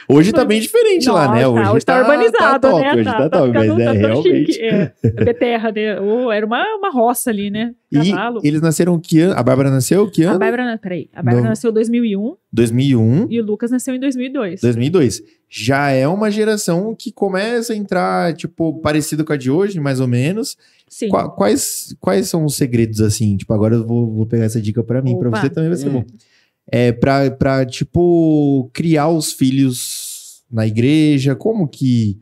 Hoje 0.08 0.32
tá 0.32 0.44
bem 0.44 0.60
diferente 0.60 1.08
lá, 1.08 1.32
né? 1.32 1.42
Nossa, 1.46 1.72
Hoje, 1.72 1.84
tá, 1.84 2.00
urbanizado, 2.00 2.60
tá 2.60 2.70
top, 2.70 2.80
né? 2.82 2.94
Hoje 2.94 3.04
tá, 3.04 3.28
top, 3.28 3.46
ficando- 3.48 3.74
mas 3.74 3.80
é 3.80 3.84
tá 3.84 3.92
realmente. 3.92 4.52
chique. 4.52 4.62
É, 4.64 4.92
é 5.02 5.32
terra, 5.34 5.72
né? 5.72 6.00
Ô, 6.00 6.32
era 6.32 6.46
uma, 6.46 6.64
uma 6.76 6.90
roça 6.90 7.30
ali, 7.30 7.50
né? 7.50 7.72
E 7.92 8.10
Cavalo. 8.10 8.40
eles 8.42 8.60
nasceram 8.60 8.98
que 8.98 9.20
ano? 9.20 9.34
A 9.38 9.42
Bárbara 9.42 9.70
nasceu 9.70 10.10
que 10.10 10.24
A 10.24 10.30
ano? 10.30 10.38
Bárbara, 10.40 10.76
peraí, 10.78 11.08
a 11.12 11.22
Bárbara 11.22 11.42
Não. 11.42 11.48
nasceu 11.50 11.70
em 11.70 11.74
2001 11.74 12.34
2001, 12.52 13.26
e 13.30 13.40
o 13.40 13.44
Lucas 13.44 13.70
nasceu 13.70 13.94
em 13.94 14.00
2002. 14.00 14.60
2002. 14.60 15.22
Já 15.58 15.90
é 15.90 16.06
uma 16.06 16.30
geração 16.30 16.94
que 16.94 17.10
começa 17.10 17.72
a 17.72 17.76
entrar, 17.76 18.34
tipo, 18.34 18.78
parecido 18.80 19.24
com 19.24 19.32
a 19.32 19.36
de 19.38 19.50
hoje, 19.50 19.80
mais 19.80 20.00
ou 20.00 20.06
menos. 20.06 20.54
Sim. 20.86 21.08
Qua- 21.08 21.30
Quais, 21.30 21.96
quais 21.98 22.28
são 22.28 22.44
os 22.44 22.56
segredos, 22.56 23.00
assim? 23.00 23.36
Tipo, 23.38 23.54
agora 23.54 23.74
eu 23.76 23.86
vou, 23.86 24.12
vou 24.12 24.26
pegar 24.26 24.44
essa 24.44 24.60
dica 24.60 24.84
pra 24.84 25.00
mim, 25.00 25.18
pra 25.18 25.28
Opa. 25.30 25.40
você 25.40 25.48
também 25.48 25.70
vai 25.70 25.78
ser 25.78 25.88
Hum. 25.88 25.92
bom. 26.00 26.04
é, 26.70 26.92
pra, 26.92 27.30
pra, 27.30 27.64
tipo, 27.64 28.68
criar 28.74 29.08
os 29.08 29.32
filhos 29.32 30.42
na 30.50 30.66
igreja? 30.66 31.34
Como 31.34 31.66
que. 31.66 32.18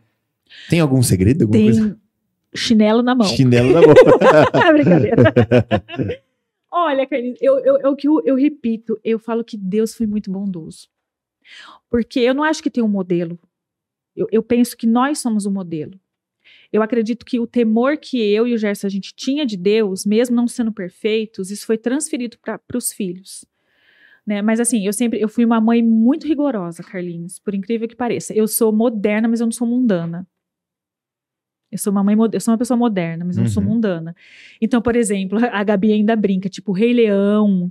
Tem 0.70 0.78
algum 0.78 1.02
segredo? 1.02 1.42
Alguma 1.42 1.58
Tem 1.58 1.72
coisa? 1.72 1.98
chinelo 2.54 3.02
na 3.02 3.14
mão. 3.16 3.26
Chinelo 3.26 3.72
na 3.72 3.80
mão. 3.82 3.94
Brincadeira. 4.74 5.16
Olha, 6.70 7.06
Carlinhos, 7.06 7.38
eu, 7.40 7.58
eu, 7.58 7.96
que 7.96 8.06
eu, 8.08 8.20
eu 8.24 8.34
repito, 8.36 8.98
eu 9.04 9.18
falo 9.18 9.42
que 9.44 9.56
Deus 9.56 9.94
foi 9.94 10.06
muito 10.06 10.30
bondoso. 10.30 10.88
Porque 11.90 12.20
eu 12.20 12.34
não 12.34 12.44
acho 12.44 12.62
que 12.62 12.70
tem 12.70 12.82
um 12.82 12.88
modelo. 12.88 13.38
Eu, 14.16 14.26
eu 14.30 14.42
penso 14.42 14.76
que 14.76 14.86
nós 14.86 15.18
somos 15.18 15.46
o 15.46 15.50
modelo. 15.50 15.98
Eu 16.72 16.82
acredito 16.82 17.24
que 17.24 17.38
o 17.40 17.46
temor 17.46 17.96
que 17.96 18.18
eu 18.18 18.46
e 18.46 18.54
o 18.54 18.58
Gerson 18.58 18.86
a 18.86 18.90
gente 18.90 19.14
tinha 19.14 19.46
de 19.46 19.56
Deus, 19.56 20.04
mesmo 20.04 20.36
não 20.36 20.46
sendo 20.46 20.72
perfeitos, 20.72 21.50
isso 21.50 21.66
foi 21.66 21.78
transferido 21.78 22.36
para 22.38 22.60
os 22.76 22.92
filhos. 22.92 23.44
Né? 24.26 24.40
Mas 24.42 24.58
assim, 24.60 24.86
eu 24.86 24.92
sempre 24.92 25.20
eu 25.20 25.28
fui 25.28 25.44
uma 25.44 25.60
mãe 25.60 25.82
muito 25.82 26.26
rigorosa, 26.26 26.82
Carlinhos, 26.82 27.38
por 27.38 27.54
incrível 27.54 27.86
que 27.86 27.96
pareça. 27.96 28.34
Eu 28.34 28.48
sou 28.48 28.72
moderna, 28.72 29.28
mas 29.28 29.40
eu 29.40 29.46
não 29.46 29.52
sou 29.52 29.66
mundana. 29.66 30.26
Eu 31.70 31.78
sou 31.78 31.90
uma 31.90 32.04
mãe, 32.04 32.14
eu 32.32 32.40
sou 32.40 32.52
uma 32.52 32.58
pessoa 32.58 32.76
moderna, 32.76 33.24
mas 33.24 33.36
eu 33.36 33.42
não 33.42 33.50
sou 33.50 33.62
Uhum. 33.62 33.70
mundana. 33.70 34.14
Então, 34.60 34.80
por 34.80 34.94
exemplo, 34.94 35.38
a 35.52 35.64
Gabi 35.64 35.92
ainda 35.92 36.14
brinca, 36.14 36.48
tipo, 36.48 36.70
Rei 36.72 36.92
Leão, 36.92 37.70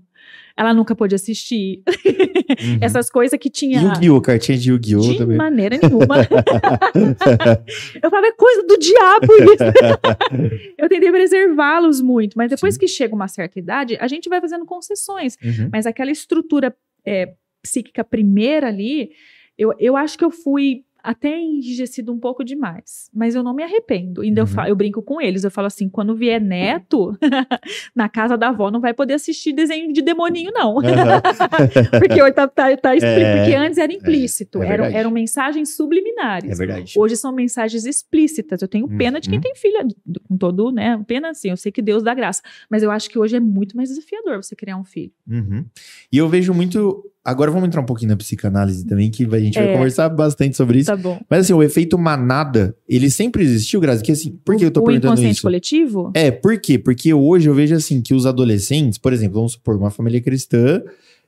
ela 0.56 0.74
nunca 0.74 0.96
pôde 0.96 1.16
assistir. 1.16 1.82
Uhum. 1.88 2.78
Essas 2.82 3.10
coisas 3.10 3.38
que 3.40 3.50
tinha. 3.50 3.82
Yu-Gi-Oh! 3.82 4.22
Cartinha 4.22 4.58
de 4.58 4.70
Yu-Gi-Oh! 4.70 5.02
De 5.02 5.18
também. 5.18 5.38
maneira 5.38 5.80
nenhuma. 5.82 6.18
eu 8.02 8.10
falava, 8.10 8.28
é 8.28 8.32
coisa 8.34 8.64
do 8.64 8.78
diabo 8.78 9.34
isso. 9.54 10.74
eu 10.78 10.88
tentei 10.88 11.12
preservá-los 11.12 12.02
muito, 12.02 12.38
mas 12.38 12.50
depois 12.50 12.76
Sim. 12.76 12.80
que 12.82 12.88
chega 12.88 13.16
uma 13.16 13.28
certa 13.28 13.58
idade, 13.58 13.98
a 14.00 14.08
gente 14.08 14.30
vai 14.30 14.40
fazendo 14.40 14.66
concessões. 14.66 15.36
Uhum. 15.44 15.70
Mas 15.72 15.86
aquela 15.86 16.12
estrutura 16.12 16.76
é, 17.06 17.34
psíquica 17.62 18.04
primeira 18.04 18.68
ali, 18.68 19.12
eu, 19.58 19.74
eu 19.80 19.98
acho 19.98 20.18
que 20.18 20.26
eu 20.26 20.32
fui 20.32 20.84
até 21.04 21.38
enrijecido 21.38 22.14
um 22.14 22.18
pouco 22.20 22.44
demais. 22.44 23.10
Mas 23.14 23.36
eu 23.36 23.44
não 23.44 23.54
me 23.54 23.62
arrependo. 23.62 24.22
Ainda 24.22 24.40
eu, 24.42 24.46
Uhum. 24.46 24.50
fa- 24.52 24.70
eu 24.70 24.76
brinco 24.76 25.02
com 25.02 25.20
eles, 25.22 25.44
eu 25.44 25.52
falo 25.52 25.68
assim, 25.68 25.90
quando 25.90 26.16
vier 26.16 26.40
neto, 26.40 27.18
na 27.96 28.08
casa 28.08 28.38
da 28.38 28.48
avó 28.50 28.72
não 28.72 28.80
vai 28.80 28.94
poder 28.94 29.16
assistir 29.16 29.52
desenho 29.54 29.92
de 29.92 30.02
demoninho, 30.02 30.52
não. 30.54 30.78
Aham. 30.80 31.22
Porque 32.00 32.22
hoje 32.24 32.32
tá, 32.34 32.48
tá, 32.48 32.76
tá 32.78 32.96
explícito, 32.96 33.20
É, 33.26 33.38
porque 33.38 33.56
antes 33.56 33.78
era 33.78 33.92
implícito, 33.94 34.62
é 34.64 34.66
eram, 34.68 34.76
verdade. 34.86 34.96
eram 34.98 35.12
mensagens 35.12 35.76
subliminares. 35.76 36.52
É 36.52 36.56
verdade. 36.56 36.94
Hoje 36.98 37.18
são 37.18 37.32
mensagens 37.34 37.86
explícitas. 37.86 38.62
Eu 38.62 38.68
tenho 38.68 38.88
pena 38.88 39.20
de 39.20 39.28
quem 39.28 39.38
Uhum. 39.38 39.42
tem 39.44 39.56
filha, 39.56 39.86
com 40.28 40.38
todo, 40.38 40.72
né? 40.72 41.04
Pena 41.06 41.32
assim, 41.32 41.50
eu 41.50 41.58
sei 41.58 41.72
que 41.72 41.82
Deus 41.82 42.02
dá 42.02 42.14
graça. 42.14 42.42
Mas 42.70 42.82
eu 42.84 42.90
acho 42.92 43.10
que 43.10 43.20
hoje 43.20 43.36
é 43.36 43.40
muito 43.40 43.76
mais 43.76 43.90
desafiador 43.90 44.42
você 44.44 44.56
criar 44.56 44.78
um 44.78 44.84
filho. 44.86 45.12
Uhum. 45.30 45.66
E 46.12 46.18
eu 46.18 46.30
vejo 46.30 46.54
muito. 46.54 47.04
Agora 47.26 47.50
vamos 47.50 47.68
entrar 47.68 47.80
um 47.82 47.86
pouquinho 47.86 48.10
na 48.10 48.18
psicanálise 48.18 48.86
também, 48.86 49.10
que 49.10 49.24
a 49.24 49.40
gente 49.40 49.58
vai 49.58 49.70
É. 49.70 49.74
conversar 49.74 50.10
bastante 50.10 50.58
sobre 50.58 50.80
isso. 50.80 50.88
Tá 50.88 50.98
bom. 50.98 51.20
Mas 51.30 51.42
assim, 51.46 51.54
o 51.54 51.64
efeito 51.64 51.98
manada, 51.98 52.76
ele 52.88 53.10
sempre 53.10 53.44
existiu, 53.44 53.80
Grazi? 53.80 54.04
Que 54.04 54.12
assim, 54.12 54.38
por 54.44 54.58
que 54.58 54.66
o, 54.66 54.68
eu 54.68 54.72
tô 54.72 54.82
o 54.82 54.84
perguntando 54.84 55.14
inconsciente 55.14 55.36
isso? 55.36 55.42
coletivo? 55.44 56.12
É, 56.14 56.30
por 56.32 56.60
quê? 56.60 56.78
Porque 56.78 57.14
hoje 57.14 57.48
eu 57.50 57.54
vejo 57.56 57.74
assim 57.76 58.02
que 58.02 58.14
os 58.14 58.26
adolescentes, 58.26 58.98
por 58.98 59.14
exemplo, 59.14 59.36
vamos 59.36 59.54
supor, 59.54 59.78
uma 59.78 59.90
família 59.90 60.20
cristã, 60.20 60.82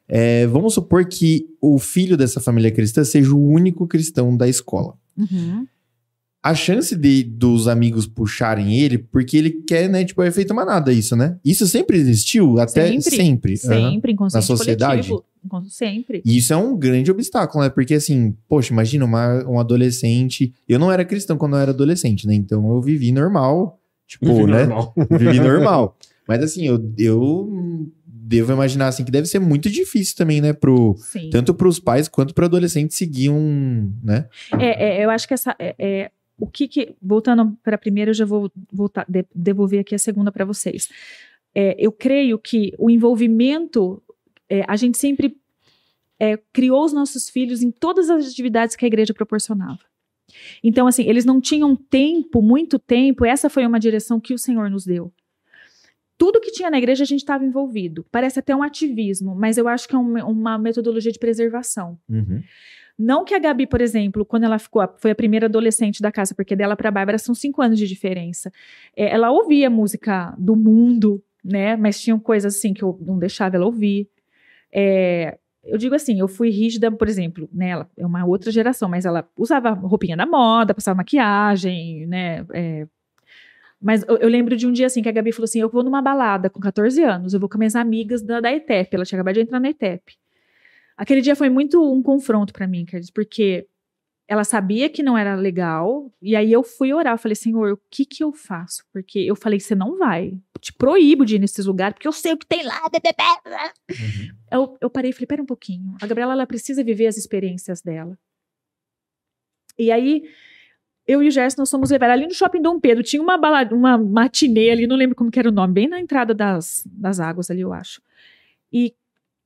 é, 0.07 0.45
vamos 0.47 0.73
supor 0.73 1.05
que 1.05 1.45
o 1.61 1.79
filho 1.79 2.17
dessa 2.17 2.41
família 2.41 2.71
cristã 2.71 3.03
seja 3.05 3.33
o 3.33 3.47
único 3.47 3.87
cristão 3.87 4.35
da 4.35 4.47
escola. 4.49 4.95
Uhum. 5.17 5.65
A 6.45 6.53
chance 6.53 6.95
de, 6.95 7.23
dos 7.23 7.67
amigos 7.67 8.05
puxarem 8.05 8.77
ele, 8.77 8.99
porque 8.99 9.35
ele 9.35 9.49
quer, 9.49 9.89
né, 9.89 10.05
tipo, 10.05 10.21
é 10.21 10.25
o 10.25 10.27
efeito 10.27 10.53
manada, 10.53 10.93
isso, 10.93 11.15
né? 11.15 11.39
Isso 11.43 11.65
sempre 11.65 11.97
existiu, 11.97 12.59
até 12.59 12.87
Sempre. 12.87 13.15
sempre. 13.15 13.57
Sempre, 13.57 14.11
inconsciente 14.11 14.47
Na 14.47 14.55
sociedade? 14.55 15.09
coletivo. 15.09 15.25
Sempre. 15.67 16.21
E 16.23 16.37
isso 16.37 16.53
é 16.53 16.57
um 16.57 16.77
grande 16.77 17.09
obstáculo, 17.09 17.63
né? 17.63 17.69
Porque 17.71 17.95
assim, 17.95 18.35
poxa, 18.47 18.71
imagina 18.71 19.05
uma, 19.05 19.43
um 19.47 19.59
adolescente. 19.59 20.53
Eu 20.69 20.77
não 20.77 20.91
era 20.91 21.03
cristão 21.03 21.35
quando 21.35 21.55
eu 21.55 21.59
era 21.61 21.71
adolescente, 21.71 22.27
né? 22.27 22.35
Então 22.35 22.67
eu 22.75 22.79
vivi 22.79 23.11
normal. 23.11 23.79
Tipo, 24.07 24.45
né? 24.45 24.65
Normal. 24.65 24.93
Vivi 25.17 25.39
normal. 25.39 25.97
Mas 26.27 26.43
assim, 26.43 26.67
eu, 26.67 26.93
eu 26.97 27.91
devo 28.05 28.53
imaginar 28.53 28.87
assim 28.87 29.03
que 29.03 29.11
deve 29.11 29.27
ser 29.27 29.39
muito 29.39 29.67
difícil 29.69 30.15
também, 30.15 30.41
né? 30.41 30.53
Pro, 30.53 30.95
Sim. 30.97 31.29
tanto 31.31 31.53
pros 31.53 31.79
pais 31.79 32.07
quanto 32.07 32.33
pro 32.33 32.45
adolescente 32.45 32.93
seguir 32.93 33.29
um, 33.29 33.91
né? 34.03 34.27
É, 34.59 34.99
é, 34.99 35.05
eu 35.05 35.09
acho 35.09 35.27
que 35.27 35.33
essa. 35.33 35.55
É, 35.59 35.75
é, 35.77 36.11
o 36.37 36.47
que 36.47 36.67
que. 36.67 36.95
Voltando 37.01 37.57
para 37.63 37.75
a 37.75 37.77
primeira, 37.79 38.09
eu 38.11 38.15
já 38.15 38.25
vou 38.25 38.51
voltar, 38.71 39.05
de- 39.07 39.25
devolver 39.33 39.79
aqui 39.79 39.95
a 39.95 39.99
segunda 39.99 40.31
para 40.31 40.45
vocês. 40.45 40.89
É, 41.53 41.75
eu 41.79 41.91
creio 41.91 42.37
que 42.37 42.73
o 42.77 42.89
envolvimento. 42.89 44.01
é, 44.49 44.63
a 44.67 44.75
gente 44.75 44.97
sempre 44.97 45.37
é, 46.19 46.37
criou 46.53 46.83
os 46.85 46.93
nossos 46.93 47.29
filhos 47.29 47.61
em 47.63 47.71
todas 47.71 48.09
as 48.09 48.27
atividades 48.27 48.75
que 48.75 48.85
a 48.85 48.87
igreja 48.87 49.13
proporcionava. 49.13 49.79
Então, 50.63 50.85
assim, 50.87 51.03
eles 51.07 51.25
não 51.25 51.39
tinham 51.41 51.75
tempo, 51.75 52.41
muito 52.41 52.77
tempo, 52.79 53.25
essa 53.25 53.49
foi 53.49 53.65
uma 53.65 53.79
direção 53.79 54.19
que 54.19 54.33
o 54.33 54.37
Senhor 54.37 54.69
nos 54.69 54.85
deu. 54.85 55.11
Tudo 56.17 56.39
que 56.39 56.51
tinha 56.51 56.69
na 56.69 56.77
igreja 56.77 57.03
a 57.03 57.05
gente 57.07 57.19
estava 57.19 57.43
envolvido. 57.43 58.05
Parece 58.11 58.39
até 58.39 58.55
um 58.55 58.63
ativismo, 58.63 59.35
mas 59.35 59.57
eu 59.57 59.67
acho 59.67 59.87
que 59.87 59.95
é 59.95 59.97
um- 59.99 60.25
uma 60.29 60.57
metodologia 60.57 61.11
de 61.11 61.19
preservação. 61.19 61.99
Uhum. 62.09 62.41
Não 62.97 63.25
que 63.25 63.33
a 63.33 63.39
Gabi, 63.39 63.67
por 63.67 63.81
exemplo, 63.81 64.25
quando 64.25 64.45
ela 64.45 64.57
ficou, 64.57 64.81
foi 64.97 65.11
a 65.11 65.15
primeira 65.15 65.47
adolescente 65.47 66.01
da 66.01 66.11
casa, 66.11 66.33
porque 66.33 66.55
dela 66.55 66.75
para 66.75 66.89
a 66.89 66.91
Bárbara 66.91 67.17
são 67.17 67.35
cinco 67.35 67.61
anos 67.61 67.77
de 67.77 67.87
diferença. 67.87 68.51
É, 68.95 69.13
ela 69.13 69.31
ouvia 69.31 69.69
música 69.69 70.33
do 70.37 70.55
mundo, 70.55 71.21
né? 71.43 71.75
Mas 71.75 71.99
tinham 71.99 72.19
coisas 72.19 72.55
assim 72.55 72.73
que 72.73 72.83
eu 72.83 72.97
não 73.01 73.19
deixava 73.19 73.57
ela 73.57 73.65
ouvir. 73.65 74.09
É, 74.73 75.37
eu 75.63 75.77
digo 75.77 75.95
assim, 75.95 76.19
eu 76.19 76.27
fui 76.27 76.49
rígida, 76.49 76.91
por 76.91 77.07
exemplo, 77.09 77.49
né? 77.51 77.69
Ela 77.69 77.89
é 77.97 78.05
uma 78.05 78.25
outra 78.25 78.51
geração, 78.51 78.87
mas 78.87 79.05
ela 79.05 79.27
usava 79.37 79.71
roupinha 79.71 80.15
da 80.15 80.25
moda, 80.25 80.73
passava 80.73 80.97
maquiagem, 80.97 82.05
né? 82.07 82.45
É, 82.53 82.87
mas 83.81 84.03
eu, 84.07 84.17
eu 84.17 84.29
lembro 84.29 84.55
de 84.55 84.65
um 84.67 84.71
dia 84.71 84.87
assim 84.87 85.01
que 85.01 85.09
a 85.09 85.11
Gabi 85.11 85.31
falou 85.31 85.45
assim: 85.45 85.59
eu 85.59 85.69
vou 85.69 85.83
numa 85.83 86.01
balada 86.01 86.49
com 86.49 86.59
14 86.59 87.03
anos, 87.03 87.33
eu 87.33 87.39
vou 87.39 87.49
com 87.49 87.57
minhas 87.57 87.75
amigas 87.75 88.21
da, 88.21 88.39
da 88.39 88.51
ETEP. 88.53 88.95
Ela 88.95 89.05
tinha 89.05 89.19
acabado 89.19 89.35
de 89.35 89.41
entrar 89.41 89.59
na 89.59 89.69
ETEP. 89.69 90.17
Aquele 90.97 91.21
dia 91.21 91.35
foi 91.35 91.49
muito 91.49 91.81
um 91.93 92.01
confronto 92.01 92.53
pra 92.53 92.67
mim, 92.67 92.85
Carlos, 92.85 93.09
porque 93.09 93.67
ela 94.27 94.43
sabia 94.43 94.89
que 94.89 95.03
não 95.03 95.17
era 95.17 95.35
legal, 95.35 96.11
e 96.21 96.35
aí 96.35 96.51
eu 96.51 96.63
fui 96.63 96.91
orar, 96.91 97.13
eu 97.13 97.17
falei, 97.17 97.35
Senhor, 97.35 97.73
o 97.73 97.79
que 97.91 98.05
que 98.05 98.23
eu 98.23 98.33
faço? 98.33 98.83
Porque 98.91 99.19
eu 99.19 99.35
falei, 99.35 99.59
você 99.59 99.75
não 99.75 99.97
vai, 99.97 100.29
eu 100.29 100.59
te 100.59 100.73
proíbo 100.73 101.23
de 101.23 101.35
ir 101.35 101.39
nesses 101.39 101.65
lugares, 101.65 101.93
porque 101.93 102.07
eu 102.07 102.11
sei 102.11 102.33
o 102.33 102.37
que 102.37 102.45
tem 102.45 102.63
lá, 102.63 102.81
bebê. 102.89 103.13
Uhum. 103.91 104.35
Eu, 104.51 104.77
eu 104.81 104.89
parei 104.89 105.11
e 105.11 105.13
falei, 105.13 105.27
pera 105.27 105.43
um 105.43 105.45
pouquinho, 105.45 105.95
a 106.01 106.07
Gabriela, 106.07 106.33
ela 106.33 106.47
precisa 106.47 106.83
viver 106.83 107.05
as 107.05 107.17
experiências 107.17 107.81
dela. 107.81 108.17
E 109.77 109.91
aí, 109.91 110.23
eu 111.05 111.21
e 111.21 111.27
o 111.27 111.31
Gerson, 111.31 111.61
nós 111.61 111.69
fomos 111.69 111.91
levar 111.91 112.09
ali 112.09 112.25
no 112.25 112.33
Shopping 112.33 112.61
Dom 112.61 112.79
Pedro, 112.79 113.03
tinha 113.03 113.21
uma 113.21 113.37
balada, 113.37 113.75
uma 113.75 113.95
matinê 113.95 114.71
ali, 114.71 114.87
não 114.87 114.95
lembro 114.95 115.15
como 115.15 115.29
que 115.29 115.37
era 115.37 115.49
o 115.49 115.51
nome, 115.51 115.73
bem 115.73 115.87
na 115.87 115.99
entrada 115.99 116.33
das, 116.33 116.83
das 116.87 117.19
águas 117.19 117.51
ali, 117.51 117.61
eu 117.61 117.71
acho. 117.71 118.01
E 118.73 118.95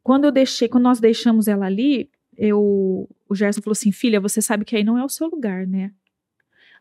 quando 0.10 0.26
eu 0.26 0.32
deixei, 0.32 0.68
quando 0.68 0.86
nós 0.86 1.00
deixamos 1.00 1.48
ela 1.48 1.68
ali, 1.68 2.10
eu, 2.36 3.08
o 3.30 3.36
Gerson 3.36 3.62
falou 3.62 3.74
assim, 3.74 3.92
filha, 3.92 4.20
você 4.20 4.42
sabe 4.42 4.66
que 4.66 4.76
aí 4.76 4.84
não 4.84 4.98
é 4.98 5.06
o 5.06 5.08
seu 5.08 5.28
lugar, 5.28 5.68
né? 5.68 5.92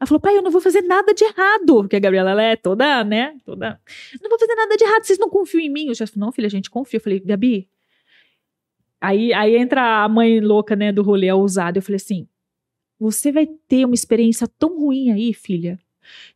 Ela 0.01 0.07
falou, 0.07 0.19
pai, 0.19 0.35
eu 0.35 0.41
não 0.41 0.51
vou 0.51 0.63
fazer 0.63 0.81
nada 0.81 1.13
de 1.13 1.25
errado. 1.25 1.83
Porque 1.83 1.97
a 1.97 1.99
Gabriela, 1.99 2.31
ela 2.31 2.43
é 2.43 2.57
toda, 2.57 3.05
né? 3.05 3.37
Toda. 3.45 3.79
Não 4.23 4.31
vou 4.31 4.39
fazer 4.39 4.55
nada 4.55 4.75
de 4.79 4.83
errado, 4.83 5.05
vocês 5.05 5.19
não 5.19 5.29
confiam 5.29 5.61
em 5.61 5.69
mim. 5.69 5.91
O 5.91 5.95
Gerson 5.95 6.15
falou, 6.15 6.29
não, 6.29 6.33
filha, 6.33 6.47
a 6.47 6.51
gente 6.51 6.71
confia. 6.71 6.97
Eu 6.97 7.03
falei, 7.03 7.21
Gabi. 7.21 7.69
Aí, 8.99 9.31
aí 9.35 9.57
entra 9.57 10.05
a 10.05 10.09
mãe 10.09 10.41
louca, 10.41 10.75
né, 10.75 10.91
do 10.91 11.03
rolê, 11.03 11.29
a 11.29 11.35
ousada. 11.35 11.77
Eu 11.77 11.83
falei 11.83 11.97
assim: 11.97 12.27
você 12.99 13.31
vai 13.31 13.47
ter 13.47 13.85
uma 13.85 13.95
experiência 13.95 14.49
tão 14.59 14.81
ruim 14.81 15.13
aí, 15.13 15.35
filha, 15.35 15.79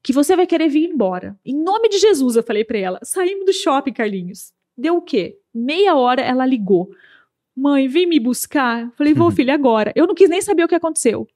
que 0.03 0.13
você 0.13 0.37
vai 0.37 0.47
querer 0.47 0.69
vir 0.69 0.91
embora. 0.91 1.41
Em 1.43 1.57
nome 1.57 1.89
de 1.89 1.97
Jesus, 1.97 2.37
eu 2.37 2.43
falei 2.43 2.65
pra 2.65 2.77
ela. 2.77 3.01
Saímos 3.03 3.47
do 3.47 3.53
shopping, 3.55 3.95
Carlinhos. 3.95 4.53
Deu 4.77 4.97
o 4.97 5.03
quê? 5.03 5.39
Meia 5.55 5.95
hora 5.95 6.23
ela 6.23 6.47
ligou. 6.47 6.91
Mãe, 7.55 7.87
vem 7.89 8.07
me 8.07 8.19
buscar. 8.19 8.91
Falei, 8.97 9.13
vou, 9.13 9.27
Uhum. 9.29 9.33
filha, 9.33 9.55
agora. 9.55 9.93
Eu 9.95 10.07
não 10.07 10.15
quis 10.15 10.29
nem 10.31 10.41
saber 10.41 10.65
o 10.65 10.69
que 10.69 10.75
aconteceu. 10.75 11.27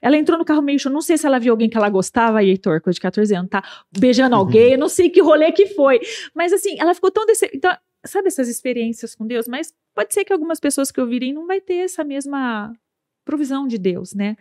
Ela 0.00 0.16
entrou 0.16 0.38
no 0.38 0.44
carro 0.44 0.62
meio 0.62 0.78
chão. 0.78 0.92
Não 0.92 1.00
sei 1.00 1.18
se 1.18 1.26
ela 1.26 1.38
viu 1.40 1.52
alguém 1.52 1.68
que 1.68 1.76
ela 1.76 1.88
gostava, 1.88 2.38
aí, 2.38 2.48
Heitor, 2.50 2.80
coisa 2.80 2.94
de 2.94 3.00
14 3.00 3.34
anos, 3.34 3.50
tá 3.50 3.62
beijando 3.98 4.36
alguém. 4.36 4.72
Eu 4.72 4.78
não 4.78 4.88
sei 4.88 5.10
que 5.10 5.20
rolê 5.20 5.50
que 5.50 5.66
foi. 5.66 6.00
Mas 6.32 6.52
assim, 6.52 6.76
ela 6.78 6.94
ficou 6.94 7.10
tão 7.10 7.26
dece... 7.26 7.50
Então, 7.52 7.76
sabe 8.06 8.28
essas 8.28 8.48
experiências 8.48 9.14
com 9.16 9.26
Deus? 9.26 9.48
Mas 9.48 9.74
pode 9.92 10.14
ser 10.14 10.24
que 10.24 10.32
algumas 10.32 10.60
pessoas 10.60 10.92
que 10.92 11.00
ouvirem 11.00 11.32
não 11.32 11.46
vai 11.46 11.60
ter 11.60 11.76
essa 11.78 12.04
mesma 12.04 12.72
provisão 13.24 13.66
de 13.66 13.76
Deus, 13.78 14.14
né? 14.14 14.36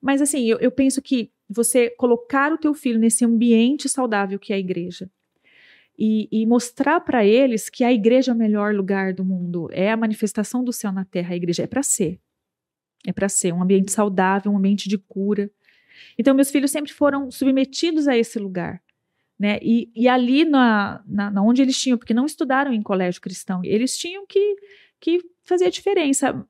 Mas 0.00 0.22
assim, 0.22 0.44
eu, 0.48 0.58
eu 0.58 0.70
penso 0.70 1.02
que 1.02 1.32
você 1.50 1.90
colocar 1.90 2.52
o 2.52 2.58
teu 2.58 2.72
filho 2.72 3.00
nesse 3.00 3.24
ambiente 3.24 3.88
saudável 3.88 4.38
que 4.38 4.52
é 4.52 4.56
a 4.56 4.58
igreja 4.60 5.10
e, 5.98 6.28
e 6.30 6.46
mostrar 6.46 7.00
para 7.00 7.26
eles 7.26 7.68
que 7.68 7.82
a 7.82 7.92
igreja 7.92 8.30
é 8.30 8.34
o 8.34 8.38
melhor 8.38 8.72
lugar 8.72 9.12
do 9.12 9.24
mundo, 9.24 9.68
é 9.72 9.90
a 9.90 9.96
manifestação 9.96 10.62
do 10.62 10.72
céu 10.72 10.92
na 10.92 11.04
terra, 11.04 11.34
a 11.34 11.36
igreja 11.36 11.64
é 11.64 11.66
para 11.66 11.82
ser. 11.82 12.20
É 13.04 13.12
para 13.12 13.28
ser 13.28 13.52
um 13.52 13.62
ambiente 13.62 13.90
saudável, 13.90 14.52
um 14.52 14.56
ambiente 14.56 14.88
de 14.88 14.96
cura. 14.96 15.50
Então, 16.16 16.34
meus 16.34 16.50
filhos 16.50 16.70
sempre 16.70 16.92
foram 16.92 17.30
submetidos 17.30 18.06
a 18.06 18.16
esse 18.16 18.38
lugar. 18.38 18.80
Né? 19.38 19.58
E, 19.62 19.90
e 19.94 20.08
ali 20.08 20.44
na, 20.44 21.02
na, 21.06 21.30
na 21.30 21.42
onde 21.42 21.62
eles 21.62 21.80
tinham, 21.80 21.98
porque 21.98 22.14
não 22.14 22.26
estudaram 22.26 22.72
em 22.72 22.82
colégio 22.82 23.20
cristão, 23.20 23.60
eles 23.64 23.96
tinham 23.96 24.26
que, 24.26 24.56
que 25.00 25.20
fazer 25.44 25.66
a 25.66 25.70
diferença. 25.70 26.46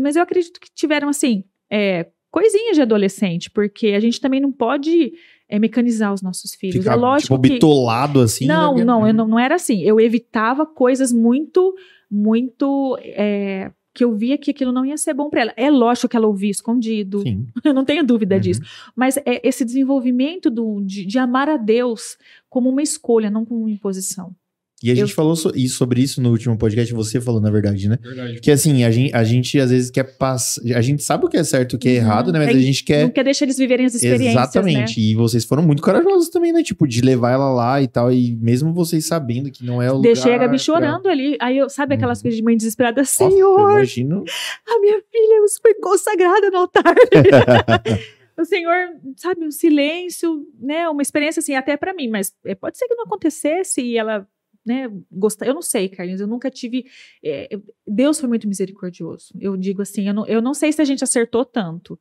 Mas 0.00 0.16
eu 0.16 0.22
acredito 0.22 0.60
que 0.60 0.68
tiveram, 0.72 1.08
assim, 1.08 1.44
é, 1.70 2.08
coisinhas 2.30 2.76
de 2.76 2.82
adolescente, 2.82 3.50
porque 3.50 3.88
a 3.88 4.00
gente 4.00 4.20
também 4.20 4.40
não 4.40 4.52
pode 4.52 5.12
é, 5.52 5.58
mecanizar 5.58 6.14
os 6.14 6.22
nossos 6.22 6.54
filhos. 6.54 6.76
Ficar, 6.78 6.94
é 6.94 6.96
lógico 6.96 7.34
tipo, 7.34 7.42
que... 7.42 7.54
bitolado 7.54 8.20
assim. 8.20 8.46
Não, 8.46 8.74
né? 8.76 8.84
não, 8.84 9.06
eu 9.06 9.12
não, 9.12 9.28
não 9.28 9.38
era 9.38 9.54
assim. 9.56 9.82
Eu 9.82 10.00
evitava 10.00 10.64
coisas 10.64 11.12
muito, 11.12 11.74
muito. 12.10 12.96
é, 13.02 13.70
que 13.94 14.02
eu 14.02 14.16
via 14.16 14.38
que 14.38 14.50
aquilo 14.50 14.72
não 14.72 14.86
ia 14.86 14.96
ser 14.96 15.12
bom 15.12 15.28
para 15.28 15.42
ela. 15.42 15.52
É 15.54 15.70
lógico 15.70 16.08
que 16.08 16.16
ela 16.16 16.26
ouvia 16.26 16.50
escondido, 16.50 17.20
Sim. 17.20 17.46
eu 17.62 17.74
não 17.74 17.84
tenho 17.84 18.02
dúvida 18.02 18.36
Uhum. 18.36 18.40
disso. 18.40 18.62
Mas 18.96 19.18
é 19.18 19.46
esse 19.46 19.62
desenvolvimento 19.66 20.48
do, 20.50 20.80
de, 20.80 21.04
de 21.04 21.18
amar 21.18 21.50
a 21.50 21.58
Deus 21.58 22.16
como 22.48 22.70
uma 22.70 22.82
escolha, 22.82 23.30
não 23.30 23.44
como 23.44 23.60
uma 23.60 23.70
imposição. 23.70 24.34
E 24.82 24.90
a 24.90 24.94
gente 24.94 25.10
Eu- 25.10 25.14
falou 25.14 25.36
so- 25.36 25.52
isso- 25.54 25.76
sobre 25.76 26.00
isso 26.02 26.20
no 26.20 26.30
último 26.30 26.56
podcast, 26.56 26.92
você 26.92 27.20
falou, 27.20 27.40
na 27.40 27.50
verdade, 27.50 27.88
né? 27.88 27.98
Verdade. 28.02 28.40
Que 28.40 28.50
assim, 28.50 28.84
a 28.84 28.90
gente, 28.90 29.14
a 29.14 29.24
gente 29.24 29.58
às 29.60 29.70
vezes 29.70 29.90
quer 29.90 30.04
passar. 30.16 30.60
A 30.76 30.80
gente 30.80 31.02
sabe 31.02 31.24
o 31.24 31.28
que 31.28 31.36
é 31.36 31.44
certo 31.44 31.72
e 31.72 31.76
o 31.76 31.78
que 31.78 31.88
é 31.88 31.92
Uhum. 31.92 31.96
errado, 31.98 32.32
né? 32.32 32.38
Mas 32.40 32.48
É, 32.48 32.52
a 32.52 32.62
gente 32.62 32.84
quer. 32.84 33.02
Não 33.04 33.10
quer 33.10 33.24
deixar 33.24 33.44
eles 33.44 33.56
viverem 33.58 33.86
as 33.86 33.94
experiências, 33.94 34.30
Exatamente. 34.32 35.00
né? 35.00 35.06
E 35.06 35.14
vocês 35.14 35.44
foram 35.44 35.62
muito 35.62 35.82
corajosos 35.82 36.28
também, 36.28 36.52
né? 36.52 36.62
Tipo, 36.62 36.86
de 36.86 37.00
levar 37.00 37.30
ela 37.32 37.50
lá 37.52 37.80
e 37.82 37.86
tal. 37.88 38.12
E 38.12 38.34
mesmo 38.36 38.72
vocês 38.72 39.06
sabendo 39.06 39.50
que 39.50 39.64
não 39.64 39.80
é 39.82 39.90
o 39.90 39.96
lugar. 39.96 40.12
Deixei 40.12 40.32
a 40.34 40.38
Gabi 40.38 40.48
pra- 40.50 40.58
chorando 40.58 41.08
ali. 41.08 41.36
Aí, 41.40 41.58
eu, 41.58 41.68
sabe 41.68 41.94
aquelas 41.94 42.18
Uhum. 42.18 42.22
coisas 42.22 42.36
de 42.36 42.42
mãe 42.44 42.56
desesperada? 42.56 43.00
Nossa, 43.02 43.28
Senhor, 43.28 43.70
imagino. 43.70 44.24
a 44.68 44.80
minha 44.80 45.00
filha 45.10 45.44
foi 45.62 45.74
consagrada 45.74 46.50
no 46.50 46.58
altar. 46.58 46.82
o 48.38 48.44
Senhor, 48.44 48.74
sabe, 49.16 49.44
um 49.44 49.50
silêncio, 49.50 50.46
né? 50.60 50.88
Uma 50.88 51.02
experiência 51.02 51.40
assim, 51.40 51.54
até 51.54 51.76
pra 51.76 51.94
mim, 51.94 52.08
mas 52.08 52.32
é, 52.44 52.54
pode 52.54 52.78
ser 52.78 52.86
que 52.88 52.94
não 52.94 53.04
acontecesse 53.04 53.80
e 53.82 53.96
ela, 53.96 54.26
né, 54.64 54.88
gostar. 55.10 55.46
Eu 55.46 55.54
não 55.54 55.62
sei, 55.62 55.88
Carlinhos, 55.88 56.20
eu 56.20 56.26
nunca 56.26 56.50
tive. 56.50 56.86
é, 57.22 57.48
eu- 57.50 57.62
Deus 57.86 58.18
foi 58.20 58.28
muito 58.28 58.46
misericordioso. 58.48 59.34
Eu 59.40 59.56
digo 59.56 59.82
assim, 59.82 60.06
eu 60.08 60.14
não, 60.14 60.26
eu 60.26 60.40
não 60.42 60.54
sei 60.54 60.72
se 60.72 60.80
a 60.80 60.84
gente 60.84 61.02
acertou 61.04 61.44
tanto, 61.44 61.98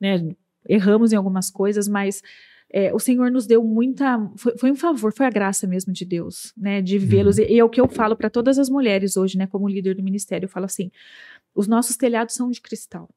né? 0.00 0.34
Erramos 0.68 1.12
em 1.12 1.16
algumas 1.16 1.50
coisas, 1.50 1.88
mas. 1.88 2.22
é, 2.74 2.90
o 2.94 2.98
Senhor 2.98 3.30
nos 3.30 3.46
deu 3.46 3.62
muita. 3.62 4.18
Foi, 4.36 4.56
foi 4.56 4.70
um 4.72 4.76
favor, 4.76 5.12
foi 5.12 5.26
a 5.26 5.30
graça 5.30 5.66
mesmo 5.66 5.92
de 5.92 6.04
Deus, 6.06 6.54
né? 6.56 6.80
De 6.80 6.96
vê-los. 6.98 7.36
E, 7.38 7.42
e 7.44 7.58
é 7.58 7.64
o 7.64 7.68
que 7.68 7.80
eu 7.80 7.86
falo 7.88 8.16
para 8.16 8.30
todas 8.30 8.58
as 8.58 8.70
mulheres 8.70 9.16
hoje, 9.16 9.36
né? 9.36 9.46
Como 9.46 9.68
líder 9.68 9.94
do 9.94 10.02
ministério. 10.02 10.46
Eu 10.46 10.50
falo 10.50 10.64
assim: 10.66 10.90
os 11.54 11.66
nossos 11.68 11.96
telhados 11.98 12.34
são 12.34 12.50
de 12.50 12.60
cristal 12.62 13.10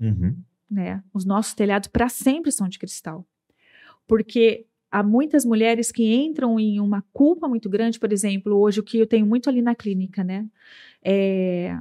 Uhum. 0.00 0.36
né? 0.68 1.04
Os 1.12 1.24
nossos 1.24 1.54
telhados 1.54 1.88
para 1.88 2.08
sempre 2.08 2.50
são 2.50 2.68
de 2.68 2.78
cristal. 2.80 3.24
Porque 4.08 4.66
há 4.94 5.02
muitas 5.02 5.44
mulheres 5.44 5.90
que 5.90 6.14
entram 6.14 6.58
em 6.60 6.78
uma 6.78 7.02
culpa 7.12 7.48
muito 7.48 7.68
grande, 7.68 7.98
por 7.98 8.12
exemplo, 8.12 8.54
hoje 8.56 8.78
o 8.78 8.82
que 8.84 8.96
eu 8.98 9.06
tenho 9.08 9.26
muito 9.26 9.50
ali 9.50 9.60
na 9.60 9.74
clínica, 9.74 10.22
né? 10.22 10.46
É, 11.02 11.76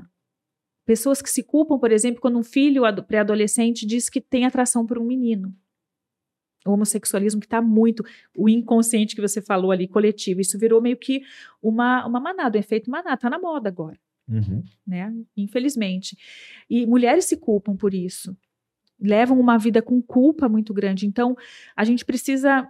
pessoas 0.84 1.22
que 1.22 1.30
se 1.30 1.44
culpam, 1.44 1.78
por 1.78 1.92
exemplo, 1.92 2.20
quando 2.20 2.40
um 2.40 2.44
filho 2.44 2.84
ado- 2.86 3.04
pré-adolescente 3.04 3.86
diz 3.86 4.10
que 4.10 4.20
tem 4.20 4.46
atração 4.46 4.84
por 4.84 4.98
um 4.98 5.06
menino. 5.06 5.56
O 6.66 6.72
homossexualismo 6.72 7.40
que 7.40 7.46
está 7.46 7.62
muito, 7.62 8.04
o 8.36 8.50
inconsciente 8.50 9.16
que 9.16 9.22
você 9.22 9.42
falou 9.42 9.72
ali, 9.72 9.88
coletivo, 9.88 10.42
isso 10.42 10.58
virou 10.58 10.82
meio 10.82 10.98
que 10.98 11.22
uma, 11.62 12.06
uma 12.08 12.20
manada, 12.20 12.58
um 12.58 12.60
efeito 12.60 12.90
manada, 12.90 13.18
tá 13.18 13.30
na 13.30 13.38
moda 13.38 13.70
agora 13.70 14.00
Uhum. 14.28 14.64
né? 14.88 15.14
Infelizmente. 15.38 16.18
E 16.70 16.86
mulheres 16.88 17.26
se 17.26 17.36
culpam 17.38 17.76
por 17.76 17.94
isso. 17.94 18.36
Levam 19.00 19.38
uma 19.40 19.58
vida 19.58 19.82
com 19.82 20.02
culpa 20.02 20.48
muito 20.48 20.74
grande. 20.74 21.06
Então, 21.06 21.36
a 21.76 21.84
gente 21.84 22.06
precisa 22.06 22.66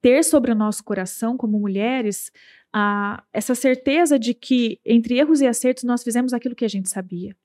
ter 0.00 0.24
sobre 0.24 0.50
o 0.50 0.54
nosso 0.54 0.82
coração, 0.82 1.36
como 1.36 1.58
mulheres, 1.58 2.30
a, 2.72 3.22
essa 3.32 3.54
certeza 3.54 4.18
de 4.18 4.32
que, 4.34 4.80
entre 4.84 5.18
erros 5.18 5.40
e 5.40 5.46
acertos, 5.46 5.84
nós 5.84 6.02
fizemos 6.02 6.32
aquilo 6.32 6.54
que 6.54 6.64
a 6.64 6.68
gente 6.68 6.88
sabia. 6.88 7.36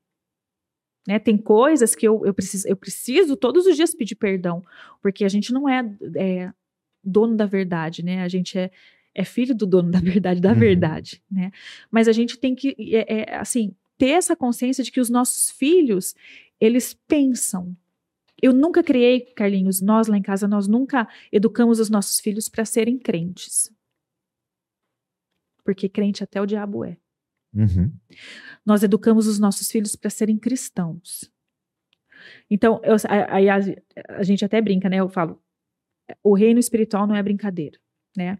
Né? 1.07 1.19
Tem 1.19 1.37
coisas 1.37 1.93
que 1.95 2.07
eu, 2.07 2.25
eu, 2.25 2.33
preciso, 2.33 2.67
eu 2.67 2.75
preciso 2.75 3.35
todos 3.35 3.65
os 3.67 3.75
dias 3.75 3.93
pedir 3.93 4.15
perdão, 4.15 4.63
porque 5.01 5.23
a 5.23 5.29
gente 5.29 5.53
não 5.53 5.69
é, 5.69 5.83
é 6.15 6.51
dono 7.03 7.35
da 7.35 7.45
verdade, 7.45 8.03
né? 8.03 8.23
A 8.23 8.27
gente 8.27 8.57
é, 8.57 8.71
é 9.13 9.23
filho 9.23 9.53
do 9.53 9.67
dono 9.67 9.91
da 9.91 9.99
verdade, 9.99 10.41
da 10.41 10.49
Uhum. 10.53 10.59
verdade, 10.59 11.21
né? 11.29 11.51
Mas 11.91 12.07
a 12.07 12.11
gente 12.11 12.39
tem 12.39 12.55
que, 12.55 12.75
é, 12.79 13.21
é, 13.21 13.35
assim, 13.35 13.75
ter 13.97 14.09
essa 14.09 14.35
consciência 14.35 14.83
de 14.83 14.91
que 14.91 14.99
os 14.99 15.09
nossos 15.09 15.51
filhos, 15.51 16.15
eles 16.59 16.93
pensam. 17.07 17.75
Eu 18.41 18.53
nunca 18.53 18.83
criei, 18.83 19.21
Carlinhos, 19.33 19.81
nós 19.81 20.07
lá 20.07 20.17
em 20.17 20.21
casa, 20.21 20.47
nós 20.47 20.67
nunca 20.67 21.07
educamos 21.31 21.79
os 21.79 21.89
nossos 21.89 22.19
filhos 22.19 22.49
para 22.49 22.65
serem 22.65 22.97
crentes. 22.97 23.71
Porque 25.63 25.89
crente 25.89 26.23
até 26.23 26.41
o 26.41 26.45
diabo 26.45 26.83
é. 26.86 26.97
Uhum. 27.53 27.91
Nós 28.65 28.83
educamos 28.83 29.27
os 29.27 29.39
nossos 29.39 29.71
filhos 29.71 29.95
para 29.95 30.09
serem 30.09 30.38
cristãos. 30.38 31.31
Então, 32.49 32.81
eu- 32.83 32.95
aí 33.29 33.49
a, 33.49 33.57
a 34.09 34.23
gente 34.23 34.43
até 34.43 34.61
brinca, 34.61 34.89
né? 34.89 34.97
Eu 34.97 35.09
falo, 35.09 35.41
o 36.23 36.36
reino 36.36 36.59
espiritual 36.59 37.07
não 37.07 37.15
é 37.15 37.23
brincadeira, 37.23 37.79
né? 38.16 38.38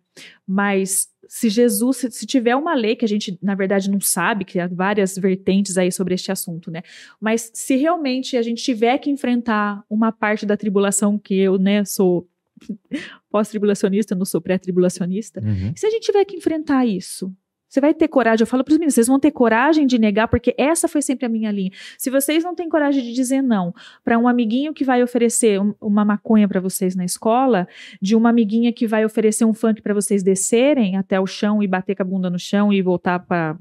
Mas 0.48 1.08
se 1.28 1.50
Jesus, 1.50 1.98
se, 1.98 2.12
se 2.12 2.26
tiver 2.26 2.56
uma 2.56 2.76
lei 2.76 2.96
que 2.96 3.04
a 3.04 3.08
gente, 3.08 3.38
na 3.42 3.56
verdade, 3.56 3.90
não 3.90 4.00
sabe, 4.00 4.46
que 4.46 4.60
há 4.60 4.68
várias 4.68 5.18
vertentes 5.18 5.78
aí 5.78 5.92
sobre 5.92 6.14
este 6.14 6.32
assunto, 6.32 6.70
né? 6.70 6.82
Mas 7.20 7.52
se 7.54 7.76
realmente 7.76 8.38
a 8.38 8.42
gente 8.42 8.64
tiver 8.64 8.98
que 9.00 9.10
enfrentar 9.10 9.84
uma 9.90 10.12
parte 10.12 10.46
da 10.46 10.56
tribulação 10.56 11.18
que 11.18 11.36
eu, 11.36 11.58
né, 11.58 11.84
sou 11.84 12.28
pós-tribulacionista, 13.30 14.16
não 14.16 14.26
sou 14.26 14.40
pré-tribulacionista, 14.42 15.42
Uhum. 15.42 15.74
se 15.76 15.86
a 15.86 15.90
gente 15.90 16.04
tiver 16.06 16.24
que 16.26 16.36
enfrentar 16.38 16.86
isso, 16.86 17.34
você 17.76 17.82
vai 17.82 17.94
ter 17.94 18.08
coragem. 18.08 18.42
Eu 18.44 18.48
falo 18.48 18.64
para 18.64 18.72
os 18.72 18.78
meninos, 18.78 18.94
vocês 18.94 19.08
vão 19.08 19.20
ter 19.20 19.32
coragem 19.32 19.86
de 19.86 20.00
negar, 20.00 20.30
porque 20.30 20.56
essa 20.58 20.88
foi 20.88 21.02
sempre 21.02 21.26
a 21.26 21.30
minha 21.30 21.52
linha. 21.52 21.72
Se 21.98 22.10
vocês 22.10 22.42
não 22.42 22.56
têm 22.56 22.70
coragem 22.70 23.04
de 23.04 23.12
dizer 23.12 23.42
não 23.42 23.74
para 24.02 24.18
um 24.18 24.30
amiguinho 24.30 24.74
que 24.74 24.86
vai 24.86 25.04
oferecer 25.04 25.60
um- 25.60 25.76
uma 25.82 26.06
maconha 26.06 26.48
para 26.48 26.62
vocês 26.62 26.96
na 26.96 27.04
escola, 27.04 27.68
de 28.02 28.16
uma 28.16 28.30
amiguinha 28.30 28.72
que 28.72 28.88
vai 28.88 29.04
oferecer 29.04 29.44
um 29.44 29.54
funk 29.54 29.82
para 29.82 29.94
vocês 29.94 30.24
descerem 30.24 30.96
até 30.96 31.20
o 31.20 31.28
chão 31.28 31.62
e 31.62 31.68
bater 31.68 31.96
com 31.96 32.04
a 32.04 32.06
bunda 32.06 32.30
no 32.30 32.40
chão 32.40 32.72
e 32.72 32.82
voltar 32.82 33.20
para 33.20 33.58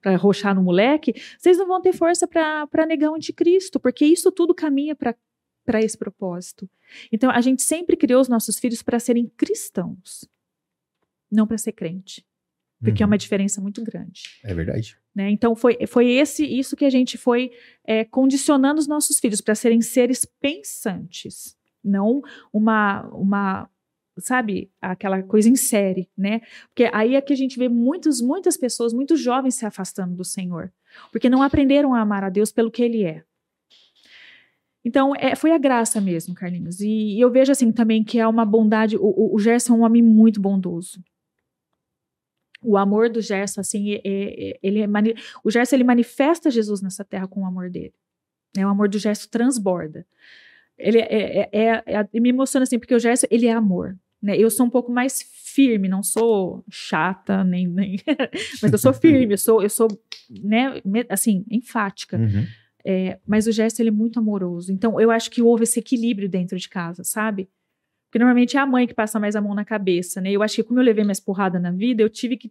para 0.00 0.16
roxar 0.16 0.54
no 0.54 0.62
moleque, 0.62 1.12
vocês 1.38 1.58
não 1.58 1.66
vão 1.66 1.82
ter 1.82 1.92
força 1.92 2.26
para 2.26 2.86
negar 2.86 3.10
o 3.10 3.14
anticristo, 3.14 3.78
porque 3.78 4.06
isso 4.06 4.32
tudo 4.32 4.54
caminha 4.54 4.96
para 4.96 5.82
esse 5.82 5.98
propósito. 5.98 6.66
Então, 7.12 7.30
a 7.30 7.40
gente 7.42 7.60
sempre 7.60 7.94
criou 7.94 8.22
os 8.22 8.30
nossos 8.30 8.58
filhos 8.58 8.82
para 8.82 8.98
serem 8.98 9.30
cristãos, 9.36 10.26
não 11.30 11.46
para 11.46 11.58
ser 11.58 11.72
crente, 11.72 12.24
porque 12.82 13.02
é 13.02 13.06
Uhum. 13.06 13.10
uma 13.10 13.18
diferença 13.18 13.60
muito 13.60 13.82
grande. 13.82 14.22
É 14.44 14.54
verdade. 14.54 14.96
né? 15.14 15.30
Então, 15.30 15.56
foi, 15.56 15.76
foi 15.86 16.10
esse 16.10 16.44
isso 16.46 16.76
que 16.76 16.84
a 16.84 16.90
gente 16.90 17.18
foi 17.18 17.50
é, 17.84 18.04
condicionando 18.04 18.80
os 18.80 18.86
nossos 18.86 19.18
filhos 19.18 19.40
para 19.40 19.54
serem 19.54 19.80
seres 19.80 20.24
pensantes, 20.40 21.56
não 21.82 22.22
uma, 22.52 23.02
uma 23.08 23.68
sabe, 24.20 24.70
aquela 24.80 25.22
coisa 25.22 25.48
em 25.48 25.56
série, 25.56 26.08
né? 26.16 26.40
Porque 26.68 26.90
aí 26.92 27.14
é 27.14 27.20
que 27.20 27.32
a 27.32 27.36
gente 27.36 27.58
vê 27.58 27.68
muitos, 27.68 28.20
muitas 28.20 28.56
pessoas, 28.56 28.92
muitos 28.92 29.20
jovens 29.20 29.54
se 29.54 29.64
afastando 29.66 30.14
do 30.16 30.24
Senhor, 30.24 30.72
porque 31.12 31.28
não 31.30 31.42
aprenderam 31.42 31.94
a 31.94 32.00
amar 32.00 32.24
a 32.24 32.28
Deus 32.30 32.50
pelo 32.52 32.70
que 32.70 32.82
Ele 32.82 33.04
é. 33.04 33.22
Então, 34.84 35.12
é, 35.16 35.34
foi 35.34 35.52
a 35.52 35.58
graça 35.58 36.00
mesmo, 36.00 36.34
Carlinhos. 36.34 36.80
E, 36.80 37.16
e 37.16 37.20
eu 37.20 37.30
vejo 37.30 37.52
assim 37.52 37.70
também 37.70 38.02
que 38.02 38.18
é 38.18 38.26
uma 38.26 38.44
bondade. 38.44 38.96
O, 38.96 39.02
o, 39.02 39.34
o 39.34 39.38
Gerson 39.38 39.74
é 39.74 39.76
um 39.78 39.82
homem 39.82 40.02
muito 40.02 40.40
bondoso. 40.40 41.02
O 42.62 42.76
amor 42.76 43.08
do 43.08 43.20
Gerson, 43.20 43.60
assim, 43.60 43.92
é, 43.94 44.00
é- 44.04 44.58
ele 44.62 44.80
é 44.80 44.86
mani- 44.86 45.14
o 45.44 45.50
Gerson 45.50 45.76
ele 45.76 45.84
manifesta 45.84 46.50
Jesus 46.50 46.82
nessa 46.82 47.04
terra 47.04 47.26
com 47.28 47.42
o 47.42 47.46
amor 47.46 47.70
dele. 47.70 47.94
Né? 48.56 48.66
O 48.66 48.68
amor 48.68 48.88
do 48.88 48.98
Gerson 48.98 49.28
transborda. 49.30 50.06
Ele 50.76 50.98
é, 50.98 51.06
é- 51.10 51.48
é- 51.52 51.82
é- 51.86 52.20
me 52.20 52.28
emociona 52.30 52.64
assim, 52.64 52.78
porque 52.78 52.94
o 52.94 52.98
Gerson 52.98 53.26
ele 53.30 53.46
é 53.46 53.52
amor. 53.52 53.96
Né? 54.20 54.36
Eu 54.36 54.50
sou 54.50 54.66
um 54.66 54.70
pouco 54.70 54.90
mais 54.90 55.22
firme, 55.22 55.88
não 55.88 56.02
sou 56.02 56.64
chata, 56.70 57.44
nem, 57.44 57.66
nem 57.68 57.96
mas 58.62 58.72
eu 58.72 58.78
sou 58.78 58.92
firme, 58.92 59.34
eu 59.34 59.38
sou, 59.38 59.62
eu 59.62 59.70
sou 59.70 59.88
né, 60.30 60.80
assim, 61.08 61.44
enfática. 61.50 62.16
Uhum. 62.16 62.44
É, 62.84 63.18
mas 63.26 63.46
o 63.46 63.52
Gerson 63.52 63.82
ele 63.82 63.90
é 63.90 63.92
muito 63.92 64.18
amoroso. 64.18 64.72
Então 64.72 65.00
eu 65.00 65.10
acho 65.10 65.30
que 65.30 65.42
houve 65.42 65.64
esse 65.64 65.78
equilíbrio 65.78 66.28
dentro 66.28 66.56
de 66.58 66.68
casa, 66.68 67.04
sabe? 67.04 67.48
Porque 68.08 68.18
normalmente 68.18 68.56
é 68.56 68.60
a 68.60 68.66
mãe 68.66 68.86
que 68.86 68.94
passa 68.94 69.20
mais 69.20 69.36
a 69.36 69.40
mão 69.40 69.54
na 69.54 69.64
cabeça, 69.64 70.20
né? 70.20 70.30
Eu 70.32 70.42
acho 70.42 70.56
que 70.56 70.62
como 70.62 70.80
eu 70.80 70.84
levei 70.84 71.04
mais 71.04 71.20
porrada 71.20 71.58
na 71.58 71.70
vida, 71.70 72.02
eu 72.02 72.08
tive 72.08 72.36
que 72.36 72.50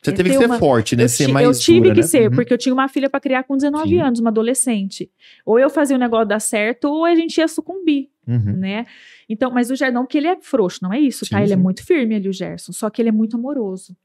Você 0.00 0.12
teve 0.12 0.30
que 0.30 0.36
ser 0.38 0.46
uma- 0.46 0.58
forte, 0.58 0.94
né? 0.94 1.04
eu, 1.04 1.08
ser 1.08 1.26
mais 1.28 1.44
eu 1.46 1.52
tive 1.52 1.80
dura, 1.80 1.94
que 1.94 2.00
né? 2.02 2.06
ser, 2.06 2.28
Uhum. 2.30 2.36
porque 2.36 2.52
eu 2.52 2.58
tinha 2.58 2.72
uma 2.72 2.86
filha 2.86 3.10
para 3.10 3.18
criar 3.18 3.42
com 3.42 3.56
19 3.56 3.88
Sim. 3.88 3.98
anos, 4.00 4.20
uma 4.20 4.30
adolescente. 4.30 5.10
Ou 5.44 5.58
eu 5.58 5.68
fazia 5.68 5.96
o 5.96 5.98
negócio 5.98 6.26
dar 6.28 6.38
certo, 6.38 6.84
ou 6.84 7.04
a 7.04 7.12
gente 7.16 7.38
ia 7.38 7.48
sucumbir, 7.48 8.08
Uhum. 8.26 8.56
né? 8.56 8.86
Então, 9.28 9.50
mas 9.50 9.70
o 9.72 9.74
Gerson, 9.74 10.06
que 10.06 10.16
ele 10.18 10.28
é 10.28 10.36
frouxo, 10.40 10.78
não 10.80 10.92
é 10.92 11.00
isso, 11.00 11.28
tá? 11.28 11.38
Sim, 11.38 11.44
Ele 11.44 11.52
é 11.54 11.56
muito 11.56 11.84
firme 11.84 12.14
ali, 12.14 12.28
o 12.28 12.32
Gerson, 12.32 12.72
só 12.72 12.88
que 12.88 13.02
ele 13.02 13.08
é 13.08 13.12
muito 13.12 13.36
amoroso. 13.36 13.96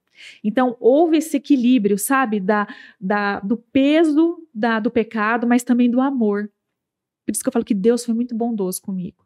Então, 0.43 0.75
houve 0.79 1.17
esse 1.17 1.37
equilíbrio, 1.37 1.99
sabe? 1.99 2.39
Da, 2.39 2.67
da, 2.99 3.39
do 3.41 3.55
peso 3.55 4.39
da, 4.53 4.79
do 4.79 4.89
pecado, 4.89 5.45
mas 5.45 5.61
também 5.63 5.89
do 5.89 6.01
amor. 6.01 6.49
Por 7.25 7.31
isso 7.31 7.43
que 7.43 7.47
eu 7.47 7.53
falo 7.53 7.63
que 7.63 7.75
Deus 7.75 8.03
foi 8.03 8.15
muito 8.15 8.33
bondoso 8.35 8.81
comigo. 8.81 9.23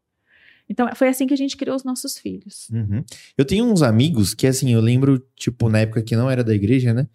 Então, 0.70 0.88
foi 0.95 1.09
assim 1.09 1.28
que 1.28 1.34
a 1.34 1.38
gente 1.38 1.57
criou 1.57 1.76
os 1.76 1.84
nossos 1.84 2.18
filhos. 2.18 2.68
Uhum. 2.72 3.03
Eu 3.38 3.45
tenho 3.45 3.66
uns 3.66 3.82
amigos 3.82 4.34
que, 4.34 4.47
assim, 4.47 4.74
eu 4.74 4.82
lembro, 4.82 5.24
tipo, 5.36 5.70
na 5.70 5.80
época 5.80 6.01
que 6.01 6.16
não 6.16 6.30
era 6.30 6.43
da 6.43 6.53
igreja, 6.53 6.93
né? 6.93 7.07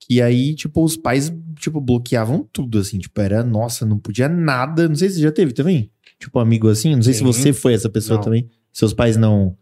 Que 0.00 0.22
aí, 0.22 0.54
tipo, 0.54 0.82
os 0.82 0.96
pais, 0.96 1.32
tipo, 1.58 1.80
bloqueavam 1.80 2.48
tudo, 2.52 2.78
assim. 2.78 2.98
Tipo, 2.98 3.20
era, 3.20 3.42
nossa, 3.42 3.84
não 3.84 3.98
podia 3.98 4.28
nada. 4.28 4.88
Não 4.88 4.94
sei 4.94 5.08
se 5.08 5.16
você 5.16 5.22
já 5.22 5.32
teve 5.32 5.52
também. 5.52 5.90
Tipo, 6.18 6.38
amigo 6.38 6.68
assim. 6.68 6.94
Não 6.94 7.02
sei 7.02 7.12
se 7.12 7.20
Sim. 7.20 7.24
você 7.24 7.52
foi 7.52 7.74
essa 7.74 7.88
pessoa 7.88 8.18
Não. 8.18 8.24
também. 8.24 8.48
Seus 8.72 8.92
pais 8.92 9.16
não. 9.16 9.56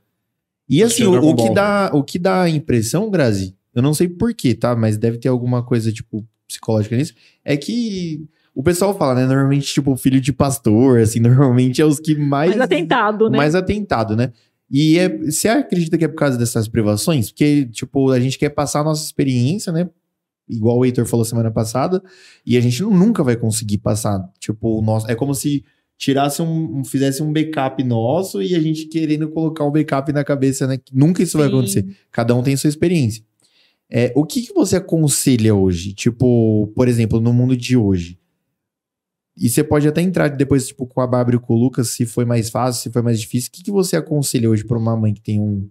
E 0.69 0.83
assim, 0.83 1.05
o, 1.05 1.13
o 1.13 1.37
que 1.37 1.51
dá, 1.51 1.91
o 1.93 2.03
que 2.03 2.19
dá 2.19 2.43
a 2.43 2.49
impressão, 2.51 3.11
Grazi, 3.11 3.55
eu 3.75 3.83
não 3.83 3.93
sei 3.93 4.09
porquê, 4.09 4.55
tá? 4.55 4.75
Mas 4.75 4.97
deve 4.97 5.19
ter 5.19 5.29
alguma 5.29 5.63
coisa, 5.63 5.93
tipo, 5.93 6.27
psicológica 6.47 6.97
nisso. 6.97 7.15
É 7.45 7.57
que 7.57 8.27
o 8.55 8.63
pessoal 8.63 8.97
fala, 8.97 9.15
né? 9.15 9.27
Normalmente, 9.27 9.73
tipo, 9.73 9.97
filho 9.97 10.21
de 10.21 10.33
pastor, 10.33 11.01
assim, 11.01 11.21
normalmente 11.21 11.81
é 11.81 11.87
os 11.87 11.99
que 11.99 12.15
mais. 12.15 12.51
Mais 12.51 12.61
atentado, 12.61 13.31
né? 13.31 13.37
Mais 13.37 13.55
atentado, 13.55 14.17
né? 14.17 14.33
E 14.71 14.99
é, 14.99 15.09
você 15.09 15.49
acredita 15.49 15.99
que 15.99 16.05
é 16.05 16.09
por 16.09 16.17
causa 16.17 16.39
dessas 16.39 16.67
privações? 16.67 17.31
Porque, 17.31 17.67
tipo, 17.67 18.11
a 18.11 18.19
gente 18.19 18.39
quer 18.39 18.51
passar 18.51 18.81
a 18.81 18.85
nossa 18.85 19.05
experiência, 19.05 19.73
né? 19.73 19.89
Igual 20.49 20.79
o 20.79 20.85
Heitor 20.85 21.05
falou 21.07 21.25
semana 21.25 21.51
passada, 21.51 22.03
e 22.45 22.57
a 22.57 22.61
gente 22.61 22.83
nunca 22.83 23.23
vai 23.23 23.37
conseguir 23.37 23.79
passar, 23.79 24.19
tipo, 24.39 24.79
o 24.79 24.83
nosso. 24.83 25.11
É 25.11 25.15
como 25.15 25.35
se 25.35 25.63
tirasse 25.97 26.43
um, 26.43 26.79
um- 26.79 26.85
fizesse 26.85 27.23
um 27.23 27.33
backup 27.33 27.83
nosso 27.85 28.43
e 28.43 28.55
a 28.57 28.61
gente 28.61 28.87
querendo 28.87 29.29
colocar 29.29 29.65
o 29.65 29.71
backup 29.71 30.13
na 30.13 30.25
cabeça, 30.25 30.67
né? 30.67 30.79
Nunca 30.93 31.23
isso 31.23 31.39
vai 31.39 31.47
Sim. 31.49 31.53
acontecer. 31.55 31.97
Cada 32.11 32.35
um 32.35 32.43
tem 32.43 32.57
sua 32.57 32.69
experiência. 32.69 33.23
É, 33.89 34.11
o 34.17 34.25
que, 34.25 34.43
que 34.43 34.53
você 34.55 34.77
aconselha 34.77 35.55
hoje? 35.55 35.93
Tipo, 35.93 36.67
por 36.75 36.89
exemplo, 36.89 37.21
no 37.21 37.33
mundo 37.33 37.57
de 37.57 37.77
hoje. 37.77 38.19
E 39.37 39.49
você 39.49 39.65
pode 39.65 39.89
até 39.89 40.03
entrar 40.03 40.29
depois, 40.29 40.69
tipo, 40.69 40.87
com 40.87 41.01
a 41.01 41.07
Bárbara 41.07 41.37
e 41.37 41.41
com 41.41 41.55
o 41.55 41.57
Lucas, 41.59 41.89
se 41.91 42.05
foi 42.05 42.25
mais 42.25 42.51
fácil, 42.51 42.83
se 42.83 42.91
foi 42.93 43.01
mais 43.03 43.19
difícil. 43.21 43.49
O 43.49 43.53
que, 43.53 43.63
que 43.63 43.71
você 43.71 43.97
aconselha 43.97 44.51
hoje 44.51 44.65
pra 44.65 44.77
uma 44.79 44.95
mãe 44.97 45.15
que 45.15 45.23
tem 45.23 45.41
um 45.41 45.69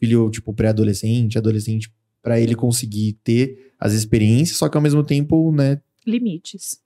filho, 0.00 0.30
tipo, 0.30 0.52
pré-adolescente, 0.52 1.36
adolescente, 1.38 1.92
pra 2.22 2.40
ele 2.40 2.54
conseguir 2.54 3.14
ter 3.22 3.74
as 3.78 3.92
experiências, 3.92 4.56
só 4.56 4.68
que 4.68 4.76
ao 4.76 4.82
mesmo 4.82 5.04
tempo, 5.04 5.52
né? 5.52 5.80
Limites. 6.06 6.80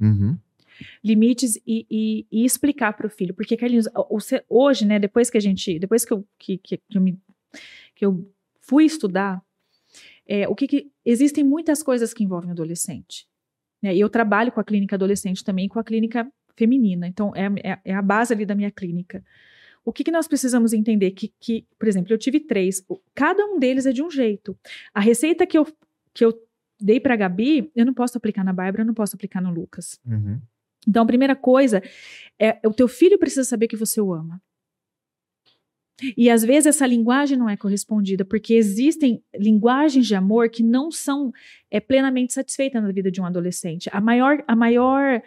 Uhum. 0.00 0.36
limites 1.04 1.56
e, 1.66 1.86
e- 1.90 2.26
e 2.32 2.44
explicar 2.44 2.94
para 2.94 3.06
o 3.06 3.10
filho. 3.10 3.34
Porque, 3.34 3.56
Carlinhos, 3.56 3.86
hoje, 4.48 4.84
né, 4.86 4.98
depois 4.98 5.28
que 5.30 5.36
a 5.36 5.40
gente, 5.40 5.78
depois 5.78 6.04
que 6.04 6.12
eu, 6.12 6.26
que, 6.38 6.56
que, 6.58 6.78
que 6.78 6.96
eu, 6.98 7.02
me, 7.02 7.18
que 7.94 8.04
eu 8.04 8.26
fui 8.60 8.84
estudar, 8.84 9.42
é, 10.26 10.48
o 10.48 10.54
que, 10.54 10.66
que 10.66 10.90
existem 11.04 11.44
muitas 11.44 11.82
coisas 11.82 12.14
que 12.14 12.24
envolvem 12.24 12.48
o 12.48 12.52
adolescente. 12.52 13.28
Né? 13.82 13.94
E 13.94 14.00
eu 14.00 14.08
trabalho 14.08 14.52
com 14.52 14.60
a 14.60 14.64
clínica 14.64 14.96
adolescente 14.96 15.44
também, 15.44 15.68
com 15.68 15.78
a 15.78 15.84
clínica 15.84 16.26
feminina. 16.56 17.06
Então, 17.06 17.32
é, 17.34 17.46
é- 17.72 17.78
é 17.84 17.94
a 17.94 18.02
base 18.02 18.32
ali 18.32 18.44
da 18.44 18.54
minha 18.54 18.70
clínica. 18.70 19.24
O 19.84 19.92
que, 19.92 20.04
que 20.04 20.10
nós 20.10 20.28
precisamos 20.28 20.72
entender? 20.72 21.12
Que, 21.12 21.32
que, 21.40 21.66
por 21.78 21.88
exemplo, 21.88 22.12
eu 22.12 22.18
tive 22.18 22.40
três, 22.40 22.84
cada 23.14 23.44
um 23.46 23.58
deles 23.58 23.86
é 23.86 23.92
de 23.92 24.02
um 24.02 24.10
jeito. 24.10 24.56
A 24.92 25.00
receita 25.00 25.46
que 25.46 25.56
eu, 25.56 25.66
que 26.12 26.24
eu 26.24 26.38
dei 26.78 27.00
para 27.00 27.14
a 27.14 27.16
Gabi, 27.16 27.70
eu 27.74 27.86
não 27.86 27.94
posso 27.94 28.16
aplicar 28.18 28.44
na 28.44 28.52
Bárbara, 28.52 28.82
eu 28.82 28.86
não 28.86 28.94
posso 28.94 29.16
aplicar 29.16 29.40
no 29.40 29.50
Lucas. 29.50 29.98
Uhum. 30.06 30.38
Então, 30.86 31.02
a 31.02 31.06
primeira 31.06 31.34
coisa 31.36 31.82
é 32.38 32.58
o 32.66 32.72
teu 32.72 32.88
filho 32.88 33.18
precisa 33.18 33.44
saber 33.44 33.68
que 33.68 33.76
você 33.76 34.00
o 34.00 34.12
ama. 34.12 34.40
E 36.16 36.30
às 36.30 36.44
vezes 36.44 36.66
essa 36.66 36.86
linguagem 36.86 37.36
não 37.36 37.48
é 37.48 37.56
correspondida, 37.56 38.24
porque 38.24 38.54
existem 38.54 39.22
linguagens 39.34 40.06
de 40.06 40.14
amor 40.14 40.48
que 40.48 40.62
não 40.62 40.90
são 40.90 41.32
é, 41.70 41.80
plenamente 41.80 42.32
satisfeitas 42.32 42.82
na 42.82 42.92
vida 42.92 43.10
de 43.10 43.20
um 43.20 43.26
adolescente. 43.26 43.88
A 43.92 44.00
maior, 44.00 44.42
a 44.46 44.56
maior 44.56 45.22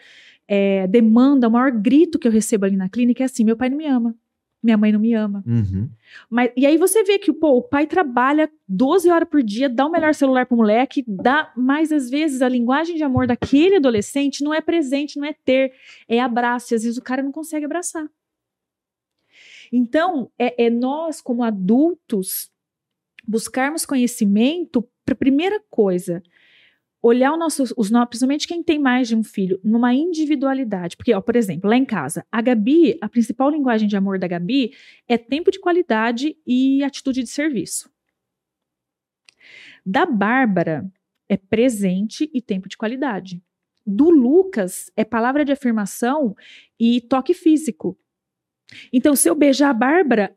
é, 0.48 0.88
demanda, 0.88 1.48
o 1.48 1.52
maior 1.52 1.72
grito 1.72 2.20
que 2.20 2.28
eu 2.28 2.32
recebo 2.32 2.66
ali 2.66 2.76
na 2.76 2.90
clínica 2.90 3.24
é 3.24 3.26
assim: 3.26 3.44
meu 3.44 3.58
pai 3.58 3.70
não 3.70 3.78
me 3.78 3.88
ama, 3.88 4.16
minha 4.64 4.78
mãe 4.78 4.92
não 4.92 5.00
me 5.00 5.14
ama. 5.14 5.44
Uhum. 5.46 5.90
Mas, 6.30 6.52
e 6.56 6.66
aí 6.66 6.78
você 6.78 7.04
vê 7.04 7.20
que 7.20 7.34
pô, 7.34 7.58
o 7.58 7.62
pai 7.62 7.86
trabalha 7.86 8.50
12 8.68 9.10
horas 9.10 9.28
por 9.28 9.44
dia, 9.44 9.68
dá 9.68 9.86
o 9.86 9.92
melhor 9.92 10.14
celular 10.14 10.46
pro 10.46 10.56
moleque, 10.56 11.04
dá, 11.08 11.52
mas 11.56 11.92
às 11.92 12.10
vezes 12.10 12.42
a 12.42 12.48
linguagem 12.48 12.96
de 12.96 13.04
amor 13.04 13.28
daquele 13.28 13.76
adolescente 13.76 14.44
não 14.44 14.54
é 14.54 14.62
presente, 14.62 15.18
não 15.18 15.26
é 15.26 15.34
ter, 15.34 15.74
é 16.08 16.20
abraço. 16.20 16.74
E 16.74 16.76
às 16.76 16.84
vezes 16.84 16.98
o 16.98 17.04
cara 17.04 17.22
não 17.22 17.32
consegue 17.32 17.66
abraçar. 17.66 18.08
Então, 19.76 20.32
é, 20.38 20.66
é 20.66 20.70
nós, 20.70 21.20
como 21.20 21.44
adultos, 21.44 22.52
buscarmos 23.28 23.88
conhecimento 23.88 24.88
para 25.04 25.16
primeira 25.16 25.60
coisa. 25.68 26.22
Olhar 27.02 27.34
o 27.34 27.38
nosso, 27.38 27.64
os 27.76 27.90
nossos, 27.90 28.10
principalmente 28.10 28.48
quem 28.48 28.62
tem 28.62 28.78
mais 28.78 29.08
de 29.08 29.16
um 29.16 29.24
filho, 29.24 29.60
numa 29.64 29.92
individualidade. 29.92 30.96
Porque, 30.96 31.12
ó, 31.12 31.20
por 31.20 31.36
exemplo, 31.36 31.68
lá 31.68 31.76
em 31.76 31.86
casa, 31.86 32.24
a 32.32 32.40
Gabi, 32.40 33.00
a 33.02 33.10
principal 33.10 33.50
linguagem 33.50 33.88
de 33.88 33.98
amor 33.98 34.20
da 34.20 34.28
Gabi 34.28 34.76
é 35.08 35.18
tempo 35.18 35.50
de 35.50 35.60
qualidade 35.60 36.38
e 36.46 36.84
atitude 36.84 37.24
de 37.24 37.30
serviço. 37.30 37.90
Da 39.84 40.06
Bárbara 40.06 40.88
é 41.28 41.36
presente 41.36 42.30
e 42.32 42.44
tempo 42.44 42.70
de 42.70 42.78
qualidade. 42.78 43.42
Do 43.84 44.12
Lucas 44.12 44.92
é 44.96 45.04
palavra 45.04 45.44
de 45.44 45.52
afirmação 45.52 46.36
e 46.80 47.02
toque 47.02 47.34
físico. 47.34 47.98
Então, 48.92 49.16
se 49.16 49.30
eu 49.30 49.36
beijar 49.36 49.70
a 49.70 49.74
Bárbara, 49.74 50.36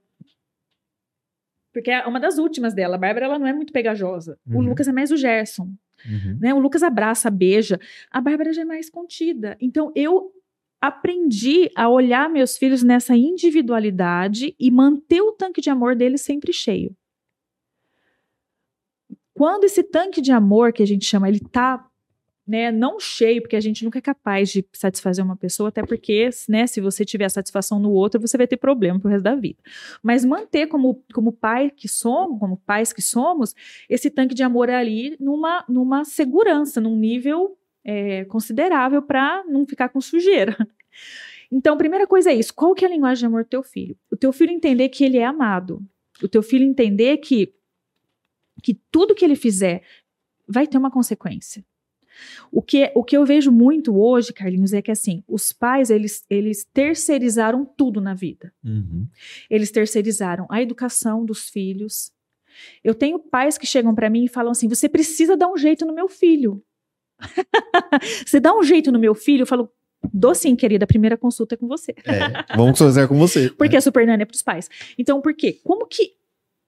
porque 1.72 1.90
é 1.90 2.06
uma 2.06 2.18
das 2.18 2.38
últimas 2.38 2.72
dela, 2.72 2.96
a 2.96 2.98
Bárbara 2.98 3.26
ela 3.26 3.38
não 3.38 3.46
é 3.46 3.52
muito 3.52 3.72
pegajosa. 3.72 4.38
O 4.46 4.54
Uhum. 4.56 4.68
Lucas 4.68 4.88
é 4.88 4.92
mais 4.92 5.10
o 5.10 5.16
Gerson. 5.16 5.70
Uhum. 6.06 6.38
Né? 6.40 6.54
O 6.54 6.58
Lucas 6.58 6.82
abraça, 6.82 7.30
beija. 7.30 7.78
A 8.10 8.20
Bárbara 8.20 8.52
já 8.52 8.62
é 8.62 8.64
mais 8.64 8.88
contida. 8.88 9.56
Então 9.60 9.92
eu 9.94 10.32
aprendi 10.80 11.70
a 11.76 11.88
olhar 11.88 12.30
meus 12.30 12.56
filhos 12.56 12.82
nessa 12.82 13.16
individualidade 13.16 14.54
e 14.58 14.70
manter 14.70 15.20
o 15.20 15.32
tanque 15.32 15.60
de 15.60 15.68
amor 15.68 15.96
deles 15.96 16.20
sempre 16.22 16.52
cheio. 16.52 16.96
Quando 19.34 19.64
esse 19.64 19.82
tanque 19.82 20.20
de 20.22 20.32
amor 20.32 20.72
que 20.72 20.82
a 20.82 20.86
gente 20.86 21.04
chama, 21.04 21.28
ele 21.28 21.40
tá 21.40 21.86
né, 22.46 22.70
não 22.70 23.00
cheio, 23.00 23.42
porque 23.42 23.56
a 23.56 23.60
gente 23.60 23.84
nunca 23.84 23.98
é 23.98 24.02
capaz 24.02 24.50
de 24.50 24.64
satisfazer 24.72 25.24
uma 25.24 25.36
pessoa, 25.36 25.70
até 25.70 25.84
porque, 25.84 26.30
né, 26.48 26.66
se 26.66 26.80
você 26.80 27.04
tiver 27.04 27.28
satisfação 27.28 27.80
no 27.80 27.90
outro, 27.90 28.20
você 28.20 28.36
vai 28.36 28.46
ter 28.46 28.56
problema 28.56 29.00
pro 29.00 29.10
resto 29.10 29.24
da 29.24 29.34
vida. 29.34 29.58
Mas 30.02 30.24
manter 30.24 30.68
como, 30.68 31.02
como 31.12 31.32
pai 31.32 31.70
que 31.70 31.88
somos, 31.88 32.38
como 32.38 32.56
pais 32.58 32.92
que 32.92 33.02
somos, 33.02 33.54
esse 33.88 34.10
tanque 34.10 34.34
de 34.34 34.44
amor 34.44 34.70
ali 34.70 35.16
numa, 35.18 35.64
numa 35.68 36.04
segurança, 36.04 36.80
num 36.80 36.96
nível 36.96 37.58
é, 37.84 38.24
considerável 38.26 39.02
para 39.02 39.44
não 39.48 39.66
ficar 39.66 39.88
com 39.88 40.00
sujeira. 40.00 40.56
Então, 41.50 41.76
primeira 41.76 42.08
coisa 42.08 42.30
é 42.30 42.34
isso. 42.34 42.52
Qual 42.52 42.74
que 42.74 42.84
é 42.84 42.88
a 42.88 42.90
linguagem 42.90 43.20
de 43.20 43.26
amor 43.26 43.44
do 43.44 43.48
teu 43.48 43.62
filho? 43.62 43.96
O 44.10 44.16
teu 44.16 44.32
filho 44.32 44.50
entender 44.50 44.88
que 44.88 45.04
ele 45.04 45.18
é 45.18 45.24
amado. 45.24 45.80
O 46.20 46.26
teu 46.26 46.42
filho 46.42 46.64
entender 46.64 47.18
que, 47.18 47.54
que 48.62 48.74
tudo 48.90 49.14
que 49.14 49.24
ele 49.24 49.36
fizer 49.36 49.82
vai 50.48 50.66
ter 50.66 50.76
uma 50.76 50.90
consequência. 50.90 51.64
O 52.50 52.62
que, 52.62 52.90
o 52.94 53.04
que 53.04 53.16
eu 53.16 53.24
vejo 53.24 53.50
muito 53.50 53.98
hoje, 53.98 54.32
Carlinhos, 54.32 54.72
é 54.72 54.80
que 54.80 54.90
assim, 54.90 55.22
os 55.28 55.52
pais, 55.52 55.90
eles, 55.90 56.24
eles 56.30 56.64
terceirizaram 56.72 57.64
tudo 57.64 58.00
na 58.00 58.14
vida. 58.14 58.52
Uhum. 58.64 59.06
Eles 59.50 59.70
terceirizaram 59.70 60.46
a 60.50 60.60
educação 60.60 61.24
dos 61.24 61.48
filhos. 61.48 62.12
Eu 62.82 62.94
tenho 62.94 63.18
pais 63.18 63.58
que 63.58 63.66
chegam 63.66 63.94
para 63.94 64.08
mim 64.08 64.24
e 64.24 64.28
falam 64.28 64.52
assim: 64.52 64.68
você 64.68 64.88
precisa 64.88 65.36
dar 65.36 65.48
um 65.48 65.56
jeito 65.56 65.84
no 65.84 65.94
meu 65.94 66.08
filho. 66.08 66.62
você 68.26 68.40
dá 68.40 68.54
um 68.56 68.62
jeito 68.62 68.90
no 68.92 68.98
meu 68.98 69.14
filho? 69.14 69.42
Eu 69.42 69.46
falo, 69.46 69.70
dou 70.12 70.34
sim, 70.34 70.54
querida, 70.54 70.84
a 70.84 70.88
primeira 70.88 71.16
consulta 71.16 71.54
é 71.54 71.58
com 71.58 71.66
você. 71.66 71.94
É, 72.04 72.56
vamos 72.56 72.78
fazer 72.78 73.08
com 73.08 73.18
você. 73.18 73.50
Porque 73.56 73.76
a 73.76 73.80
Super 73.80 74.06
Nani 74.06 74.22
é 74.22 74.26
para 74.26 74.34
os 74.34 74.42
pais. 74.42 74.68
Então, 74.98 75.20
por 75.20 75.34
quê? 75.34 75.60
Como 75.64 75.86
que 75.86 76.14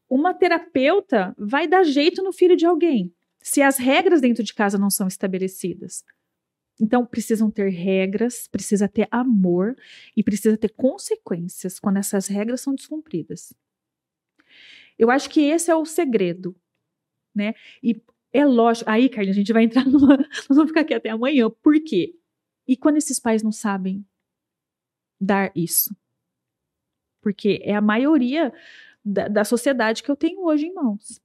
uma 0.08 0.32
terapeuta 0.32 1.34
vai 1.38 1.68
dar 1.68 1.82
jeito 1.84 2.22
no 2.22 2.32
filho 2.32 2.56
de 2.56 2.64
alguém 2.64 3.12
se 3.48 3.62
as 3.62 3.78
regras 3.78 4.20
dentro 4.20 4.44
de 4.44 4.52
casa 4.52 4.76
não 4.76 4.90
são 4.90 5.08
estabelecidas? 5.08 6.04
Então, 6.78 7.06
precisam 7.06 7.50
ter 7.50 7.70
regras, 7.70 8.46
precisa 8.46 8.86
ter 8.86 9.08
amor 9.10 9.74
e 10.14 10.22
precisa 10.22 10.56
ter 10.58 10.68
consequências 10.68 11.80
quando 11.80 11.96
essas 11.96 12.26
regras 12.26 12.60
são 12.60 12.74
descumpridas. 12.74 13.54
Eu 14.98 15.10
acho 15.10 15.30
que 15.30 15.40
esse 15.40 15.70
é 15.70 15.74
o 15.74 15.86
segredo, 15.86 16.54
né? 17.34 17.54
E 17.82 17.98
é 18.34 18.44
lógico. 18.44 18.88
Aí, 18.90 19.08
Carlinhos, 19.08 19.36
a 19.36 19.40
gente 19.40 19.52
vai 19.52 19.64
entrar 19.64 19.84
numa. 19.88 20.18
Nós 20.18 20.46
vamos 20.50 20.68
ficar 20.68 20.82
aqui 20.82 20.92
até 20.92 21.08
amanhã. 21.08 21.48
Por 21.48 21.82
quê? 21.82 22.14
E 22.66 22.76
quando 22.76 22.98
esses 22.98 23.18
pais 23.18 23.42
não 23.42 23.50
sabem 23.50 24.06
dar 25.18 25.50
isso? 25.56 25.96
Porque 27.22 27.60
é 27.62 27.74
a 27.74 27.80
maioria 27.80 28.52
da, 29.02 29.26
da 29.26 29.44
sociedade 29.44 30.02
que 30.02 30.10
eu 30.10 30.16
tenho 30.16 30.44
hoje 30.44 30.66
em 30.66 30.74
mãos. 30.74 31.18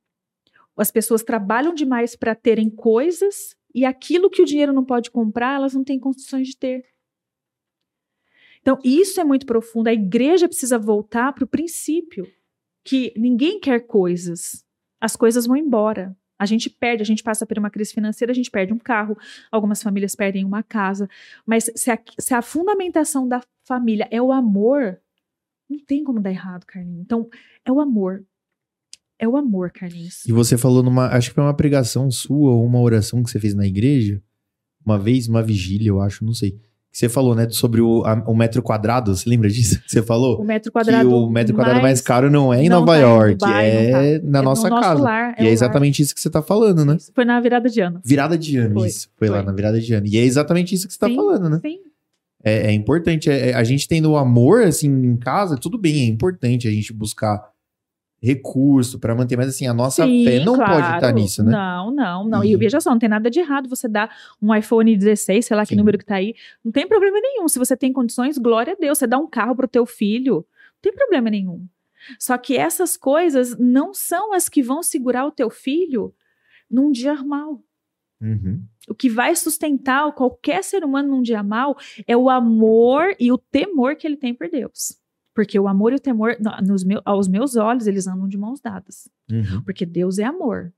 As 0.78 0.92
pessoas 0.92 1.24
trabalham 1.24 1.74
demais 1.74 2.16
para 2.16 2.34
terem 2.36 2.70
coisas 2.70 3.56
e 3.74 3.86
aquilo 3.86 4.30
que 4.30 4.42
o 4.42 4.46
dinheiro 4.46 4.74
não 4.74 4.84
pode 4.84 5.12
comprar, 5.12 5.56
elas 5.56 5.74
não 5.74 5.84
têm 5.84 6.00
condições 6.00 6.48
de 6.48 6.58
ter. 6.58 6.86
Então, 8.62 8.80
isso 8.84 9.20
é 9.20 9.24
muito 9.24 9.46
profundo. 9.46 9.88
A 9.88 9.94
igreja 9.94 10.48
precisa 10.48 10.80
voltar 10.80 11.34
para 11.34 11.44
o 11.44 11.48
princípio 11.48 12.26
que 12.84 13.14
ninguém 13.18 13.60
quer 13.60 13.82
coisas. 13.82 14.64
As 15.02 15.16
coisas 15.16 15.46
vão 15.46 15.58
embora. 15.58 16.16
A 16.40 16.46
gente 16.46 16.70
perde, 16.70 17.04
a 17.04 17.06
gente 17.06 17.24
passa 17.24 17.46
por 17.46 17.58
uma 17.58 17.70
crise 17.70 17.94
financeira, 17.94 18.32
a 18.32 18.36
gente 18.36 18.50
perde 18.52 18.74
um 18.74 18.80
carro, 18.80 19.18
algumas 19.52 19.84
famílias 19.84 20.16
perdem 20.16 20.46
uma 20.46 20.64
casa. 20.64 21.10
Mas 21.46 21.70
se 21.76 21.92
a, 21.92 22.00
se 22.20 22.34
a 22.34 22.42
fundamentação 22.42 23.28
da 23.28 23.42
família 23.66 24.08
é 24.12 24.22
o 24.22 24.32
amor, 24.32 25.00
Não 25.70 25.80
tem 25.80 26.04
como 26.04 26.22
dar 26.22 26.32
errado, 26.32 26.66
Carlinhos. 26.66 27.02
Então, 27.02 27.30
é 27.66 27.72
o 27.72 27.80
amor. 27.80 28.26
É 29.24 29.28
o 29.28 29.38
amor, 29.38 29.72
Carlinhos. 29.72 30.26
E 30.28 30.32
você 30.34 30.58
falou 30.58 30.84
numa. 30.84 31.08
Acho 31.08 31.30
que 31.30 31.36
foi 31.36 31.44
uma 31.44 31.54
pregação 31.54 32.12
sua 32.12 32.52
ou 32.52 32.66
uma 32.66 32.82
oração 32.82 33.24
que 33.24 33.30
você 33.32 33.40
fez 33.40 33.54
na 33.54 33.66
igreja. 33.66 34.22
Uma 34.86 35.00
vez, 35.00 35.30
uma 35.30 35.42
vigília, 35.42 35.88
eu 35.88 36.02
acho, 36.02 36.26
não 36.26 36.34
sei. 36.34 36.52
Que 36.92 36.98
você 37.00 37.08
falou, 37.10 37.34
né, 37.34 37.48
sobre 37.50 37.80
o, 37.82 38.04
a- 38.06 38.22
o 38.28 38.36
metro 38.36 38.62
quadrado. 38.62 39.16
Você 39.16 39.28
lembra 39.30 39.50
disso? 39.50 39.80
Que 39.82 39.90
você 39.92 40.04
falou? 40.04 40.42
O 40.42 40.44
metro 40.44 40.72
quadrado. 40.72 41.08
que 41.08 41.16
o 41.16 41.30
metro 41.30 41.56
quadrado 41.56 41.76
mais, 41.82 41.84
mais 42.00 42.02
caro 42.02 42.30
não 42.30 42.54
é 42.54 42.64
em 42.66 42.70
não 42.70 42.82
Nova 42.82 42.92
tá 42.94 42.98
York, 43.00 43.36
Dubai, 43.36 43.70
é 43.70 43.84
não 43.84 43.92
tá. 43.92 43.98
na 44.02 44.40
é 44.40 44.42
no 44.42 44.44
nossa 44.50 44.70
nosso 44.70 44.82
casa. 44.90 45.02
lar, 45.02 45.30
e 45.30 45.40
é 45.40 45.42
o 45.42 45.46
lar. 45.46 45.54
exatamente 45.54 46.02
isso 46.02 46.14
que 46.14 46.20
você 46.22 46.30
tá 46.30 46.42
falando, 46.42 46.84
né? 46.86 46.98
Foi 47.16 47.24
na 47.26 47.40
virada 47.40 47.70
de 47.70 47.80
ano. 47.80 48.02
Virada 48.06 48.38
de 48.38 48.58
ano, 48.58 48.74
Foi, 48.76 48.88
isso. 48.90 49.10
Foi, 49.16 49.30
lá 49.30 49.38
foi. 49.38 49.46
na 49.46 49.52
virada 49.54 49.80
de 49.80 49.94
ano. 49.94 50.06
E 50.06 50.18
é 50.18 50.22
exatamente 50.26 50.76
isso 50.76 50.86
que 50.86 50.94
você 50.94 51.00
tá 51.00 51.08
Sim, 51.08 51.16
falando, 51.16 51.50
né? 51.50 51.60
Sim. 51.62 51.78
É, 52.44 52.68
é 52.68 52.74
importante. 52.74 53.30
é- 53.30 53.52
é- 53.52 53.54
a 53.56 53.64
gente 53.64 53.88
tendo 53.88 54.12
o 54.12 54.18
amor, 54.18 54.64
assim, 54.64 54.88
em 54.90 55.16
casa, 55.16 55.56
tudo 55.58 55.78
bem, 55.78 56.02
é 56.02 56.06
importante 56.08 56.68
a 56.68 56.72
gente 56.72 56.92
buscar 56.92 57.42
recurso 58.26 58.98
pra 59.00 59.14
manter, 59.14 59.36
mas 59.36 59.50
assim, 59.50 59.68
a 59.68 59.74
nossa 59.74 60.06
Sim, 60.06 60.24
fé 60.24 60.40
não 60.46 60.56
claro. 60.56 60.72
pode 60.82 60.96
estar 60.96 61.12
nisso, 61.12 61.44
né? 61.44 61.52
Não, 61.52 61.92
não, 61.92 62.24
não. 62.26 62.44
E 62.44 62.54
E- 62.54 62.56
veja 62.56 62.80
só, 62.80 62.90
não 62.92 62.98
tem 62.98 63.10
nada 63.10 63.30
de 63.30 63.42
errado 63.42 63.68
você 63.68 63.86
dar 63.88 64.16
um 64.42 64.56
iPhone 64.56 64.96
16, 64.96 65.46
sei 65.46 65.58
lá 65.58 65.64
que 65.64 65.70
Sim. 65.74 65.76
número 65.76 65.98
que 65.98 66.06
tá 66.06 66.16
aí. 66.16 66.34
Não 66.64 66.72
tem 66.72 66.88
problema 66.88 67.20
nenhum. 67.20 67.50
Se 67.50 67.60
você 67.60 67.76
tem 67.76 67.92
condições, 67.92 68.38
glória 68.38 68.74
a 68.74 68.76
Deus. 68.80 68.98
Você 68.98 69.06
dá 69.06 69.18
um 69.18 69.28
carro 69.28 69.54
pro 69.56 69.68
teu 69.68 69.86
filho, 69.86 70.36
não 70.36 70.82
tem 70.82 70.94
problema 70.94 71.30
nenhum. 71.30 71.68
Só 72.18 72.38
que 72.38 72.56
essas 72.56 72.96
coisas 72.96 73.58
não 73.60 73.94
são 73.94 74.34
as 74.34 74.48
que 74.48 74.64
vão 74.64 74.82
segurar 74.82 75.26
o 75.26 75.32
teu 75.32 75.50
filho 75.50 76.14
num 76.72 76.92
dia 76.92 77.16
mal. 77.24 77.62
Uhum. 78.22 78.64
O 78.88 78.96
que 78.96 79.10
vai 79.10 79.36
sustentar 79.36 80.10
qualquer 80.14 80.64
ser 80.64 80.86
humano 80.86 81.10
num 81.10 81.22
dia 81.22 81.44
mal 81.44 81.76
é 82.08 82.16
o 82.16 82.30
amor 82.30 83.14
e 83.20 83.32
o 83.34 83.38
temor 83.38 83.98
que 83.98 84.08
ele 84.08 84.16
tem 84.16 84.34
por 84.34 84.50
Deus. 84.50 84.98
Porque 85.34 85.60
o 85.60 85.68
amor 85.68 85.92
e 85.94 85.96
o 85.96 86.00
temor, 86.00 86.36
no- 86.40 86.68
nos 86.68 86.84
meu- 86.84 87.02
aos 87.04 87.28
meus 87.28 87.56
olhos, 87.56 87.88
eles 87.88 88.08
andam 88.08 88.28
de 88.28 88.38
mãos 88.38 88.60
dadas. 88.60 89.10
Uhum. 89.32 89.64
Porque 89.64 89.86
Deus 89.86 90.20
é 90.20 90.24
amor. 90.24 90.74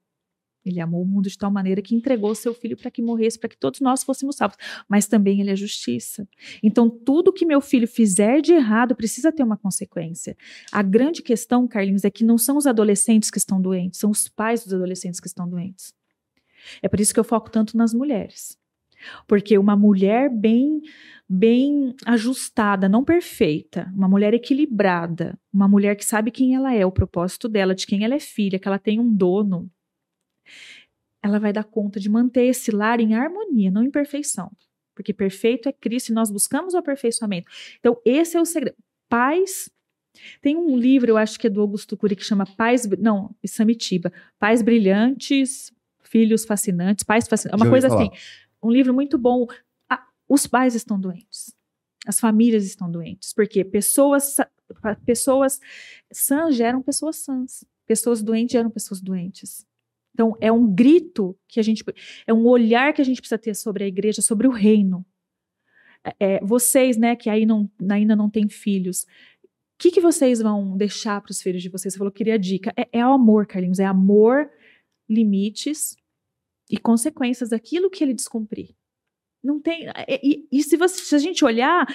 Ele 0.66 0.80
amou 0.80 1.04
o 1.04 1.06
mundo 1.06 1.30
de 1.30 1.38
tal 1.38 1.52
maneira 1.52 1.80
que 1.80 1.94
entregou 1.94 2.34
seu 2.34 2.52
filho 2.52 2.76
para 2.76 2.90
que 2.90 3.00
morresse, 3.00 3.38
para 3.38 3.50
que 3.50 3.58
todos 3.58 3.80
nós 3.82 4.04
fôssemos 4.04 4.36
salvos. 4.36 4.58
Mas 4.90 5.06
também 5.06 5.40
ele 5.40 5.52
é 5.52 5.56
justiça. 5.56 6.28
Então, 6.64 6.90
tudo 6.90 7.32
que 7.32 7.46
meu 7.46 7.62
filho 7.62 7.88
fizer 7.88 8.42
de 8.42 8.54
errado 8.54 8.96
precisa 8.96 9.32
ter 9.32 9.44
uma 9.44 9.58
consequência. 9.58 10.36
A 10.72 10.82
grande 10.82 11.22
questão, 11.22 11.68
Carlinhos, 11.68 12.04
é 12.04 12.10
que 12.10 12.24
não 12.24 12.38
são 12.40 12.58
os 12.58 12.66
adolescentes 12.66 13.30
que 13.30 13.38
estão 13.38 13.62
doentes, 13.62 14.00
são 14.00 14.10
os 14.10 14.28
pais 14.28 14.64
dos 14.64 14.74
adolescentes 14.74 15.20
que 15.20 15.28
estão 15.28 15.48
doentes. 15.48 15.94
É 16.82 16.90
por 16.90 17.00
isso 17.00 17.14
que 17.14 17.20
eu 17.20 17.24
foco 17.24 17.52
tanto 17.52 17.78
nas 17.78 17.94
mulheres. 17.94 18.58
Porque 19.28 19.56
uma 19.60 19.76
mulher 19.76 20.32
bem 20.32 20.82
bem 21.28 21.96
ajustada, 22.06 22.88
não 22.88 23.04
perfeita, 23.04 23.92
uma 23.96 24.08
mulher 24.08 24.34
equilibrada, 24.34 25.38
uma 25.52 25.68
mulher 25.68 25.96
que 25.96 26.06
sabe 26.06 26.30
quem 26.30 26.56
ela 26.56 26.74
é, 26.74 26.86
o 26.86 26.92
propósito 26.92 27.50
dela, 27.50 27.74
de 27.74 27.88
quem 27.88 28.04
ela 28.04 28.14
é 28.14 28.20
filha, 28.20 28.60
que 28.60 28.68
ela 28.68 28.78
tem 28.78 29.00
um 29.00 29.12
dono, 29.12 29.70
ela 31.24 31.40
vai 31.40 31.52
dar 31.52 31.64
conta 31.64 32.00
de 32.00 32.08
manter 32.08 32.46
esse 32.46 32.70
lar 32.70 33.00
em 33.00 33.16
harmonia, 33.16 33.72
não 33.72 33.84
em 33.84 33.90
perfeição. 33.90 34.52
Porque 34.96 35.12
perfeito 35.12 35.68
é 35.68 35.74
Cristo 35.74 36.10
e 36.10 36.14
nós 36.14 36.30
buscamos 36.30 36.74
o 36.74 36.78
aperfeiçoamento. 36.78 37.50
Então, 37.80 38.00
esse 38.06 38.38
é 38.38 38.42
o 38.42 38.46
segredo. 38.46 38.78
Paz. 39.10 39.70
Tem 40.42 40.56
um 40.56 40.78
livro, 40.78 41.10
eu 41.10 41.18
acho 41.18 41.38
que 41.38 41.48
é 41.48 41.50
do 41.50 41.60
Augusto 41.60 41.98
Cury, 41.98 42.16
que 42.16 42.24
chama 42.24 42.46
Pais. 42.46 42.88
Não, 43.00 43.36
Samitiba. 43.46 44.14
Pais 44.40 44.62
Brilhantes, 44.62 45.74
Filhos 46.04 46.46
Fascinantes, 46.46 47.04
Pais 47.04 47.28
Fascinantes. 47.28 47.60
Já 47.60 47.66
Uma 47.66 47.70
coisa 47.70 47.90
falar. 47.90 48.04
assim. 48.04 48.12
Um 48.64 48.72
livro 48.72 48.94
muito 48.94 49.18
bom. 49.18 49.46
Os 50.28 50.48
pais 50.48 50.76
estão 50.76 51.00
doentes. 51.00 51.56
As 52.08 52.20
famílias 52.20 52.66
estão 52.66 52.90
doentes. 52.90 53.34
Porque 53.34 53.64
pessoas, 53.64 54.38
pessoas 55.06 55.60
sãs 56.12 56.56
geram 56.56 56.82
pessoas 56.82 57.18
sãs. 57.18 57.66
Pessoas 57.86 58.22
doentes 58.24 58.54
geram 58.54 58.70
pessoas 58.70 59.02
doentes. 59.02 59.66
Então, 60.14 60.36
é 60.40 60.52
um 60.52 60.74
grito 60.74 61.38
que 61.48 61.60
a 61.60 61.64
gente. 61.64 61.84
É 62.26 62.34
um 62.34 62.46
olhar 62.48 62.94
que 62.94 63.02
a 63.02 63.06
gente 63.06 63.20
precisa 63.20 63.38
ter 63.38 63.54
sobre 63.54 63.84
a 63.84 63.88
igreja, 63.88 64.22
sobre 64.22 64.48
o 64.48 64.52
reino. 64.52 65.06
É, 66.20 66.40
vocês, 66.44 66.98
né, 66.98 67.16
que 67.16 67.30
aí 67.30 67.46
não, 67.46 67.70
ainda 67.90 68.16
não 68.16 68.30
têm 68.30 68.48
filhos, 68.48 69.08
o 69.76 69.78
que, 69.78 69.92
que 69.92 70.00
vocês 70.00 70.42
vão 70.42 70.78
deixar 70.78 71.20
para 71.20 71.32
os 71.32 71.42
filhos 71.42 71.62
de 71.62 71.68
vocês? 71.68 71.94
Você 71.94 71.98
falou 71.98 72.12
que 72.12 72.20
queria 72.20 72.40
dica. 72.40 72.72
É, 72.78 73.00
é 73.00 73.06
o 73.06 73.12
amor, 73.12 73.46
Carlinhos. 73.46 73.80
É 73.80 73.86
amor, 73.86 74.50
limites 75.08 75.98
e 76.72 76.78
consequências 76.78 77.50
daquilo 77.50 77.90
que 77.90 78.02
ele 78.02 78.14
descumprir. 78.14 78.74
Não 79.46 79.60
tem. 79.60 79.88
é- 79.90 80.20
E, 80.24 80.48
e 80.52 80.64
se, 80.64 80.76
você- 80.76 81.00
se 81.00 81.16
a 81.16 81.20
gente 81.20 81.46
olhar, 81.46 81.86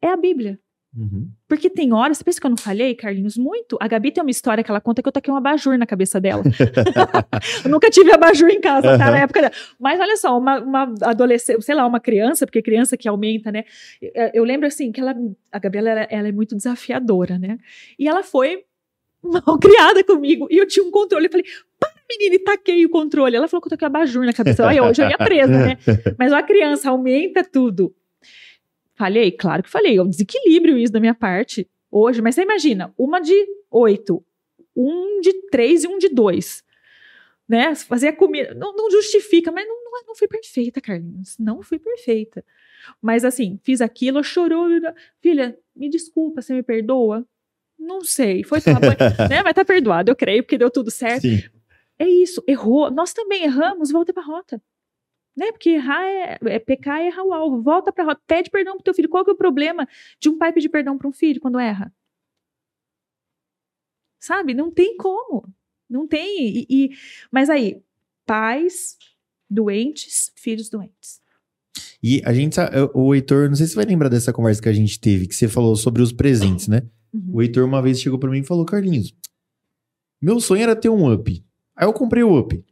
é 0.00 0.08
a 0.08 0.16
Bíblia. 0.16 0.58
Uhum. 0.94 1.30
Porque 1.48 1.70
tem 1.70 1.90
horas, 1.94 2.18
você 2.18 2.24
pensa 2.24 2.38
que 2.38 2.46
eu 2.46 2.50
não 2.50 2.56
falhei, 2.58 2.94
Carlinhos? 2.94 3.38
Muito. 3.38 3.78
A 3.80 3.88
Gabi 3.88 4.12
tem 4.12 4.22
uma 4.22 4.30
história 4.30 4.62
que 4.62 4.70
ela 4.70 4.78
conta 4.80 5.00
que 5.02 5.08
eu 5.08 5.12
taquei 5.12 5.32
um 5.32 5.36
abajur 5.38 5.78
na 5.78 5.86
cabeça 5.86 6.20
dela. 6.20 6.42
eu 7.64 7.70
nunca 7.70 7.88
tive 7.88 8.12
abajur 8.12 8.50
em 8.50 8.60
casa, 8.60 8.98
tá? 8.98 9.10
Na 9.10 9.18
época 9.20 9.40
dela. 9.40 9.52
Mas 9.80 9.98
olha 9.98 10.16
só, 10.18 10.36
uma, 10.38 10.60
uma 10.60 10.94
adolescente, 11.02 11.62
sei 11.64 11.74
lá, 11.74 11.86
uma 11.86 11.98
criança, 11.98 12.44
porque 12.46 12.60
criança 12.60 12.94
que 12.94 13.08
aumenta, 13.08 13.50
né? 13.50 13.64
Eu, 14.02 14.30
eu 14.34 14.44
lembro 14.44 14.66
assim 14.66 14.92
que 14.92 15.00
ela, 15.00 15.14
a 15.50 15.58
Gabriela, 15.58 15.88
ela, 15.90 16.02
ela 16.10 16.28
é 16.28 16.32
muito 16.32 16.54
desafiadora, 16.54 17.38
né? 17.38 17.56
E 17.98 18.06
ela 18.06 18.22
foi 18.22 18.64
mal 19.24 19.58
criada 19.58 20.04
comigo. 20.04 20.46
E 20.50 20.58
eu 20.58 20.66
tinha 20.68 20.84
um 20.84 20.90
controle. 20.90 21.24
Eu 21.24 21.30
falei, 21.30 21.46
para, 21.80 21.91
menina, 22.18 22.36
e 22.36 22.38
taquei 22.38 22.84
o 22.84 22.90
controle. 22.90 23.36
Ela 23.36 23.48
falou 23.48 23.62
que 23.62 23.66
eu 23.66 23.70
taquei 23.70 23.86
abajur 23.86 24.24
na 24.24 24.32
cabeça. 24.32 24.66
Aí 24.66 24.76
eu 24.76 24.94
já 24.94 25.08
ia 25.08 25.18
presa, 25.18 25.52
né? 25.52 25.78
Mas 26.18 26.32
a 26.32 26.42
criança 26.42 26.90
aumenta 26.90 27.44
tudo. 27.44 27.94
Falhei? 28.94 29.32
Claro 29.32 29.62
que 29.62 29.70
falhei. 29.70 29.96
É 29.96 30.02
um 30.02 30.08
desequilíbrio 30.08 30.78
isso 30.78 30.92
da 30.92 31.00
minha 31.00 31.14
parte 31.14 31.68
hoje. 31.90 32.22
Mas 32.22 32.34
você 32.34 32.42
imagina, 32.42 32.92
uma 32.96 33.20
de 33.20 33.34
oito, 33.70 34.24
um 34.76 35.20
de 35.20 35.32
três 35.50 35.84
e 35.84 35.88
um 35.88 35.98
de 35.98 36.08
dois. 36.08 36.62
Né? 37.48 37.74
Fazer 37.74 38.08
a 38.08 38.12
comida. 38.16 38.54
Não, 38.54 38.74
não 38.74 38.90
justifica, 38.90 39.50
mas 39.50 39.66
não, 39.66 39.84
não, 39.84 40.06
não 40.08 40.14
fui 40.14 40.28
perfeita, 40.28 40.80
Carlinhos. 40.80 41.36
Não 41.38 41.62
fui 41.62 41.78
perfeita. 41.78 42.44
Mas 43.00 43.24
assim, 43.24 43.58
fiz 43.62 43.80
aquilo, 43.80 44.22
chorou. 44.22 44.68
Filha, 45.20 45.58
me 45.74 45.88
desculpa, 45.88 46.40
você 46.40 46.54
me 46.54 46.62
perdoa? 46.62 47.26
Não 47.78 48.02
sei. 48.02 48.44
Foi 48.44 48.60
tua 48.60 48.74
mãe, 48.74 48.96
né? 49.28 49.42
Mas 49.42 49.54
tá 49.54 49.64
perdoado, 49.64 50.10
eu 50.10 50.16
creio, 50.16 50.42
porque 50.42 50.56
deu 50.56 50.70
tudo 50.70 50.90
certo. 50.90 51.22
Sim. 51.22 51.42
É 52.02 52.08
isso, 52.08 52.42
errou. 52.48 52.90
Nós 52.90 53.12
também 53.12 53.44
erramos, 53.44 53.92
volta 53.92 54.12
pra 54.12 54.24
rota. 54.24 54.60
Né? 55.36 55.52
Porque 55.52 55.70
errar 55.70 56.02
é, 56.04 56.38
é 56.46 56.58
pecar 56.58 57.00
é 57.00 57.06
errar 57.06 57.22
o 57.22 57.32
alvo. 57.32 57.62
Volta 57.62 57.92
pra 57.92 58.02
rota, 58.02 58.20
pede 58.26 58.50
perdão 58.50 58.74
pro 58.74 58.82
teu 58.82 58.92
filho. 58.92 59.08
Qual 59.08 59.24
que 59.24 59.30
é 59.30 59.34
o 59.34 59.36
problema 59.36 59.86
de 60.18 60.28
um 60.28 60.36
pai 60.36 60.52
pedir 60.52 60.68
perdão 60.68 60.98
para 60.98 61.06
um 61.06 61.12
filho 61.12 61.40
quando 61.40 61.60
erra? 61.60 61.94
Sabe? 64.20 64.52
Não 64.52 64.68
tem 64.68 64.96
como. 64.96 65.48
Não 65.88 66.08
tem. 66.08 66.56
E, 66.58 66.66
e- 66.68 66.90
mas 67.30 67.48
aí, 67.48 67.80
pais 68.26 68.98
doentes, 69.48 70.32
filhos 70.34 70.68
doentes. 70.68 71.22
E 72.02 72.20
a 72.24 72.32
gente 72.34 72.58
o 72.94 73.14
Heitor, 73.14 73.48
não 73.48 73.54
sei 73.54 73.66
se 73.66 73.72
você 73.72 73.76
vai 73.76 73.84
lembrar 73.84 74.08
dessa 74.08 74.32
conversa 74.32 74.60
que 74.60 74.68
a 74.68 74.72
gente 74.72 74.98
teve, 74.98 75.28
que 75.28 75.36
você 75.36 75.46
falou 75.48 75.76
sobre 75.76 76.02
os 76.02 76.12
presentes, 76.12 76.66
né? 76.66 76.82
Uhum. 77.12 77.30
O 77.34 77.42
Heitor 77.42 77.64
uma 77.64 77.80
vez 77.80 78.00
chegou 78.00 78.18
pra 78.18 78.28
mim 78.28 78.40
e 78.40 78.44
falou: 78.44 78.64
Carlinhos, 78.64 79.14
meu 80.20 80.40
sonho 80.40 80.62
era 80.64 80.74
ter 80.74 80.88
um 80.88 81.12
up. 81.12 81.44
Aí 81.76 81.86
eu 81.86 81.92
comprei 81.92 82.22
o 82.22 82.38
up. 82.38 82.64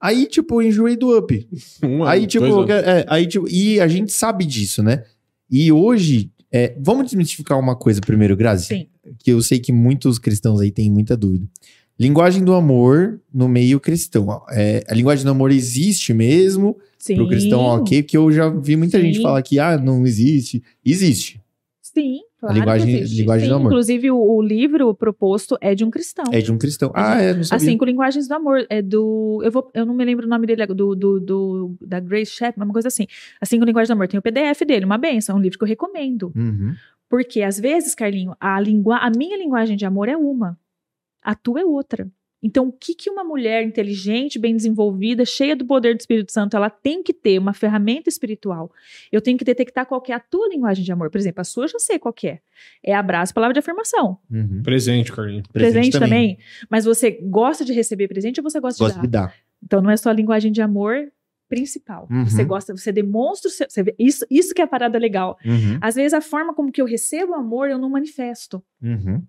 Aí, 0.00 0.26
tipo, 0.26 0.60
eu 0.60 0.68
enjoei 0.68 0.96
do 0.96 1.16
up. 1.16 1.48
Um 1.82 2.04
Aí, 2.04 2.20
ano, 2.20 2.26
tipo, 2.26 2.46
dois 2.46 2.70
anos. 2.70 2.86
é, 2.88 3.06
aí, 3.08 3.26
tipo, 3.26 3.48
e 3.48 3.80
a 3.80 3.86
gente 3.86 4.12
sabe 4.12 4.44
disso, 4.44 4.82
né? 4.82 5.04
E 5.50 5.70
hoje, 5.70 6.30
é, 6.50 6.74
vamos 6.80 7.06
desmistificar 7.06 7.58
uma 7.58 7.76
coisa 7.76 8.00
primeiro, 8.00 8.36
Grazi? 8.36 8.66
Sim. 8.66 8.86
Que 9.18 9.30
eu 9.30 9.42
sei 9.42 9.58
que 9.58 9.72
muitos 9.72 10.18
cristãos 10.18 10.60
aí 10.60 10.70
têm 10.70 10.90
muita 10.90 11.16
dúvida. 11.16 11.46
Linguagem 11.98 12.42
do 12.42 12.54
amor 12.54 13.20
no 13.32 13.48
meio 13.48 13.78
cristão. 13.78 14.42
É, 14.50 14.82
a 14.88 14.94
linguagem 14.94 15.24
do 15.24 15.30
amor 15.30 15.52
existe 15.52 16.12
mesmo 16.12 16.76
Sim. 16.98 17.16
pro 17.16 17.28
cristão, 17.28 17.60
ok? 17.60 18.02
Porque 18.02 18.16
eu 18.16 18.32
já 18.32 18.48
vi 18.48 18.76
muita 18.76 19.00
gente 19.00 19.16
Sim. 19.18 19.22
falar 19.22 19.42
que, 19.42 19.58
ah, 19.58 19.76
não 19.78 20.04
existe. 20.06 20.62
Existe. 20.84 21.40
Sim, 21.80 22.20
claro. 22.46 22.58
linguagem- 22.58 22.96
existe. 22.98 23.20
linguagem 23.20 23.48
do 23.48 23.54
Sim, 23.54 23.60
amor. 23.60 23.72
Inclusive, 23.72 24.10
o, 24.10 24.16
o 24.18 24.42
livro 24.42 24.94
proposto 24.94 25.56
é 25.60 25.74
de 25.74 25.84
um 25.84 25.90
cristão. 25.90 26.24
É 26.32 26.40
de 26.40 26.52
um 26.52 26.58
cristão. 26.58 26.92
Ah, 26.94 27.20
é, 27.20 27.32
não 27.34 27.42
sabia. 27.44 27.66
Assim, 27.68 27.78
com 27.78 27.84
linguagens 27.84 28.28
do 28.28 28.34
amor, 28.34 28.66
é 28.68 28.82
do. 28.82 29.40
Eu, 29.42 29.50
vou, 29.50 29.70
eu 29.72 29.86
não 29.86 29.94
me 29.94 30.04
lembro 30.04 30.26
o 30.26 30.28
nome 30.28 30.46
dele, 30.46 30.66
do, 30.66 30.94
do, 30.94 31.20
do- 31.20 31.76
da 31.80 31.98
Grace 32.00 32.32
Chapman, 32.32 32.66
uma 32.66 32.72
coisa 32.72 32.88
assim. 32.88 33.06
Assim, 33.40 33.58
com 33.58 33.64
linguagem 33.64 33.88
do 33.88 33.96
amor, 33.96 34.08
tem 34.08 34.18
o 34.18 34.22
PDF 34.22 34.62
dele, 34.66 34.84
uma 34.84 34.98
benção, 34.98 35.36
é 35.36 35.38
um 35.38 35.42
livro 35.42 35.58
que 35.58 35.64
eu 35.64 35.68
recomendo. 35.68 36.32
Uhum. 36.36 36.74
Porque, 37.08 37.42
às 37.42 37.58
vezes, 37.60 37.94
Carlinho, 37.94 38.34
a, 38.40 38.58
lingua, 38.60 38.96
a 38.96 39.10
minha 39.10 39.36
linguagem 39.36 39.76
de 39.76 39.84
amor 39.84 40.08
é 40.08 40.16
uma, 40.16 40.58
a 41.22 41.34
tua 41.34 41.60
é 41.60 41.64
outra. 41.64 42.08
Então, 42.42 42.66
o 42.68 42.72
que, 42.72 42.94
que 42.94 43.08
uma 43.08 43.22
mulher 43.22 43.62
inteligente, 43.62 44.38
bem 44.38 44.56
desenvolvida, 44.56 45.24
cheia 45.24 45.54
do 45.54 45.64
poder 45.64 45.94
do 45.94 46.00
Espírito 46.00 46.32
Santo, 46.32 46.56
ela 46.56 46.68
tem 46.68 47.02
que 47.02 47.12
ter 47.14 47.38
uma 47.38 47.52
ferramenta 47.52 48.08
espiritual. 48.08 48.72
Eu 49.12 49.20
tenho 49.20 49.38
que 49.38 49.44
detectar 49.44 49.86
qual 49.86 50.00
que 50.00 50.10
é 50.10 50.14
a 50.16 50.20
tua 50.20 50.48
linguagem 50.48 50.84
de 50.84 50.90
amor. 50.90 51.08
Por 51.10 51.18
exemplo, 51.18 51.40
a 51.40 51.44
sua 51.44 51.64
eu 51.64 51.68
já 51.68 51.78
sei 51.78 51.98
qual 51.98 52.12
que 52.12 52.26
é. 52.28 52.40
É 52.82 52.94
abraço, 52.94 53.32
palavra 53.32 53.52
de 53.54 53.60
afirmação. 53.60 54.18
Uhum. 54.30 54.60
Presente, 54.64 55.12
Carlinhos. 55.12 55.46
Presente, 55.52 55.98
também. 55.98 56.38
Mas 56.68 56.84
você 56.84 57.12
gosta 57.12 57.64
de 57.64 57.72
receber 57.72 58.08
presente 58.08 58.40
ou 58.40 58.44
você 58.50 58.58
gosta, 58.58 58.82
Gosto 58.82 58.96
de 58.96 59.02
de 59.02 59.08
dar? 59.08 59.26
dar. 59.28 59.34
Então 59.62 59.80
não 59.80 59.90
é 59.90 59.96
só 59.96 60.10
a 60.10 60.12
linguagem 60.12 60.50
de 60.50 60.60
amor 60.60 61.12
principal. 61.48 62.08
Uhum. 62.10 62.24
Você 62.24 62.44
gosta, 62.44 62.74
você 62.76 62.90
demonstra, 62.90 63.48
o 63.48 63.52
seu- 63.52 63.68
você 63.68 63.82
vê, 63.82 63.94
isso, 63.98 64.24
isso 64.30 64.54
que 64.54 64.60
é 64.62 64.64
a 64.64 64.66
parada 64.66 64.98
legal. 64.98 65.38
Uhum, 65.44 65.78
Às 65.80 65.94
vezes 65.94 66.14
a 66.14 66.20
forma 66.20 66.54
como 66.54 66.72
que 66.72 66.80
eu 66.80 66.86
recebo 66.86 67.34
amor 67.34 67.68
eu 67.68 67.78
não 67.78 67.90
manifesto. 67.90 68.62
uhum. 68.82 69.22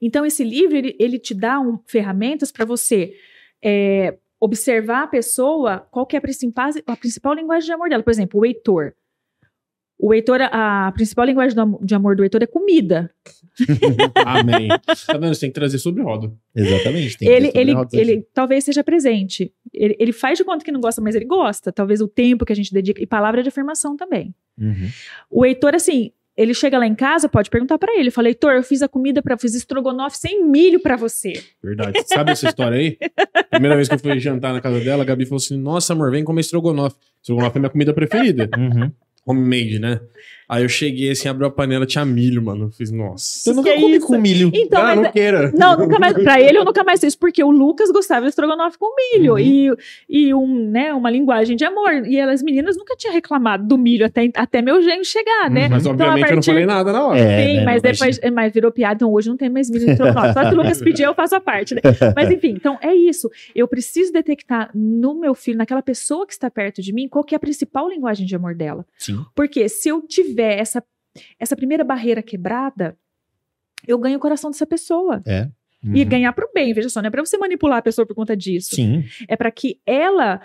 Então 0.00 0.24
esse 0.24 0.44
livro 0.44 0.76
ele, 0.76 0.96
ele 0.98 1.18
te 1.18 1.34
dá 1.34 1.60
um- 1.60 1.78
ferramentas 1.86 2.50
para 2.52 2.64
você 2.64 3.14
é, 3.62 4.16
observar 4.40 5.02
a 5.02 5.06
pessoa, 5.06 5.86
qual 5.90 6.06
que 6.06 6.16
é 6.16 6.18
a 6.18 6.22
principal, 6.22 6.70
a 6.86 6.96
principal 6.96 7.34
linguagem 7.34 7.66
de 7.66 7.72
amor 7.72 7.88
dela. 7.88 8.02
Por 8.02 8.10
exemplo, 8.10 8.40
o 8.40 8.46
Heitor. 8.46 8.94
O 10.02 10.14
Heitor, 10.14 10.40
a, 10.40 10.90
principal 10.92 11.26
linguagem 11.26 11.54
de 11.82 11.94
amor 11.94 12.16
do 12.16 12.22
Heitor 12.22 12.42
é 12.42 12.46
comida. 12.46 13.14
Amém. 14.24 14.68
Tá 15.06 15.18
vendo? 15.18 15.34
Você 15.34 15.40
tem 15.40 15.50
que 15.50 15.54
trazer 15.60 15.78
sobre 15.78 16.02
roda. 16.02 16.32
Exatamente. 16.56 17.18
tem 17.18 17.28
que 17.28 17.34
ele, 17.34 17.52
ele, 17.54 17.74
ele 17.92 18.26
talvez 18.32 18.64
seja 18.64 18.82
presente. 18.82 19.52
Ele, 19.74 19.94
ele 19.98 20.12
faz 20.12 20.38
de 20.38 20.44
conta 20.44 20.64
que 20.64 20.72
não 20.72 20.80
gosta, 20.80 21.02
mas 21.02 21.14
ele 21.14 21.26
gosta. 21.26 21.70
Talvez 21.70 22.00
o 22.00 22.08
tempo 22.08 22.46
que 22.46 22.52
a 22.52 22.56
gente 22.56 22.72
dedica. 22.72 23.02
E 23.02 23.06
palavra 23.06 23.42
de 23.42 23.50
afirmação 23.50 23.94
também. 23.94 24.34
Uhum. 24.58 24.88
O 25.28 25.44
Heitor, 25.44 25.74
assim, 25.74 26.12
ele 26.40 26.54
chega 26.54 26.78
lá 26.78 26.86
em 26.86 26.94
casa, 26.94 27.28
pode 27.28 27.50
perguntar 27.50 27.76
pra 27.76 27.94
ele. 27.94 28.10
Fala, 28.10 28.28
Heitor, 28.28 28.52
eu 28.52 28.62
fiz 28.62 28.80
a 28.80 28.88
comida 28.88 29.20
para 29.20 29.36
fiz 29.36 29.54
estrogonofe 29.54 30.16
sem 30.16 30.42
milho 30.42 30.80
pra 30.80 30.96
você. 30.96 31.34
Verdade. 31.62 32.02
Sabe 32.06 32.32
essa 32.32 32.48
história 32.48 32.78
aí? 32.78 32.96
Primeira 33.50 33.76
vez 33.76 33.88
que 33.88 33.94
eu 33.94 33.98
fui 33.98 34.18
jantar 34.18 34.54
na 34.54 34.60
casa 34.60 34.80
dela, 34.80 35.02
a 35.02 35.04
Gabi 35.04 35.26
falou 35.26 35.36
assim: 35.36 35.58
Nossa, 35.58 35.92
amor, 35.92 36.10
vem 36.10 36.24
comer 36.24 36.40
estrogonofe. 36.40 36.96
Estrogonofe 37.20 37.58
é 37.58 37.60
minha 37.60 37.68
comida 37.68 37.92
preferida. 37.92 38.48
Uhum. 38.56 38.90
Homemade, 39.26 39.78
né? 39.78 40.00
Aí 40.52 40.64
eu 40.64 40.68
cheguei 40.68 41.10
assim, 41.12 41.28
abriu 41.28 41.46
a 41.46 41.50
panela, 41.50 41.86
tinha 41.86 42.04
milho, 42.04 42.42
mano. 42.42 42.64
Eu 42.66 42.70
fiz, 42.70 42.90
nossa. 42.90 43.48
Eu 43.48 43.54
nunca 43.54 43.72
comi 43.72 43.96
isso? 43.96 44.06
com 44.08 44.18
milho. 44.18 44.50
Então, 44.52 44.80
ah, 44.80 44.84
mas- 44.96 45.00
não 45.04 45.12
queira. 45.12 45.52
Não, 45.56 45.78
nunca 45.78 45.98
mais. 46.00 46.12
Pra 46.14 46.40
ele, 46.40 46.58
eu 46.58 46.64
nunca 46.64 46.82
mais 46.82 46.98
fiz, 46.98 47.14
porque 47.14 47.42
o 47.44 47.50
Lucas 47.52 47.90
gostava 47.92 48.22
de 48.22 48.30
estrogonofe 48.30 48.76
com 48.76 48.92
milho 48.96 49.34
Uhum. 49.34 49.38
e, 49.38 49.70
e 50.08 50.34
um, 50.34 50.68
né, 50.68 50.92
uma 50.92 51.08
linguagem 51.08 51.56
de 51.56 51.64
amor. 51.64 52.04
E 52.04 52.20
as 52.20 52.42
meninas 52.42 52.76
nunca 52.76 52.96
tinham 52.96 53.14
reclamado 53.14 53.64
do 53.68 53.78
milho 53.78 54.04
até, 54.04 54.28
até 54.34 54.60
meu 54.60 54.82
genro 54.82 55.04
chegar, 55.04 55.48
né? 55.48 55.68
Mas 55.68 55.82
Então, 55.82 55.92
obviamente 55.92 56.16
eu 56.24 56.26
não 56.30 56.34
partir- 56.34 56.50
falei 56.50 56.66
nada 56.66 56.92
na 56.92 57.06
hora. 57.06 57.18
É, 57.20 57.46
Sim, 57.46 57.56
né, 57.58 57.64
mas 57.64 57.82
depois 57.82 58.20
mas 58.32 58.52
virou 58.52 58.72
piada, 58.72 58.94
então 58.96 59.12
hoje 59.12 59.28
não 59.28 59.36
tem 59.36 59.48
mais 59.48 59.70
milho 59.70 59.86
no 59.86 59.92
estrogonofe. 59.92 60.32
Só 60.32 60.42
se 60.48 60.52
o 60.52 60.56
Lucas 60.56 60.80
pedir, 60.82 61.04
eu 61.04 61.14
faço 61.14 61.36
a 61.36 61.40
parte, 61.40 61.76
né? 61.76 61.80
Mas 62.16 62.28
enfim, 62.28 62.48
então 62.56 62.76
é 62.82 62.92
isso. 62.92 63.30
Eu 63.54 63.68
preciso 63.68 64.12
detectar 64.12 64.68
no 64.74 65.14
meu 65.14 65.32
filho, 65.32 65.58
naquela 65.58 65.80
pessoa 65.82 66.26
que 66.26 66.32
está 66.32 66.50
perto 66.50 66.82
de 66.82 66.92
mim, 66.92 67.06
qual 67.08 67.22
que 67.22 67.34
é 67.34 67.36
a 67.36 67.40
principal 67.40 67.88
linguagem 67.88 68.26
de 68.26 68.34
amor 68.34 68.54
dela. 68.56 68.84
Sim. 68.98 69.20
Porque 69.32 69.68
se 69.68 69.88
eu 69.88 70.02
tiver 70.02 70.39
essa, 70.42 70.82
essa 71.38 71.56
primeira 71.56 71.84
barreira 71.84 72.22
quebrada, 72.22 72.96
eu 73.86 73.98
ganho 73.98 74.16
o 74.16 74.20
coração 74.20 74.50
dessa 74.50 74.66
pessoa. 74.66 75.22
E 75.82 76.02
Uhum. 76.02 76.08
ganhar 76.10 76.32
pro 76.34 76.50
bem, 76.54 76.74
veja 76.74 76.90
só, 76.90 77.00
não 77.00 77.08
é 77.08 77.10
pra 77.10 77.24
você 77.24 77.38
manipular 77.38 77.78
a 77.78 77.82
pessoa 77.82 78.06
por 78.06 78.14
conta 78.14 78.36
disso. 78.36 78.74
Sim. 78.76 79.02
É 79.26 79.34
para 79.36 79.50
que 79.50 79.80
ela 79.86 80.40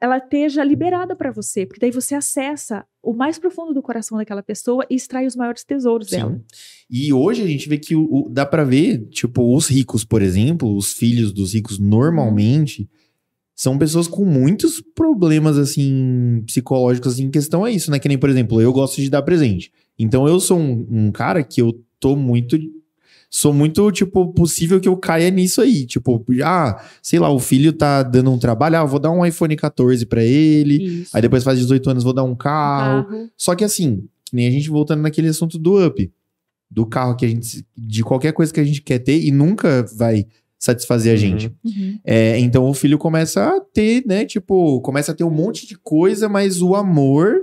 ela 0.00 0.16
esteja 0.18 0.64
liberada 0.64 1.14
para 1.14 1.30
você, 1.30 1.64
porque 1.64 1.78
daí 1.78 1.92
você 1.92 2.16
acessa 2.16 2.84
o 3.00 3.12
mais 3.12 3.38
profundo 3.38 3.72
do 3.72 3.80
coração 3.80 4.18
daquela 4.18 4.42
pessoa 4.42 4.84
e 4.90 4.96
extrai 4.96 5.24
os 5.28 5.36
maiores 5.36 5.62
tesouros 5.62 6.08
dela. 6.08 6.32
Sim. 6.32 6.44
E 6.90 7.12
hoje 7.12 7.40
a 7.40 7.46
gente 7.46 7.68
vê 7.68 7.78
que 7.78 7.94
o, 7.94 8.02
o- 8.12 8.28
dá 8.28 8.44
pra 8.44 8.64
ver, 8.64 9.06
tipo, 9.10 9.54
os 9.54 9.68
ricos, 9.68 10.04
por 10.04 10.20
exemplo, 10.20 10.74
os 10.76 10.92
filhos 10.92 11.32
dos 11.32 11.54
ricos 11.54 11.78
normalmente 11.78 12.90
são 13.62 13.78
pessoas 13.78 14.08
com 14.08 14.24
muitos 14.24 14.80
problemas, 14.80 15.56
assim, 15.56 16.42
psicológicos 16.46 17.20
em 17.20 17.30
questão 17.30 17.64
a 17.64 17.70
isso, 17.70 17.92
né? 17.92 18.00
Que 18.00 18.08
nem, 18.08 18.18
por 18.18 18.28
exemplo, 18.28 18.60
eu 18.60 18.72
gosto 18.72 19.00
de 19.00 19.08
dar 19.08 19.22
presente. 19.22 19.70
Então 19.96 20.26
eu 20.26 20.40
sou 20.40 20.58
um, 20.58 20.84
um 20.90 21.12
cara 21.12 21.44
que 21.44 21.62
eu 21.62 21.80
tô 22.00 22.16
muito. 22.16 22.58
Sou 23.30 23.54
muito, 23.54 23.88
tipo, 23.92 24.34
possível 24.34 24.80
que 24.80 24.88
eu 24.88 24.96
caia 24.96 25.30
nisso 25.30 25.60
aí. 25.62 25.86
Tipo, 25.86 26.26
ah, 26.44 26.84
sei 27.00 27.20
lá, 27.20 27.30
o 27.30 27.38
filho 27.38 27.72
tá 27.72 28.02
dando 28.02 28.32
um 28.32 28.38
trabalho, 28.38 28.78
ah, 28.78 28.84
vou 28.84 28.98
dar 28.98 29.12
um 29.12 29.24
iPhone 29.24 29.54
14 29.54 30.06
pra 30.06 30.24
ele. 30.24 31.02
Isso. 31.02 31.16
Aí 31.16 31.22
depois 31.22 31.44
faz 31.44 31.56
18 31.60 31.88
anos, 31.88 32.02
vou 32.02 32.12
dar 32.12 32.24
um 32.24 32.34
carro. 32.34 33.04
Carro. 33.04 33.30
Só 33.36 33.54
que 33.54 33.62
assim, 33.62 34.08
que 34.24 34.34
nem 34.34 34.48
a 34.48 34.50
gente 34.50 34.68
voltando 34.70 35.02
naquele 35.02 35.28
assunto 35.28 35.56
do 35.56 35.86
up, 35.86 36.10
do 36.68 36.84
carro 36.84 37.14
que 37.14 37.24
a 37.24 37.28
gente, 37.28 37.64
de 37.76 38.02
qualquer 38.02 38.32
coisa 38.32 38.52
que 38.52 38.58
a 38.58 38.64
gente 38.64 38.82
quer 38.82 38.98
ter 38.98 39.22
e 39.22 39.30
nunca 39.30 39.86
vai 39.96 40.26
satisfazer 40.62 41.12
a 41.12 41.16
gente. 41.16 41.52
Uhum. 41.64 41.98
É, 42.04 42.38
então 42.38 42.68
o 42.68 42.72
filho 42.72 42.96
começa 42.96 43.44
a 43.48 43.60
ter, 43.60 44.04
né, 44.06 44.24
tipo, 44.24 44.80
começa 44.80 45.10
a 45.10 45.14
ter 45.14 45.24
um 45.24 45.30
monte 45.30 45.66
de 45.66 45.76
coisa, 45.76 46.28
mas 46.28 46.62
o 46.62 46.76
amor, 46.76 47.34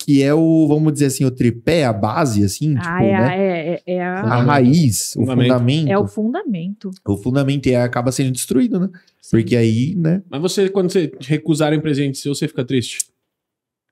que 0.00 0.20
é 0.20 0.34
o, 0.34 0.66
vamos 0.66 0.92
dizer 0.92 1.06
assim, 1.06 1.24
o 1.24 1.30
tripé, 1.30 1.84
a 1.84 1.92
base, 1.92 2.42
assim, 2.44 2.74
Ah, 2.76 2.80
tipo, 2.80 3.04
é, 3.04 3.14
a- 3.14 3.20
né? 3.20 3.36
é, 3.38 3.70
é, 3.86 3.94
é 3.94 4.02
a- 4.04 4.20
A 4.20 4.42
raiz, 4.42 5.12
Fundamento. 5.14 5.44
o 5.44 5.48
fundamento, 5.54 5.88
é 5.92 5.98
o 5.98 6.02
o... 6.02 6.08
fundamento. 6.08 6.90
fundamento 7.22 7.66
e 7.66 7.76
aí 7.76 7.82
acaba 7.82 8.10
sendo 8.10 8.32
destruído, 8.32 8.80
né? 8.80 8.88
Porque 9.30 9.54
aí, 9.56 9.94
né? 9.96 10.22
Mas 10.28 10.42
você, 10.42 10.68
quando 10.68 10.90
você 10.90 11.12
recusarem 11.20 11.80
presente 11.80 12.18
seu, 12.18 12.34
você 12.34 12.48
fica 12.48 12.64
triste? 12.64 12.98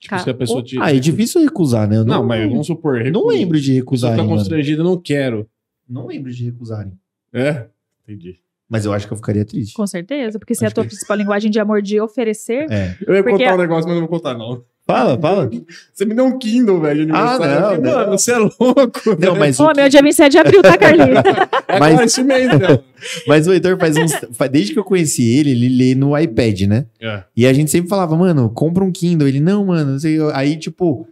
Tipo, 0.01 0.18
se 0.18 0.31
a 0.31 0.35
pessoa 0.35 0.59
o- 0.61 0.62
te. 0.64 0.79
Ah, 0.81 0.93
é 0.95 0.99
difícil 0.99 1.41
recusar, 1.43 1.89
né? 1.89 1.97
Eu 1.99 2.05
Não, 2.05 2.25
mas 2.27 2.49
vamos 2.49 2.66
supor. 2.66 2.95
não 2.99 3.05
recusa. 3.05 3.29
lembro 3.29 3.61
de 3.61 3.66
Você 3.68 3.75
recusar. 3.75 4.11
fica 4.12 4.22
mano. 4.25 4.37
constrangida, 4.37 4.83
não 4.83 5.01
quero. 5.01 5.49
Não 5.89 6.07
lembro 6.09 6.33
de 6.33 6.45
recusarem. 6.45 6.93
É? 7.33 7.66
Entendi. 8.07 8.37
Mas 8.75 8.85
eu 8.85 8.93
acho 8.93 9.07
que 9.07 9.12
eu 9.12 9.16
ficaria 9.16 9.45
triste. 9.45 9.72
Com 9.75 9.87
certeza, 9.87 10.37
porque 10.37 10.53
se 10.53 10.64
é 10.64 10.66
a 10.66 10.68
Acho 10.68 10.75
tua 10.75 10.83
que- 10.85 10.89
principal 10.91 11.16
linguagem 11.16 11.49
de 11.49 11.61
amor 11.61 11.81
de 11.81 12.01
oferecer, 12.01 12.66
É. 12.68 12.97
Eu 13.07 13.14
ia 13.14 13.22
Porque- 13.22 13.39
contar 13.45 13.55
um 13.55 13.59
negócio, 13.59 13.85
mas 13.89 13.95
não 14.01 14.01
vou 14.01 14.09
contar, 14.09 14.35
não. 14.37 14.64
Fala, 14.87 15.16
fala. 15.18 15.49
Você 15.95 16.05
me 16.05 16.12
deu 16.14 16.27
um 16.27 16.37
Kindle, 16.39 16.81
velho, 16.81 17.09
Ah, 17.14 17.39
não, 17.39 17.81
não. 17.81 17.93
Mano, 17.93 18.18
você 18.18 18.33
é 18.33 18.37
louco. 18.39 19.01
Não, 19.18 19.35
mas, 19.37 19.59
Ô, 19.59 19.64
o, 19.70 19.72
meu 19.75 19.89
dia 19.89 20.03
27 20.03 20.33
de 20.33 20.39
abril, 20.39 20.61
tá, 20.61 20.77
Carlinhos? 20.77 21.20
É 21.68 21.79
mas- 21.79 22.01
esse 22.01 22.22
mês, 22.22 22.47
né? 22.49 22.79
mas 23.27 23.47
o 23.47 23.53
Heitor 23.53 23.79
faz 23.79 23.97
uns. 23.97 24.12
Desde 24.51 24.72
que 24.75 24.79
eu 24.79 24.85
conheci 24.85 25.27
ele, 25.39 25.53
ele 25.53 25.68
lê 25.70 25.95
no 25.95 26.16
iPad, 26.18 26.62
né? 26.62 26.87
É. 27.01 27.22
E 27.37 27.47
a 27.47 27.53
gente 27.55 27.70
sempre 27.70 27.89
falava, 27.89 28.14
mano, 28.16 28.51
compra 28.51 28.85
um 28.85 28.93
Kindle. 28.93 29.27
Ele, 29.27 29.41
não, 29.41 29.64
mano, 29.64 29.93
não 29.93 29.99
sei. 29.99 30.18
Aí, 30.35 30.57
tipo, 30.59 31.09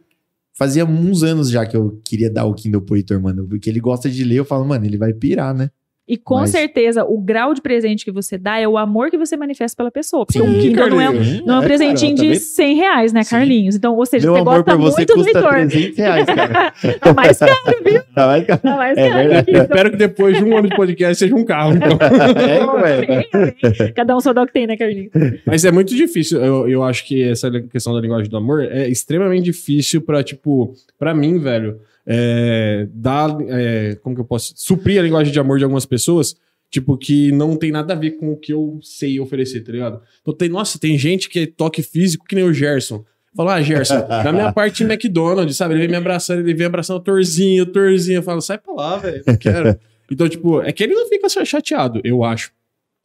fazia 0.53 0.85
uns 0.85 1.23
anos 1.23 1.49
já 1.51 1.65
que 1.65 1.75
eu 1.77 1.99
queria 2.05 2.31
dar 2.31 2.45
o 2.45 2.55
Kindle 2.55 2.83
pro 2.83 2.97
Heitor, 2.97 3.21
mano. 3.23 3.47
Porque 3.49 3.71
ele 3.71 3.81
gosta 3.81 4.11
de 4.11 4.23
ler. 4.23 4.37
Eu 4.37 4.45
falo, 4.45 4.65
mano, 4.67 4.85
ele 4.85 4.99
vai 4.99 5.13
pirar, 5.15 5.55
né? 5.55 5.71
E 6.09 6.17
com 6.17 6.41
Mas- 6.41 6.51
certeza, 6.51 7.05
o 7.05 7.21
grau 7.21 7.55
de 7.55 7.63
presente 7.63 8.05
que 8.05 8.11
você 8.11 8.37
dá 8.37 8.59
é 8.59 8.67
o 8.67 8.77
amor 8.77 9.09
que 9.09 9.17
você 9.17 9.37
manifesta 9.37 9.77
pela 9.77 9.91
pessoa. 9.91 10.27
Porque 10.27 10.41
Sim, 10.41 10.45
um 10.49 10.61
Kindle 10.61 10.91
não 10.91 11.01
é, 11.01 11.09
um- 11.09 11.47
não 11.47 11.55
é 11.55 11.59
um 11.61 11.63
É, 11.63 11.67
presentinho 11.67 12.17
cara, 12.17 12.29
de 12.29 12.35
tá 12.35 12.41
100 12.45 12.75
reais, 12.77 13.13
né, 13.13 13.23
Sim. 13.23 13.31
Carlinhos? 13.31 13.77
Então, 13.77 13.97
ou 13.97 14.05
seja, 14.05 14.27
Meu 14.27 14.35
você 14.35 14.41
amor 14.41 14.55
gosta 14.65 14.73
por 14.73 14.81
você 14.81 14.97
muito 14.97 15.09
do 15.09 15.15
custa 15.23 15.39
Heitor. 15.39 15.53
300 15.53 15.97
reais, 15.97 16.27
cara. 16.27 16.73
Tá 17.01 17.15
mais 17.15 17.39
caro, 17.39 17.53
viu? 17.85 18.03
Tá 18.15 18.27
mais 18.27 18.47
caro. 18.47 18.61
Tá 18.61 18.77
mais 18.77 18.99
É 18.99 19.09
caro. 19.09 19.29
verdade. 19.29 19.53
Eu 19.53 19.63
espero 19.63 19.91
que 19.93 19.97
depois 19.97 20.37
de 20.37 20.45
um 20.45 20.57
ano 20.57 20.69
de 20.69 20.77
podcast 20.77 21.17
seja 21.19 21.35
um 21.37 21.45
carro, 21.45 21.75
então. 21.77 21.89
É, 22.43 22.65
ué. 22.67 23.93
Cada 23.95 24.17
um 24.17 24.21
só 24.21 24.33
dá 24.33 24.43
o 24.43 24.47
que 24.47 24.53
tem, 24.53 24.67
né, 24.67 24.77
Carlinhos? 24.77 25.11
Mas 25.47 25.65
é 25.65 25.71
muito 25.71 25.95
difícil. 25.95 26.41
Eu, 26.45 26.69
eu 26.69 26.83
acho 26.83 27.07
que 27.07 27.23
essa 27.23 27.49
questão 27.63 27.95
da 27.95 28.01
linguagem 28.01 28.29
do 28.29 28.37
amor 28.37 28.65
é 28.65 28.89
extremamente 28.89 29.45
difícil 29.45 30.01
pra, 30.03 30.23
tipo, 30.23 30.75
pra 30.99 31.15
mim, 31.15 31.39
velho, 31.39 31.79
é, 32.07 32.89
dar. 32.93 33.37
é, 33.49 33.95
como 33.97 34.15
que 34.15 34.21
eu 34.21 34.25
posso. 34.25 34.53
Suprir 34.57 34.99
a 34.99 35.03
linguagem 35.03 35.33
de 35.33 35.39
amor 35.39 35.59
de 35.59 35.65
algumas 35.65 35.87
pessoas, 35.87 36.37
tipo, 36.71 36.97
que 36.97 37.33
não 37.33 37.57
tem 37.57 37.71
nada 37.71 37.93
a 37.95 37.97
ver 37.97 38.13
com 38.13 38.33
o 38.33 38.37
que 38.37 38.53
eu 38.53 38.79
sei 38.83 39.21
oferecer, 39.21 39.63
tá 39.63 39.73
ligado? 39.73 40.01
Então 40.21 40.35
tem, 40.35 40.49
nossa, 40.49 40.79
tem 40.79 40.99
gente 40.99 41.29
que 41.29 41.41
é 41.41 41.47
toque 41.47 41.83
físico 41.83 42.25
que 42.25 42.35
nem 42.35 42.45
o 42.45 42.53
Gerson. 42.53 43.05
Fala, 43.35 43.55
ah, 43.55 43.63
Gerson, 43.63 44.07
na 44.09 44.33
minha 44.33 44.53
parte 44.53 44.83
McDonald's, 44.85 45.57
sabe? 45.57 45.75
Ele 45.75 45.81
vem 45.81 45.91
me 45.91 45.97
abraçando, 45.97 46.41
ele 46.41 46.55
vem 46.55 46.67
abraçando 46.67 46.99
o 46.99 47.01
Torzinho, 47.01 47.63
o 47.63 47.67
Torzinho. 47.67 48.19
Eu 48.19 48.23
falo, 48.23 48.43
sai 48.43 48.59
pra 48.59 48.75
lá, 48.75 48.99
velho, 48.99 49.23
não 49.27 49.37
quero. 49.37 49.79
Então, 50.11 50.29
tipo, 50.29 50.61
é 50.61 50.71
que 50.73 50.83
ele 50.83 50.95
não 50.95 51.09
fica 51.09 51.27
chateado, 51.43 51.99
eu 52.05 52.23
acho. 52.23 52.53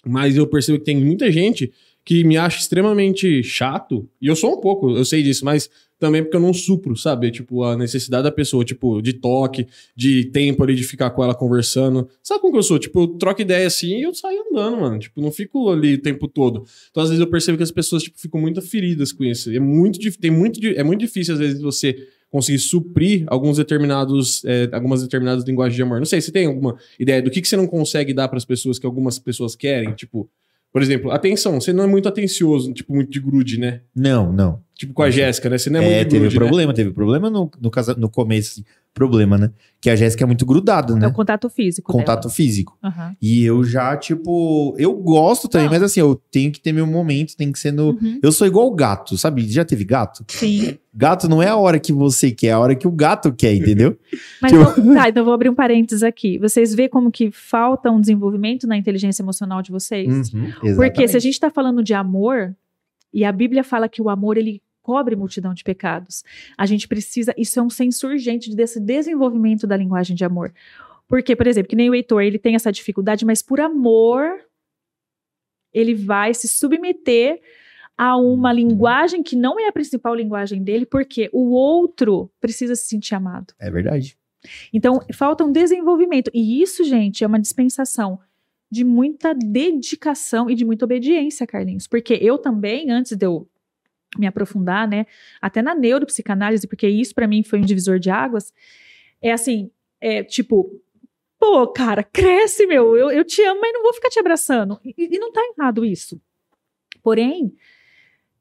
Mas 0.05 0.35
eu 0.35 0.45
percebo 0.45 0.77
que 0.77 0.83
tem 0.83 0.97
muita 0.97 1.31
gente 1.31 1.71
que 2.07 2.23
me 2.23 2.37
acha 2.37 2.57
extremamente 2.57 3.43
chato, 3.43 4.07
e 4.21 4.27
eu 4.27 4.35
sou 4.37 4.53
um 4.53 4.61
pouco, 4.61 4.91
eu 4.91 5.03
sei 5.03 5.21
disso, 5.21 5.43
mas 5.43 5.69
também 5.99 6.23
porque 6.23 6.37
eu 6.37 6.39
não 6.39 6.53
supro, 6.53 6.95
sabe? 6.95 7.29
Tipo, 7.29 7.65
a 7.65 7.75
necessidade 7.75 8.23
da 8.23 8.31
pessoa, 8.31 8.63
tipo, 8.63 9.01
de 9.01 9.11
toque, 9.11 9.67
de 9.93 10.23
tempo 10.23 10.63
ali 10.63 10.73
de 10.73 10.83
ficar 10.83 11.09
com 11.09 11.21
ela 11.21 11.35
conversando. 11.35 12.07
Sabe 12.23 12.39
como 12.39 12.53
que 12.53 12.59
eu 12.59 12.63
sou? 12.63 12.79
Tipo, 12.79 13.01
eu 13.01 13.07
troco 13.07 13.41
ideia 13.41 13.67
assim 13.67 13.97
e 13.97 14.03
eu 14.03 14.13
saio 14.13 14.41
andando, 14.49 14.79
mano. 14.79 14.99
Tipo, 14.99 15.19
não 15.19 15.33
fico 15.33 15.69
ali 15.69 15.95
o 15.95 16.01
tempo 16.01 16.29
todo. 16.29 16.63
Então, 16.89 17.03
às 17.03 17.09
vezes, 17.09 17.19
eu 17.19 17.29
percebo 17.29 17.57
que 17.57 17.63
as 17.63 17.71
pessoas, 17.71 18.03
tipo, 18.03 18.17
ficam 18.17 18.39
muito 18.39 18.61
feridas 18.61 19.11
com 19.11 19.25
isso. 19.25 19.51
É 19.51 19.59
muito, 19.59 19.99
tem 20.17 20.31
muito, 20.31 20.65
é 20.65 20.83
muito 20.83 21.01
difícil, 21.01 21.33
às 21.33 21.41
vezes, 21.41 21.59
você 21.59 22.07
conseguir 22.31 22.59
suprir 22.59 23.25
alguns 23.27 23.57
determinados, 23.57 24.45
é, 24.45 24.69
algumas 24.71 25.01
determinadas 25.01 25.43
linguagens 25.43 25.75
de 25.75 25.81
amor. 25.81 25.99
Não 25.99 26.05
sei, 26.05 26.21
você 26.21 26.31
tem 26.31 26.45
alguma 26.45 26.77
ideia 26.97 27.21
do 27.21 27.29
que, 27.29 27.41
que 27.41 27.47
você 27.49 27.57
não 27.57 27.67
consegue 27.67 28.13
dar 28.13 28.29
para 28.29 28.37
as 28.37 28.45
pessoas 28.45 28.79
que 28.79 28.85
algumas 28.85 29.19
pessoas 29.19 29.57
querem? 29.57 29.93
Tipo, 29.93 30.29
por 30.71 30.81
exemplo, 30.81 31.11
atenção, 31.11 31.59
você 31.59 31.73
não 31.73 31.83
é 31.83 31.87
muito 31.87 32.07
atencioso, 32.07 32.73
tipo, 32.73 32.93
muito 32.93 33.09
de 33.11 33.19
grude, 33.19 33.59
né? 33.59 33.81
Não, 33.95 34.31
não. 34.31 34.61
Tipo 34.75 34.93
com 34.93 35.01
a 35.01 35.09
Jéssica, 35.09 35.49
né? 35.49 35.57
Você 35.57 35.69
não 35.69 35.79
é, 35.79 35.85
É, 35.85 35.95
muito 35.95 36.03
de 36.03 36.09
teve 36.09 36.19
grude, 36.19 36.35
né? 36.35 36.45
problema, 36.45 36.73
teve 36.73 36.91
problema 36.91 37.29
no, 37.29 37.49
no, 37.59 37.71
casa, 37.71 37.95
no 37.95 38.09
começo, 38.09 38.51
assim, 38.51 38.65
problema, 38.97 39.37
né? 39.37 39.51
Que 39.79 39.89
a 39.89 39.95
Jéssica 39.95 40.23
é 40.23 40.27
muito 40.27 40.45
grudada, 40.45 40.93
É 40.93 40.95
né? 40.97 41.07
o 41.07 41.13
contato 41.13 41.49
físico. 41.49 41.91
Contato 41.93 42.29
físico. 42.29 42.77
dela. 42.81 42.93
Aham. 42.93 43.15
E 43.21 43.43
eu 43.45 43.63
já, 43.63 43.95
tipo, 43.95 44.75
eu 44.77 44.93
gosto 44.93 45.47
também, 45.47 45.67
Não. 45.67 45.73
mas 45.73 45.83
assim, 45.83 45.99
eu 45.99 46.15
tenho 46.31 46.51
que 46.51 46.59
ter 46.59 46.71
meu 46.73 46.87
momento, 46.87 47.37
tem 47.37 47.51
que 47.51 47.59
ser 47.59 47.71
no. 47.71 47.91
Uhum. 47.91 48.19
Eu 48.23 48.31
sou 48.31 48.47
igual 48.47 48.67
o 48.67 48.75
gato, 48.75 49.17
sabe? 49.17 49.47
Já 49.47 49.63
teve 49.63 49.83
gato? 49.85 50.25
Sim. 50.29 50.77
Gato 50.93 51.29
não 51.29 51.43
é 51.43 51.47
a 51.47 51.55
hora 51.55 51.79
que 51.79 51.93
você 51.93 52.31
quer, 52.31 52.47
é 52.47 52.51
a 52.53 52.59
hora 52.59 52.75
que 52.75 52.87
o 52.87 52.91
gato 52.91 53.31
quer, 53.31 53.53
entendeu? 53.53 53.95
Mas 54.41 54.51
Tipo- 54.51 54.63
vamos- 54.63 54.95
tá, 54.95 55.09
então 55.09 55.23
vou 55.23 55.33
abrir 55.33 55.49
um 55.49 55.55
parênteses 55.55 56.01
aqui. 56.01 56.39
Vocês 56.39 56.73
vê 56.73 56.89
como 56.89 57.11
que 57.11 57.29
falta 57.29 57.91
um 57.91 58.01
desenvolvimento 58.01 58.65
na 58.65 58.75
inteligência 58.75 59.21
emocional 59.21 59.61
de 59.61 59.71
vocês? 59.71 60.33
Uhum, 60.33 60.51
Porque 60.75 61.07
se 61.07 61.15
a 61.15 61.19
gente 61.19 61.39
tá 61.39 61.49
falando 61.51 61.83
de 61.83 61.93
amor 61.93 62.55
E 63.13 63.23
a 63.23 63.31
Bíblia 63.31 63.63
fala 63.63 63.87
que 63.87 64.01
o 64.01 64.09
amor 64.09 64.37
ele 64.37 64.61
cobre 64.87 65.17
multidão 65.17 65.53
de 65.53 65.65
pecados. 65.65 66.23
A 66.57 66.65
gente 66.65 66.87
precisa, 66.87 67.33
isso 67.37 67.59
é 67.59 67.61
um 67.61 67.69
senso 67.69 68.07
urgente 68.07 68.55
desse 68.55 68.79
desenvolvimento 68.79 69.67
da 69.67 69.75
linguagem 69.75 70.15
de 70.15 70.23
amor. 70.23 70.53
Porque, 71.09 71.35
por 71.35 71.45
exemplo, 71.45 71.67
que 71.67 71.75
nem 71.75 71.89
o 71.89 71.93
Heitor, 71.93 72.21
ele 72.21 72.39
tem 72.39 72.55
essa 72.55 72.71
dificuldade, 72.71 73.25
mas 73.25 73.41
por 73.41 73.59
amor 73.59 74.39
ele 75.73 75.93
vai 75.93 76.33
se 76.33 76.47
submeter 76.47 77.41
a 77.97 78.15
uma 78.15 78.53
linguagem 78.53 79.21
que 79.21 79.35
não 79.35 79.59
é 79.59 79.67
a 79.67 79.73
principal 79.73 80.15
linguagem 80.15 80.63
dele, 80.63 80.85
porque 80.85 81.29
o 81.33 81.51
outro 81.51 82.31
precisa 82.39 82.73
se 82.73 82.87
sentir 82.87 83.13
amado. 83.13 83.53
É 83.59 83.69
verdade. 83.69 84.17
Então, 84.71 85.01
falta 85.13 85.43
um 85.43 85.51
desenvolvimento. 85.51 86.31
E 86.33 86.61
isso, 86.61 86.85
gente, 86.85 87.25
é 87.25 87.27
uma 87.27 87.41
dispensação 87.41 88.17
de 88.71 88.85
muita 88.85 89.33
dedicação 89.33 90.49
e 90.49 90.55
de 90.55 90.63
muita 90.63 90.85
obediência, 90.85 91.45
Carlinhos. 91.45 91.87
Porque 91.87 92.17
eu 92.21 92.37
também, 92.37 92.89
antes 92.89 93.17
de 93.17 93.25
eu 93.25 93.49
me 94.17 94.27
aprofundar, 94.27 94.87
né, 94.87 95.05
até 95.41 95.61
na 95.61 95.73
neuropsicanálise, 95.75 96.67
porque 96.67 96.87
isso 96.87 97.13
para 97.15 97.27
mim 97.27 97.43
foi 97.43 97.59
um 97.59 97.65
divisor 97.65 97.99
de 97.99 98.09
águas, 98.09 98.53
é 99.21 99.31
assim, 99.31 99.69
é 99.99 100.23
tipo, 100.23 100.79
pô, 101.39 101.67
cara, 101.67 102.03
cresce, 102.03 102.65
meu, 102.67 102.95
eu, 102.95 103.11
eu 103.11 103.23
te 103.23 103.41
amo, 103.43 103.59
mas 103.61 103.73
não 103.73 103.81
vou 103.83 103.93
ficar 103.93 104.09
te 104.09 104.19
abraçando. 104.19 104.79
E, 104.83 104.93
e 104.97 105.19
não 105.19 105.31
tá 105.31 105.41
errado 105.57 105.83
isso. 105.85 106.19
Porém, 107.01 107.55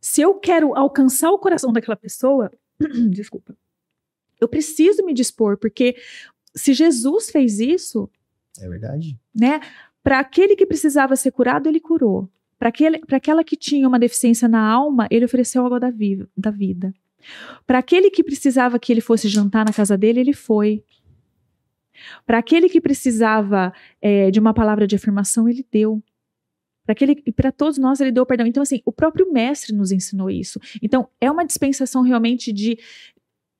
se 0.00 0.20
eu 0.20 0.34
quero 0.34 0.74
alcançar 0.76 1.30
o 1.30 1.38
coração 1.38 1.72
daquela 1.72 1.96
pessoa, 1.96 2.50
desculpa, 3.10 3.56
eu 4.40 4.48
preciso 4.48 5.04
me 5.04 5.14
dispor, 5.14 5.56
porque 5.56 5.96
se 6.54 6.74
Jesus 6.74 7.30
fez 7.30 7.58
isso, 7.60 8.08
É 8.60 8.68
verdade. 8.68 9.18
né? 9.34 9.60
Para 10.02 10.20
aquele 10.20 10.54
que 10.54 10.66
precisava 10.66 11.16
ser 11.16 11.32
curado, 11.32 11.68
ele 11.68 11.80
curou. 11.80 12.28
Para 12.58 12.68
aquela 13.16 13.44
que 13.44 13.56
tinha 13.56 13.86
uma 13.86 13.98
deficiência 13.98 14.48
na 14.48 14.60
alma, 14.60 15.06
ele 15.10 15.24
ofereceu 15.24 15.64
água 15.66 15.78
da, 15.78 15.90
vi- 15.90 16.26
da 16.36 16.50
vida. 16.50 16.94
Para 17.66 17.78
aquele 17.78 18.10
que 18.10 18.22
precisava 18.22 18.78
que 18.78 18.92
ele 18.92 19.00
fosse 19.00 19.28
jantar 19.28 19.64
na 19.64 19.72
casa 19.72 19.96
dele, 19.96 20.20
ele 20.20 20.32
foi. 20.32 20.82
Para 22.24 22.38
aquele 22.38 22.68
que 22.68 22.80
precisava 22.80 23.72
é, 24.00 24.30
de 24.30 24.38
uma 24.38 24.54
palavra 24.54 24.86
de 24.86 24.96
afirmação, 24.96 25.48
ele 25.48 25.66
deu. 25.70 26.02
Para 26.84 26.92
aquele 26.92 27.22
e 27.26 27.32
para 27.32 27.50
todos 27.50 27.78
nós 27.78 28.00
ele 28.00 28.12
deu 28.12 28.24
perdão. 28.24 28.46
Então 28.46 28.62
assim, 28.62 28.80
o 28.84 28.92
próprio 28.92 29.32
mestre 29.32 29.74
nos 29.74 29.90
ensinou 29.90 30.30
isso. 30.30 30.60
Então 30.80 31.08
é 31.20 31.30
uma 31.30 31.44
dispensação 31.44 32.02
realmente 32.02 32.52
de 32.52 32.78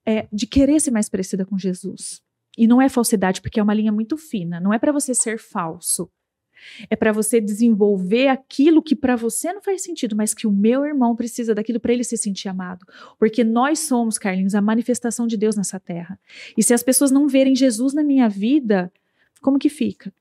é, 0.07 0.28
de 0.32 0.47
querer 0.47 0.80
ser 0.80 0.92
mais 0.92 1.09
parecida 1.09 1.44
com 1.44 1.59
Jesus. 1.59 2.22
E 2.57 2.66
não 2.66 2.80
é 2.80 2.88
falsidade, 2.88 3.42
porque 3.42 3.59
é 3.59 3.62
uma 3.62 3.74
linha 3.74 3.90
muito 3.90 4.16
fina. 4.16 4.61
Não 4.61 4.72
é 4.72 4.78
para 4.78 4.92
você 4.92 5.12
ser 5.12 5.38
falso. 5.38 6.09
É 6.88 6.96
para 6.96 7.12
você 7.12 7.40
desenvolver 7.40 8.28
aquilo 8.28 8.82
que 8.82 8.96
para 8.96 9.16
você 9.16 9.52
não 9.52 9.62
faz 9.62 9.82
sentido, 9.82 10.16
mas 10.16 10.34
que 10.34 10.46
o 10.46 10.52
meu 10.52 10.84
irmão 10.84 11.14
precisa 11.14 11.54
daquilo 11.54 11.80
para 11.80 11.92
ele 11.92 12.04
se 12.04 12.16
sentir 12.16 12.48
amado. 12.48 12.86
Porque 13.18 13.42
nós 13.44 13.80
somos, 13.80 14.18
Carlinhos, 14.18 14.54
a 14.54 14.61
manifestação 14.61 15.26
de 15.26 15.36
Deus 15.36 15.57
nessa 15.57 15.78
terra. 15.80 16.18
E 16.57 16.62
se 16.62 16.74
as 16.74 16.82
pessoas 16.82 17.11
não 17.11 17.28
verem 17.28 17.54
Jesus 17.54 17.94
na 17.94 18.02
minha 18.02 18.28
vida, 18.28 18.92
como 19.40 19.59
que 19.59 19.68
fica? 19.68 20.12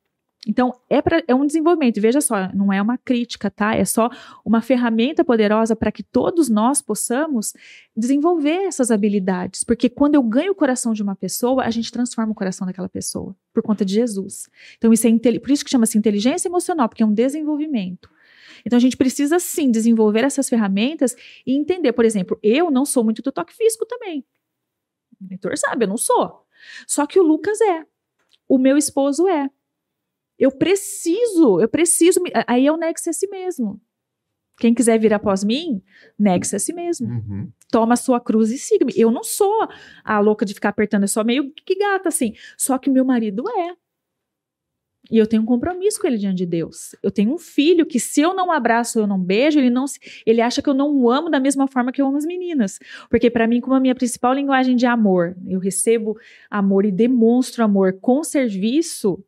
Então, 0.45 0.73
é, 0.89 1.01
pra, 1.01 1.23
é 1.27 1.33
um 1.33 1.45
desenvolvimento. 1.45 1.99
Veja 1.99 2.21
só, 2.21 2.51
não 2.53 2.71
é 2.71 2.81
uma 2.81 2.97
crítica, 2.97 3.49
tá? 3.49 3.75
É 3.75 3.83
só 3.83 4.09
uma 4.45 4.61
ferramenta 4.61 5.23
poderosa 5.23 5.75
para 5.75 5.91
que 5.91 6.03
todos 6.03 6.49
nós 6.49 6.81
possamos 6.81 7.53
desenvolver 7.97 8.65
essas 8.65 8.91
habilidades. 8.91 9.63
Porque 9.63 9.89
quando 9.89 10.15
eu 10.15 10.21
ganho 10.21 10.51
o 10.51 10.55
coração 10.55 10.93
de 10.93 11.01
uma 11.01 11.15
pessoa, 11.15 11.63
a 11.63 11.71
gente 11.71 11.91
transforma 11.91 12.31
o 12.31 12.35
coração 12.35 12.67
daquela 12.67 12.87
pessoa, 12.87 13.35
por 13.53 13.63
conta 13.63 13.83
de 13.83 13.93
Jesus. 13.93 14.47
Então, 14.77 14.93
isso 14.93 15.07
é 15.07 15.39
por 15.39 15.49
isso 15.49 15.65
que 15.65 15.71
chama-se 15.71 15.97
inteligência 15.97 16.47
emocional, 16.47 16.87
porque 16.87 17.01
é 17.01 17.05
um 17.05 17.13
desenvolvimento. 17.13 18.09
Então, 18.63 18.77
a 18.77 18.79
gente 18.79 18.97
precisa 18.97 19.39
sim 19.39 19.71
desenvolver 19.71 20.23
essas 20.23 20.47
ferramentas 20.47 21.15
e 21.45 21.55
entender. 21.55 21.93
Por 21.93 22.05
exemplo, 22.05 22.37
eu 22.43 22.69
não 22.69 22.85
sou 22.85 23.03
muito 23.03 23.21
do 23.21 23.31
toque 23.31 23.53
físico 23.53 23.85
também. 23.85 24.23
O 25.19 25.27
leitor 25.27 25.57
sabe, 25.57 25.85
eu 25.85 25.89
não 25.89 25.97
sou. 25.97 26.45
Só 26.87 27.05
que 27.07 27.19
o 27.19 27.23
Lucas 27.23 27.59
é. 27.61 27.85
O 28.47 28.57
meu 28.57 28.77
esposo 28.77 29.27
é. 29.27 29.49
Eu 30.37 30.51
preciso, 30.51 31.59
eu 31.59 31.67
preciso. 31.67 32.21
me- 32.21 32.31
Aí 32.47 32.67
é 32.67 32.71
o 32.71 32.77
negue-se 32.77 33.09
a 33.09 33.13
si 33.13 33.27
mesmo. 33.27 33.79
Quem 34.57 34.73
quiser 34.73 34.97
vir 34.99 35.13
após 35.13 35.43
mim, 35.43 35.81
negue-se 36.17 36.55
a 36.55 36.59
si 36.59 36.71
mesmo. 36.73 37.07
Uhum. 37.07 37.51
Toma 37.69 37.93
a 37.93 37.97
sua 37.97 38.21
cruz 38.21 38.51
e 38.51 38.57
siga-me. 38.57 38.93
Eu 38.95 39.11
não 39.11 39.23
sou 39.23 39.67
a 40.03 40.19
louca 40.19 40.45
de 40.45 40.53
ficar 40.53 40.69
apertando, 40.69 41.03
eu 41.03 41.07
sou 41.09 41.25
meio 41.25 41.51
que 41.53 41.75
gata 41.75 42.07
assim. 42.09 42.33
Só 42.57 42.77
que 42.77 42.89
meu 42.89 43.03
marido 43.03 43.43
é. 43.49 43.75
E 45.11 45.19
eu 45.19 45.27
tenho 45.27 45.43
um 45.43 45.45
compromisso 45.45 45.99
com 46.01 46.07
ele 46.07 46.17
diante 46.17 46.37
de 46.37 46.45
Deus. 46.47 46.95
Eu 47.03 47.11
tenho 47.11 47.31
um 47.31 47.37
filho 47.37 47.85
que, 47.85 47.99
se 47.99 48.21
eu 48.21 48.33
não 48.33 48.51
abraço, 48.51 48.97
eu 48.97 49.05
não 49.05 49.19
beijo, 49.19 49.59
ele 49.59 49.69
não 49.69 49.85
se- 49.85 49.99
ele 50.25 50.41
acha 50.41 50.63
que 50.63 50.69
eu 50.69 50.73
não 50.73 50.95
o 50.95 51.11
amo 51.11 51.29
da 51.29 51.39
mesma 51.39 51.67
forma 51.67 51.91
que 51.91 52.01
eu 52.01 52.07
amo 52.07 52.17
as 52.17 52.25
meninas. 52.25 52.79
Porque, 53.07 53.29
para 53.29 53.45
mim, 53.47 53.61
como 53.61 53.75
a 53.75 53.79
minha 53.79 53.93
principal 53.93 54.33
linguagem 54.33 54.75
de 54.75 54.87
amor, 54.87 55.35
eu 55.47 55.59
recebo 55.59 56.17
amor 56.49 56.85
e 56.85 56.91
demonstro 56.91 57.63
amor 57.63 57.93
com 58.01 58.23
serviço. 58.23 59.23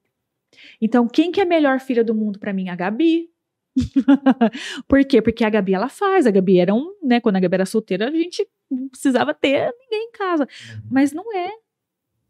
Então, 0.82 1.08
quem 1.08 1.32
que 1.32 1.40
é 1.40 1.44
a 1.44 1.48
melhor 1.48 1.80
filha 1.80 2.04
do 2.04 2.14
mundo 2.16 2.40
para 2.40 2.54
mim? 2.54 2.70
A 2.70 2.76
Gabi. 2.76 3.30
Por 4.88 5.04
quê? 5.06 5.22
Porque 5.22 5.44
a 5.44 5.50
Gabi 5.50 5.74
ela 5.74 5.90
faz. 5.90 6.26
A 6.26 6.32
Gabi 6.32 6.60
era 6.60 6.74
um, 6.74 6.94
né? 7.04 7.20
Quando 7.20 7.36
a 7.36 7.40
Gabi 7.40 7.56
era 7.56 7.66
solteira, 7.66 8.08
a 8.08 8.12
gente 8.12 8.46
não 8.70 8.90
precisava 8.90 9.34
ter 9.34 9.72
ninguém 9.80 10.08
em 10.08 10.12
casa. 10.12 10.48
Mas 10.90 11.12
não 11.14 11.36
é. 11.36 11.50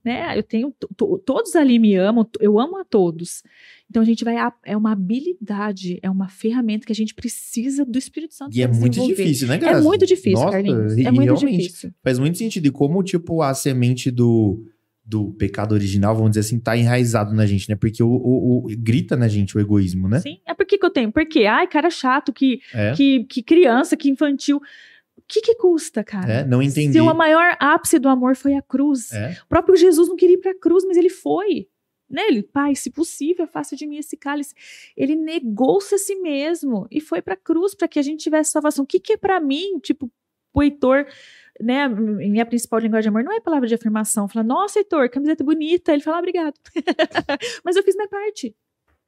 Né? 0.04 0.38
Eu 0.38 0.44
tenho. 0.44 0.74
to- 0.80 0.90
to- 0.96 1.18
Todos 1.26 1.56
ali 1.56 1.80
me 1.80 1.94
amam, 1.96 2.26
eu 2.40 2.60
amo 2.60 2.78
a 2.78 2.86
todos. 2.86 3.44
Então 3.90 4.02
a 4.02 4.06
gente 4.06 4.24
vai. 4.24 4.38
a- 4.38 4.54
É 4.66 4.76
uma 4.78 4.92
habilidade, 4.94 6.00
é 6.02 6.10
uma 6.10 6.30
ferramenta 6.30 6.86
que 6.86 6.92
a 6.92 6.96
gente 6.96 7.14
precisa 7.14 7.84
do 7.86 7.98
Espírito 7.98 8.34
Santo. 8.34 8.56
E 8.56 8.62
é 8.62 8.68
muito 8.68 9.06
difícil, 9.06 9.48
né, 9.48 9.56
É 9.56 9.60
cara? 9.60 9.82
muito 9.82 10.06
difícil, 10.06 10.40
Nossa, 10.40 10.52
Carlinhos. 10.52 10.98
É 10.98 11.12
muito 11.12 11.34
realmente 11.34 11.58
difícil. 11.64 11.92
Faz 12.04 12.20
muito 12.20 12.38
sentido. 12.38 12.66
E 12.68 12.72
como, 12.72 13.02
tipo, 13.04 13.42
a 13.42 13.54
semente 13.54 14.10
do, 14.12 14.66
do 15.10 15.32
pecado 15.36 15.72
original, 15.74 16.14
vamos 16.14 16.32
dizer 16.32 16.42
assim, 16.42 16.60
tá 16.60 16.76
enraizado 16.76 17.34
na 17.34 17.46
gente, 17.46 17.70
né? 17.70 17.76
Porque 17.78 18.04
o, 18.04 18.10
o- 18.10 18.66
o- 18.66 18.68
grita 18.78 19.16
na 19.16 19.28
gente 19.30 19.56
o 19.56 19.60
egoísmo, 19.62 20.10
né? 20.10 20.20
Sim. 20.20 20.40
É 20.46 20.54
por 20.54 20.66
que 20.66 20.78
que 20.78 20.86
eu 20.86 20.90
tenho? 20.90 21.12
Porque, 21.12 21.46
ai, 21.46 21.66
cara 21.66 21.90
chato, 21.90 22.34
que, 22.34 22.60
É. 22.74 22.92
que, 22.94 23.24
que 23.24 23.42
criança, 23.42 23.96
que 23.96 24.10
infantil. 24.10 24.58
O 24.58 25.22
que 25.26 25.40
que 25.42 25.56
custa, 25.56 26.04
cara? 26.04 26.32
É, 26.32 26.46
não 26.46 26.62
entendi. 26.62 26.92
Se 26.94 27.02
o 27.02 27.14
maior 27.14 27.56
ápice 27.60 27.98
do 28.00 28.10
amor 28.10 28.36
foi 28.36 28.54
a 28.56 28.62
cruz. 28.62 29.12
É. 29.14 29.38
O 29.46 29.48
próprio 29.48 29.76
Jesus 29.78 30.10
não 30.10 30.16
queria 30.18 30.36
ir 30.36 30.40
para 30.40 30.52
a 30.52 30.60
cruz, 30.60 30.84
mas 30.86 30.98
ele 30.98 31.10
foi. 31.10 31.68
Né? 32.10 32.22
Ele, 32.28 32.44
pai, 32.44 32.76
se 32.76 32.90
possível, 32.90 33.48
faça 33.48 33.76
de 33.76 33.86
mim 33.88 33.98
esse 33.98 34.16
cálice. 34.18 34.54
Ele 34.96 35.16
negou-se 35.16 35.94
a 35.96 35.98
si 35.98 36.16
mesmo 36.16 36.86
e 36.92 37.00
foi 37.02 37.22
para 37.22 37.34
a 37.34 37.38
cruz 37.38 37.74
para 37.76 37.88
que 37.88 38.00
a 38.00 38.02
gente 38.02 38.22
tivesse 38.24 38.52
salvação. 38.52 38.84
O 38.84 38.88
que, 38.88 39.00
que 39.00 39.14
é 39.14 39.18
para 39.18 39.40
mim, 39.42 39.80
tipo, 39.80 40.10
o 40.54 40.64
Heitor, 40.64 41.06
né? 41.60 41.88
Minha 41.88 42.46
principal 42.46 42.80
linguagem 42.80 43.04
de 43.04 43.10
amor 43.10 43.24
não 43.24 43.34
é 43.36 43.40
palavra 43.40 43.68
de 43.68 43.76
afirmação. 43.76 44.28
Fala, 44.28 44.44
nossa, 44.44 44.80
Heitor, 44.80 45.10
camiseta 45.10 45.44
bonita. 45.44 45.92
Ele 45.94 46.02
fala, 46.02 46.18
ah, 46.18 46.20
obrigado. 46.20 46.54
mas 47.64 47.76
eu 47.76 47.84
fiz 47.84 47.96
minha 47.96 48.08
parte. 48.08 48.56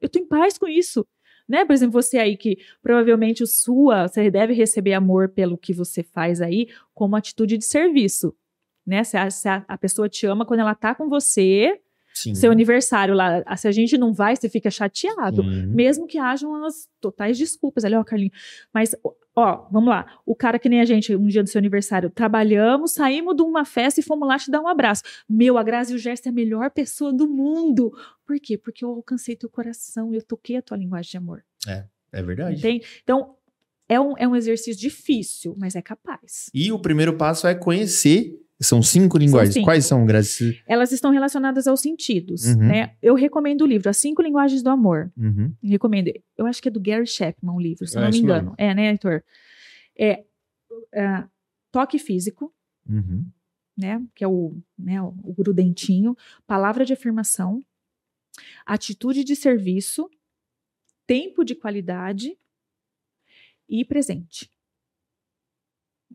Eu 0.00 0.08
tô 0.08 0.18
em 0.18 0.26
paz 0.26 0.56
com 0.58 0.66
isso. 0.68 1.06
Né? 1.48 1.64
Por 1.64 1.72
exemplo, 1.72 1.92
você 2.00 2.18
aí 2.18 2.36
que 2.36 2.58
provavelmente 2.82 3.42
o 3.42 3.46
sua, 3.46 4.06
você 4.06 4.30
deve 4.30 4.52
receber 4.52 4.92
amor 4.94 5.30
pelo 5.30 5.58
que 5.58 5.72
você 5.72 6.02
faz 6.02 6.40
aí 6.40 6.68
como 6.94 7.16
atitude 7.16 7.58
de 7.58 7.64
serviço. 7.64 8.34
Né? 8.86 9.02
Se 9.04 9.16
a, 9.16 9.28
se 9.30 9.48
a- 9.48 9.64
a 9.66 9.76
pessoa 9.76 10.08
te 10.08 10.26
ama 10.26 10.46
quando 10.46 10.60
ela 10.60 10.74
tá 10.74 10.94
com 10.94 11.08
você, 11.08 11.80
Sim. 12.14 12.34
seu 12.34 12.50
aniversário 12.52 13.14
lá, 13.14 13.44
se 13.56 13.66
a 13.68 13.72
gente 13.72 13.98
não 13.98 14.12
vai, 14.12 14.36
você 14.36 14.48
fica 14.48 14.70
chateado. 14.70 15.42
Sim. 15.42 15.66
Mesmo 15.66 16.06
que 16.06 16.18
hajam 16.18 16.64
as 16.64 16.88
totais 17.00 17.36
desculpas. 17.36 17.84
Ali, 17.84 17.94
ó, 17.96 18.04
Carlinhos. 18.04 18.36
Mas, 18.72 18.94
ó, 19.40 19.68
vamos 19.70 19.88
lá. 19.88 20.06
O 20.24 20.34
cara 20.34 20.58
que 20.58 20.68
nem 20.68 20.80
a 20.80 20.84
gente, 20.84 21.14
um 21.16 21.26
dia 21.26 21.42
do 21.42 21.48
seu 21.48 21.58
aniversário, 21.58 22.10
trabalhamos, 22.10 22.92
saímos 22.92 23.34
de 23.34 23.42
uma 23.42 23.64
festa 23.64 24.00
e 24.00 24.02
fomos 24.02 24.28
lá 24.28 24.38
te 24.38 24.50
dar 24.50 24.60
um 24.60 24.68
abraço. 24.68 25.02
Meu, 25.28 25.58
a 25.58 25.62
Grazi 25.62 25.92
e 25.92 25.96
o 25.96 25.98
Gerson 25.98 26.28
é 26.28 26.30
a 26.30 26.32
melhor 26.32 26.70
pessoa 26.70 27.12
do 27.12 27.28
mundo. 27.28 27.92
Por 28.26 28.38
quê? 28.38 28.56
Porque 28.56 28.84
eu 28.84 28.90
alcancei 28.90 29.34
teu 29.34 29.48
coração, 29.48 30.14
eu 30.14 30.22
toquei 30.22 30.56
a 30.56 30.62
tua 30.62 30.76
linguagem 30.76 31.10
de 31.10 31.16
amor. 31.16 31.44
É 32.12 32.22
verdade. 32.22 32.58
Entende? 32.58 32.86
Então, 33.02 33.34
é 33.88 33.98
um, 33.98 34.16
é 34.16 34.28
um 34.28 34.36
exercício 34.36 34.80
difícil, 34.80 35.54
mas 35.58 35.74
é 35.74 35.82
capaz. 35.82 36.48
E 36.54 36.70
o 36.70 36.78
primeiro 36.78 37.16
passo 37.16 37.46
é 37.46 37.54
conhecer. 37.54 38.40
São 38.60 38.82
cinco 38.82 39.16
linguagens. 39.16 39.54
cinco. 39.54 39.66
Quais 39.66 39.86
são, 39.86 40.04
Grazi? 40.04 40.62
Elas 40.66 40.92
estão 40.92 41.10
relacionadas 41.10 41.66
aos 41.66 41.80
sentidos, 41.80 42.44
Uhum. 42.46 42.56
né? 42.68 42.94
Eu 43.00 43.14
recomendo 43.14 43.62
o 43.62 43.66
livro 43.66 43.88
As 43.88 43.96
Cinco 43.96 44.20
Linguagens 44.20 44.62
do 44.62 44.68
Amor. 44.68 45.10
Uhum. 45.16 45.54
Recomendo. 45.62 46.10
Eu 46.36 46.46
acho 46.46 46.60
que 46.60 46.68
é 46.68 46.70
do 46.70 46.80
Gary 46.80 47.06
Chapman 47.06 47.54
o 47.54 47.60
livro, 47.60 47.86
se 47.86 47.96
eu 47.96 48.02
É 48.02 48.04
não 48.04 48.10
me 48.10 48.18
engano. 48.18 48.42
mesmo. 48.50 48.54
É, 48.58 48.74
né, 48.74 48.90
Heitor? 48.90 49.22
É, 49.98 50.24
ah, 50.94 51.26
toque 51.72 51.98
físico, 51.98 52.52
Uhum. 52.88 53.24
né? 53.76 54.04
Que 54.14 54.24
é 54.24 54.28
o, 54.28 54.54
né, 54.78 55.00
o 55.02 55.32
grudentinho. 55.36 56.14
Palavra 56.46 56.84
de 56.84 56.92
afirmação. 56.92 57.60
Atitude 58.66 59.24
de 59.24 59.34
serviço. 59.36 60.08
Tempo 61.06 61.44
de 61.44 61.54
qualidade. 61.54 62.36
E 63.68 63.84
presente. 63.84 64.50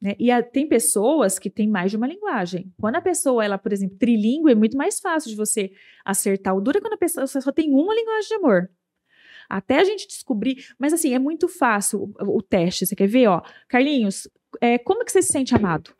Né? 0.02 0.16
E 0.20 0.30
a- 0.30 0.43
tem 0.43 0.68
pessoas 0.68 1.39
que 1.39 1.50
têm 1.50 1.68
mais 1.68 1.91
de 1.91 1.98
uma 1.98 2.08
linguagem. 2.08 2.72
Quando 2.80 2.96
a 2.96 3.02
pessoa, 3.02 3.43
ela, 3.43 3.58
por 3.58 3.72
exemplo, 3.72 3.98
trilíngue, 3.98 4.52
é 4.52 4.56
muito 4.56 4.78
mais 4.78 5.00
fácil 5.00 5.30
de 5.30 5.36
você 5.36 5.72
acertar. 6.04 6.56
O 6.56 6.62
duro 6.62 6.78
é 6.78 6.82
quando 6.82 6.93
a 6.93 6.98
pessoa 6.98 7.26
só 7.28 7.52
tem 7.52 7.72
uma 7.72 7.93
linguagem 7.93 8.28
de 8.28 8.36
amor. 8.36 8.70
Até 9.50 9.80
a 9.80 9.84
gente 9.84 10.08
descobrir. 10.08 10.66
Mas 10.78 10.91
assim, 10.91 11.14
é 11.14 11.20
muito 11.20 11.48
fácil 11.48 12.12
o, 12.20 12.38
o 12.38 12.41
teste. 12.41 12.86
Você 12.86 12.96
quer 12.96 13.08
ver, 13.08 13.28
ó? 13.28 13.41
Carlinhos, 13.68 14.28
é, 14.60 14.78
como 14.78 15.06
que 15.06 15.12
você 15.12 15.22
se 15.22 15.32
sente 15.32 15.56
amado? 15.56 15.91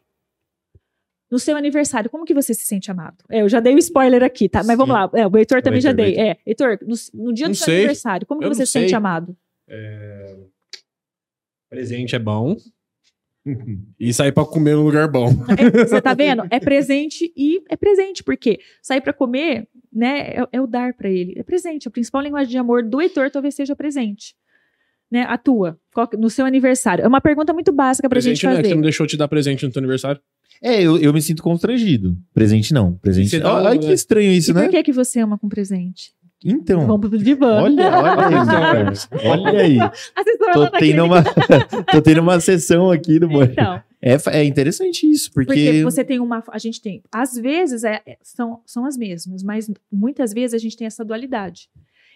No 1.30 1.40
seu 1.40 1.56
aniversário, 1.58 2.10
como 2.10 2.24
que 2.26 2.34
você 2.34 2.54
se 2.54 2.66
sente 2.66 2.90
amado? 2.92 3.24
É, 3.30 3.42
eu 3.42 3.50
já 3.50 3.60
dei 3.60 3.74
o 3.74 3.76
um 3.76 3.80
spoiler 3.80 4.24
aqui, 4.24 4.48
tá? 4.48 4.64
Mas 4.64 4.78
vamos 4.78 4.94
lá. 4.94 5.10
É, 5.14 5.26
o 5.28 5.38
Heitor 5.38 5.62
também 5.62 5.78
Heitor, 5.80 5.90
já 5.90 5.92
dei. 5.92 6.18
Heitor. 6.18 6.24
É, 6.26 6.38
Heitor, 6.46 6.80
no, 6.82 7.24
no 7.26 7.34
dia 7.34 7.48
não 7.48 7.52
do 7.52 7.58
seu 7.58 7.66
sei. 7.66 7.78
aniversário, 7.78 8.28
como 8.28 8.42
que 8.42 8.48
você 8.48 8.66
se 8.66 8.72
sente 8.72 8.96
amado? 8.96 9.36
É, 9.68 10.38
Presente 11.70 12.16
é 12.16 12.20
bom. 12.20 12.56
E 14.00 14.14
sair 14.14 14.32
pra 14.32 14.44
comer 14.46 14.76
num 14.76 14.84
lugar 14.84 15.08
bom. 15.08 15.30
É, 15.58 15.86
você 15.86 16.02
tá 16.02 16.14
vendo? 16.14 16.44
É 16.50 16.60
presente 16.60 17.32
e 17.38 17.62
é 17.70 17.76
presente, 17.76 18.24
porque 18.24 18.60
sair 18.82 19.02
pra 19.02 19.14
comer, 19.14 19.68
né, 19.94 20.30
é, 20.32 20.48
é 20.54 20.62
o 20.62 20.68
dar 20.68 20.94
pra 20.94 21.10
ele. 21.10 21.34
É 21.38 21.44
presente. 21.44 21.88
A 21.88 21.92
principal 21.92 22.22
linguagem 22.22 22.50
de 22.52 22.58
amor 22.58 22.84
do 22.84 23.00
Heitor 23.00 23.30
talvez 23.32 23.54
seja 23.56 23.76
presente. 23.76 24.36
Né, 25.12 25.22
a 25.30 25.38
tua, 25.38 25.80
qual 25.94 26.08
que- 26.08 26.18
no 26.18 26.30
seu 26.32 26.46
aniversário. 26.46 27.04
É 27.04 27.08
uma 27.08 27.22
pergunta 27.22 27.54
muito 27.54 27.72
básica 27.72 28.10
pra 28.10 28.16
presente 28.16 28.38
gente 28.38 28.46
é 28.48 28.50
que 28.50 28.56
fazer. 28.56 28.70
você 28.70 28.76
não 28.76 28.82
deixou 28.82 29.06
te 29.06 29.16
dar 29.16 29.28
presente 29.28 29.64
no 29.66 29.72
teu 29.72 29.80
aniversário. 29.80 30.20
É, 30.62 30.82
eu, 30.82 30.98
eu 30.98 31.14
me 31.14 31.22
sinto 31.22 31.44
constrangido. 31.44 32.18
Presente 32.34 32.74
não. 32.74 32.96
Presente. 32.96 33.38
Dá 33.40 33.54
Olha, 33.54 33.64
um- 33.64 33.70
olha 33.70 33.80
que 33.80 33.92
estranho 33.94 34.32
isso, 34.32 34.52
e 34.52 34.54
por 34.54 34.64
né? 34.64 34.70
que 34.70 34.84
que 34.84 34.92
você 34.92 35.20
ama 35.20 35.38
com 35.38 35.48
presente? 35.48 36.12
Então. 36.48 36.86
Vamos 36.86 37.10
pro 37.10 37.18
divã. 37.18 37.64
Olha, 37.64 37.90
olha 37.98 38.28
aí, 38.28 38.46
cara. 38.46 38.94
Olha 39.26 39.60
aí. 39.62 39.78
Tô 40.54 40.62
naquele- 40.64 40.92
tendo, 40.94 41.04
uma, 41.06 41.24
tô 41.92 42.02
tendo 42.04 42.22
uma 42.22 42.40
sessão 42.40 42.92
aqui 42.92 43.18
do 43.20 43.28
Boi. 43.28 43.46
Então, 43.46 43.82
É, 44.02 44.16
é 44.40 44.44
interessante 44.44 45.10
isso, 45.10 45.32
porque. 45.34 45.52
porque 45.54 45.84
você 45.84 46.04
tem 46.06 46.20
uma. 46.20 46.44
A 46.52 46.60
gente 46.60 46.80
tem. 46.80 47.02
Às 47.12 47.36
vezes 47.36 47.84
é- 47.84 48.02
é- 48.06 48.18
são, 48.22 48.62
são 48.66 48.86
as 48.86 48.96
mesmas, 48.96 49.42
mas 49.42 49.70
muitas 49.92 50.32
vezes 50.34 50.54
a 50.54 50.60
gente 50.60 50.78
tem 50.78 50.86
essa 50.86 51.04
dualidade. 51.04 51.68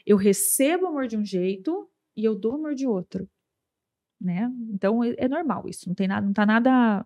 Eu 0.05 0.15
recebo 0.15 0.85
amor 0.85 1.07
de 1.07 1.17
um 1.17 1.25
jeito 1.25 1.87
e 2.15 2.23
eu 2.23 2.35
dou 2.35 2.53
amor 2.53 2.75
de 2.75 2.85
outro. 2.85 3.27
Né? 4.21 4.51
Então 4.73 5.03
é, 5.03 5.15
é 5.17 5.27
normal 5.27 5.63
isso. 5.67 5.87
Não 5.87 5.95
tem 5.95 6.07
nada, 6.07 6.25
não 6.25 6.33
tá 6.33 6.45
nada 6.45 7.05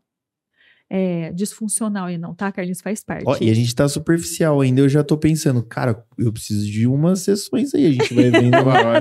é, 0.96 1.32
disfuncional 1.34 2.06
aí, 2.06 2.20
não, 2.20 2.36
tá, 2.36 2.52
Carlinhos? 2.52 2.80
Faz 2.80 3.04
parte. 3.04 3.24
Ó, 3.26 3.36
e 3.42 3.50
a 3.50 3.54
gente 3.56 3.74
tá 3.74 3.90
superficial 3.90 4.62
ainda. 4.62 4.80
Eu 4.82 4.88
já 4.88 5.04
tô 5.04 5.18
pensando, 5.18 5.64
cara, 5.64 6.04
eu 6.20 6.32
preciso 6.32 6.64
de 6.70 6.86
umas 6.86 7.22
sessões 7.22 7.74
aí. 7.74 7.88
A 7.88 7.92
gente 7.94 8.14
vai 8.14 8.30
vendo. 8.30 8.52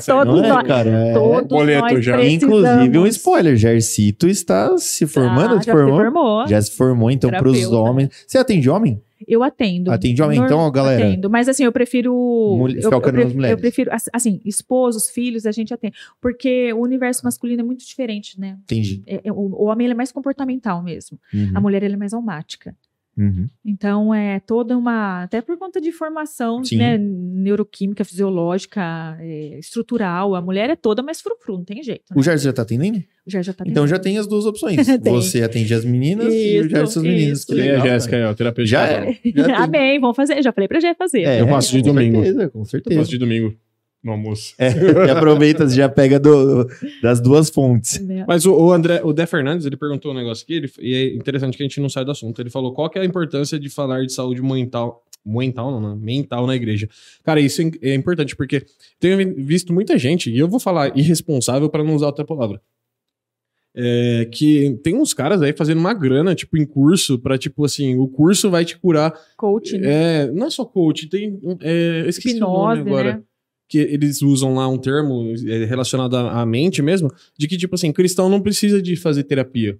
Todos 0.07 0.41
não 0.41 0.45
é, 0.45 0.49
nós- 0.49 0.67
cara? 0.67 0.89
É. 0.91 1.13
Todos 1.13 1.49
boleto 1.49 1.81
nós 1.95 2.03
já. 2.05 2.25
Inclusive, 2.25 2.73
um 2.73 3.03
precisamos. 3.03 3.09
spoiler: 3.17 3.57
Jarcito 3.57 4.27
está 4.27 4.75
se 4.79 5.07
formando, 5.07 5.57
Ah, 5.57 5.61
se 5.61 5.67
já 5.67 5.73
formou? 5.75 5.97
se 5.99 6.03
formou. 6.03 6.47
Já 6.49 6.63
se 6.63 6.71
formou, 6.71 7.11
então, 7.11 7.31
pros 7.31 7.53
Terapeuta. 7.59 7.77
homens. 7.77 8.09
Você 8.27 8.39
atende 8.39 8.71
homem? 8.71 8.99
Eu 9.29 9.43
atendo. 9.43 9.91
Atende 9.91 10.23
homem? 10.23 10.39
Então, 10.41 10.71
galera. 10.71 11.07
Atendo, 11.09 11.29
mas 11.31 11.49
assim, 11.49 11.65
eu 11.65 11.73
prefiro. 11.73 12.13
Mulher- 12.59 12.83
eu, 12.83 12.91
eu, 12.91 13.01
pre- 13.01 13.25
nas 13.25 13.33
mulheres. 13.33 13.57
eu 13.57 13.61
prefiro, 13.61 13.93
ass- 13.93 14.11
assim, 14.13 14.41
esposos, 14.45 15.09
filhos, 15.11 15.47
a 15.47 15.53
gente 15.53 15.73
atende. 15.73 15.97
Porque 16.21 16.73
o 16.73 16.81
universo 16.81 17.25
masculino 17.25 17.61
é 17.61 17.65
muito 17.65 17.85
diferente, 17.87 18.39
né? 18.39 18.59
Entendi. 18.65 19.03
É- 19.07 19.21
é- 19.25 19.33
o, 19.33 19.37
o 19.37 19.65
homem 19.67 19.87
ele 19.87 19.93
é 19.95 19.97
mais 19.97 20.13
comportamental 20.13 20.83
mesmo. 20.83 21.19
Uhum, 21.33 21.53
A 21.55 21.61
mulher 21.61 21.83
é 21.83 21.97
mais 21.97 22.13
almática. 22.15 22.75
Uhum. 23.17 23.47
Então 23.65 24.15
é 24.15 24.41
toda 24.41 24.77
uma. 24.77 25.23
Até 25.25 25.41
por 25.41 25.57
conta 25.59 25.81
de 25.81 25.93
formação 25.93 26.63
né, 26.73 26.99
neuroquímica, 26.99 28.05
fisiológica, 28.05 29.17
é, 29.21 29.59
estrutural. 29.59 30.35
A 30.35 30.41
mulher 30.41 30.71
é 30.71 30.77
toda 30.77 31.03
mais 31.03 31.21
frufru, 31.21 31.59
não 31.59 31.65
tem 31.65 31.83
jeito. 31.83 32.05
Né? 32.11 32.17
O 32.19 32.23
Jardim 32.23 32.45
já 32.45 32.53
tá 32.53 32.63
atendendo? 32.63 33.03
Já, 33.27 33.41
já 33.43 33.53
tá 33.53 33.65
Então 33.67 33.87
já 33.87 33.99
tem 33.99 34.19
as 34.19 34.27
duas 34.27 34.45
opções. 34.47 34.77
Você 35.05 35.43
atende 35.43 35.73
as 35.75 35.85
meninas 35.85 36.33
e 36.33 36.59
o 36.61 36.61
Isso, 36.61 36.69
Jardim 36.69 36.89
as 36.89 36.97
meninas. 36.97 37.39
isso. 37.39 37.47
Que 37.47 37.55
E 37.55 37.61
a 37.61 37.65
legal, 37.65 37.87
Jéssica 37.87 38.17
aí, 38.17 38.25
ó, 38.25 38.35
terapeuta. 38.35 38.69
Já 38.69 38.87
é. 38.89 39.19
Já. 39.35 39.57
Amém, 39.65 40.01
vamos 40.01 40.17
fazer. 40.17 40.43
Já 40.43 40.53
falei 40.53 40.69
pra 40.69 40.81
Jé 40.81 40.95
fazer. 40.95 41.23
É, 41.23 41.41
Eu 41.41 41.49
faço 41.49 41.73
de 41.73 41.83
com 41.83 41.89
domingo. 41.89 42.23
Certeza, 42.23 42.49
com 42.51 42.59
Eu 42.61 42.65
certeza. 42.65 43.01
faço 43.01 43.11
de 43.11 43.19
domingo 43.19 43.55
no 44.03 44.13
almoço. 44.13 44.55
É, 44.59 44.69
e 45.07 45.11
aproveita, 45.11 45.69
você 45.69 45.77
já 45.77 45.89
pega 45.89 46.19
do- 46.19 46.67
das 47.03 47.21
duas 47.21 47.49
fontes. 47.51 48.01
Né? 48.01 48.25
Mas 48.27 48.45
o, 48.47 48.53
o 48.55 48.73
André, 48.73 49.01
o 49.05 49.13
Dé 49.13 49.27
Fernandes, 49.27 49.65
ele 49.65 49.77
perguntou 49.77 50.11
um 50.13 50.15
negócio 50.15 50.43
aqui, 50.45 50.55
ele- 50.55 50.73
e 50.81 50.95
é 50.95 51.15
interessante 51.15 51.57
que 51.57 51.63
a 51.63 51.67
gente 51.67 51.81
não 51.81 51.89
sai 51.89 52.05
do 52.05 52.11
assunto. 52.11 52.41
Ele 52.41 52.51
falou 52.51 52.73
qual 52.75 52.91
que 52.91 52.99
é 52.99 53.03
a 53.03 53.05
importância 53.05 53.59
de 53.61 53.69
falar 53.69 54.05
de 54.05 54.13
saúde 54.13 54.43
mental, 54.43 55.05
mental 55.25 55.71
não, 55.81 55.95
né? 55.95 56.01
mental 56.03 56.47
na 56.49 56.57
igreja. 56.57 56.89
Cara, 57.23 57.41
isso 57.41 57.63
é, 57.63 57.71
é 57.81 57.95
importante 57.95 58.35
porque 58.35 58.65
tenho 58.99 59.17
vi- 59.17 59.35
visto 59.45 59.73
muita 59.73 59.97
gente, 59.97 60.31
e 60.31 60.39
eu 60.39 60.49
vou 60.49 60.59
falar 60.59 60.97
irresponsável 60.99 61.69
para 61.69 61.85
não 61.85 61.95
usar 61.95 62.07
outra 62.07 62.25
palavra. 62.25 62.61
é, 63.75 64.29
que 64.31 64.79
tem 64.83 64.95
uns 64.95 65.15
caras 65.15 65.41
aí 65.41 65.53
fazendo 65.55 65.79
uma 65.79 65.95
grana, 65.95 66.35
tipo, 66.35 66.59
em 66.59 66.65
curso, 66.67 67.19
pra, 67.19 67.39
tipo, 67.39 67.65
assim, 67.65 67.97
o 67.97 68.07
curso 68.07 68.51
vai 68.51 68.65
te 68.67 68.77
curar. 68.79 69.15
Coach, 69.37 69.79
né? 69.79 70.25
É, 70.25 70.31
não 70.31 70.47
é 70.47 70.51
só 70.51 70.63
coach, 70.65 71.07
tem. 71.09 71.41
É, 71.63 72.03
eu 72.05 72.09
esqueci 72.11 72.37
o 72.37 72.41
nome 72.41 72.81
Hipnose, 72.81 72.89
agora 72.91 73.17
né? 73.17 73.23
Que 73.73 73.79
eles 73.79 74.21
usam 74.21 74.55
lá 74.55 74.69
um 74.69 74.77
termo 74.77 75.33
é, 75.49 75.65
relacionado 75.65 76.15
à 76.15 76.45
mente 76.45 76.83
mesmo, 76.83 77.11
de 77.39 77.49
que, 77.49 77.57
tipo 77.57 77.75
assim, 77.75 77.91
cristão 77.91 78.29
não 78.29 78.39
precisa 78.41 78.83
de 78.83 78.97
fazer 78.97 79.25
terapia. 79.25 79.79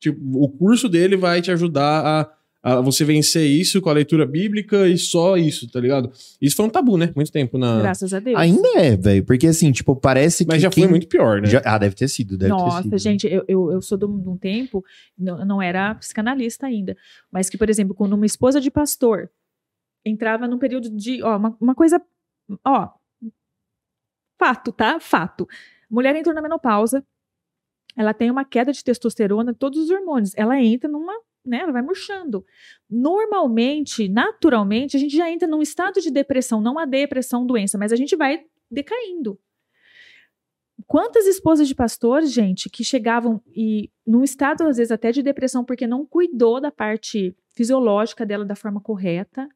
Tipo, 0.00 0.18
o 0.42 0.48
curso 0.48 0.88
dele 0.88 1.14
vai 1.14 1.42
te 1.42 1.50
ajudar 1.50 2.30
a, 2.62 2.76
a 2.76 2.80
você 2.80 3.04
vencer 3.04 3.46
isso 3.46 3.82
com 3.82 3.90
a 3.90 3.92
leitura 3.92 4.24
bíblica 4.24 4.88
e 4.88 4.96
só 4.96 5.36
isso, 5.36 5.70
tá 5.70 5.78
ligado? 5.78 6.10
Isso 6.40 6.56
foi 6.56 6.64
um 6.64 6.70
tabu, 6.70 6.96
né? 6.96 7.12
Muito 7.14 7.30
tempo 7.30 7.58
na. 7.58 7.80
Graças 7.82 8.14
a 8.14 8.18
Deus. 8.18 8.38
Ainda 8.38 8.66
é, 8.78 8.96
velho. 8.96 9.22
Porque 9.24 9.46
assim, 9.46 9.70
tipo, 9.72 9.94
parece 9.94 10.44
que. 10.46 10.50
Mas 10.50 10.62
já 10.62 10.70
quem- 10.70 10.84
foi 10.84 10.90
muito 10.90 11.06
pior, 11.06 11.42
né? 11.42 11.48
já- 11.48 11.60
Ah, 11.66 11.76
deve 11.76 11.94
ter 11.94 12.08
sido, 12.08 12.38
deve 12.38 12.50
ter 12.54 12.58
Nossa, 12.58 12.82
sido. 12.82 12.98
gente, 12.98 13.26
eu, 13.26 13.44
eu, 13.46 13.72
eu 13.72 13.82
sou 13.82 13.98
de 13.98 14.06
um 14.06 14.18
de 14.18 14.28
um 14.30 14.36
tempo, 14.38 14.82
não, 15.18 15.44
não 15.44 15.60
era 15.62 15.94
psicanalista 15.96 16.66
ainda, 16.66 16.96
mas 17.30 17.50
que, 17.50 17.58
por 17.58 17.68
exemplo, 17.68 17.94
quando 17.94 18.14
uma 18.14 18.24
esposa 18.26 18.58
de 18.60 18.70
pastor 18.70 19.28
entrava 20.04 20.46
num 20.48 20.58
período 20.58 20.88
de, 20.90 21.22
ó, 21.22 21.36
uma, 21.36 21.56
uma 21.60 21.74
coisa, 21.74 22.00
ó, 22.66 22.88
fato, 24.44 24.72
tá? 24.72 25.00
Fato. 25.00 25.48
Mulher 25.90 26.14
entrou 26.14 26.34
na 26.34 26.42
menopausa, 26.42 27.02
ela 27.96 28.12
tem 28.12 28.30
uma 28.30 28.44
queda 28.44 28.72
de 28.72 28.84
testosterona, 28.84 29.54
todos 29.54 29.78
os 29.78 29.90
hormônios, 29.90 30.32
ela 30.36 30.60
entra 30.60 30.90
numa, 30.90 31.14
né, 31.44 31.60
ela 31.60 31.72
vai 31.72 31.80
murchando. 31.80 32.44
Normalmente, 32.90 34.06
naturalmente, 34.08 34.96
a 34.96 35.00
gente 35.00 35.16
já 35.16 35.30
entra 35.30 35.48
num 35.48 35.62
estado 35.62 36.00
de 36.00 36.10
depressão, 36.10 36.60
não 36.60 36.78
a 36.78 36.84
depressão 36.84 37.46
doença, 37.46 37.78
mas 37.78 37.92
a 37.92 37.96
gente 37.96 38.16
vai 38.16 38.44
decaindo. 38.70 39.38
Quantas 40.86 41.26
esposas 41.26 41.66
de 41.66 41.74
pastores, 41.74 42.30
gente, 42.30 42.68
que 42.68 42.84
chegavam 42.84 43.40
e 43.46 43.90
num 44.06 44.24
estado 44.24 44.64
às 44.64 44.76
vezes 44.76 44.90
até 44.90 45.10
de 45.10 45.22
depressão 45.22 45.64
porque 45.64 45.86
não 45.86 46.04
cuidou 46.04 46.60
da 46.60 46.70
parte 46.70 47.34
fisiológica 47.54 48.26
dela 48.26 48.44
da 48.44 48.56
forma 48.56 48.80
correta. 48.80 49.48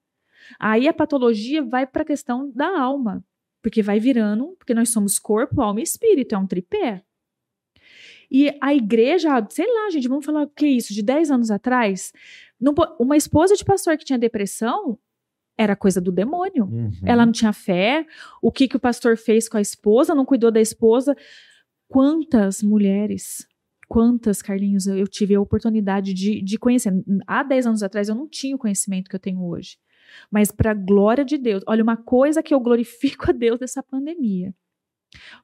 Aí 0.58 0.88
a 0.88 0.94
patologia 0.94 1.62
vai 1.62 1.86
para 1.86 2.02
a 2.02 2.06
questão 2.06 2.50
da 2.54 2.80
alma, 2.80 3.22
porque 3.62 3.82
vai 3.82 3.98
virando, 3.98 4.54
porque 4.58 4.74
nós 4.74 4.90
somos 4.90 5.18
corpo, 5.18 5.60
alma 5.60 5.80
e 5.80 5.82
espírito, 5.82 6.34
é 6.34 6.38
um 6.38 6.46
tripé. 6.46 7.02
E 8.30 8.54
a 8.60 8.74
igreja, 8.74 9.30
sei 9.50 9.66
lá, 9.66 9.90
gente, 9.90 10.08
vamos 10.08 10.24
falar 10.24 10.42
o 10.42 10.48
que 10.48 10.66
é 10.66 10.68
isso, 10.68 10.92
de 10.92 11.02
10 11.02 11.30
anos 11.30 11.50
atrás, 11.50 12.12
não 12.60 12.74
uma 12.98 13.16
esposa 13.16 13.54
de 13.54 13.64
pastor 13.64 13.96
que 13.96 14.04
tinha 14.04 14.18
depressão 14.18 14.98
era 15.56 15.74
coisa 15.74 16.00
do 16.00 16.12
demônio. 16.12 16.66
Uhum. 16.66 16.92
Ela 17.04 17.26
não 17.26 17.32
tinha 17.32 17.52
fé. 17.52 18.06
O 18.40 18.52
que, 18.52 18.68
que 18.68 18.76
o 18.76 18.80
pastor 18.80 19.16
fez 19.16 19.48
com 19.48 19.56
a 19.56 19.60
esposa? 19.60 20.14
Não 20.14 20.24
cuidou 20.24 20.52
da 20.52 20.60
esposa. 20.60 21.16
Quantas 21.88 22.62
mulheres, 22.62 23.46
quantas, 23.88 24.40
Carlinhos, 24.40 24.86
eu 24.86 24.96
eu 24.96 25.08
tive 25.08 25.34
a 25.34 25.40
oportunidade 25.40 26.14
de, 26.14 26.40
de 26.42 26.58
conhecer. 26.58 26.92
Há 27.26 27.42
10 27.42 27.66
anos 27.66 27.82
atrás 27.82 28.08
eu 28.08 28.14
não 28.14 28.28
tinha 28.28 28.54
o 28.54 28.58
conhecimento 28.58 29.08
que 29.08 29.16
eu 29.16 29.20
tenho 29.20 29.42
hoje. 29.44 29.78
Mas, 30.30 30.50
para 30.50 30.72
a 30.72 30.74
glória 30.74 31.24
de 31.24 31.38
Deus, 31.38 31.62
olha, 31.66 31.82
uma 31.82 31.96
coisa 31.96 32.42
que 32.42 32.54
eu 32.54 32.60
glorifico 32.60 33.30
a 33.30 33.32
Deus 33.32 33.58
dessa 33.58 33.82
pandemia 33.82 34.54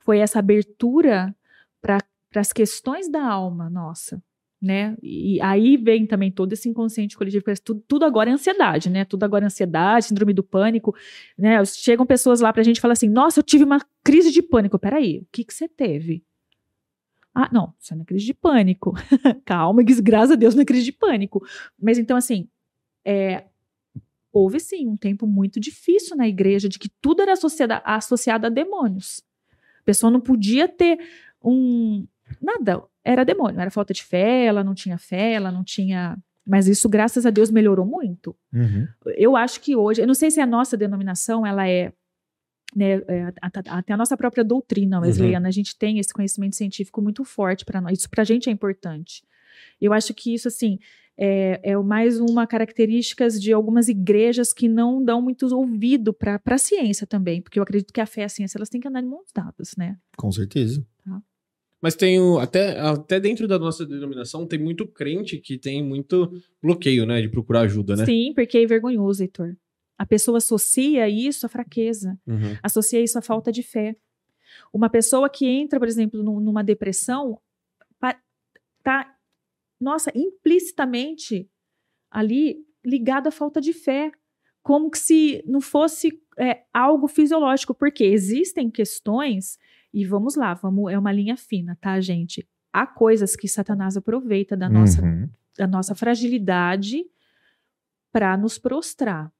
foi 0.00 0.18
essa 0.18 0.38
abertura 0.38 1.34
para 1.80 1.98
as 2.34 2.52
questões 2.52 3.08
da 3.08 3.24
alma 3.24 3.70
nossa. 3.70 4.22
Né? 4.60 4.96
E 5.02 5.38
aí 5.42 5.76
vem 5.76 6.06
também 6.06 6.32
todo 6.32 6.54
esse 6.54 6.70
inconsciente 6.70 7.18
coletivo, 7.18 7.44
tudo, 7.62 7.84
tudo 7.86 8.04
agora 8.06 8.30
é 8.30 8.32
ansiedade, 8.32 8.88
né? 8.88 9.04
Tudo 9.04 9.22
agora 9.24 9.44
é 9.44 9.46
ansiedade, 9.46 10.06
síndrome 10.06 10.32
do 10.32 10.42
pânico, 10.42 10.96
né? 11.36 11.62
Chegam 11.66 12.06
pessoas 12.06 12.40
lá 12.40 12.50
pra 12.50 12.62
gente 12.62 12.78
e 12.78 12.80
falam 12.80 12.94
assim: 12.94 13.10
nossa, 13.10 13.40
eu 13.40 13.44
tive 13.44 13.62
uma 13.62 13.78
crise 14.02 14.30
de 14.30 14.40
pânico. 14.40 14.78
Peraí, 14.78 15.18
o 15.18 15.26
que, 15.30 15.44
que 15.44 15.52
você 15.52 15.68
teve? 15.68 16.24
Ah, 17.34 17.50
não, 17.52 17.74
isso 17.78 17.94
não 17.94 18.02
é 18.02 18.04
crise 18.06 18.24
de 18.24 18.32
pânico. 18.32 18.94
Calma, 19.44 19.82
graças 19.82 20.30
a 20.30 20.36
Deus 20.36 20.54
não 20.54 20.62
é 20.62 20.64
crise 20.64 20.84
de 20.84 20.92
pânico. 20.92 21.44
Mas 21.78 21.98
então, 21.98 22.16
assim, 22.16 22.48
é, 23.04 23.44
houve 24.35 24.59
sim 24.59 24.89
um 24.89 24.97
tempo 24.97 25.28
muito 25.28 25.61
difícil 25.61 26.16
na 26.16 26.26
igreja 26.26 26.68
de 26.68 26.76
que 26.76 26.91
tudo 27.01 27.22
era 27.22 27.32
associado, 27.32 27.74
associado 27.85 28.47
a 28.47 28.51
demônios. 28.51 29.22
A 29.80 29.85
pessoa 29.85 30.11
não 30.11 30.20
podia 30.20 30.66
ter 30.66 30.99
um. 31.43 32.05
Nada, 32.43 32.82
era 33.05 33.24
demônio, 33.24 33.61
era 33.61 33.70
falta 33.70 33.95
de 33.95 34.03
fé, 34.03 34.45
ela 34.45 34.64
não 34.64 34.74
tinha 34.74 34.99
fé, 34.99 35.35
ela 35.35 35.53
não 35.53 35.62
tinha. 35.62 36.18
Mas 36.45 36.66
isso, 36.66 36.89
graças 36.89 37.24
a 37.24 37.30
Deus, 37.30 37.51
melhorou 37.51 37.87
muito 37.87 38.37
Uhum. 38.53 38.87
eu 39.16 39.35
acho 39.37 39.61
que 39.61 39.74
hoje, 39.74 40.03
eu 40.03 40.07
não 40.07 40.14
sei 40.14 40.30
se 40.30 40.41
a 40.41 40.47
nossa 40.47 40.76
denominação, 40.76 41.47
ela 41.47 41.66
é, 41.66 41.93
né, 42.76 42.97
é, 43.09 43.32
até 43.41 43.93
a 43.93 43.97
nossa 43.97 44.16
própria 44.16 44.45
doutrina 44.45 45.01
wesleyana, 45.01 45.49
a 45.49 45.51
gente 45.51 45.76
tem 45.78 45.99
esse 45.99 46.12
conhecimento 46.12 46.55
científico 46.55 47.01
muito 47.01 47.24
forte 47.24 47.64
para 47.64 47.80
nós, 47.80 47.99
isso 47.99 48.11
para 48.11 48.22
a 48.22 48.24
gente 48.24 48.49
é 48.49 48.53
importante. 48.53 49.24
Eu 49.80 49.92
acho 49.92 50.12
que 50.14 50.34
isso, 50.34 50.48
assim, 50.48 50.78
é, 51.16 51.61
é 51.62 51.76
mais 51.78 52.18
uma 52.20 52.46
característica 52.46 53.28
de 53.30 53.52
algumas 53.52 53.88
igrejas 53.88 54.52
que 54.52 54.68
não 54.68 55.02
dão 55.05 55.22
muito 55.22 55.46
ouvido 55.55 56.12
para 56.12 56.40
a 56.44 56.59
ciência 56.59 57.07
também, 57.07 57.40
porque 57.40 57.59
eu 57.59 57.62
acredito 57.62 57.92
que 57.92 58.00
a 58.00 58.07
fé 58.07 58.22
e 58.22 58.24
a 58.24 58.28
ciência 58.28 58.59
elas 58.59 58.68
têm 58.68 58.80
que 58.80 58.88
andar 58.88 59.00
de 59.00 59.07
mãos 59.09 59.30
dadas, 59.34 59.74
né? 59.76 59.96
Com 60.16 60.30
certeza. 60.32 60.84
Mas 61.80 61.94
tem 61.94 62.18
o, 62.18 62.38
até, 62.38 62.80
até 62.80 63.20
dentro 63.20 63.46
da 63.46 63.59
nossa 63.59 63.84
denominação 63.84 64.46
tem 64.46 64.59
muito 64.59 64.86
crente 64.88 65.36
que 65.38 65.59
tem 65.59 65.82
muito 65.84 66.32
bloqueio, 66.62 67.05
né? 67.05 67.20
De 67.20 67.28
procurar 67.28 67.61
ajuda, 67.61 67.94
né? 67.94 68.07
Sim, 68.07 68.32
porque 68.34 68.57
é 68.57 68.66
vergonhoso, 68.66 69.22
Heitor. 69.22 69.55
A 69.98 70.07
pessoa 70.07 70.38
associa 70.38 71.07
isso 71.11 71.44
à 71.44 71.48
fraqueza, 71.48 72.18
Uhum. 72.26 72.57
associa 72.62 73.00
isso 73.02 73.18
à 73.18 73.22
falta 73.22 73.52
de 73.52 73.62
fé. 73.62 73.94
Uma 74.72 74.88
pessoa 74.88 75.28
que 75.28 75.46
entra, 75.46 75.78
por 75.78 75.86
exemplo, 75.86 76.22
num- 76.22 76.40
numa 76.40 76.64
depressão, 76.64 77.38
tá, 78.82 79.13
nossa, 79.80 80.10
implicitamente 80.14 81.48
ali 82.10 82.64
ligada 82.84 83.28
à 83.28 83.32
falta 83.32 83.60
de 83.60 83.72
fé, 83.72 84.12
como 84.62 84.90
que 84.90 84.98
se 84.98 85.42
não 85.46 85.60
fosse 85.60 86.20
é, 86.38 86.64
algo 86.72 87.06
fisiológico, 87.08 87.74
porque 87.74 88.04
existem 88.04 88.70
questões 88.70 89.58
e 89.92 90.04
vamos 90.04 90.36
lá, 90.36 90.54
vamos, 90.54 90.92
é 90.92 90.98
uma 90.98 91.12
linha 91.12 91.36
fina, 91.36 91.76
tá, 91.80 92.00
gente? 92.00 92.46
Há 92.72 92.86
coisas 92.86 93.36
que 93.36 93.46
Satanás 93.46 93.96
aproveita 93.96 94.56
da 94.56 94.68
nossa 94.68 95.02
Uhum. 95.02 95.28
da 95.56 95.66
nossa 95.66 95.94
fragilidade 95.94 97.04
para 98.12 98.36
nos 98.36 98.58
prostrar. 98.58 99.32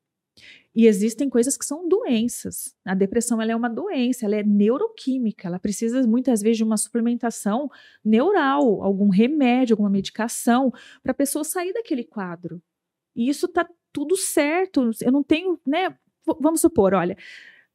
E 0.75 0.87
existem 0.87 1.29
coisas 1.29 1.57
que 1.57 1.65
são 1.65 1.89
doenças. 1.89 2.75
A 2.85 2.95
depressão 2.95 3.41
ela 3.41 3.53
é 3.53 3.57
uma 3.57 3.71
doença, 3.71 4.27
ela 4.27 4.35
é 4.35 4.43
neuroquímica, 4.43 5.47
ela 5.47 5.59
precisa 5.59 6.05
muitas 6.07 6.43
vezes 6.43 6.57
de 6.57 6.65
uma 6.65 6.77
suplementação 6.77 7.71
neural, 8.05 8.83
algum 8.83 9.09
remédio, 9.09 9.75
alguma 9.75 9.91
medicação 9.91 10.73
para 11.03 11.13
a 11.13 11.15
pessoa 11.15 11.45
sair 11.45 11.73
daquele 11.73 12.03
quadro. 12.03 12.61
E 13.15 13.29
isso 13.29 13.47
tá 13.47 13.69
tudo 13.93 14.17
certo. 14.17 14.91
Eu 15.01 15.13
não 15.13 15.23
tenho, 15.23 15.61
né? 15.65 15.97
Vamos 16.41 16.61
supor, 16.61 16.95
olha, 16.95 17.17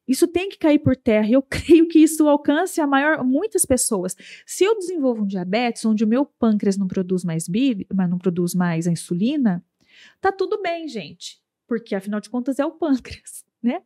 isso 0.06 0.26
tem 0.26 0.48
que 0.48 0.58
cair 0.58 0.80
por 0.80 0.94
terra. 0.94 1.30
Eu 1.30 1.40
creio 1.48 1.88
que 1.88 2.00
isso 2.00 2.28
alcance 2.28 2.80
a 2.80 2.86
maior 2.86 3.24
muitas 3.24 3.64
pessoas. 3.64 4.14
Se 4.44 4.64
eu 4.64 4.76
desenvolvo 4.76 5.22
um 5.22 5.26
diabetes 5.26 5.84
onde 5.86 6.04
o 6.04 6.08
meu 6.08 6.26
pâncreas 6.26 6.76
não 6.76 6.86
produz 6.86 7.24
mais 7.24 7.48
bi, 7.48 7.86
mas 7.94 8.10
não 8.10 8.18
produz 8.18 8.54
mais 8.54 8.86
a 8.86 8.92
insulina, 8.92 9.64
tá 10.20 10.30
tudo 10.30 10.60
bem, 10.60 10.86
gente, 10.86 11.39
porque 11.70 11.94
afinal 11.94 12.18
de 12.18 12.28
contas 12.28 12.58
é 12.58 12.66
o 12.66 12.72
pâncreas, 12.72 13.44
né? 13.62 13.80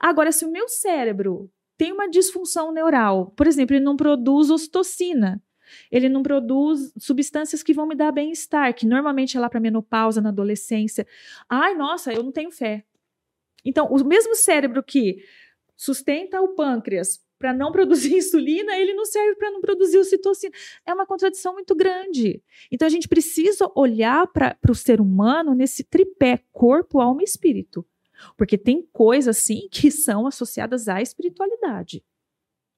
Agora, 0.00 0.32
se 0.32 0.44
o 0.44 0.50
meu 0.50 0.68
cérebro 0.68 1.48
tem 1.76 1.92
uma 1.92 2.10
disfunção 2.10 2.72
neural, 2.72 3.30
por 3.36 3.46
exemplo, 3.46 3.76
ele 3.76 3.84
não 3.84 3.96
produz 3.96 4.50
ocitocina, 4.50 5.40
ele 5.92 6.08
não 6.08 6.24
produz 6.24 6.92
substâncias 6.98 7.62
que 7.62 7.72
vão 7.72 7.86
me 7.86 7.94
dar 7.94 8.10
bem-estar, 8.10 8.74
que 8.74 8.84
normalmente 8.84 9.36
é 9.36 9.40
lá 9.40 9.48
para 9.48 9.60
menopausa, 9.60 10.20
na 10.20 10.30
adolescência. 10.30 11.06
Ai, 11.48 11.76
nossa, 11.76 12.12
eu 12.12 12.24
não 12.24 12.32
tenho 12.32 12.50
fé. 12.50 12.84
Então, 13.64 13.86
o 13.86 14.04
mesmo 14.04 14.34
cérebro 14.34 14.82
que 14.82 15.24
sustenta 15.76 16.40
o 16.40 16.56
pâncreas 16.56 17.24
para 17.40 17.54
não 17.54 17.72
produzir 17.72 18.14
insulina, 18.18 18.76
ele 18.76 18.92
não 18.92 19.06
serve 19.06 19.34
para 19.34 19.50
não 19.50 19.60
produzir 19.60 19.98
ocitocina. 19.98 20.52
É 20.86 20.92
uma 20.92 21.06
contradição 21.06 21.54
muito 21.54 21.74
grande. 21.74 22.40
Então 22.70 22.86
a 22.86 22.90
gente 22.90 23.08
precisa 23.08 23.68
olhar 23.74 24.26
para 24.28 24.56
o 24.68 24.74
ser 24.74 25.00
humano 25.00 25.54
nesse 25.54 25.82
tripé 25.82 26.38
corpo, 26.52 27.00
alma 27.00 27.22
e 27.22 27.24
espírito. 27.24 27.84
Porque 28.36 28.58
tem 28.58 28.86
coisas 28.92 29.38
assim 29.38 29.66
que 29.70 29.90
são 29.90 30.26
associadas 30.26 30.86
à 30.86 31.00
espiritualidade. 31.00 32.04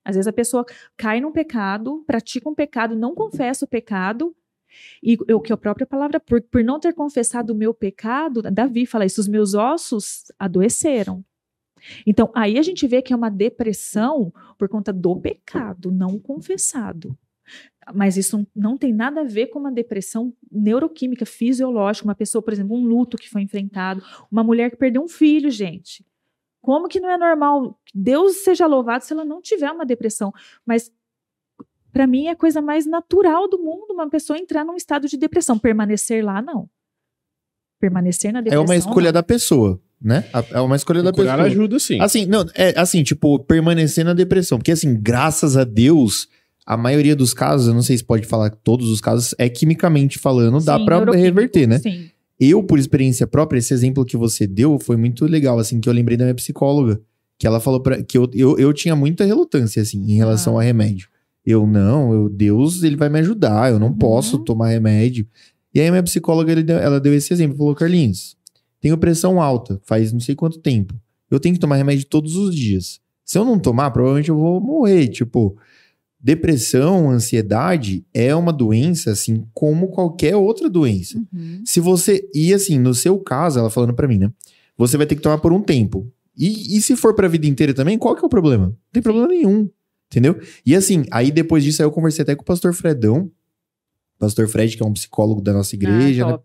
Às 0.05 0.15
vezes 0.15 0.29
a 0.29 0.33
pessoa 0.33 0.65
cai 0.97 1.21
num 1.21 1.33
pecado, 1.33 2.05
pratica 2.07 2.49
um 2.49 2.55
pecado, 2.55 2.95
não 2.95 3.15
confessa 3.15 3.65
o 3.65 3.69
pecado, 3.69 4.35
e 5.03 5.17
o 5.33 5.41
que 5.41 5.53
a 5.53 5.57
própria 5.57 5.87
palavra, 5.87 6.19
por, 6.19 6.41
por 6.41 6.65
não 6.65 6.81
ter 6.81 6.95
confessado 6.95 7.53
o 7.53 7.57
meu 7.57 7.75
pecado, 7.75 8.41
Davi 8.43 8.87
fala 8.87 9.05
isso, 9.05 9.21
os 9.21 9.29
meus 9.29 9.55
ossos 9.55 10.33
adoeceram. 10.39 11.25
Então, 12.07 12.31
aí 12.35 12.59
a 12.59 12.63
gente 12.63 12.87
vê 12.87 13.03
que 13.03 13.13
é 13.13 13.17
uma 13.17 13.31
depressão 13.31 14.33
por 14.59 14.69
conta 14.69 14.93
do 14.93 15.17
pecado 15.17 15.91
não 15.91 16.19
confessado. 16.19 17.17
Mas 17.95 18.17
isso 18.17 18.47
não 18.55 18.79
tem 18.79 18.93
nada 18.93 19.23
a 19.23 19.25
ver 19.25 19.49
com 19.49 19.59
uma 19.59 19.73
depressão 19.73 20.33
neuroquímica, 20.51 21.27
fisiológica. 21.27 22.07
Uma 22.07 22.15
pessoa, 22.15 22.41
por 22.41 22.53
exemplo, 22.53 22.77
um 22.77 22.85
luto 22.87 23.17
que 23.17 23.29
foi 23.29 23.43
enfrentado, 23.43 24.03
uma 24.31 24.45
mulher 24.45 24.71
que 24.71 24.77
perdeu 24.77 25.03
um 25.03 25.09
filho, 25.09 25.51
gente. 25.51 26.07
Como 26.61 26.87
que 26.87 27.01
não 27.01 27.11
é 27.11 27.19
normal? 27.19 27.77
Deus 27.93 28.37
seja 28.45 28.67
louvado 28.67 29.03
se 29.05 29.13
ela 29.13 29.25
não 29.25 29.43
tiver 29.43 29.71
uma 29.73 29.85
depressão. 29.85 30.33
Mas, 30.65 30.93
para 31.93 32.07
mim, 32.07 32.27
é 32.27 32.31
a 32.31 32.37
coisa 32.37 32.63
mais 32.63 32.87
natural 32.87 33.49
do 33.49 33.59
mundo 33.59 33.93
uma 33.93 34.09
pessoa 34.09 34.39
entrar 34.39 34.65
num 34.65 34.77
estado 34.77 35.09
de 35.09 35.17
depressão. 35.17 35.59
Permanecer 35.59 36.25
lá, 36.25 36.41
não. 36.41 36.71
Permanecer 37.81 38.33
na 38.33 38.39
É 38.39 38.43
depressão. 38.43 38.65
uma 38.65 38.77
escolha 38.77 39.07
não. 39.07 39.13
da 39.15 39.23
pessoa, 39.25 39.83
né? 40.03 40.25
A- 40.33 40.45
É 40.53 40.61
uma 40.61 40.77
escolha 40.77 41.03
da 41.03 41.13
Procurar 41.13 41.37
pessoa. 41.37 41.49
ajuda, 41.51 41.79
sim. 41.79 42.01
Assim, 42.01 42.27
não, 42.27 42.45
é 42.55 42.75
assim, 42.79 43.03
tipo, 43.03 43.39
permanecer 43.41 44.05
na 44.05 44.13
depressão. 44.15 44.59
Porque, 44.59 44.73
assim, 44.73 44.99
graças 45.01 45.57
a 45.57 45.65
Deus, 45.65 46.29
a 46.67 46.77
maioria 46.77 47.15
dos 47.17 47.33
casos, 47.35 47.69
eu 47.69 47.75
não 47.75 47.83
sei 47.83 47.97
se 47.99 48.05
pode 48.05 48.27
falar 48.27 48.51
que 48.51 48.59
todos 48.63 48.89
os 48.89 49.01
casos, 49.01 49.35
é 49.39 49.49
quimicamente 49.49 50.19
falando, 50.19 50.61
dá 50.65 50.79
Sim, 50.79 50.85
pra 50.85 50.97
neuroquímico, 50.97 51.25
reverter, 51.25 51.67
né? 51.67 51.79
Sim. 51.79 52.07
Eu, 52.41 52.63
por 52.63 52.79
experiência 52.79 53.27
própria, 53.27 53.59
esse 53.59 53.73
exemplo 53.73 54.05
que 54.05 54.17
você 54.17 54.47
deu 54.47 54.79
foi 54.79 54.97
muito 54.97 55.25
legal, 55.27 55.59
assim, 55.59 55.79
que 55.81 55.89
eu 55.89 55.93
lembrei 55.93 56.17
da 56.17 56.25
minha 56.25 56.35
psicóloga. 56.35 57.01
Que 57.39 57.47
ela 57.47 57.61
falou 57.61 57.81
pra, 57.81 58.03
que 58.03 58.17
eu, 58.19 58.29
eu, 58.35 58.59
eu 58.59 58.73
tinha 58.73 58.95
muita 58.97 59.25
relutância, 59.25 59.81
assim, 59.83 59.99
em 60.11 60.17
relação 60.17 60.59
Ah. 60.59 60.63
a 60.63 60.65
remédio. 60.65 61.09
Eu, 61.45 61.67
não, 61.67 62.13
eu, 62.13 62.29
Deus, 62.29 62.83
ele 62.85 62.95
vai 62.97 63.09
me 63.09 63.19
ajudar, 63.19 63.73
eu 63.73 63.79
não 63.81 63.89
Uhum. 63.89 63.99
posso 63.99 64.39
tomar 64.39 64.69
remédio. 64.69 65.27
E 65.75 65.81
aí 65.81 65.89
a 65.89 65.91
minha 65.91 66.03
psicóloga, 66.03 66.53
ele 66.53 66.63
deu- 66.63 66.79
ela 66.79 67.01
deu 67.01 67.13
esse 67.15 67.33
exemplo, 67.33 67.57
falou, 67.57 67.75
Carlinhos, 67.75 68.37
tenho 68.83 68.99
pressão 68.99 69.41
alta, 69.41 69.81
faz 69.85 70.13
não 70.13 70.19
sei 70.19 70.35
quanto 70.35 70.59
tempo. 70.59 70.93
Eu 71.31 71.39
tenho 71.39 71.55
que 71.55 71.61
tomar 71.61 71.77
remédio 71.77 72.05
todos 72.05 72.37
os 72.37 72.55
dias. 72.55 73.01
Se 73.25 73.39
eu 73.39 73.45
não 73.45 73.59
tomar, 73.59 73.93
provavelmente 73.93 74.29
eu 74.29 74.37
vou 74.37 74.61
morrer. 74.61 75.07
Tipo, 75.07 75.57
depressão, 76.21 77.09
ansiedade 77.09 78.05
é 78.13 78.35
uma 78.35 78.53
doença, 78.53 79.13
assim, 79.13 79.47
como 79.55 79.87
qualquer 79.89 80.35
outra 80.35 80.69
doença. 80.69 81.17
Uhum. 81.33 81.63
Se 81.65 81.79
você. 81.79 82.29
E 82.35 82.53
assim, 82.53 82.77
no 82.77 82.93
seu 82.93 83.19
caso, 83.21 83.61
ela 83.61 83.71
falando 83.71 83.95
pra 83.95 84.09
mim, 84.09 84.19
né? 84.19 84.33
Você 84.77 84.97
vai 84.97 85.07
ter 85.07 85.15
que 85.15 85.23
tomar 85.23 85.39
por 85.39 85.53
um 85.53 85.63
tempo. 85.63 86.13
E, 86.37 86.77
e 86.77 86.83
se 86.83 86.97
for 86.97 87.15
pra 87.15 87.29
vida 87.29 87.47
inteira 87.47 87.73
também, 87.73 87.97
qual 87.97 88.17
que 88.17 88.25
é 88.25 88.27
o 88.27 88.29
problema? 88.29 88.67
Não 88.67 88.77
tem 88.93 89.03
problema 89.03 89.29
nenhum. 89.29 89.71
Entendeu? 90.11 90.41
E 90.67 90.75
assim, 90.75 91.05
aí 91.13 91.31
depois 91.31 91.63
disso, 91.63 91.81
aí 91.81 91.87
eu 91.87 91.93
conversei 91.93 92.25
até 92.25 92.35
com 92.35 92.43
o 92.43 92.45
pastor 92.45 92.75
Fredão. 92.75 93.31
Pastor 94.19 94.47
Fred, 94.47 94.77
que 94.77 94.83
é 94.83 94.87
um 94.87 94.93
psicólogo 94.93 95.41
da 95.41 95.53
nossa 95.53 95.75
igreja, 95.75 96.25
né? 96.25 96.39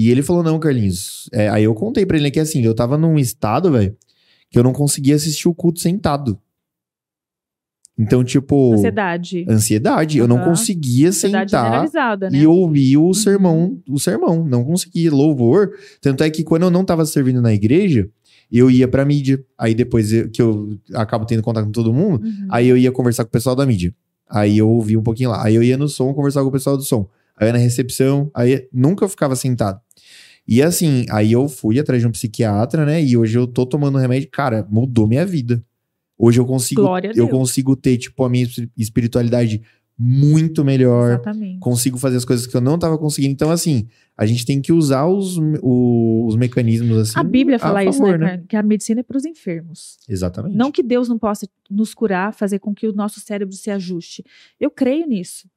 E 0.00 0.10
ele 0.10 0.22
falou: 0.22 0.44
não, 0.44 0.60
Carlinhos. 0.60 1.28
é, 1.32 1.48
aí 1.48 1.64
eu 1.64 1.74
contei 1.74 2.06
pra 2.06 2.16
ele 2.16 2.30
que 2.30 2.38
assim, 2.38 2.62
eu 2.62 2.72
tava 2.72 2.96
num 2.96 3.18
estado, 3.18 3.72
velho, 3.72 3.96
que 4.48 4.56
eu 4.56 4.62
não 4.62 4.72
conseguia 4.72 5.16
assistir 5.16 5.48
o 5.48 5.54
culto 5.54 5.80
sentado. 5.80 6.38
Então, 7.98 8.22
tipo. 8.22 8.74
Ansiedade. 8.74 9.44
Ansiedade. 9.48 10.18
Eu 10.18 10.28
não 10.28 10.38
conseguia 10.44 11.08
Ansiedade 11.08 11.50
sentar 11.50 12.30
né? 12.30 12.38
e 12.38 12.46
ouvir 12.46 12.96
o 12.96 13.12
sermão, 13.12 13.80
o 13.88 13.98
sermão, 13.98 14.44
não 14.44 14.64
conseguia 14.64 15.10
louvor, 15.10 15.72
tanto 16.00 16.22
é 16.22 16.30
que 16.30 16.44
quando 16.44 16.62
eu 16.62 16.70
não 16.70 16.84
tava 16.84 17.04
servindo 17.04 17.42
na 17.42 17.52
igreja, 17.52 18.08
eu 18.52 18.70
ia 18.70 18.86
pra 18.86 19.04
mídia, 19.04 19.44
aí 19.58 19.74
depois 19.74 20.12
eu- 20.12 20.30
que 20.30 20.40
eu 20.40 20.78
acabo 20.94 21.26
tendo 21.26 21.42
contato 21.42 21.64
com 21.66 21.72
todo 21.72 21.92
mundo, 21.92 22.24
Uhum. 22.24 22.46
aí 22.50 22.68
eu 22.68 22.76
ia 22.76 22.92
conversar 22.92 23.24
com 23.24 23.28
o 23.30 23.32
pessoal 23.32 23.56
da 23.56 23.66
mídia. 23.66 23.92
Aí 24.30 24.58
eu 24.58 24.70
ouvia 24.70 24.98
um 24.98 25.02
pouquinho 25.02 25.30
lá, 25.30 25.44
aí 25.44 25.56
eu 25.56 25.62
ia 25.62 25.76
no 25.76 25.88
som 25.88 26.14
conversar 26.14 26.42
com 26.42 26.48
o 26.48 26.52
pessoal 26.52 26.76
do 26.76 26.84
som. 26.84 27.08
Aí 27.40 27.52
na 27.52 27.58
recepção, 27.58 28.30
aí 28.34 28.68
nunca 28.72 29.04
eu 29.04 29.08
ficava 29.08 29.36
sentado. 29.36 29.80
E 30.46 30.62
assim, 30.62 31.04
aí 31.10 31.32
eu 31.32 31.48
fui 31.48 31.78
atrás 31.78 32.00
de 32.00 32.08
um 32.08 32.10
psiquiatra, 32.12 32.86
né? 32.86 33.02
E 33.02 33.16
hoje 33.16 33.38
eu 33.38 33.46
tô 33.46 33.66
tomando 33.66 33.98
remédio, 33.98 34.28
cara, 34.30 34.66
mudou 34.70 35.06
minha 35.06 35.26
vida. 35.26 35.62
Hoje 36.16 36.40
eu 36.40 36.46
consigo 36.46 36.86
a 36.94 37.00
eu 37.14 37.28
consigo 37.28 37.76
ter 37.76 37.96
tipo 37.98 38.24
a 38.24 38.28
minha 38.30 38.44
espi- 38.44 38.70
espiritualidade 38.76 39.62
muito 40.00 40.64
melhor 40.64 41.14
Exatamente. 41.14 41.58
consigo 41.58 41.98
fazer 41.98 42.16
as 42.16 42.24
coisas 42.24 42.46
que 42.46 42.56
eu 42.56 42.60
não 42.60 42.78
tava 42.78 42.96
conseguindo. 42.96 43.32
Então, 43.32 43.50
assim, 43.50 43.88
a 44.16 44.24
gente 44.24 44.46
tem 44.46 44.60
que 44.60 44.72
usar 44.72 45.06
os, 45.06 45.36
os 45.60 46.36
mecanismos 46.36 46.96
assim. 46.98 47.18
A 47.18 47.22
Bíblia 47.24 47.56
a 47.56 47.58
fala 47.58 47.84
isso, 47.84 47.98
favor, 47.98 48.16
né, 48.18 48.26
cara? 48.28 48.44
Que 48.48 48.56
a 48.56 48.62
medicina 48.62 49.00
é 49.00 49.02
para 49.02 49.16
os 49.16 49.24
enfermos. 49.24 49.98
Exatamente. 50.08 50.56
Não 50.56 50.70
que 50.70 50.82
Deus 50.84 51.08
não 51.08 51.18
possa 51.18 51.48
nos 51.68 51.94
curar, 51.94 52.32
fazer 52.32 52.58
com 52.60 52.72
que 52.72 52.86
o 52.86 52.92
nosso 52.92 53.18
cérebro 53.20 53.54
se 53.54 53.70
ajuste. 53.70 54.24
Eu 54.60 54.70
creio 54.70 55.06
nisso. 55.06 55.48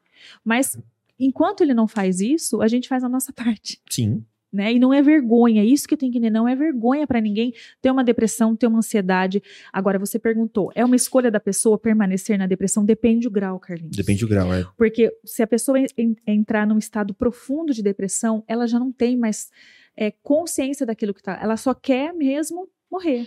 Mas 0.43 0.77
enquanto 1.25 1.61
ele 1.61 1.73
não 1.73 1.87
faz 1.87 2.19
isso, 2.19 2.61
a 2.61 2.67
gente 2.67 2.87
faz 2.87 3.03
a 3.03 3.09
nossa 3.09 3.31
parte. 3.33 3.79
Sim. 3.89 4.23
Né? 4.53 4.73
E 4.73 4.79
não 4.79 4.93
é 4.93 5.01
vergonha, 5.01 5.63
isso 5.63 5.87
que 5.87 5.93
eu 5.93 5.97
tenho 5.97 6.11
que 6.11 6.17
entender, 6.17 6.29
não 6.33 6.45
é 6.45 6.53
vergonha 6.53 7.07
para 7.07 7.21
ninguém 7.21 7.53
ter 7.81 7.89
uma 7.89 8.03
depressão, 8.03 8.53
ter 8.53 8.67
uma 8.67 8.79
ansiedade. 8.79 9.41
Agora, 9.71 9.97
você 9.97 10.19
perguntou, 10.19 10.69
é 10.75 10.83
uma 10.83 10.95
escolha 10.97 11.31
da 11.31 11.39
pessoa 11.39 11.77
permanecer 11.77 12.37
na 12.37 12.45
depressão? 12.47 12.83
Depende 12.83 13.21
do 13.29 13.31
grau, 13.31 13.57
Carlinhos. 13.61 13.95
Depende 13.95 14.19
do 14.19 14.27
grau, 14.27 14.53
é. 14.53 14.65
Porque 14.77 15.09
se 15.23 15.41
a 15.41 15.47
pessoa 15.47 15.79
en- 15.79 15.85
en- 15.97 16.15
entrar 16.27 16.67
num 16.67 16.77
estado 16.77 17.13
profundo 17.13 17.73
de 17.73 17.81
depressão, 17.81 18.43
ela 18.45 18.67
já 18.67 18.77
não 18.77 18.91
tem 18.91 19.15
mais 19.15 19.49
é, 19.95 20.11
consciência 20.21 20.85
daquilo 20.85 21.13
que 21.13 21.23
tá. 21.23 21.39
Ela 21.41 21.55
só 21.55 21.73
quer 21.73 22.13
mesmo 22.13 22.67
morrer. 22.91 23.25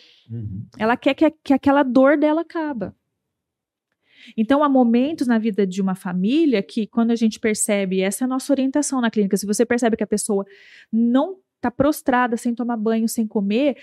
Ela 0.79 0.95
quer 0.95 1.15
que, 1.15 1.31
que 1.43 1.55
aquela 1.55 1.83
dor 1.83 2.19
dela 2.19 2.43
acaba. 2.43 2.95
Então, 4.37 4.63
há 4.63 4.69
momentos 4.69 5.27
na 5.27 5.39
vida 5.39 5.67
de 5.67 5.81
uma 5.81 5.95
família 5.95 6.63
que, 6.63 6.87
quando 6.87 7.11
a 7.11 7.17
gente 7.17 7.39
percebe, 7.39 8.01
essa 8.01 8.25
é 8.25 8.27
a 8.27 8.29
nossa 8.29 8.53
orientação 8.53 9.01
na 9.01 9.11
clínica, 9.11 9.37
se 9.37 9.47
você 9.47 9.65
percebe 9.65 9.97
que 9.97 10.05
a 10.05 10.07
pessoa 10.07 10.45
não 10.93 11.39
está 11.57 11.71
prostrada, 11.71 12.37
sem 12.37 12.55
tomar 12.55 12.77
banho, 12.77 13.09
sem 13.09 13.27
comer, 13.27 13.77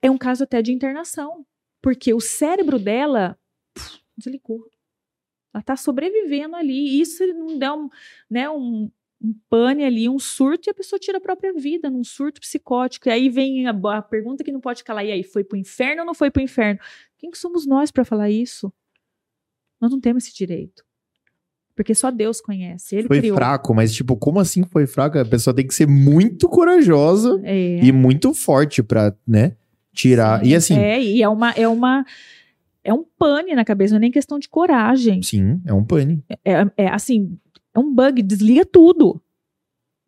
é 0.00 0.10
um 0.10 0.18
caso 0.18 0.44
até 0.44 0.62
de 0.62 0.72
internação. 0.72 1.46
Porque 1.82 2.12
o 2.12 2.20
cérebro 2.20 2.78
dela 2.78 3.38
puf, 3.74 4.00
desligou. 4.16 4.64
Ela 5.52 5.60
está 5.60 5.76
sobrevivendo 5.76 6.56
ali. 6.56 6.96
E 6.96 7.00
isso 7.00 7.26
não 7.28 7.58
dá 7.58 7.74
um, 7.74 7.88
né, 8.30 8.48
um, 8.50 8.90
um 9.22 9.34
pane 9.48 9.84
ali, 9.84 10.08
um 10.08 10.18
surto, 10.18 10.68
e 10.68 10.70
a 10.70 10.74
pessoa 10.74 10.98
tira 10.98 11.18
a 11.18 11.20
própria 11.20 11.52
vida 11.52 11.88
num 11.88 12.04
surto 12.04 12.40
psicótico. 12.40 13.08
E 13.08 13.12
aí 13.12 13.28
vem 13.28 13.66
a, 13.66 13.70
a 13.70 14.02
pergunta 14.02 14.44
que 14.44 14.52
não 14.52 14.60
pode 14.60 14.84
calar: 14.84 15.04
e 15.04 15.12
aí, 15.12 15.22
foi 15.22 15.44
pro 15.44 15.56
inferno 15.56 16.02
ou 16.02 16.06
não 16.06 16.14
foi 16.14 16.30
pro 16.30 16.42
inferno? 16.42 16.80
Quem 17.18 17.30
que 17.30 17.38
somos 17.38 17.66
nós 17.66 17.90
para 17.90 18.04
falar 18.04 18.30
isso? 18.30 18.72
Nós 19.80 19.90
não 19.90 20.00
temos 20.00 20.24
esse 20.26 20.34
direito. 20.34 20.84
Porque 21.74 21.94
só 21.94 22.10
Deus 22.10 22.40
conhece. 22.40 22.96
Ele 22.96 23.06
foi 23.08 23.18
criou. 23.18 23.36
fraco, 23.36 23.74
mas 23.74 23.92
tipo, 23.94 24.16
como 24.16 24.40
assim 24.40 24.64
foi 24.64 24.86
fraco? 24.86 25.18
A 25.18 25.24
pessoa 25.26 25.54
tem 25.54 25.66
que 25.66 25.74
ser 25.74 25.86
muito 25.86 26.48
corajosa 26.48 27.38
É. 27.44 27.80
e 27.84 27.92
muito 27.92 28.32
forte 28.32 28.82
pra, 28.82 29.14
né, 29.26 29.56
tirar. 29.92 30.40
Sim, 30.42 30.48
E 30.50 30.54
assim, 30.54 30.78
É, 30.78 31.02
e 31.02 31.22
é 31.22 31.28
uma. 31.28 31.50
É 31.52 31.68
uma 31.68 32.04
é 32.82 32.94
um 32.94 33.04
pane 33.18 33.52
na 33.54 33.64
cabeça, 33.64 33.92
não 33.94 33.96
é 33.98 34.00
nem 34.02 34.10
questão 34.12 34.38
de 34.38 34.48
coragem. 34.48 35.20
sim, 35.22 35.60
é 35.66 35.72
um 35.74 35.84
pane. 35.84 36.24
É, 36.44 36.84
é 36.84 36.88
assim, 36.88 37.36
é 37.74 37.78
um 37.80 37.92
bug, 37.92 38.22
desliga 38.22 38.64
tudo. 38.64 39.20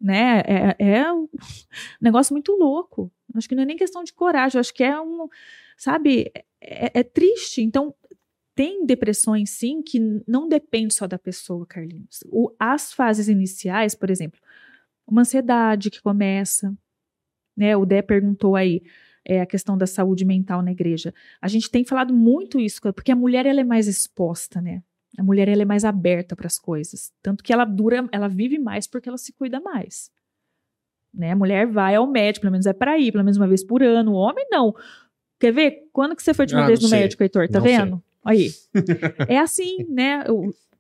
Né? 0.01 0.43
É, 0.47 0.77
é 0.79 1.13
um 1.13 1.29
negócio 2.01 2.33
muito 2.33 2.53
louco. 2.53 3.11
Acho 3.35 3.49
que 3.49 3.55
não 3.57 3.65
é 3.65 3.67
nem 3.67 3.77
questão 3.77 4.05
de 4.05 4.13
coragem, 4.15 4.59
acho 4.61 4.73
que 4.73 4.85
é 4.85 4.99
um. 5.01 5.27
Sabe, 5.77 6.31
é, 6.63 7.01
é 7.01 7.03
triste. 7.03 7.61
Então, 7.63 7.93
tem 8.59 8.85
depressões, 8.85 9.51
sim, 9.51 9.81
que 9.81 10.01
não 10.27 10.49
depende 10.49 10.93
só 10.93 11.07
da 11.07 11.17
pessoa, 11.17 11.65
Carlinhos. 11.65 12.25
O, 12.27 12.53
as 12.59 12.93
fases 12.93 13.29
iniciais, 13.29 13.95
por 13.95 14.11
exemplo, 14.11 14.41
uma 15.07 15.21
ansiedade 15.21 15.93
que 15.93 16.03
começa, 16.03 16.77
né? 17.57 17.77
O 17.77 17.87
Dé 17.87 18.03
perguntou 18.03 18.57
aí 18.57 18.83
é, 19.25 19.41
a 19.41 19.47
questão 19.47 19.79
da 19.79 19.87
saúde 19.87 20.25
mental 20.25 20.61
na 20.61 20.73
igreja. 20.73 21.15
A 21.41 21.47
gente 21.47 21.71
tem 21.71 21.85
falado 21.85 22.13
muito 22.13 22.59
isso, 22.59 22.81
porque 22.93 23.13
a 23.13 23.15
mulher 23.15 23.47
ela 23.47 23.61
é 23.61 23.65
mais 23.65 23.87
exposta, 23.87 24.61
né? 24.61 24.83
A 25.17 25.23
mulher 25.23 25.47
ela 25.47 25.63
é 25.63 25.65
mais 25.65 25.85
aberta 25.85 26.35
para 26.35 26.49
as 26.49 26.59
coisas, 26.59 27.13
tanto 27.23 27.45
que 27.45 27.53
ela 27.53 27.65
dura, 27.65 28.09
ela 28.11 28.27
vive 28.27 28.59
mais 28.59 28.89
porque 28.89 29.09
ela 29.09 29.19
se 29.19 29.33
cuida 29.35 29.61
mais. 29.61 30.11
Né? 31.15 31.31
A 31.31 31.37
mulher 31.37 31.65
vai 31.69 31.95
ao 31.95 32.09
médico, 32.09 32.43
pelo 32.43 32.51
menos 32.51 32.67
é 32.67 32.73
para 32.73 32.99
ir, 32.99 33.13
pelo 33.13 33.23
menos 33.23 33.37
uma 33.37 33.47
vez 33.47 33.63
por 33.63 33.85
ano. 33.85 34.15
O 34.15 34.17
homem 34.17 34.49
não. 34.51 34.75
Quer 35.39 35.53
ver? 35.53 35.89
Quando 35.93 36.17
que 36.17 36.25
você 36.25 36.35
foi 36.35 36.45
de 36.45 36.57
uma 36.57 36.65
Ah, 36.65 36.67
vez 36.67 36.81
no 36.83 36.89
sei. 36.89 36.99
médico, 36.99 37.23
Heitor? 37.23 37.49
Tá 37.49 37.61
Não 37.61 37.67
sei. 37.67 38.08
Aí. 38.29 38.51
é 39.27 39.39
assim, 39.39 39.87
né? 39.89 40.23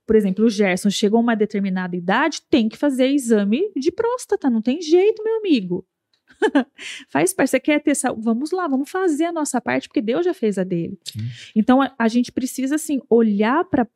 Por 0.06 0.16
exemplo, 0.16 0.44
o 0.44 0.50
Gerson 0.50 0.90
chegou 0.90 1.18
a 1.18 1.22
uma 1.22 1.34
determinada 1.34 1.96
idade, 1.96 2.42
tem 2.50 2.68
que 2.68 2.76
fazer 2.76 3.08
exame 3.08 3.72
de 3.74 3.90
próstata, 3.90 4.50
não 4.50 4.60
tem 4.60 4.82
jeito, 4.82 5.22
meu 5.24 5.38
amigo. 5.38 5.86
Faz 7.08 7.32
parte, 7.32 7.50
você 7.50 7.60
quer 7.60 7.82
ter 7.82 7.94
saúde? 7.94 8.22
Vamos 8.22 8.50
lá, 8.50 8.68
vamos 8.68 8.90
fazer 8.90 9.24
a 9.24 9.32
nossa 9.32 9.60
parte, 9.60 9.88
porque 9.88 10.02
Deus 10.02 10.24
já 10.24 10.34
fez 10.34 10.58
a 10.58 10.64
dele. 10.64 10.98
Sim. 11.04 11.20
Então, 11.56 11.80
a, 11.80 11.94
a 11.98 12.08
gente 12.08 12.30
precisa, 12.30 12.74
assim, 12.74 13.00
olhar 13.08 13.64
para 13.64 13.88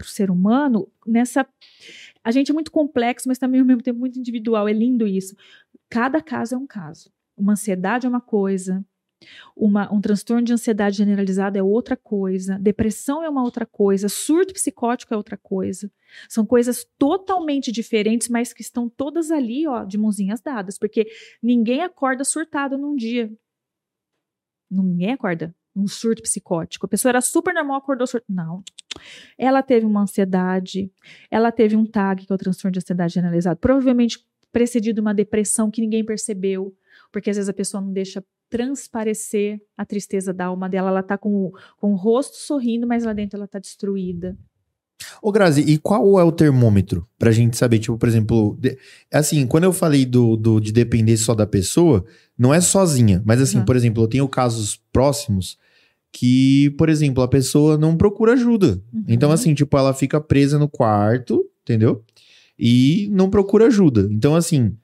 o 0.00 0.04
ser 0.04 0.30
humano 0.30 0.88
nessa. 1.06 1.46
A 2.22 2.30
gente 2.30 2.50
é 2.50 2.54
muito 2.54 2.70
complexo, 2.70 3.28
mas 3.28 3.38
também 3.38 3.60
ao 3.60 3.66
mesmo 3.66 3.82
tempo 3.82 3.98
muito 3.98 4.18
individual. 4.18 4.68
É 4.68 4.72
lindo 4.72 5.06
isso. 5.06 5.36
Cada 5.90 6.22
caso 6.22 6.54
é 6.54 6.58
um 6.58 6.66
caso. 6.66 7.10
Uma 7.36 7.52
ansiedade 7.52 8.06
é 8.06 8.08
uma 8.08 8.20
coisa, 8.20 8.84
uma- 9.56 9.92
um 9.92 10.00
transtorno 10.00 10.42
de 10.42 10.52
ansiedade 10.52 10.96
generalizada 10.96 11.58
é 11.58 11.62
outra 11.62 11.96
coisa, 11.96 12.58
depressão 12.58 13.22
é 13.22 13.28
uma 13.28 13.42
outra 13.42 13.66
coisa, 13.66 14.08
surto 14.08 14.54
psicótico 14.54 15.12
é 15.14 15.16
outra 15.16 15.36
coisa. 15.36 15.90
São 16.28 16.44
coisas 16.46 16.86
totalmente 16.98 17.72
diferentes, 17.72 18.28
mas 18.28 18.52
que 18.52 18.62
estão 18.62 18.88
todas 18.88 19.30
ali, 19.30 19.66
ó, 19.66 19.84
de 19.84 19.98
mãozinhas 19.98 20.40
dadas, 20.40 20.78
porque 20.78 21.06
ninguém 21.42 21.82
acorda 21.82 22.24
surtado 22.24 22.78
num 22.78 22.94
dia. 22.94 23.32
Ninguém 24.70 25.12
acorda 25.12 25.54
num 25.74 25.88
surto 25.88 26.22
psicótico. 26.22 26.86
A 26.86 26.88
pessoa 26.88 27.10
era 27.10 27.20
super 27.20 27.52
normal, 27.52 27.78
acordou 27.78 28.06
surto. 28.06 28.24
Não. 28.28 28.62
Ela 29.36 29.62
teve 29.62 29.84
uma 29.84 30.02
ansiedade, 30.02 30.90
ela 31.30 31.50
teve 31.50 31.74
um 31.76 31.84
TAG, 31.84 32.26
que 32.26 32.32
é 32.32 32.34
o 32.34 32.38
transtorno 32.38 32.72
de 32.72 32.78
ansiedade 32.78 33.14
generalizado, 33.14 33.58
provavelmente 33.58 34.24
precedido 34.52 34.94
de 34.94 35.00
uma 35.00 35.12
depressão 35.12 35.68
que 35.68 35.80
ninguém 35.80 36.04
percebeu, 36.04 36.72
porque 37.10 37.28
às 37.28 37.36
vezes 37.36 37.48
a 37.48 37.52
pessoa 37.52 37.80
não 37.80 37.92
deixa 37.92 38.24
transparecer 38.58 39.60
a 39.76 39.84
tristeza 39.84 40.32
da 40.32 40.46
alma 40.46 40.68
dela, 40.68 40.88
ela 40.88 41.02
tá 41.02 41.18
com, 41.18 41.46
o- 41.46 41.52
com 41.76 41.92
o 41.92 41.96
rosto 41.96 42.36
sorrindo, 42.36 42.86
mas 42.86 43.02
lá 43.04 43.12
dentro 43.12 43.36
ela 43.36 43.48
tá 43.48 43.58
destruída. 43.58 44.36
Ô, 45.20 45.32
Grazi, 45.32 45.60
e 45.62 45.76
qual 45.76 46.20
é 46.20 46.24
o 46.24 46.30
termômetro 46.30 47.06
pra 47.18 47.32
gente 47.32 47.56
saber, 47.56 47.80
tipo, 47.80 47.98
por 47.98 48.08
exemplo, 48.08 48.56
de- 48.60 48.78
assim, 49.12 49.44
quando 49.46 49.64
eu 49.64 49.72
falei 49.72 50.04
do, 50.06 50.36
do- 50.36 50.60
de 50.60 50.70
depender 50.72 51.16
só 51.16 51.34
da 51.34 51.46
pessoa, 51.46 52.04
não 52.38 52.54
é 52.54 52.60
sozinha, 52.60 53.20
mas 53.26 53.40
assim, 53.40 53.58
Uhum. 53.58 53.64
por 53.64 53.74
exemplo, 53.76 54.02
eu 54.04 54.08
tenho 54.08 54.28
casos 54.28 54.80
próximos 54.92 55.58
que, 56.12 56.70
por 56.78 56.88
exemplo, 56.88 57.22
a 57.24 57.28
pessoa 57.28 57.76
não 57.76 57.96
procura 57.96 58.34
ajuda. 58.34 58.80
Uhum. 58.92 59.04
Então, 59.08 59.32
assim, 59.32 59.52
tipo, 59.52 59.76
ela 59.76 59.92
fica 59.92 60.20
presa 60.20 60.58
no 60.60 60.68
quarto, 60.68 61.44
entendeu? 61.62 62.04
E 62.56 63.08
não 63.10 63.28
procura 63.28 63.66
ajuda. 63.66 64.08
Então, 64.12 64.36
assim, 64.36 64.76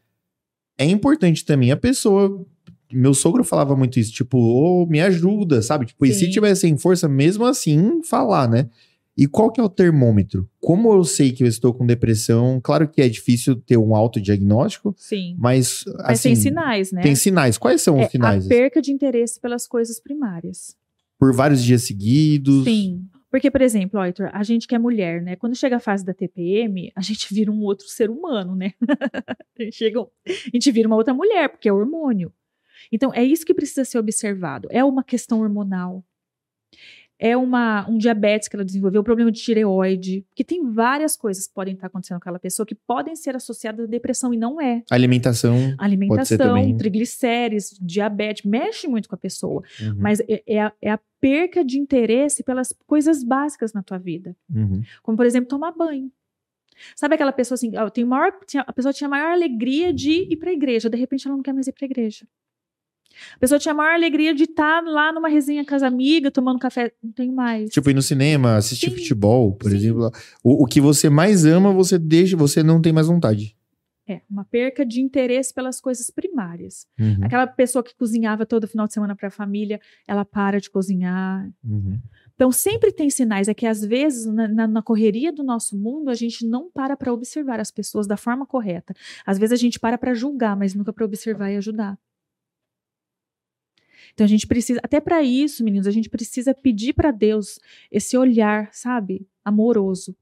é 0.76 0.84
importante 0.86 1.44
também 1.44 1.70
a 1.70 1.76
pessoa. 1.76 2.44
Meu 2.92 3.14
sogro 3.14 3.44
falava 3.44 3.76
muito 3.76 3.98
isso, 3.98 4.12
tipo, 4.12 4.38
ô, 4.38 4.86
me 4.86 5.00
ajuda, 5.00 5.62
sabe? 5.62 5.86
Tipo, 5.86 6.06
e 6.06 6.12
se 6.12 6.26
Sim. 6.26 6.30
tiver 6.30 6.54
sem 6.54 6.76
força, 6.76 7.08
mesmo 7.08 7.44
assim, 7.44 8.02
falar, 8.02 8.48
né? 8.48 8.68
E 9.16 9.26
qual 9.26 9.50
que 9.50 9.60
é 9.60 9.64
o 9.64 9.68
termômetro? 9.68 10.48
Como 10.60 10.92
eu 10.92 11.04
sei 11.04 11.30
que 11.32 11.42
eu 11.42 11.46
estou 11.46 11.74
com 11.74 11.84
depressão? 11.84 12.58
Claro 12.62 12.88
que 12.88 13.02
é 13.02 13.08
difícil 13.08 13.56
ter 13.56 13.76
um 13.76 13.94
autodiagnóstico, 13.94 14.94
Sim. 14.96 15.34
mas, 15.38 15.84
Mas 15.86 16.10
assim, 16.10 16.30
tem 16.30 16.36
sinais, 16.36 16.92
né? 16.92 17.02
tem 17.02 17.14
sinais. 17.14 17.58
Quais 17.58 17.82
são 17.82 17.98
É, 18.00 18.04
os 18.06 18.10
sinais? 18.10 18.46
a 18.46 18.48
perca 18.48 18.80
de 18.80 18.92
interesse 18.92 19.38
pelas 19.38 19.66
coisas 19.66 20.00
primárias. 20.00 20.74
Por 21.18 21.34
vários 21.34 21.62
dias 21.62 21.82
seguidos? 21.82 22.64
Sim. 22.64 23.04
Porque, 23.30 23.50
por 23.50 23.60
exemplo, 23.60 24.00
ó, 24.00 24.04
Heitor, 24.06 24.30
a 24.32 24.42
gente 24.42 24.66
que 24.66 24.74
é 24.74 24.78
mulher, 24.78 25.22
né? 25.22 25.36
Quando 25.36 25.54
chega 25.54 25.76
a 25.76 25.80
fase 25.80 26.04
da 26.04 26.12
TPM, 26.14 26.90
a 26.96 27.00
gente 27.02 27.32
vira 27.32 27.52
um 27.52 27.60
outro 27.62 27.86
ser 27.88 28.10
humano, 28.10 28.56
né? 28.56 28.72
a, 29.58 29.62
gente 29.62 29.76
chega, 29.76 30.00
a 30.00 30.06
gente 30.52 30.70
vira 30.72 30.88
uma 30.88 30.96
outra 30.96 31.12
mulher, 31.14 31.48
porque 31.48 31.68
é 31.68 31.72
hormônio. 31.72 32.32
Então, 32.90 33.12
é 33.14 33.22
isso 33.24 33.44
que 33.44 33.54
precisa 33.54 33.84
ser 33.84 33.98
observado. 33.98 34.68
É 34.70 34.84
uma 34.84 35.04
questão 35.04 35.40
hormonal. 35.40 36.04
É 37.22 37.36
uma, 37.36 37.86
um 37.86 37.98
diabetes 37.98 38.48
que 38.48 38.56
ela 38.56 38.64
desenvolveu, 38.64 39.02
um 39.02 39.04
problema 39.04 39.30
de 39.30 39.42
tireoide. 39.42 40.24
Porque 40.30 40.42
tem 40.42 40.72
várias 40.72 41.18
coisas 41.18 41.46
que 41.46 41.52
podem 41.52 41.74
estar 41.74 41.88
acontecendo 41.88 42.16
com 42.16 42.22
aquela 42.22 42.38
pessoa 42.38 42.64
que 42.64 42.74
podem 42.74 43.14
ser 43.14 43.36
associadas 43.36 43.84
à 43.84 43.88
depressão 43.88 44.32
e 44.32 44.38
não 44.38 44.58
é. 44.58 44.82
Alimentação. 44.90 45.74
Alimentação, 45.76 46.38
também. 46.38 46.74
triglicérides, 46.78 47.78
diabetes, 47.78 48.42
mexe 48.44 48.88
muito 48.88 49.06
com 49.06 49.14
a 49.14 49.18
pessoa. 49.18 49.62
Uhum, 49.82 49.96
Mas 49.98 50.20
é, 50.20 50.42
é 50.46 50.62
a, 50.62 50.72
é 50.80 50.90
a 50.90 51.00
perca 51.20 51.62
de 51.62 51.78
interesse 51.78 52.42
pelas 52.42 52.74
coisas 52.86 53.22
básicas 53.22 53.74
na 53.74 53.82
tua 53.82 53.98
vida. 53.98 54.34
uhum. 54.50 54.80
Como, 55.02 55.14
por 55.14 55.26
exemplo, 55.26 55.46
tomar 55.46 55.72
banho. 55.72 56.10
Sabe 56.96 57.14
aquela 57.14 57.32
pessoa 57.32 57.56
assim, 57.56 57.76
ó, 57.76 57.90
tem 57.90 58.04
maior, 58.04 58.32
a 58.66 58.72
pessoa 58.72 58.92
tinha 58.92 59.06
a 59.06 59.10
maior 59.10 59.32
alegria 59.32 59.92
de 59.92 60.32
ir 60.32 60.36
para 60.36 60.50
a 60.50 60.52
igreja, 60.52 60.88
de 60.88 60.96
repente 60.96 61.26
ela 61.26 61.36
não 61.36 61.42
quer 61.42 61.52
mais 61.52 61.66
ir 61.66 61.72
para 61.72 61.84
a 61.84 61.90
igreja. 61.90 62.26
A 63.34 63.38
pessoa 63.38 63.58
tinha 63.58 63.72
a 63.72 63.76
maior 63.76 63.94
alegria 63.94 64.34
de 64.34 64.44
estar 64.44 64.82
lá 64.84 65.12
numa 65.12 65.28
resenha 65.28 65.64
com 65.64 65.74
as 65.74 65.82
amigas, 65.82 66.32
tomando 66.32 66.58
café. 66.58 66.92
Não 67.02 67.12
tenho 67.12 67.32
mais. 67.32 67.70
Tipo, 67.70 67.90
ir 67.90 67.94
no 67.94 68.02
cinema, 68.02 68.56
assistir 68.56 68.90
Sim, 68.90 68.96
futebol, 68.96 69.52
por 69.54 69.70
sim. 69.70 69.76
exemplo. 69.76 70.10
O, 70.42 70.64
o 70.64 70.66
que 70.66 70.80
você 70.80 71.08
mais 71.10 71.44
ama, 71.44 71.72
você 71.72 71.98
deixa, 71.98 72.36
você 72.36 72.62
não 72.62 72.80
tem 72.80 72.92
mais 72.92 73.06
vontade. 73.06 73.56
É, 74.08 74.22
uma 74.28 74.44
perca 74.44 74.84
de 74.84 75.00
interesse 75.00 75.54
pelas 75.54 75.80
coisas 75.80 76.10
primárias. 76.10 76.84
Uhum, 76.98 77.18
Aquela 77.22 77.46
pessoa 77.46 77.80
que 77.82 77.94
cozinhava 77.94 78.44
todo 78.44 78.66
final 78.66 78.88
de 78.88 78.92
semana 78.92 79.14
para 79.14 79.28
a 79.28 79.30
família, 79.30 79.80
ela 80.08 80.24
para 80.24 80.60
de 80.60 80.68
cozinhar, 80.70 81.48
uhum. 81.64 81.98
Então, 82.34 82.50
sempre 82.50 82.90
tem 82.90 83.10
sinais. 83.10 83.48
É 83.48 83.52
que, 83.54 83.66
às 83.66 83.84
vezes, 83.84 84.24
na, 84.24 84.48
na- 84.48 84.66
na 84.66 84.82
correria 84.82 85.30
do 85.30 85.42
nosso 85.44 85.76
mundo, 85.76 86.08
a 86.08 86.14
gente 86.14 86.46
não 86.46 86.70
para 86.70 86.96
para 86.96 87.12
observar 87.12 87.60
as 87.60 87.70
pessoas 87.70 88.06
da 88.06 88.16
forma 88.16 88.46
correta. 88.46 88.94
Às 89.26 89.38
vezes, 89.38 89.52
a 89.52 89.56
gente 89.56 89.78
para 89.78 89.98
para 89.98 90.14
julgar, 90.14 90.56
mas 90.56 90.74
nunca 90.74 90.90
para 90.90 91.04
observar 91.04 91.50
e 91.50 91.56
ajudar. 91.58 91.98
Então, 94.12 94.24
a 94.24 94.28
gente 94.28 94.46
precisa, 94.46 94.80
até 94.82 95.00
para 95.00 95.22
isso, 95.22 95.64
meninos, 95.64 95.86
a 95.86 95.90
gente 95.90 96.08
precisa 96.08 96.54
pedir 96.54 96.92
para 96.92 97.10
Deus 97.10 97.58
esse 97.90 98.16
olhar, 98.16 98.68
sabe, 98.72 99.26
amoroso. 99.44 100.16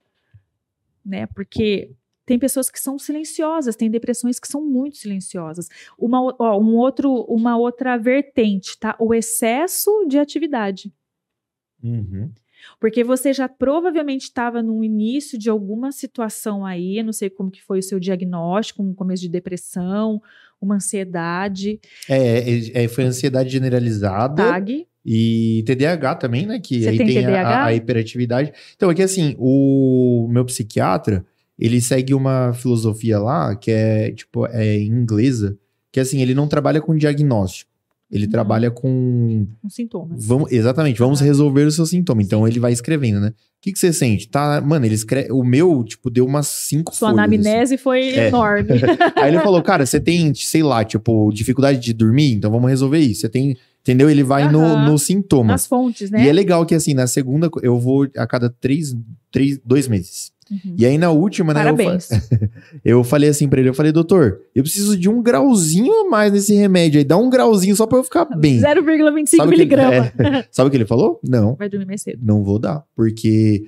Né? 1.04 1.26
Porque 1.26 1.90
tem 2.28 2.38
pessoas 2.38 2.68
que 2.68 2.78
são 2.78 2.98
silenciosas, 2.98 3.74
tem 3.74 3.90
depressões 3.90 4.38
que 4.38 4.46
são 4.46 4.62
muito 4.62 4.98
silenciosas. 4.98 5.66
Uma, 5.98 6.20
ó, 6.38 6.60
um 6.60 6.76
outro, 6.76 7.22
uma 7.22 7.56
outra 7.56 7.96
vertente, 7.96 8.78
tá? 8.78 8.94
O 9.00 9.14
excesso 9.14 10.04
de 10.06 10.18
atividade. 10.18 10.92
Uhum. 11.82 12.30
Porque 12.80 13.02
você 13.04 13.32
já 13.32 13.48
provavelmente 13.48 14.24
estava 14.24 14.62
no 14.62 14.82
início 14.82 15.38
de 15.38 15.50
alguma 15.50 15.92
situação 15.92 16.64
aí, 16.64 17.02
não 17.02 17.12
sei 17.12 17.30
como 17.30 17.50
que 17.50 17.62
foi 17.62 17.78
o 17.78 17.82
seu 17.82 17.98
diagnóstico, 17.98 18.82
um 18.82 18.94
começo 18.94 19.22
de 19.22 19.28
depressão, 19.28 20.20
uma 20.60 20.76
ansiedade, 20.76 21.80
É, 22.08 22.38
é, 22.38 22.84
é, 22.84 22.88
foi 22.88 23.04
ansiedade 23.04 23.48
generalizada 23.50 24.42
TAG, 24.42 24.86
E 25.10 25.62
TDAH 25.64 26.16
também, 26.16 26.46
né? 26.46 26.58
Que 26.58 26.82
Você 26.82 26.88
aí 26.90 26.98
tem 26.98 27.06
tem? 27.06 27.24
A, 27.26 27.64
a 27.64 27.74
hiperatividade. 27.74 28.52
Então, 28.76 28.90
é 28.90 28.94
que 28.94 29.02
assim, 29.02 29.34
o 29.38 30.28
meu 30.28 30.44
psiquiatra, 30.44 31.24
ele 31.58 31.80
segue 31.80 32.12
uma 32.12 32.52
filosofia 32.52 33.18
lá 33.18 33.56
que 33.56 33.70
é, 33.70 34.12
tipo, 34.12 34.46
é 34.48 34.78
inglesa, 34.78 35.58
que 35.90 35.98
assim, 35.98 36.20
ele 36.20 36.34
não 36.34 36.46
trabalha 36.46 36.80
com 36.80 36.94
diagnóstico. 36.94 37.70
Ele 38.10 38.24
Uhum. 38.24 38.30
trabalha 38.30 38.70
com 38.70 39.46
Com 39.62 39.68
sintomas. 39.68 40.24
Vamos, 40.24 40.50
exatamente, 40.50 40.98
vamos 40.98 41.20
Aham. 41.20 41.26
resolver 41.28 41.64
o 41.66 41.70
seu 41.70 41.84
sintoma. 41.84 42.22
Então 42.22 42.48
ele 42.48 42.58
vai 42.58 42.72
escrevendo, 42.72 43.20
né? 43.20 43.28
O 43.28 43.60
que, 43.60 43.72
que 43.72 43.78
você 43.78 43.92
sente? 43.92 44.28
Tá, 44.28 44.60
mano, 44.64 44.86
ele 44.86 44.94
escreve. 44.94 45.30
O 45.32 45.42
meu, 45.44 45.82
tipo, 45.84 46.08
deu 46.08 46.24
umas 46.24 46.46
cinco 46.46 46.94
Sua 46.94 47.10
folhas. 47.10 47.24
assim. 47.26 47.34
anamnese 47.34 47.76
foi 47.76 48.00
É. 48.10 48.28
enorme. 48.28 48.68
Aí 49.16 49.28
ele 49.34 49.40
falou, 49.40 49.62
cara, 49.62 49.84
você 49.84 50.00
tem, 50.00 50.32
sei 50.34 50.62
lá, 50.62 50.84
tipo, 50.84 51.30
dificuldade 51.32 51.80
de 51.80 51.92
dormir? 51.92 52.32
Então 52.32 52.50
vamos 52.50 52.70
resolver 52.70 52.98
isso. 53.00 53.20
Você 53.22 53.28
tem. 53.28 53.56
Entendeu? 53.82 54.08
Ele 54.10 54.22
vai 54.22 54.50
no, 54.50 54.60
Aham. 54.60 54.90
no 54.90 54.98
sintoma. 54.98 55.52
Nas 55.52 55.66
fontes, 55.66 56.10
né? 56.10 56.24
E 56.24 56.28
é 56.28 56.32
legal 56.32 56.64
que, 56.66 56.74
assim, 56.74 56.92
na 56.94 57.06
segunda, 57.06 57.48
eu 57.62 57.78
vou 57.78 58.06
a 58.16 58.26
cada 58.26 58.50
três, 58.50 58.94
três 59.30 59.58
dois 59.64 59.88
meses. 59.88 60.30
Uhum. 60.50 60.74
E 60.78 60.86
aí 60.86 60.96
na 60.98 61.10
última, 61.10 61.52
né? 61.54 61.60
eu 61.60 61.64
fa- 61.64 61.70
Parabéns. 61.76 62.08
Eu 62.84 63.02
falei 63.04 63.28
assim 63.28 63.48
pra 63.48 63.60
ele, 63.60 63.68
eu 63.68 63.74
falei, 63.74 63.92
doutor, 63.92 64.40
eu 64.54 64.62
preciso 64.62 64.96
de 64.96 65.08
um 65.08 65.22
grauzinho 65.22 65.92
a 65.92 66.08
mais 66.10 66.32
nesse 66.32 66.54
remédio 66.54 66.98
aí. 66.98 67.04
Dá 67.04 67.16
um 67.16 67.28
grauzinho 67.30 67.74
só 67.76 67.86
pra 67.86 67.98
eu 67.98 68.04
ficar 68.04 68.24
bem. 68.24 68.60
0,25 68.60 69.36
Sabe 69.36 69.42
o 69.52 69.56
que 69.56 69.62
ele- 69.62 69.76
miligramas. 69.76 70.12
é, 70.18 70.44
sabe 70.50 70.68
o 70.68 70.70
que 70.70 70.76
ele 70.76 70.86
falou? 70.86 71.20
Não. 71.26 71.54
Vai 71.56 71.68
dormir 71.68 71.86
mais 71.86 72.02
cedo. 72.02 72.18
não 72.22 72.42
vou 72.44 72.58
dar, 72.58 72.84
porque 72.94 73.62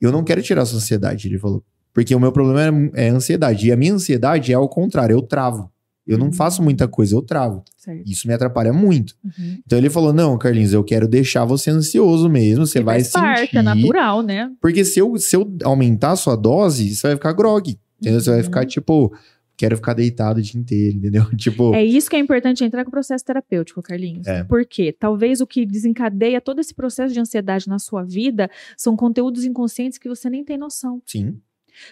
eu 0.00 0.10
não 0.12 0.24
quero 0.24 0.42
tirar 0.42 0.64
sua 0.64 0.78
ansiedade, 0.78 1.28
ele 1.28 1.38
falou. 1.38 1.62
Porque 1.92 2.14
o 2.14 2.20
meu 2.20 2.30
problema 2.32 2.90
é, 2.94 3.06
é 3.06 3.08
ansiedade. 3.08 3.66
E 3.68 3.72
a 3.72 3.76
minha 3.76 3.94
ansiedade 3.94 4.52
é 4.52 4.54
ao 4.54 4.68
contrário, 4.68 5.14
eu 5.14 5.22
travo. 5.22 5.70
Eu 6.06 6.18
não 6.18 6.26
Uhum. 6.26 6.32
faço 6.32 6.62
muita 6.62 6.86
coisa, 6.86 7.14
eu 7.16 7.22
travo. 7.22 7.64
Certo. 7.76 8.02
Isso 8.08 8.28
me 8.28 8.34
atrapalha 8.34 8.72
muito. 8.72 9.14
Uhum. 9.24 9.58
Então 9.66 9.76
ele 9.78 9.90
falou: 9.90 10.12
não, 10.12 10.38
Carlinhos, 10.38 10.72
eu 10.72 10.84
quero 10.84 11.08
deixar 11.08 11.44
você 11.44 11.70
ansioso 11.70 12.28
mesmo. 12.28 12.64
Você 12.66 12.80
vai 12.80 13.02
parte, 13.04 13.40
sentir. 13.42 13.56
é 13.58 13.62
natural, 13.62 14.22
né? 14.22 14.50
Porque 14.60 14.84
se 14.84 15.00
eu, 15.00 15.16
se 15.16 15.34
eu 15.34 15.52
aumentar 15.64 16.12
a 16.12 16.16
sua 16.16 16.36
dose, 16.36 16.94
você 16.94 17.08
vai 17.08 17.16
ficar 17.16 17.32
grog. 17.32 17.76
Entendeu? 18.00 18.20
Você 18.20 18.30
vai 18.30 18.38
Uhum. 18.40 18.44
ficar 18.44 18.66
tipo, 18.66 19.12
quero 19.56 19.74
ficar 19.76 19.94
deitado 19.94 20.38
o 20.38 20.42
dia 20.42 20.60
inteiro, 20.60 20.98
entendeu? 20.98 21.24
Tipo, 21.36 21.74
É 21.74 21.82
isso 21.82 22.10
que 22.10 22.14
é 22.16 22.18
importante 22.18 22.62
entrar 22.62 22.84
com 22.84 22.88
o 22.88 22.92
processo 22.92 23.24
terapêutico, 23.24 23.80
Carlinhos. 23.82 24.26
É. 24.26 24.44
Por 24.44 24.66
quê? 24.66 24.94
Talvez 24.96 25.40
o 25.40 25.46
que 25.46 25.64
desencadeia 25.64 26.40
todo 26.42 26.60
esse 26.60 26.74
processo 26.74 27.14
de 27.14 27.20
ansiedade 27.20 27.66
na 27.66 27.78
sua 27.78 28.02
vida 28.04 28.50
são 28.76 28.94
conteúdos 28.94 29.44
inconscientes 29.46 29.96
que 29.98 30.08
você 30.10 30.28
nem 30.28 30.44
tem 30.44 30.58
noção. 30.58 31.00
sim. 31.06 31.38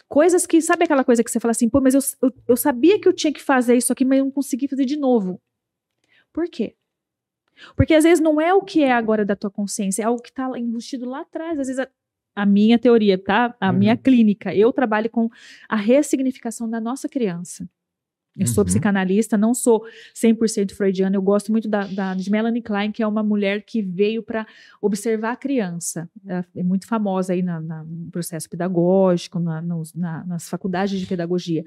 Coisas 0.09 0.47
que, 0.47 0.61
sabe 0.61 0.85
aquela 0.85 1.05
coisa 1.05 1.23
que 1.23 1.31
você 1.31 1.41
fala 1.41 1.51
assim, 1.53 1.69
pô, 1.69 1.81
mas 1.81 1.95
eu, 1.95 2.01
eu, 2.23 2.33
eu 2.49 2.57
sabia 2.57 3.01
que 3.01 3.07
eu 3.09 3.13
tinha 3.13 3.33
que 3.33 3.43
fazer 3.43 3.77
isso 3.77 3.93
aqui, 3.93 4.05
mas 4.05 4.19
eu 4.19 4.25
não 4.25 4.33
consegui 4.33 4.69
fazer 4.69 4.85
de 4.85 4.97
novo. 4.97 5.41
Por 6.33 6.49
quê? 6.49 6.75
Porque 7.77 7.95
às 7.95 8.05
vezes 8.05 8.21
não 8.21 8.41
é 8.41 8.53
o 8.53 8.63
que 8.63 8.83
é 8.83 8.93
agora 8.93 9.25
da 9.25 9.37
tua 9.37 9.51
consciência, 9.51 10.03
é 10.03 10.07
algo 10.07 10.21
que 10.23 10.31
está 10.31 10.49
embutido 10.59 11.09
lá 11.09 11.21
atrás. 11.21 11.59
Às 11.59 11.69
vezes 11.69 11.79
a, 11.79 11.89
a 12.35 12.47
minha 12.47 12.79
teoria, 12.79 13.17
tá? 13.17 13.55
A 13.61 13.71
Uhum. 13.71 13.79
minha 13.79 13.97
clínica, 13.97 14.55
eu 14.55 14.73
trabalho 14.73 15.09
com 15.09 15.29
a 15.69 15.77
ressignificação 15.77 16.69
da 16.69 16.81
nossa 16.81 17.09
criança. 17.09 17.69
Eu 18.37 18.47
sou 18.49 18.63
Uhum. 18.63 18.67
psicanalista, 18.67 19.37
não 19.39 19.55
sou 19.55 19.85
100% 20.13 20.75
freudiana. 20.75 21.15
Eu 21.17 21.23
gosto 21.23 21.53
muito 21.53 21.69
da, 21.69 21.87
da- 21.87 22.15
de 22.15 22.31
Melanie 22.31 22.61
Klein, 22.63 22.91
que 22.91 23.03
é 23.03 23.07
uma 23.07 23.23
mulher 23.23 23.63
que 23.65 23.81
veio 23.81 24.23
para 24.23 24.47
observar 24.83 25.33
a 25.33 25.37
criança. 25.37 26.11
Ela 26.27 26.45
é 26.57 26.63
muito 26.63 26.87
famosa 26.87 27.33
aí 27.33 27.43
na- 27.43 27.61
na- 27.61 27.85
no 27.85 28.11
processo 28.11 28.51
pedagógico, 28.51 29.39
na- 29.39 29.63
nos- 29.63 29.95
na- 29.95 30.25
nas 30.25 30.49
faculdades 30.49 30.99
de 30.99 31.07
pedagogia. 31.07 31.65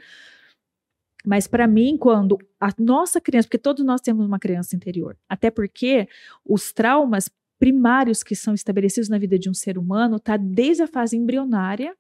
Mas 1.26 1.48
para 1.48 1.68
mim, 1.68 1.98
quando 1.98 2.38
a 2.60 2.70
nossa 2.78 3.20
criança, 3.20 3.48
porque 3.48 3.58
todos 3.58 3.84
nós 3.86 4.02
temos 4.02 4.26
uma 4.26 4.40
criança 4.40 4.76
interior, 4.76 5.18
até 5.28 5.50
porque 5.52 6.08
os 6.46 6.72
traumas 6.72 7.30
primários 7.60 8.24
que 8.24 8.36
são 8.36 8.54
estabelecidos 8.54 9.10
na 9.10 9.18
vida 9.18 9.38
de 9.38 9.50
um 9.50 9.54
ser 9.54 9.78
humano 9.78 10.20
tá 10.20 10.38
desde 10.38 10.84
a 10.84 10.88
fase 10.88 11.18
embrionária 11.18 11.96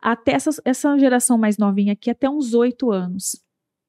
até 0.00 0.32
essa, 0.32 0.50
essa 0.64 0.96
geração 0.98 1.36
mais 1.36 1.58
novinha 1.58 1.92
aqui, 1.92 2.08
até 2.10 2.28
uns 2.30 2.54
oito 2.54 2.90
anos 2.90 3.44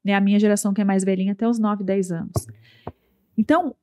né? 0.07 0.15
A 0.15 0.21
minha 0.21 0.39
geração 0.39 0.73
que 0.73 0.81
é 0.81 0.85
mais 0.85 1.03
velhinha 1.03 1.34
até 1.34 1.47
os 1.47 1.59
9, 1.59 1.84
10 1.84 2.11
anos. 2.11 2.47
Então, 3.38 3.75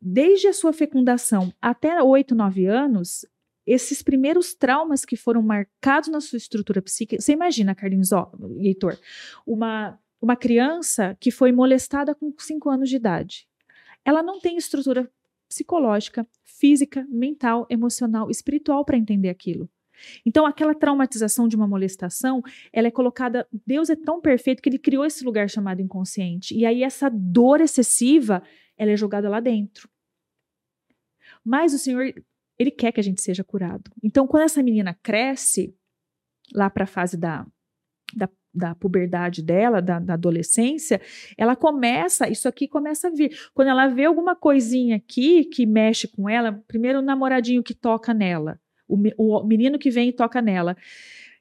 desde 0.00 0.46
a 0.46 0.52
sua 0.52 0.72
fecundação 0.74 1.52
até 1.60 2.02
8, 2.02 2.34
9 2.34 2.66
anos, 2.66 3.24
esses 3.66 4.02
primeiros 4.02 4.54
traumas 4.54 5.04
que 5.04 5.16
foram 5.16 5.42
marcados 5.42 6.10
na 6.10 6.20
sua 6.20 6.36
estrutura 6.36 6.82
psíquica, 6.82 7.20
você 7.20 7.32
imagina, 7.32 7.74
Carlinhos, 7.74 8.12
ó, 8.12 8.30
Heitor, 8.58 8.98
uma, 9.46 9.98
uma 10.20 10.36
criança 10.36 11.16
que 11.18 11.30
foi 11.30 11.50
molestada 11.50 12.14
com 12.14 12.32
5 12.36 12.68
anos 12.68 12.90
de 12.90 12.96
idade. 12.96 13.48
Ela 14.04 14.22
não 14.22 14.38
tem 14.38 14.56
estrutura 14.58 15.10
psicológica, 15.48 16.26
física, 16.44 17.06
mental, 17.08 17.66
emocional, 17.70 18.30
espiritual 18.30 18.84
para 18.84 18.98
entender 18.98 19.30
aquilo. 19.30 19.68
Então, 20.24 20.46
aquela 20.46 20.74
traumatização 20.74 21.48
de 21.48 21.56
uma 21.56 21.66
molestação, 21.66 22.42
ela 22.72 22.88
é 22.88 22.90
colocada. 22.90 23.46
Deus 23.66 23.90
é 23.90 23.96
tão 23.96 24.20
perfeito 24.20 24.62
que 24.62 24.68
ele 24.68 24.78
criou 24.78 25.04
esse 25.04 25.24
lugar 25.24 25.48
chamado 25.48 25.80
inconsciente. 25.80 26.54
E 26.54 26.64
aí, 26.64 26.82
essa 26.82 27.08
dor 27.08 27.60
excessiva, 27.60 28.42
ela 28.76 28.90
é 28.90 28.96
jogada 28.96 29.28
lá 29.28 29.40
dentro. 29.40 29.88
Mas 31.44 31.72
o 31.74 31.78
Senhor, 31.78 32.12
ele 32.58 32.70
quer 32.70 32.92
que 32.92 33.00
a 33.00 33.02
gente 33.02 33.22
seja 33.22 33.44
curado. 33.44 33.90
Então, 34.02 34.26
quando 34.26 34.44
essa 34.44 34.62
menina 34.62 34.98
cresce, 35.02 35.74
lá 36.54 36.68
para 36.70 36.84
a 36.84 36.86
fase 36.86 37.16
da, 37.16 37.46
da, 38.14 38.28
da 38.52 38.74
puberdade 38.74 39.42
dela, 39.42 39.80
da, 39.80 39.98
da 39.98 40.14
adolescência, 40.14 41.00
ela 41.36 41.54
começa, 41.56 42.28
isso 42.28 42.48
aqui 42.48 42.66
começa 42.66 43.08
a 43.08 43.10
vir. 43.10 43.36
Quando 43.54 43.68
ela 43.68 43.86
vê 43.88 44.04
alguma 44.04 44.34
coisinha 44.34 44.96
aqui 44.96 45.44
que 45.44 45.66
mexe 45.66 46.08
com 46.08 46.28
ela, 46.28 46.52
primeiro 46.66 46.98
o 46.98 47.02
namoradinho 47.02 47.62
que 47.62 47.74
toca 47.74 48.12
nela 48.14 48.60
o, 48.88 49.38
o 49.38 49.44
menino 49.46 49.78
que 49.78 49.90
vem 49.90 50.08
e 50.08 50.12
toca 50.12 50.40
nela, 50.42 50.76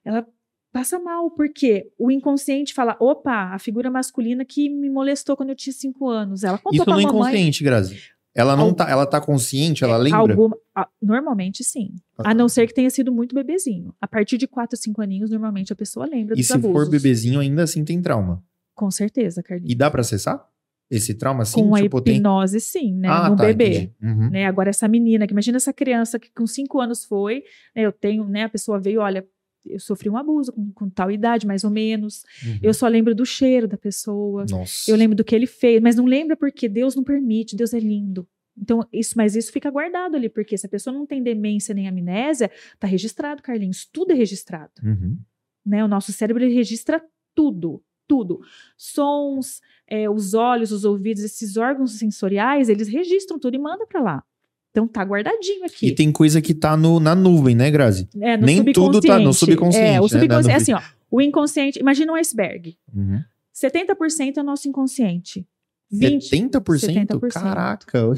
ela 0.03 0.27
passa 0.71 0.99
mal, 0.99 1.31
porque 1.31 1.89
o 1.97 2.11
inconsciente 2.11 2.73
fala: 2.73 2.95
opa, 2.99 3.53
a 3.53 3.59
figura 3.59 3.89
masculina 3.89 4.43
que 4.45 4.69
me 4.69 4.89
molestou 4.89 5.35
quando 5.37 5.49
eu 5.49 5.55
tinha 5.55 5.73
cinco 5.73 6.09
anos. 6.09 6.43
Ela 6.43 6.57
contou 6.57 6.73
Isso 6.75 6.85
pra 6.85 6.95
no 6.95 7.01
mamãe. 7.01 7.19
inconsciente, 7.21 7.63
Grazi. 7.63 7.97
Ela 8.35 8.55
não 8.55 8.65
Al- 8.65 8.73
tá, 8.75 8.87
ela 8.87 9.05
tá 9.07 9.19
consciente, 9.19 9.83
ela 9.83 9.97
lembra? 9.97 10.19
Alguma, 10.33 10.55
normalmente 11.01 11.63
sim. 11.63 11.95
A 12.19 12.35
não 12.35 12.47
ser 12.47 12.67
que 12.67 12.73
tenha 12.73 12.89
sido 12.91 13.11
muito 13.11 13.33
bebezinho. 13.33 13.95
A 13.99 14.07
partir 14.07 14.37
de 14.37 14.47
4, 14.47 14.77
5 14.77 15.01
aninhos, 15.01 15.31
normalmente 15.31 15.73
a 15.73 15.75
pessoa 15.75 16.05
lembra 16.05 16.35
E 16.35 16.37
dos 16.37 16.47
se 16.47 16.53
abusos. 16.53 16.71
for 16.71 16.87
bebezinho, 16.87 17.39
ainda 17.39 17.63
assim 17.63 17.83
tem 17.83 17.99
trauma. 17.99 18.43
Com 18.75 18.91
certeza, 18.91 19.41
Carlinhos. 19.41 19.71
E 19.71 19.75
dá 19.75 19.89
pra 19.89 20.01
acessar? 20.01 20.45
Esse 20.89 21.13
trauma 21.13 21.43
assim? 21.43 21.61
Com 21.61 21.75
a 21.75 21.81
tipo, 21.81 22.01
tem. 22.01 22.15
hipnose, 22.15 22.59
sim, 22.61 22.93
né? 22.93 23.09
Ah, 23.09 23.29
no 23.29 23.35
tá, 23.35 23.45
bebê. 23.45 23.91
Uhum. 24.01 24.29
né? 24.29 24.45
Agora 24.45 24.69
essa 24.69 24.87
menina, 24.87 25.27
que 25.27 25.33
imagina 25.33 25.57
essa 25.57 25.73
criança 25.73 26.17
que 26.17 26.31
com 26.31 26.47
cinco 26.47 26.79
anos 26.79 27.03
foi, 27.03 27.43
né, 27.75 27.83
eu 27.85 27.91
tenho, 27.91 28.25
né? 28.27 28.43
A 28.43 28.49
pessoa 28.49 28.79
veio, 28.79 29.01
olha, 29.01 29.27
eu 29.65 29.79
sofri 29.81 30.09
um 30.09 30.15
abuso 30.15 30.53
com, 30.53 30.71
com 30.71 30.89
tal 30.89 31.11
idade, 31.11 31.45
mais 31.45 31.65
ou 31.65 31.69
menos. 31.69 32.23
Uhum. 32.45 32.59
Eu 32.63 32.73
só 32.73 32.87
lembro 32.87 33.13
do 33.13 33.25
cheiro 33.25 33.67
da 33.67 33.77
pessoa. 33.77 34.45
Nossa. 34.49 34.89
Eu 34.89 34.95
lembro 34.95 35.15
do 35.15 35.25
que 35.25 35.35
ele 35.35 35.45
fez, 35.47 35.81
mas 35.81 35.97
não 35.97 36.05
lembra 36.05 36.37
porque 36.37 36.69
Deus 36.69 36.95
não 36.95 37.03
permite, 37.03 37.55
Deus 37.55 37.73
é 37.73 37.79
lindo. 37.79 38.25
Então, 38.57 38.87
isso, 38.91 39.13
mas 39.17 39.35
isso 39.35 39.51
fica 39.51 39.69
guardado 39.69 40.15
ali, 40.15 40.29
porque 40.29 40.57
se 40.57 40.65
a 40.65 40.69
pessoa 40.69 40.91
não 40.93 41.05
tem 41.05 41.21
demência 41.21 41.75
nem 41.75 41.87
amnésia, 41.87 42.49
tá 42.79 42.87
registrado, 42.87 43.43
Carlinhos, 43.43 43.85
tudo 43.85 44.11
é 44.13 44.15
registrado, 44.15 44.71
Uhum. 44.83 45.17
né? 45.65 45.83
O 45.83 45.87
nosso 45.87 46.11
cérebro 46.13 46.43
registra 46.47 47.03
tudo, 47.35 47.83
tudo. 48.07 48.41
Sons, 48.77 49.61
é, 49.87 50.09
os 50.09 50.33
olhos, 50.33 50.71
os 50.71 50.85
ouvidos, 50.85 51.23
esses 51.23 51.57
órgãos 51.57 51.97
sensoriais, 51.97 52.69
eles 52.69 52.87
registram 52.87 53.37
tudo 53.37 53.55
e 53.55 53.59
mandam 53.59 53.85
para 53.87 54.01
lá. 54.01 54.23
Então 54.71 54.87
tá 54.87 55.03
guardadinho 55.03 55.65
aqui. 55.65 55.87
E 55.87 55.95
tem 55.95 56.11
coisa 56.11 56.41
que 56.41 56.53
tá 56.53 56.77
no, 56.77 56.99
na 56.99 57.15
nuvem, 57.15 57.55
né, 57.55 57.71
Grazi? 57.71 58.07
É, 58.19 58.37
no 58.37 58.45
nem 58.45 58.63
tudo 58.71 59.01
tá 59.01 59.17
no 59.17 59.33
subconsciente, 59.33 59.87
É, 59.87 59.99
o 59.99 60.03
né, 60.03 60.09
subconsciente 60.09 60.47
na 60.47 60.53
é 60.53 60.55
assim, 60.55 60.73
ó. 60.73 60.81
O 61.09 61.21
inconsciente, 61.21 61.79
imagina 61.79 62.11
um 62.11 62.15
iceberg. 62.15 62.77
Uhum. 62.93 63.23
70% 63.55 64.37
é 64.37 64.41
o 64.41 64.43
nosso 64.43 64.67
inconsciente. 64.67 65.47
20, 65.89 66.29
70%? 66.29 66.61
70%. 66.61 67.33
Caraca. 67.33 68.13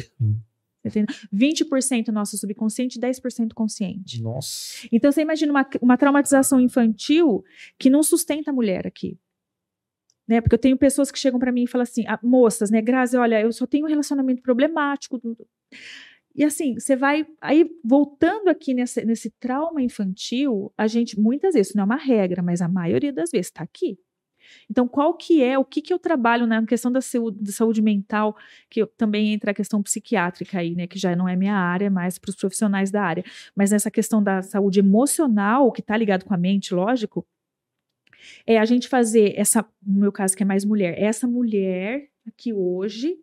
70, 0.84 1.14
20% 1.34 2.08
é 2.08 2.12
nosso 2.12 2.38
subconsciente, 2.38 3.00
10% 3.00 3.54
consciente. 3.54 4.22
Nossa. 4.22 4.88
Então 4.92 5.12
você 5.12 5.22
imagina 5.22 5.52
uma, 5.52 5.70
uma 5.82 5.98
traumatização 5.98 6.60
infantil 6.60 7.44
que 7.78 7.90
não 7.90 8.02
sustenta 8.02 8.50
a 8.52 8.54
mulher 8.54 8.88
aqui. 8.88 9.18
Né? 10.30 10.42
Porque 10.42 10.54
eu 10.54 10.60
tenho 10.60 10.78
pessoas 10.78 11.10
que 11.10 11.18
chegam 11.18 11.40
para 11.40 11.52
mim 11.52 11.64
e 11.64 11.68
falam 11.68 11.82
assim, 11.82 12.06
ah, 12.08 12.20
moças, 12.22 12.70
né, 12.70 12.80
Grazi, 12.84 13.18
olha, 13.18 13.42
eu 13.42 13.52
só 13.52 13.66
tenho 13.66 13.88
um 13.88 13.90
relacionamento 13.90 14.44
problemático. 14.44 15.20
E 16.36 16.44
assim, 16.44 16.76
você 16.80 16.96
vai. 16.96 17.26
Aí, 17.42 17.68
voltando 17.84 18.48
aqui 18.48 18.76
nesse, 18.76 19.32
trauma 19.40 19.82
infantil, 19.82 20.72
a 20.78 20.86
gente, 20.86 21.20
muitas 21.20 21.56
vezes, 21.56 21.74
não 21.74 21.82
é 21.82 21.86
uma 21.86 21.96
regra, 21.96 22.44
mas 22.44 22.62
a 22.62 22.68
maioria 22.68 23.12
das 23.12 23.32
vezes 23.32 23.48
está 23.48 23.64
aqui. 23.64 23.98
Então, 24.70 24.88
qual 24.88 25.16
que 25.16 25.44
é, 25.44 25.58
o 25.58 25.66
que 25.66 25.82
que 25.82 25.92
eu 25.92 25.98
trabalho 25.98 26.46
na 26.46 26.64
questão 26.64 26.92
da 26.92 27.02
saúde, 27.02 27.44
da 27.44 27.52
saúde 27.52 27.82
mental, 27.82 28.38
que 28.70 28.86
também 28.86 29.34
entra 29.34 29.52
a 29.52 29.54
questão 29.54 29.82
psiquiátrica 29.82 30.60
aí, 30.60 30.76
né, 30.76 30.88
que 30.88 30.98
já 31.00 31.16
não 31.16 31.28
é 31.28 31.36
minha 31.36 31.56
área, 31.56 31.88
é 31.88 31.90
mais 31.90 32.20
para 32.20 32.30
os 32.30 32.36
profissionais 32.36 32.92
da 32.92 33.04
área, 33.04 33.24
mas 33.56 33.72
nessa 33.72 33.92
questão 33.92 34.24
da 34.24 34.42
saúde 34.42 34.80
emocional, 34.80 35.72
que 35.72 35.82
está 35.82 35.98
ligado 35.98 36.24
com 36.26 36.34
a 36.34 36.38
mente, 36.38 36.74
lógico, 36.74 37.26
é 38.46 38.58
a 38.58 38.66
gente 38.66 38.88
fazer 38.88 39.34
essa, 39.38 39.68
no 39.86 40.00
meu 40.00 40.12
caso 40.12 40.36
que 40.36 40.44
é 40.44 40.46
mais 40.46 40.66
mulher, 40.66 41.02
essa 41.02 41.28
mulher 41.28 42.10
aqui 42.28 42.54
hoje, 42.54 43.18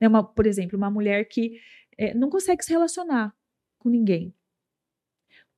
né, 0.00 0.08
uma, 0.08 0.22
por 0.22 0.46
exemplo, 0.46 0.76
uma 0.76 0.90
mulher 0.90 1.24
que 1.26 1.60
é, 1.96 2.14
não 2.14 2.28
consegue 2.30 2.64
se 2.64 2.70
relacionar 2.70 3.34
com 3.78 3.88
ninguém. 3.88 4.34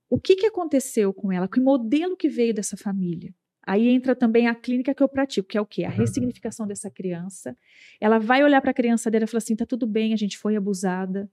O 0.08 0.18
que, 0.18 0.36
que 0.36 0.46
aconteceu 0.46 1.12
com 1.12 1.32
ela? 1.32 1.48
Que 1.48 1.60
modelo 1.60 2.16
que 2.16 2.28
veio 2.28 2.54
dessa 2.54 2.76
família? 2.76 3.34
Aí 3.66 3.88
entra 3.88 4.14
também 4.14 4.46
a 4.46 4.54
clínica 4.54 4.94
que 4.94 5.02
eu 5.02 5.08
pratico, 5.08 5.48
que 5.48 5.58
é 5.58 5.60
o 5.60 5.66
quê? 5.66 5.82
A 5.82 5.90
ressignificação 5.90 6.66
dessa 6.68 6.88
criança. 6.88 7.56
Ela 8.00 8.18
vai 8.18 8.44
olhar 8.44 8.60
para 8.60 8.70
a 8.70 8.74
criança 8.74 9.10
dela 9.10 9.24
e 9.24 9.26
falar 9.26 9.38
assim: 9.38 9.56
tá 9.56 9.66
tudo 9.66 9.86
bem, 9.86 10.12
a 10.14 10.16
gente 10.16 10.38
foi 10.38 10.54
abusada. 10.54 11.28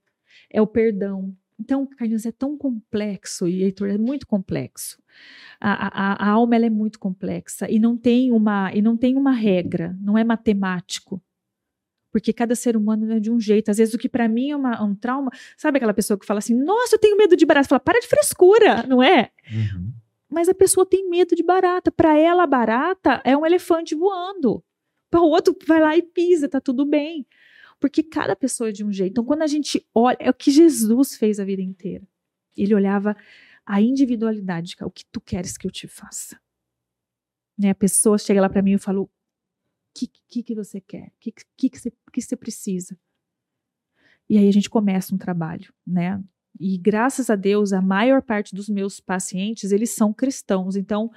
É 0.50 0.60
o 0.60 0.66
perdão. 0.66 1.36
Então, 1.58 1.86
Carlinhos, 1.86 2.26
é 2.26 2.32
tão 2.32 2.58
complexo, 2.58 3.46
e 3.46 3.62
Heitor, 3.62 3.88
é 3.88 3.96
muito 3.96 4.26
complexo. 4.26 5.00
A, 5.60 5.86
a, 5.86 6.28
a 6.28 6.30
alma 6.30 6.56
ela 6.56 6.66
é 6.66 6.70
muito 6.70 6.98
complexa 6.98 7.70
e 7.70 7.78
não 7.78 7.96
tem 7.96 8.32
uma 8.32 8.72
e 8.74 8.82
não 8.82 8.96
tem 8.96 9.16
uma 9.16 9.32
regra, 9.32 9.96
não 10.00 10.18
é 10.18 10.24
matemático 10.24 11.22
porque 12.14 12.32
cada 12.32 12.54
ser 12.54 12.76
humano 12.76 13.12
é 13.12 13.18
de 13.18 13.28
um 13.28 13.40
jeito. 13.40 13.72
Às 13.72 13.78
vezes 13.78 13.92
o 13.92 13.98
que 13.98 14.08
para 14.08 14.28
mim 14.28 14.50
é 14.50 14.56
uma, 14.56 14.80
um 14.84 14.94
trauma, 14.94 15.32
sabe 15.56 15.78
aquela 15.78 15.92
pessoa 15.92 16.16
que 16.16 16.24
fala 16.24 16.38
assim, 16.38 16.54
nossa, 16.54 16.94
eu 16.94 16.98
tenho 17.00 17.16
medo 17.16 17.36
de 17.36 17.44
barata, 17.44 17.66
fala, 17.66 17.80
para 17.80 17.98
de 17.98 18.06
frescura, 18.06 18.84
não 18.86 19.02
é? 19.02 19.32
Uhum. 19.52 19.92
Mas 20.30 20.48
a 20.48 20.54
pessoa 20.54 20.86
tem 20.86 21.10
medo 21.10 21.34
de 21.34 21.42
barata. 21.42 21.90
Para 21.90 22.16
ela, 22.16 22.44
a 22.44 22.46
barata 22.46 23.20
é 23.24 23.36
um 23.36 23.44
elefante 23.44 23.96
voando. 23.96 24.62
Para 25.10 25.22
o 25.22 25.28
outro, 25.28 25.56
vai 25.66 25.80
lá 25.80 25.96
e 25.96 26.02
pisa, 26.02 26.48
tá 26.48 26.60
tudo 26.60 26.86
bem. 26.86 27.26
Porque 27.80 28.00
cada 28.00 28.36
pessoa 28.36 28.68
é 28.68 28.72
de 28.72 28.84
um 28.84 28.92
jeito. 28.92 29.10
Então, 29.10 29.24
quando 29.24 29.42
a 29.42 29.48
gente 29.48 29.84
olha, 29.92 30.16
é 30.20 30.30
o 30.30 30.34
que 30.34 30.52
Jesus 30.52 31.16
fez 31.16 31.40
a 31.40 31.44
vida 31.44 31.62
inteira. 31.62 32.06
Ele 32.56 32.76
olhava 32.76 33.16
a 33.66 33.80
individualidade, 33.80 34.76
o 34.80 34.90
que 34.90 35.04
tu 35.10 35.20
queres 35.20 35.56
que 35.56 35.66
eu 35.66 35.70
te 35.70 35.88
faça. 35.88 36.38
Né, 37.56 37.70
a 37.70 37.74
pessoa 37.74 38.18
chega 38.18 38.40
lá 38.40 38.48
para 38.48 38.62
mim 38.62 38.72
e 38.72 38.78
fala: 38.78 39.00
o 39.00 39.10
que, 39.94 40.10
que, 40.28 40.42
que 40.42 40.54
você 40.54 40.80
quer? 40.80 41.08
O 41.08 41.12
que, 41.20 41.32
que, 41.56 41.70
que, 41.70 41.78
você, 41.78 41.92
que 42.12 42.20
você 42.20 42.36
precisa? 42.36 42.98
E 44.28 44.38
aí 44.38 44.48
a 44.48 44.52
gente 44.52 44.68
começa 44.68 45.14
um 45.14 45.18
trabalho, 45.18 45.72
né? 45.86 46.22
E 46.58 46.78
graças 46.78 47.30
a 47.30 47.36
Deus, 47.36 47.72
a 47.72 47.80
maior 47.80 48.22
parte 48.22 48.54
dos 48.54 48.68
meus 48.68 49.00
pacientes, 49.00 49.72
eles 49.72 49.90
são 49.90 50.12
cristãos. 50.12 50.76
Então, 50.76 51.10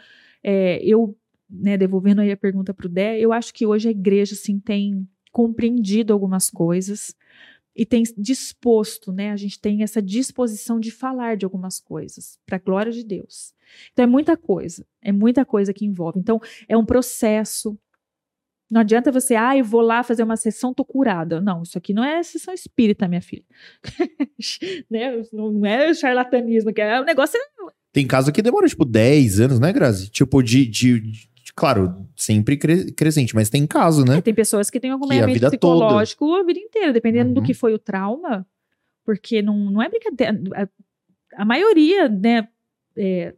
é, 0.44 0.84
eu, 0.84 1.18
né, 1.50 1.78
devolvendo 1.78 2.22
aí 2.22 2.32
a 2.32 2.38
pergunta 2.38 2.74
para 2.74 2.88
o 2.88 2.90
Dé, 2.90 3.20
eu 3.20 3.32
acho 3.32 3.54
que 3.54 3.66
hoje 3.66 3.88
a 3.88 3.92
igreja, 3.92 4.34
assim, 4.34 4.60
tem 4.60 5.08
compreendido 5.32 6.12
algumas 6.12 6.50
coisas 6.50 7.16
e 7.78 7.86
tem 7.86 8.02
disposto, 8.18 9.12
né? 9.12 9.32
A 9.32 9.36
gente 9.36 9.60
tem 9.60 9.84
essa 9.84 10.02
disposição 10.02 10.80
de 10.80 10.90
falar 10.90 11.38
de 11.38 11.46
algumas 11.46 11.80
coisas, 11.80 12.40
para 12.44 12.56
a 12.56 12.60
glória 12.60 12.92
de 12.92 13.04
Deus. 13.04 13.54
Então, 13.94 14.04
é 14.04 14.08
muita 14.08 14.36
coisa, 14.36 14.84
é 15.00 15.12
muita 15.12 15.46
coisa 15.46 15.72
que 15.72 15.86
envolve. 15.86 16.20
Então, 16.20 16.42
é 16.68 16.76
um 16.76 16.84
processo, 16.84 17.78
não 18.70 18.82
adianta 18.82 19.12
você, 19.12 19.36
ah, 19.36 19.56
eu 19.56 19.64
vou 19.64 19.82
lá 19.82 20.02
fazer 20.02 20.24
uma 20.24 20.36
sessão, 20.36 20.74
tô 20.74 20.84
curada. 20.84 21.40
Não, 21.40 21.62
isso 21.62 21.78
aqui 21.78 21.94
não 21.94 22.04
é 22.04 22.24
sessão 22.24 22.52
espírita, 22.52 23.08
minha 23.08 23.22
filha. 23.22 23.46
né? 24.90 25.22
Não 25.32 25.64
é 25.64 25.94
charlatanismo, 25.94 26.74
que 26.74 26.82
é 26.82 27.00
o 27.00 27.06
negócio. 27.06 27.40
Tem 27.94 28.08
caso 28.08 28.32
que 28.32 28.42
demora, 28.42 28.68
tipo, 28.68 28.86
10 28.86 29.40
anos, 29.40 29.60
né, 29.60 29.72
Grazi? 29.72 30.10
Tipo, 30.10 30.42
de, 30.42 30.66
de 30.66 31.30
claro, 31.58 32.08
sempre 32.16 32.56
cre 32.56 32.92
crescente, 32.92 33.34
mas 33.34 33.50
tem 33.50 33.66
caso, 33.66 34.06
né? 34.06 34.20
É, 34.20 34.22
tem 34.22 34.34
pessoas 34.34 34.70
que 34.70 34.80
têm 34.80 34.92
acompanhamento 34.92 35.40
que 35.40 35.46
psicológico 35.48 36.28
toda. 36.28 36.42
a 36.42 36.46
vida 36.46 36.60
inteira, 36.60 36.94
dependendo 36.94 37.30
uhum. 37.30 37.34
do 37.34 37.42
que 37.42 37.56
foi 37.56 37.74
o 37.74 37.80
trauma, 37.80 38.46
porque 39.04 39.42
não, 39.42 39.58
não 39.72 39.82
é 39.82 39.90
brincadeira. 39.90 40.40
A, 40.56 41.42
a 41.42 41.46
maioria, 41.46 42.08
né, 42.08 42.48
é, 42.96 43.34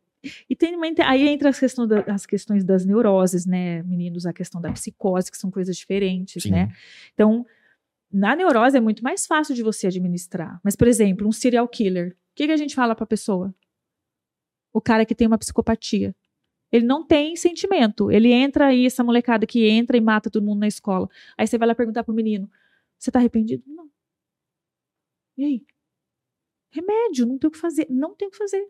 e 0.50 0.56
tem 0.56 0.76
uma, 0.76 0.86
aí 1.06 1.30
entra 1.30 1.48
as, 1.48 1.58
questão 1.58 1.88
da, 1.88 2.02
as 2.02 2.26
questões 2.26 2.66
das 2.66 2.86
neuroses, 2.86 3.46
né, 3.46 3.82
meninos, 3.84 4.26
a 4.26 4.34
questão 4.34 4.60
da 4.60 4.72
psicose, 4.74 5.32
que 5.32 5.38
são 5.38 5.50
coisas 5.50 5.78
diferentes, 5.78 6.44
Sim. 6.44 6.52
né? 6.52 6.74
Então, 7.14 7.46
na 8.12 8.36
neurose 8.36 8.76
é 8.76 8.82
muito 8.82 9.02
mais 9.02 9.26
fácil 9.26 9.56
de 9.56 9.64
você 9.64 9.88
administrar. 9.88 10.60
Mas, 10.62 10.76
por 10.76 10.90
exemplo, 10.90 11.26
um 11.26 11.32
serial 11.32 11.68
killer, 11.70 12.12
o 12.12 12.16
que, 12.36 12.48
que 12.48 12.52
a 12.52 12.58
gente 12.58 12.76
fala 12.76 12.96
para 12.96 13.06
a 13.06 13.08
pessoa? 13.08 13.56
O 14.74 14.82
cara 14.82 15.06
que 15.06 15.16
tem 15.16 15.26
uma 15.26 15.38
psicopatia. 15.38 16.14
Ele 16.72 16.86
não 16.86 17.06
tem 17.06 17.36
sentimento. 17.36 18.12
Ele 18.12 18.32
entra 18.32 18.68
aí, 18.68 18.86
essa 18.86 19.04
molecada 19.04 19.46
que 19.48 19.68
entra 19.68 19.98
e 19.98 20.02
mata 20.02 20.30
todo 20.30 20.46
mundo 20.46 20.60
na 20.60 20.68
escola. 20.68 21.10
Aí 21.38 21.48
você 21.48 21.58
vai 21.58 21.68
lá 21.68 21.76
perguntar 21.76 22.04
pro 22.04 22.14
menino: 22.14 22.50
Você 22.98 23.12
tá 23.12 23.20
arrependido? 23.20 23.64
Não. 23.68 23.90
E 25.38 25.46
aí? 25.46 25.66
Remédio, 26.72 27.26
não 27.26 27.38
tem 27.38 27.48
o 27.48 27.52
que 27.52 27.58
fazer. 27.58 27.88
Não 27.90 28.16
tem 28.16 28.28
o 28.28 28.32
que 28.32 28.38
fazer. 28.38 28.68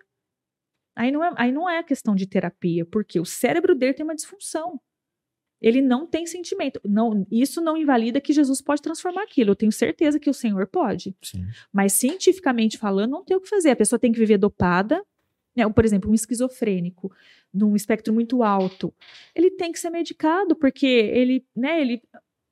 Aí 0.95 1.11
não 1.11 1.23
é, 1.23 1.34
aí 1.38 1.51
não 1.51 1.69
é 1.69 1.81
questão 1.84 2.15
de 2.15 2.27
terapia, 2.27 2.85
porque 2.85 3.19
o 3.19 3.26
cérebro 3.26 3.76
dele 3.76 3.93
tem 3.93 4.03
uma 4.03 4.15
disfunção. 4.15 4.80
Ele 5.61 5.81
não 5.81 6.07
tem 6.07 6.26
sentimento. 6.26 6.80
Não, 6.85 7.27
isso 7.30 7.61
não 7.61 7.76
invalida 7.76 8.21
que 8.21 8.31
Jesus 8.31 8.61
pode 8.61 8.81
transformar 8.81 9.23
aquilo. 9.23 9.51
Eu 9.51 9.55
tenho 9.55 9.71
certeza 9.71 10.19
que 10.19 10.30
o 10.30 10.34
Senhor 10.34 10.67
pode. 10.67 11.15
Sim. 11.21 11.45
Mas 11.71 11.93
cientificamente 11.93 12.77
falando, 12.77 13.11
não 13.11 13.26
tem 13.26 13.35
o 13.35 13.41
que 13.41 13.49
fazer. 13.49 13.71
A 13.71 13.76
pessoa 13.76 13.99
tem 13.99 14.11
que 14.11 14.19
viver 14.19 14.38
dopada. 14.38 15.03
Né? 15.60 15.69
Por 15.69 15.86
exemplo, 15.86 16.10
um 16.10 16.14
esquizofrênico, 16.14 17.11
num 17.53 17.76
espectro 17.76 18.14
muito 18.14 18.44
alto, 18.44 18.94
ele 19.36 19.52
tem 19.52 19.72
que 19.72 19.80
ser 19.80 19.90
medicado, 19.90 20.56
porque 20.56 20.86
ele, 20.86 21.45
né, 21.56 21.81
ele 21.81 22.02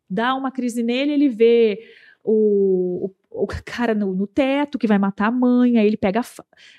dá 0.10 0.36
uma 0.36 0.52
crise 0.52 0.84
nele, 0.84 1.14
ele 1.14 1.30
vê 1.30 1.80
o, 2.24 3.12
o, 3.32 3.44
o 3.44 3.48
cara 3.66 3.96
no, 3.96 4.14
no, 4.14 4.28
teto 4.28 4.78
que 4.78 4.88
vai 4.88 4.98
matar 4.98 5.28
a 5.28 5.32
mãe, 5.32 5.78
aí 5.78 5.88
ele 5.88 5.98
pega. 5.98 6.22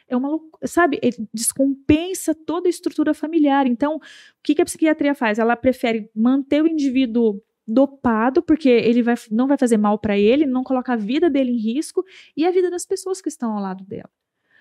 É 0.06 0.16
uma 0.16 0.38
sabe? 0.64 0.98
Ele 1.02 1.28
descompensa 1.32 2.34
toda 2.34 2.68
a 2.68 2.70
estrutura 2.70 3.14
familiar. 3.14 3.66
Então, 3.66 3.96
o 3.96 4.00
que, 4.42 4.54
que 4.54 4.62
a 4.62 4.64
psiquiatria 4.64 5.14
faz? 5.14 5.38
Ela 5.38 5.56
prefere 5.56 6.10
manter 6.14 6.62
o 6.62 6.68
indivíduo 6.68 7.40
dopado, 7.66 8.42
porque 8.42 8.68
ele 8.68 9.02
vai, 9.02 9.14
não 9.30 9.46
vai 9.46 9.58
fazer 9.58 9.76
mal 9.76 9.98
para 9.98 10.18
ele, 10.18 10.46
não 10.46 10.64
coloca 10.64 10.94
a 10.94 10.96
vida 10.96 11.28
dele 11.28 11.52
em 11.52 11.58
risco 11.58 12.04
e 12.34 12.46
a 12.46 12.50
vida 12.50 12.70
das 12.70 12.86
pessoas 12.86 13.20
que 13.20 13.28
estão 13.28 13.52
ao 13.52 13.62
lado 13.62 13.84
dela. 13.84 14.10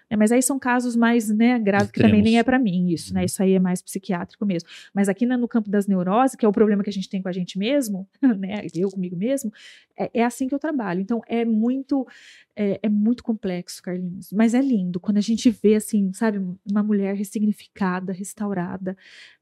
É, 0.09 0.15
mas 0.15 0.31
aí 0.31 0.41
são 0.41 0.57
casos 0.57 0.95
mais 0.95 1.29
né, 1.29 1.59
graves, 1.59 1.91
que 1.91 1.99
também 1.99 2.21
nem 2.21 2.39
é 2.39 2.43
para 2.43 2.57
mim 2.57 2.89
isso, 2.89 3.13
né? 3.13 3.21
Uhum. 3.21 3.25
Isso 3.25 3.43
aí 3.43 3.53
é 3.53 3.59
mais 3.59 3.81
psiquiátrico 3.81 4.45
mesmo. 4.45 4.69
Mas 4.93 5.09
aqui 5.09 5.25
no 5.25 5.47
campo 5.47 5.69
das 5.69 5.85
neuroses, 5.85 6.35
que 6.35 6.45
é 6.45 6.47
o 6.47 6.51
problema 6.51 6.83
que 6.83 6.89
a 6.89 6.93
gente 6.93 7.09
tem 7.09 7.21
com 7.21 7.27
a 7.27 7.31
gente 7.31 7.57
mesmo, 7.59 8.07
né? 8.39 8.65
Eu 8.73 8.89
comigo 8.89 9.15
mesmo, 9.15 9.51
é, 9.97 10.09
é 10.13 10.23
assim 10.23 10.47
que 10.47 10.55
eu 10.55 10.59
trabalho. 10.59 11.01
Então 11.01 11.21
é 11.27 11.43
muito, 11.43 12.07
é, 12.55 12.79
é, 12.81 12.89
muito 12.89 13.23
complexo, 13.23 13.81
Carlinhos. 13.81 14.31
Mas 14.31 14.53
é 14.53 14.61
lindo 14.61 14.99
quando 14.99 15.17
a 15.17 15.21
gente 15.21 15.49
vê 15.49 15.75
assim, 15.75 16.11
sabe, 16.13 16.39
uma 16.69 16.83
mulher 16.83 17.15
ressignificada, 17.15 18.13
restaurada, 18.13 18.95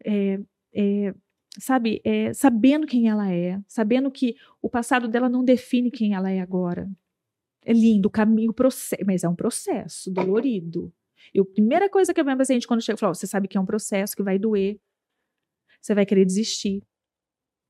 é, 0.03 0.39
é 0.73 1.13
sabe, 1.59 2.01
é, 2.03 2.33
sabendo 2.33 2.85
quem 2.85 3.07
ela 3.07 3.31
é, 3.31 3.59
sabendo 3.67 4.11
que 4.11 4.35
o 4.61 4.69
passado 4.69 5.07
dela 5.07 5.29
não 5.29 5.43
define 5.43 5.89
quem 5.89 6.13
ela 6.13 6.29
é 6.29 6.41
agora, 6.41 6.89
é 7.65 7.73
lindo 7.73 8.07
o 8.07 8.11
caminho, 8.11 8.53
processo, 8.53 9.03
mas 9.05 9.23
é 9.23 9.29
um 9.29 9.35
processo 9.35 10.11
dolorido. 10.11 10.93
E 11.33 11.39
a 11.39 11.45
primeira 11.45 11.89
coisa 11.89 12.13
que 12.13 12.21
a 12.21 12.23
minha 12.23 12.37
paciente, 12.37 12.67
quando 12.67 12.81
chega, 12.81 12.97
fala: 12.97 13.13
você 13.13 13.27
sabe 13.27 13.47
que 13.47 13.57
é 13.57 13.61
um 13.61 13.65
processo 13.65 14.15
que 14.15 14.23
vai 14.23 14.37
doer, 14.37 14.79
você 15.81 15.93
vai 15.93 16.05
querer 16.05 16.25
desistir. 16.25 16.83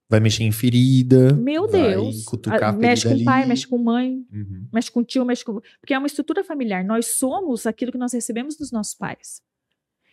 Vai 0.07 0.19
mexer 0.19 0.43
em 0.43 0.51
ferida. 0.51 1.33
Meu 1.33 1.67
Deus. 1.67 2.25
A, 2.61 2.71
mexe 2.71 3.07
com 3.07 3.15
ali. 3.15 3.23
pai, 3.23 3.45
mexe 3.45 3.67
com 3.67 3.77
mãe, 3.77 4.23
uhum. 4.31 4.67
mexe 4.71 4.91
com 4.91 5.03
tio, 5.03 5.25
mexe 5.25 5.43
com. 5.43 5.59
Porque 5.79 5.93
é 5.93 5.97
uma 5.97 6.05
estrutura 6.05 6.43
familiar. 6.43 6.83
Nós 6.85 7.07
somos 7.07 7.65
aquilo 7.65 7.91
que 7.91 7.97
nós 7.97 8.13
recebemos 8.13 8.55
dos 8.55 8.71
nossos 8.71 8.93
pais. 8.93 9.41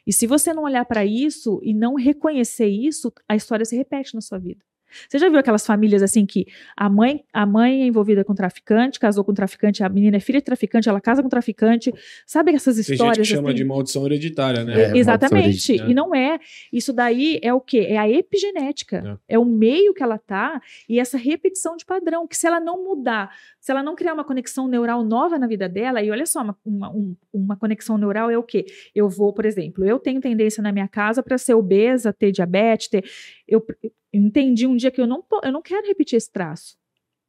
E 0.07 0.13
se 0.13 0.27
você 0.27 0.55
não 0.55 0.65
olhar 0.65 0.85
para 0.87 1.05
isso 1.05 1.61
e 1.63 1.75
não 1.75 1.95
reconhecer 1.95 2.69
isso, 2.69 3.13
a 3.29 3.37
história 3.37 3.65
se 3.65 3.77
repete 3.77 4.15
na 4.15 4.21
sua 4.21 4.39
vida. 4.39 4.65
Você 5.09 5.19
já 5.19 5.29
viu 5.29 5.39
aquelas 5.39 5.67
famílias 5.67 6.03
assim 6.03 6.25
que 6.27 6.47
a 6.77 6.89
mãe, 6.89 7.25
a 7.33 7.47
mãe 7.47 7.83
é 7.83 7.87
envolvida 7.87 8.25
com 8.25 8.35
traficante, 8.35 8.99
casou 8.99 9.25
com 9.25 9.35
traficante, 9.35 9.83
a 9.83 9.89
menina 9.89 10.17
é 10.17 10.21
filha 10.21 10.39
de 10.39 10.45
traficante, 10.45 10.89
ela 10.89 11.01
casa 11.01 11.23
com 11.23 11.29
traficante. 11.29 11.93
Sabe 12.27 12.53
essas 12.55 12.79
histórias? 12.79 12.99
Tem 12.99 13.25
gente 13.25 13.29
que 13.29 13.37
chama 13.37 13.49
assim? 13.49 13.57
de 13.57 13.65
maldição 13.65 14.07
hereditária, 14.07 14.65
né? 14.65 14.93
É, 14.93 14.97
exatamente. 14.97 15.77
E 15.77 15.95
não 15.95 16.15
é. 16.15 16.39
Isso 16.73 16.93
daí 16.93 17.39
é 17.43 17.53
o 17.53 17.61
quê? 17.61 17.87
É 17.89 17.99
a 17.99 18.09
epigenética. 18.09 19.21
É. 19.29 19.35
é 19.35 19.39
o 19.39 19.45
meio 19.45 19.95
que 19.95 20.03
ela 20.03 20.19
tá 20.19 20.61
e 20.89 20.99
essa 20.99 21.17
repetição 21.17 21.77
de 21.77 21.85
padrão, 21.85 22.27
que 22.27 22.37
se 22.37 22.47
ela 22.47 22.61
não 22.61 22.83
mudar, 22.85 23.31
se 23.63 23.71
ela 23.71 23.81
não 23.81 23.95
criar 23.95 24.13
uma 24.13 24.25
conexão 24.25 24.67
neural 24.67 25.05
nova 25.05 25.39
na 25.39 25.47
vida 25.47 25.69
dela, 25.69 26.03
e 26.03 26.11
olha 26.11 26.27
só, 26.27 26.43
uma, 26.43 26.59
uma, 26.65 26.93
uma 27.33 27.57
conexão 27.57 27.97
neural 27.97 28.29
é 28.29 28.37
o 28.37 28.43
quê? 28.43 28.67
Eu 28.93 29.09
vou, 29.09 29.33
por 29.33 29.47
exemplo, 29.47 29.85
eu 29.85 30.01
tenho 30.01 30.21
tendência 30.21 30.61
na 30.61 30.73
minha 30.73 30.89
casa 30.89 31.23
para 31.23 31.39
ser 31.39 31.55
obesa, 31.55 32.13
ter 32.13 32.33
diabetes, 32.33 32.89
ter. 32.89 33.05
Eu, 33.47 33.65
eu 33.81 33.93
entendi 34.13 34.67
um 34.67 34.75
dia 34.75 34.91
que 34.91 35.01
eu 35.01 35.07
não, 35.07 35.25
eu 35.45 35.53
não 35.53 35.63
quero 35.63 35.87
repetir 35.87 36.17
esse 36.17 36.31
traço. 36.31 36.77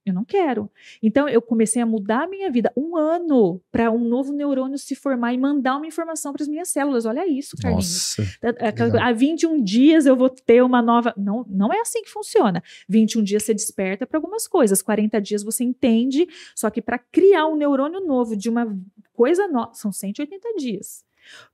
Eu 0.05 0.13
não 0.13 0.25
quero. 0.25 0.69
Então 1.01 1.29
eu 1.29 1.41
comecei 1.41 1.81
a 1.81 1.85
mudar 1.85 2.23
a 2.23 2.27
minha 2.27 2.51
vida 2.51 2.71
um 2.75 2.97
ano 2.97 3.61
para 3.71 3.89
um 3.89 4.03
novo 4.03 4.33
neurônio 4.33 4.77
se 4.77 4.95
formar 4.95 5.33
e 5.33 5.37
mandar 5.37 5.77
uma 5.77 5.87
informação 5.87 6.33
para 6.33 6.43
as 6.43 6.47
minhas 6.47 6.69
células. 6.69 7.05
Olha 7.05 7.25
isso, 7.25 7.55
Carlinhos. 7.57 8.17
Nossa, 8.17 9.01
há 9.01 9.11
21 9.13 9.63
dias 9.63 10.05
eu 10.05 10.15
vou 10.15 10.29
ter 10.29 10.61
uma 10.61 10.81
nova. 10.81 11.13
Não, 11.15 11.45
não 11.47 11.71
é 11.71 11.79
assim 11.79 12.01
que 12.01 12.09
funciona. 12.09 12.61
21 12.89 13.23
dias 13.23 13.43
você 13.43 13.53
desperta 13.53 14.05
para 14.05 14.17
algumas 14.17 14.47
coisas, 14.47 14.81
40 14.81 15.21
dias 15.21 15.43
você 15.43 15.63
entende, 15.63 16.27
só 16.55 16.69
que 16.69 16.81
para 16.81 16.99
criar 16.99 17.47
um 17.47 17.55
neurônio 17.55 18.01
novo 18.01 18.35
de 18.35 18.49
uma 18.49 18.77
coisa 19.13 19.47
nova, 19.47 19.73
são 19.73 19.91
180 19.91 20.55
dias 20.57 21.05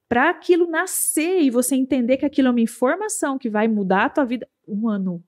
para 0.07 0.31
aquilo 0.31 0.67
nascer 0.67 1.41
e 1.41 1.51
você 1.51 1.75
entender 1.75 2.17
que 2.17 2.25
aquilo 2.25 2.47
é 2.47 2.51
uma 2.51 2.61
informação 2.61 3.37
que 3.37 3.49
vai 3.49 3.67
mudar 3.67 4.05
a 4.05 4.09
tua 4.09 4.25
vida, 4.25 4.49
um 4.67 4.89
ano. 4.89 5.23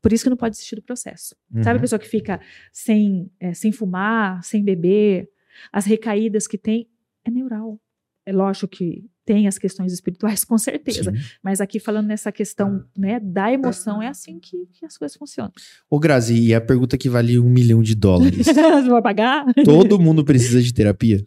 Por 0.00 0.12
isso 0.12 0.24
que 0.24 0.30
não 0.30 0.36
pode 0.36 0.52
desistir 0.52 0.76
do 0.76 0.82
processo. 0.82 1.34
Uhum. 1.52 1.62
Sabe 1.62 1.78
a 1.78 1.80
pessoa 1.80 1.98
que 1.98 2.08
fica 2.08 2.40
sem, 2.72 3.30
é, 3.40 3.54
sem 3.54 3.72
fumar, 3.72 4.42
sem 4.44 4.62
beber, 4.62 5.28
as 5.72 5.84
recaídas 5.84 6.46
que 6.46 6.58
tem, 6.58 6.88
é 7.24 7.30
neural. 7.30 7.80
É 8.24 8.32
lógico 8.32 8.68
que 8.68 9.04
tem 9.24 9.46
as 9.46 9.58
questões 9.58 9.92
espirituais, 9.92 10.42
com 10.44 10.56
certeza. 10.56 11.12
Sim. 11.12 11.18
Mas 11.42 11.60
aqui 11.60 11.78
falando 11.78 12.06
nessa 12.06 12.32
questão 12.32 12.84
né, 12.96 13.20
da 13.20 13.52
emoção, 13.52 14.02
é 14.02 14.08
assim 14.08 14.38
que, 14.38 14.66
que 14.72 14.86
as 14.86 14.96
coisas 14.96 15.16
funcionam. 15.16 15.52
Ô, 15.90 15.98
Grazi, 15.98 16.38
e 16.38 16.54
a 16.54 16.60
pergunta 16.60 16.96
que 16.96 17.08
vale 17.08 17.38
um 17.38 17.48
milhão 17.48 17.82
de 17.82 17.94
dólares. 17.94 18.46
Você 18.48 18.88
vai 18.88 19.02
pagar? 19.02 19.44
Todo 19.64 19.98
mundo 19.98 20.24
precisa 20.24 20.62
de 20.62 20.72
terapia? 20.72 21.26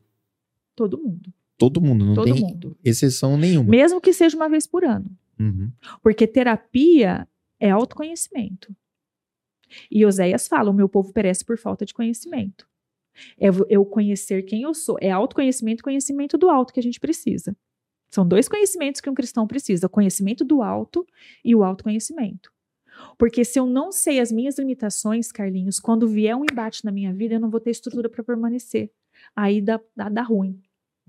Todo 0.76 0.98
mundo. 0.98 1.32
Todo 1.58 1.80
mundo, 1.80 2.04
não 2.04 2.16
todo 2.16 2.26
tem 2.26 2.42
mundo. 2.42 2.76
exceção 2.84 3.38
nenhuma. 3.38 3.70
Mesmo 3.70 4.02
que 4.02 4.12
seja 4.14 4.36
uma 4.36 4.50
vez 4.50 4.66
por 4.66 4.84
ano. 4.84 5.06
Uhum. 5.40 5.72
Porque 6.02 6.26
terapia 6.26 7.28
é 7.62 7.70
autoconhecimento. 7.70 8.76
E 9.90 10.06
Oséias 10.06 10.48
fala: 10.48 10.72
o 10.72 10.74
meu 10.74 10.90
povo 10.90 11.14
perece 11.14 11.46
por 11.46 11.58
falta 11.58 11.86
de 11.86 11.94
conhecimento. 11.94 12.68
É 13.40 13.48
eu 13.70 13.86
conhecer 13.86 14.44
quem 14.44 14.64
eu 14.64 14.74
sou. 14.74 14.98
É 15.00 15.12
autoconhecimento 15.12 15.82
e 15.82 15.84
conhecimento 15.84 16.38
do 16.38 16.50
alto 16.50 16.74
que 16.74 16.80
a 16.80 16.84
gente 16.84 17.00
precisa. 17.00 17.56
São 18.10 18.28
dois 18.28 18.50
conhecimentos 18.50 19.00
que 19.00 19.10
um 19.10 19.14
cristão 19.14 19.48
precisa: 19.48 19.88
o 19.88 19.90
conhecimento 19.90 20.44
do 20.44 20.62
alto 20.62 21.06
e 21.46 21.56
o 21.56 21.64
autoconhecimento. 21.64 22.52
Porque 23.18 23.46
se 23.46 23.60
eu 23.60 23.66
não 23.66 23.92
sei 23.92 24.20
as 24.20 24.32
minhas 24.32 24.58
limitações, 24.58 25.32
Carlinhos, 25.32 25.80
quando 25.80 26.08
vier 26.08 26.36
um 26.36 26.44
embate 26.44 26.84
na 26.84 26.92
minha 26.92 27.14
vida, 27.14 27.36
eu 27.36 27.40
não 27.40 27.50
vou 27.50 27.60
ter 27.60 27.72
estrutura 27.72 28.10
para 28.10 28.24
permanecer. 28.24 28.92
Aí 29.36 29.62
dá, 29.62 29.80
dá, 29.96 30.10
dá 30.10 30.22
ruim. 30.22 30.62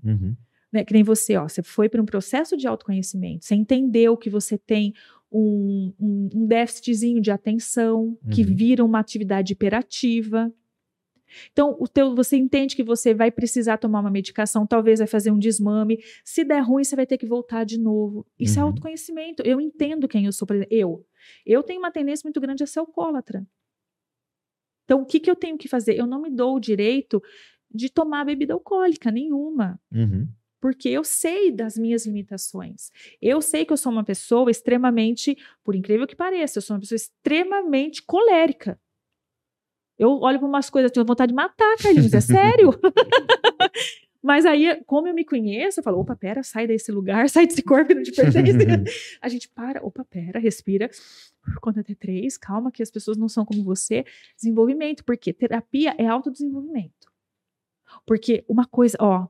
Uhum. 0.03 0.35
Né? 0.71 0.83
Que 0.83 0.93
nem 0.93 1.03
você, 1.03 1.35
ó, 1.37 1.47
você 1.47 1.61
foi 1.61 1.87
para 1.87 2.01
um 2.01 2.05
processo 2.05 2.57
de 2.57 2.67
autoconhecimento, 2.67 3.45
você 3.45 3.53
entendeu 3.53 4.17
que 4.17 4.29
você 4.29 4.57
tem 4.57 4.93
um, 5.33 5.93
um, 5.99 6.29
um 6.35 6.45
déficitzinho 6.45 7.19
de 7.19 7.31
atenção, 7.31 8.17
que 8.31 8.43
Uhum. 8.43 8.55
vira 8.55 8.85
uma 8.85 8.99
atividade 8.99 9.51
hiperativa. 9.53 10.53
Então, 11.51 11.75
o 11.79 11.87
teu, 11.87 12.13
você 12.13 12.37
entende 12.37 12.75
que 12.75 12.83
você 12.83 13.11
vai 13.13 13.31
precisar 13.31 13.77
tomar 13.77 14.01
uma 14.01 14.11
medicação, 14.11 14.67
talvez 14.67 14.99
vai 14.99 15.07
fazer 15.07 15.31
um 15.31 15.39
desmame. 15.39 15.97
Se 16.23 16.43
der 16.43 16.59
ruim, 16.59 16.83
você 16.83 16.95
vai 16.95 17.07
ter 17.07 17.17
que 17.17 17.25
voltar 17.25 17.63
de 17.63 17.79
novo. 17.79 18.23
Isso 18.39 18.59
é 18.59 18.61
Uhum. 18.61 18.69
autoconhecimento. 18.69 19.41
Eu 19.43 19.59
entendo 19.59 20.07
quem 20.07 20.25
eu 20.25 20.31
sou. 20.31 20.45
Por 20.47 20.55
exemplo, 20.55 20.75
eu. 20.75 21.03
Eu 21.43 21.63
tenho 21.63 21.79
uma 21.79 21.89
tendência 21.89 22.27
muito 22.27 22.39
grande 22.39 22.63
a 22.63 22.67
ser 22.67 22.79
alcoólatra. 22.79 23.43
Então, 24.85 25.01
o 25.01 25.05
que, 25.05 25.19
que 25.19 25.31
eu 25.31 25.35
tenho 25.35 25.57
que 25.57 25.67
fazer? 25.67 25.97
Eu 25.97 26.05
não 26.05 26.21
me 26.21 26.29
dou 26.29 26.55
o 26.55 26.59
direito 26.59 27.21
de 27.73 27.89
tomar 27.89 28.25
bebida 28.25 28.53
alcoólica 28.53 29.09
nenhuma 29.09 29.79
Uhum. 29.91 30.27
Porque 30.63 30.87
eu 30.87 31.03
sei 31.03 31.51
das 31.51 31.77
minhas 31.77 32.05
limitações. 32.05 32.89
Eu 33.21 33.41
sei 33.41 33.65
que 33.65 33.73
eu 33.73 33.75
sou 33.75 33.91
uma 33.91 34.01
pessoa 34.01 34.49
extremamente, 34.49 35.37
por 35.61 35.75
incrível 35.75 36.07
que 36.07 36.15
pareça, 36.15 36.57
eu 36.57 36.61
sou 36.61 36.73
uma 36.73 36.79
pessoa 36.79 36.95
extremamente 36.95 38.01
colérica. 38.01 38.79
Eu 39.99 40.21
olho 40.21 40.39
para 40.39 40.47
umas 40.47 40.69
coisas, 40.69 40.89
tenho 40.89 41.05
vontade 41.05 41.31
de 41.31 41.35
matar, 41.35 41.75
Carlinhos, 41.79 42.13
é 42.13 42.21
sério? 42.23 42.69
Mas 44.23 44.45
aí, 44.45 44.81
como 44.85 45.05
eu 45.05 45.13
me 45.13 45.25
conheço, 45.25 45.81
eu 45.81 45.83
falo, 45.83 45.99
opa, 45.99 46.15
pera, 46.15 46.41
sai 46.43 46.65
desse 46.65 46.93
lugar, 46.93 47.27
sai 47.29 47.45
desse 47.45 47.61
corpo 47.61 47.89
que 47.89 47.95
não 47.95 48.03
te 48.03 48.13
pertence. 48.13 49.19
a 49.21 49.27
gente 49.27 49.49
para, 49.49 49.85
opa, 49.85 50.05
pera, 50.05 50.39
respira, 50.39 50.89
conta 51.61 51.81
até 51.81 51.93
três, 51.93 52.37
calma, 52.37 52.71
que 52.71 52.81
as 52.81 52.89
pessoas 52.89 53.17
não 53.17 53.27
são 53.27 53.43
como 53.43 53.65
você. 53.65 54.05
Desenvolvimento, 54.37 55.03
porque 55.03 55.33
terapia 55.33 55.93
é 55.97 56.07
autodesenvolvimento. 56.07 57.11
Porque 58.05 58.45
uma 58.47 58.65
coisa, 58.65 58.97
ó, 59.01 59.27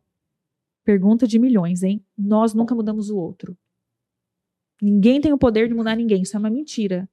pergunta 0.84 1.28
de 1.28 1.40
milhões, 1.40 1.84
hein? 1.84 2.04
Nós 2.18 2.54
nunca 2.54 2.76
mudamos 2.76 3.10
o 3.10 3.18
outro. 3.18 3.58
Ninguém 4.82 5.22
tem 5.22 5.32
o 5.32 5.38
poder 5.38 5.68
de 5.68 5.74
mudar 5.74 5.96
ninguém, 5.96 6.24
isso 6.24 6.36
é 6.36 6.40
uma 6.40 6.50
mentira. 6.50 7.10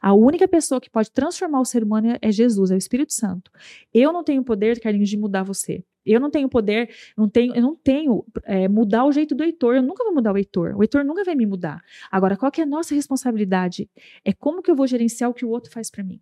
A 0.00 0.12
única 0.12 0.46
pessoa 0.48 0.80
que 0.80 0.90
pode 0.90 1.10
transformar 1.10 1.60
o 1.60 1.64
ser 1.64 1.82
humano 1.82 2.16
é 2.20 2.32
Jesus, 2.32 2.70
é 2.70 2.74
o 2.74 2.78
Espírito 2.78 3.12
Santo. 3.12 3.50
Eu 3.92 4.12
não 4.12 4.24
tenho 4.24 4.42
poder, 4.42 4.80
Carlinhos, 4.80 5.08
de 5.08 5.16
mudar 5.16 5.42
você. 5.42 5.84
Eu 6.04 6.20
não 6.20 6.30
tenho 6.30 6.48
poder, 6.48 6.94
não 7.16 7.28
tenho, 7.28 7.54
eu 7.54 7.62
não 7.62 7.76
tenho 7.76 8.24
é, 8.44 8.66
mudar 8.66 9.04
o 9.04 9.12
jeito 9.12 9.34
do 9.34 9.44
Heitor. 9.44 9.76
Eu 9.76 9.82
nunca 9.82 10.02
vou 10.04 10.14
mudar 10.14 10.32
o 10.32 10.38
Heitor. 10.38 10.74
O 10.76 10.82
Heitor 10.82 11.04
nunca 11.04 11.22
vai 11.22 11.34
me 11.34 11.44
mudar. 11.46 11.82
Agora, 12.10 12.36
qual 12.36 12.50
que 12.50 12.60
é 12.60 12.64
a 12.64 12.66
nossa 12.66 12.94
responsabilidade? 12.94 13.90
É 14.24 14.32
como 14.32 14.62
que 14.62 14.70
eu 14.70 14.76
vou 14.76 14.86
gerenciar 14.86 15.28
o 15.30 15.34
que 15.34 15.44
o 15.44 15.50
outro 15.50 15.70
faz 15.70 15.90
para 15.90 16.02
mim? 16.02 16.20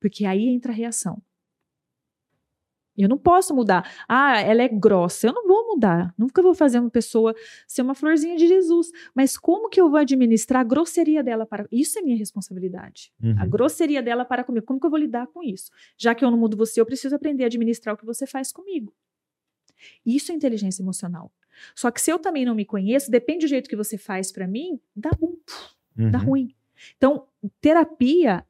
Porque 0.00 0.24
aí 0.24 0.48
entra 0.48 0.72
a 0.72 0.74
reação. 0.74 1.22
Eu 2.98 3.08
não 3.08 3.16
posso 3.18 3.54
mudar. 3.54 3.88
Ah, 4.08 4.40
ela 4.40 4.62
é 4.62 4.68
grossa. 4.68 5.26
Eu 5.28 5.32
não 5.32 5.46
vou 5.46 5.68
mudar. 5.68 6.12
Nunca 6.18 6.42
vou 6.42 6.54
fazer 6.54 6.80
uma 6.80 6.90
pessoa 6.90 7.34
ser 7.66 7.82
uma 7.82 7.94
florzinha 7.94 8.36
de 8.36 8.46
Jesus. 8.48 8.90
Mas 9.14 9.36
como 9.38 9.68
que 9.68 9.80
eu 9.80 9.88
vou 9.88 9.98
administrar 9.98 10.60
a 10.62 10.64
grosseria 10.64 11.22
dela 11.22 11.46
para. 11.46 11.66
Isso 11.70 11.98
é 11.98 12.02
minha 12.02 12.16
responsabilidade. 12.16 13.12
A 13.22 13.44
Uhum. 13.44 13.50
grosseria 13.50 14.02
dela 14.02 14.24
para 14.24 14.42
comigo. 14.44 14.66
Como 14.66 14.80
que 14.80 14.86
eu 14.86 14.90
vou 14.90 14.98
lidar 14.98 15.26
com 15.28 15.42
isso? 15.42 15.70
Já 15.96 16.14
que 16.14 16.24
eu 16.24 16.30
não 16.30 16.38
mudo 16.38 16.56
você, 16.56 16.80
eu 16.80 16.86
preciso 16.86 17.14
aprender 17.14 17.44
a 17.44 17.46
administrar 17.46 17.94
o 17.94 17.98
que 17.98 18.04
você 18.04 18.26
faz 18.26 18.50
comigo. 18.52 18.92
Isso 20.04 20.32
é 20.32 20.34
inteligência 20.34 20.82
emocional. 20.82 21.30
Só 21.74 21.90
que 21.90 22.00
se 22.00 22.10
eu 22.10 22.18
também 22.18 22.44
não 22.44 22.54
me 22.54 22.64
conheço, 22.64 23.10
depende 23.10 23.46
do 23.46 23.48
jeito 23.48 23.68
que 23.70 23.76
você 23.76 23.96
faz 23.96 24.32
para 24.32 24.46
mim, 24.46 24.80
dá 24.94 25.10
ruim, 25.10 25.38
dá 26.10 26.18
Uhum. 26.18 26.24
ruim. 26.24 26.54
Então, 26.96 27.26
terapia, 27.60 28.44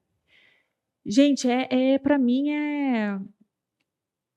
gente, 1.04 1.48
é, 1.48 1.68
é 1.94 1.98
para 1.98 2.18
mim 2.18 2.50
é 2.50 3.18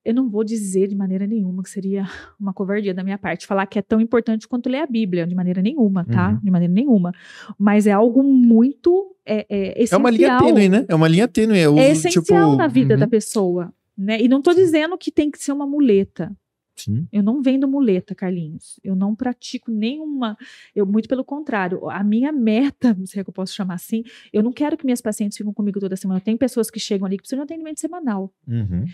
eu 0.03 0.13
não 0.13 0.29
vou 0.29 0.43
dizer 0.43 0.87
de 0.87 0.95
maneira 0.95 1.27
nenhuma 1.27 1.63
que 1.63 1.69
seria 1.69 2.05
uma 2.39 2.53
covardia 2.53 2.93
da 2.93 3.03
minha 3.03 3.17
parte 3.17 3.45
falar 3.45 3.65
que 3.65 3.77
é 3.79 3.81
tão 3.81 4.01
importante 4.01 4.47
quanto 4.47 4.69
ler 4.69 4.79
a 4.79 4.87
Bíblia, 4.87 5.27
de 5.27 5.35
maneira 5.35 5.61
nenhuma, 5.61 6.05
tá? 6.05 6.31
Uhum. 6.31 6.39
De 6.43 6.51
maneira 6.51 6.73
nenhuma. 6.73 7.13
Mas 7.57 7.87
é 7.87 7.91
algo 7.91 8.23
muito 8.23 9.15
é, 9.25 9.45
é, 9.49 9.67
É 9.79 9.83
essencial. 9.83 9.99
uma 9.99 10.09
linha 10.09 10.37
tênue, 10.39 10.69
né? 10.69 10.85
É 10.87 10.95
uma 10.95 11.07
linha 11.07 11.27
tênue. 11.27 11.59
Eu 11.59 11.77
É 11.77 11.91
uso, 11.91 12.07
essencial 12.07 12.51
tipo, 12.51 12.55
na 12.57 12.67
vida 12.67 12.95
uhum. 12.95 12.99
da 12.99 13.07
pessoa. 13.07 13.73
Né? 13.97 14.21
E 14.21 14.27
não 14.27 14.41
tô 14.41 14.53
dizendo 14.53 14.97
que 14.97 15.11
tem 15.11 15.29
que 15.29 15.37
ser 15.37 15.51
uma 15.51 15.67
muleta. 15.67 16.35
Sim. 16.75 17.07
Eu 17.11 17.21
não 17.21 17.41
vendo 17.41 17.67
muleta, 17.67 18.15
Carlinhos. 18.15 18.79
Eu 18.83 18.95
não 18.95 19.15
pratico 19.15 19.69
nenhuma. 19.69 20.35
Eu, 20.75 20.85
muito 20.85 21.07
pelo 21.07 21.23
contrário. 21.23 21.87
A 21.89 22.03
minha 22.03 22.31
meta, 22.31 22.93
não 22.97 23.05
sei 23.05 23.21
se 23.21 23.29
eu 23.29 23.33
posso 23.33 23.53
chamar 23.53 23.75
assim, 23.75 24.03
eu 24.33 24.41
não 24.41 24.51
quero 24.51 24.75
que 24.75 24.85
minhas 24.85 25.01
pacientes 25.01 25.37
fiquem 25.37 25.53
comigo 25.53 25.79
toda 25.79 25.95
semana. 25.95 26.19
Tem 26.19 26.35
pessoas 26.35 26.71
que 26.71 26.79
chegam 26.79 27.05
ali 27.05 27.17
que 27.17 27.23
precisam 27.23 27.37
de 27.37 27.41
um 27.41 27.45
atendimento 27.53 27.79
semanal. 27.79 28.33
Uhum. 28.47 28.85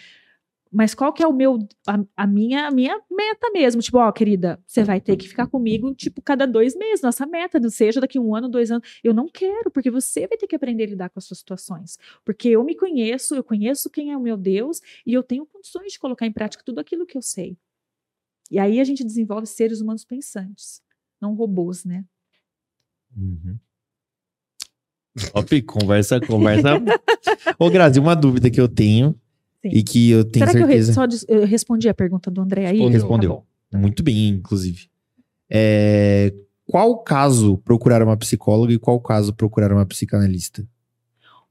Mas 0.72 0.94
qual 0.94 1.14
que 1.14 1.24
é 1.24 1.28
o 1.28 1.34
meu, 1.34 1.60
a, 1.88 2.00
a 2.16 2.28
minha, 2.28 2.68
a 2.68 2.72
minha 2.72 3.00
meta 3.10 3.50
mesmo? 3.52 3.82
Tipo, 3.82 3.98
ó, 3.98 4.12
querida, 4.12 4.62
você 4.66 4.84
vai 4.84 5.00
ter 5.00 5.16
que 5.16 5.28
ficar 5.28 5.48
comigo, 5.48 5.94
tipo, 5.96 6.22
cada 6.22 6.46
dois 6.46 6.76
meses. 6.76 7.02
Nossa 7.02 7.26
meta, 7.26 7.60
não 7.60 7.70
seja 7.70 8.02
daqui 8.02 8.20
um 8.20 8.36
ano, 8.36 8.50
dois 8.50 8.72
anos. 8.72 9.00
Eu 9.04 9.14
não 9.14 9.28
quero, 9.28 9.72
porque 9.72 9.90
você 9.90 10.28
vai 10.28 10.38
ter 10.38 10.48
que 10.48 10.56
aprender 10.56 10.84
a 10.84 10.88
lidar 10.88 11.10
com 11.10 11.20
as 11.20 11.26
suas 11.26 11.40
situações. 11.40 11.98
Porque 12.26 12.50
eu 12.50 12.64
me 12.64 12.76
conheço, 12.76 13.36
eu 13.36 13.44
conheço 13.44 13.90
quem 13.90 14.12
é 14.12 14.18
o 14.18 14.22
meu 14.22 14.38
Deus 14.38 14.82
e 15.06 15.14
eu 15.14 15.24
tenho 15.24 15.46
condições 15.46 15.94
de 15.94 16.00
colocar 16.00 16.26
em 16.26 16.32
prática 16.32 16.64
tudo 16.66 16.80
aquilo 16.80 17.06
que 17.06 17.18
eu 17.18 17.22
sei. 17.22 17.58
E 18.50 18.60
aí 18.60 18.80
a 18.80 18.84
gente 18.84 19.04
desenvolve 19.04 19.46
seres 19.46 19.82
humanos 19.82 20.06
pensantes, 20.06 20.82
não 21.20 21.34
robôs, 21.34 21.84
né? 21.84 22.06
Uhum. 23.16 23.58
Top, 25.32 25.62
conversa, 25.64 26.20
conversa. 26.22 26.70
Ô, 27.58 27.70
Grazi, 27.70 28.00
uma 28.00 28.16
dúvida 28.16 28.50
que 28.50 28.62
eu 28.62 28.68
tenho 28.68 29.20
Sim. 29.72 29.78
e 29.78 29.84
que 29.84 30.10
eu 30.12 30.24
tenho 30.26 30.46
Será 30.46 30.58
que 30.58 30.64
eu, 30.64 30.68
re- 30.68 30.84
certeza. 30.84 31.26
eu 31.28 31.46
respondi 31.46 31.88
a 31.90 31.94
pergunta 31.94 32.30
do 32.32 32.42
André 32.42 32.66
aí? 32.68 32.88
Respondeu. 32.90 33.44
Tá. 33.70 33.78
Muito 33.78 34.02
bem, 34.04 34.30
inclusive. 34.30 34.88
É, 35.50 36.34
Qual 36.66 36.98
caso 37.04 37.58
procurar 37.60 38.02
uma 38.04 38.18
psicóloga 38.18 38.74
e 38.74 38.78
qual 38.80 39.00
caso 39.00 39.34
procurar 39.34 39.72
uma 39.72 39.86
psicanalista? 39.86 40.68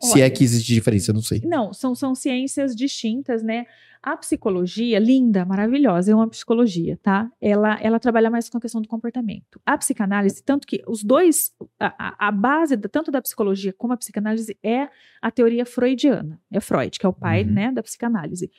Se 0.01 0.20
é 0.20 0.24
Olha. 0.24 0.31
que 0.31 0.44
existe 0.44 0.73
diferença, 0.74 1.10
eu 1.10 1.14
não 1.14 1.23
sei. 1.23 1.40
Não, 1.44 1.73
são, 1.73 1.94
são 1.94 2.14
ciências 2.14 2.74
distintas, 2.77 3.43
né? 3.43 3.64
A 4.02 4.16
psicologia, 4.16 4.98
linda, 5.01 5.44
maravilhosa, 5.44 6.12
é 6.12 6.14
uma 6.14 6.28
psicologia, 6.28 6.98
tá? 7.02 7.28
Ela, 7.40 7.78
ela 7.81 7.98
trabalha 7.98 8.31
mais 8.31 8.48
com 8.48 8.59
a 8.59 8.60
questão 8.60 8.81
do 8.81 8.86
comportamento. 8.86 9.60
A 9.64 9.77
psicanálise, 9.77 10.43
tanto 10.44 10.66
que 10.66 10.82
os 10.86 11.02
dois, 11.02 11.51
a, 11.81 12.28
a- 12.28 12.31
base 12.31 12.77
da- 12.77 12.89
tanto 12.89 13.10
da 13.10 13.20
psicologia 13.23 13.73
como 13.73 13.94
a 13.94 13.97
psicanálise 13.97 14.56
é 14.62 14.89
a 15.20 15.31
teoria 15.31 15.64
freudiana. 15.66 16.40
É 16.52 16.60
Freud, 16.60 16.98
que 16.98 17.06
é 17.06 17.09
o 17.09 17.12
pai, 17.12 17.43
Uhum. 17.43 17.52
né, 17.52 17.73
da 17.73 17.82
psicanálise. 17.82 18.51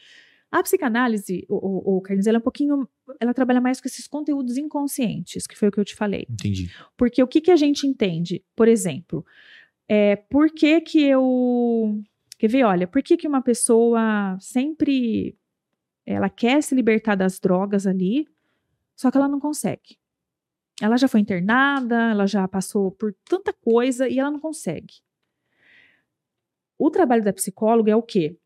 A 0.51 0.63
psicanálise, 0.63 1.45
o, 1.49 1.93
o, 1.93 1.97
o 1.97 2.01
Carlinhos, 2.01 2.25
ela 2.27 2.37
é 2.37 2.39
um 2.39 2.43
pouquinho, 2.43 2.87
ela 3.19 3.33
trabalha 3.33 3.61
mais 3.61 3.79
com 3.79 3.87
esses 3.87 4.07
conteúdos 4.07 4.57
inconscientes, 4.57 5.45
que 5.45 5.57
foi 5.57 5.67
o 5.67 5.71
que 5.71 5.79
eu 5.79 5.85
te 5.85 5.95
falei. 5.95 6.25
Entendi. 6.29 6.71
Porque 6.97 7.21
o 7.21 7.27
que, 7.27 7.41
que 7.41 7.51
a 7.51 7.55
gente 7.55 7.85
entende? 7.85 8.43
Por 8.55 8.67
exemplo, 8.67 9.25
é, 9.87 10.15
por 10.15 10.49
que 10.49 10.81
que 10.81 11.03
eu... 11.03 12.01
Quer 12.37 12.49
ver? 12.49 12.63
Olha, 12.63 12.87
por 12.87 13.01
que 13.01 13.17
que 13.17 13.27
uma 13.27 13.41
pessoa 13.41 14.37
sempre... 14.39 15.37
Ela 16.05 16.29
quer 16.29 16.61
se 16.63 16.73
libertar 16.73 17.15
das 17.15 17.39
drogas 17.39 17.85
ali, 17.85 18.27
só 18.95 19.11
que 19.11 19.17
ela 19.17 19.27
não 19.27 19.39
consegue. 19.39 19.97
Ela 20.81 20.95
já 20.97 21.07
foi 21.07 21.19
internada, 21.19 22.11
ela 22.11 22.27
já 22.27 22.47
passou 22.47 22.91
por 22.91 23.13
tanta 23.25 23.51
coisa 23.51 24.07
e 24.07 24.19
ela 24.19 24.31
não 24.31 24.39
consegue. 24.39 25.01
O 26.77 26.91
trabalho 26.91 27.23
da 27.23 27.33
psicóloga 27.33 27.91
é 27.91 27.95
o 27.95 28.03
quê? 28.03 28.37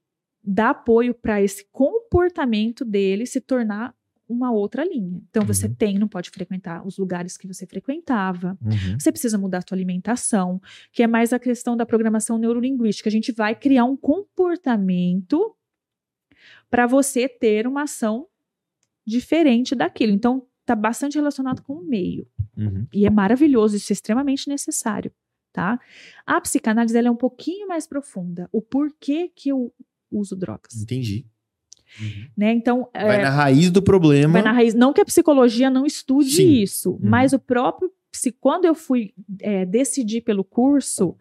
Dar 0.41 0.69
apoio 0.69 1.13
para 1.13 1.41
esse 1.41 1.65
comportamento 1.71 2.85
dele 2.85 3.25
se 3.25 3.41
tornar 3.41 3.93
uma 4.31 4.51
outra 4.51 4.83
linha. 4.83 5.21
Então 5.29 5.43
você 5.45 5.67
Uhum. 5.67 5.73
tem, 5.75 5.99
não 5.99 6.07
pode 6.07 6.29
frequentar 6.29 6.85
os 6.85 6.97
lugares 6.97 7.37
que 7.37 7.47
você 7.47 7.65
frequentava, 7.65 8.57
Uhum. 8.61 8.99
você 8.99 9.11
precisa 9.11 9.37
mudar 9.37 9.59
a 9.59 9.61
sua 9.67 9.75
alimentação, 9.75 10.61
que 10.91 11.03
é 11.03 11.07
mais 11.07 11.33
a 11.33 11.39
questão 11.39 11.75
da 11.75 11.85
programação 11.85 12.37
neurolinguística. 12.37 13.09
A 13.09 13.11
gente 13.11 13.31
vai 13.31 13.55
criar 13.55 13.85
um 13.85 13.95
comportamento 13.97 15.55
para 16.69 16.87
você 16.87 17.27
ter 17.27 17.67
uma 17.67 17.83
ação 17.83 18.27
diferente 19.05 19.75
daquilo. 19.75 20.13
Então, 20.13 20.47
está 20.61 20.75
bastante 20.75 21.15
relacionado 21.15 21.61
com 21.63 21.73
o 21.73 21.83
meio. 21.83 22.27
Uhum. 22.55 22.87
E 22.93 23.05
é 23.05 23.09
maravilhoso, 23.09 23.75
isso 23.75 23.91
é 23.91 23.95
extremamente 23.95 24.47
necessário, 24.47 25.11
tá? 25.51 25.79
A 26.25 26.39
psicanálise 26.39 26.97
ela 26.97 27.07
é 27.07 27.11
um 27.11 27.15
pouquinho 27.15 27.67
mais 27.67 27.87
profunda. 27.87 28.47
O 28.51 28.61
porquê 28.61 29.29
que 29.35 29.49
eu 29.49 29.73
uso 30.11 30.35
drogas, 30.35 30.75
Entendi. 30.81 31.25
Uhum. 31.99 32.25
né? 32.37 32.53
Então, 32.53 32.87
Vai 32.93 33.19
é, 33.19 33.21
na 33.23 33.29
raiz 33.29 33.69
do 33.71 33.81
problema. 33.81 34.33
vai 34.33 34.41
na 34.41 34.51
raiz. 34.51 34.73
Não 34.73 34.93
que 34.93 35.01
a 35.01 35.05
psicologia 35.05 35.69
não 35.69 35.85
estude 35.85 36.31
Sim. 36.37 36.51
isso, 36.61 36.99
mas 37.01 37.33
o 37.33 37.39
próprio 37.39 37.91
psi- 38.11 38.31
quando 38.39 38.65
eu 38.65 38.75
fui 38.75 39.13
é, 39.41 39.65
decidir 39.65 40.21
pelo 40.21 40.43
curso, 40.43 41.15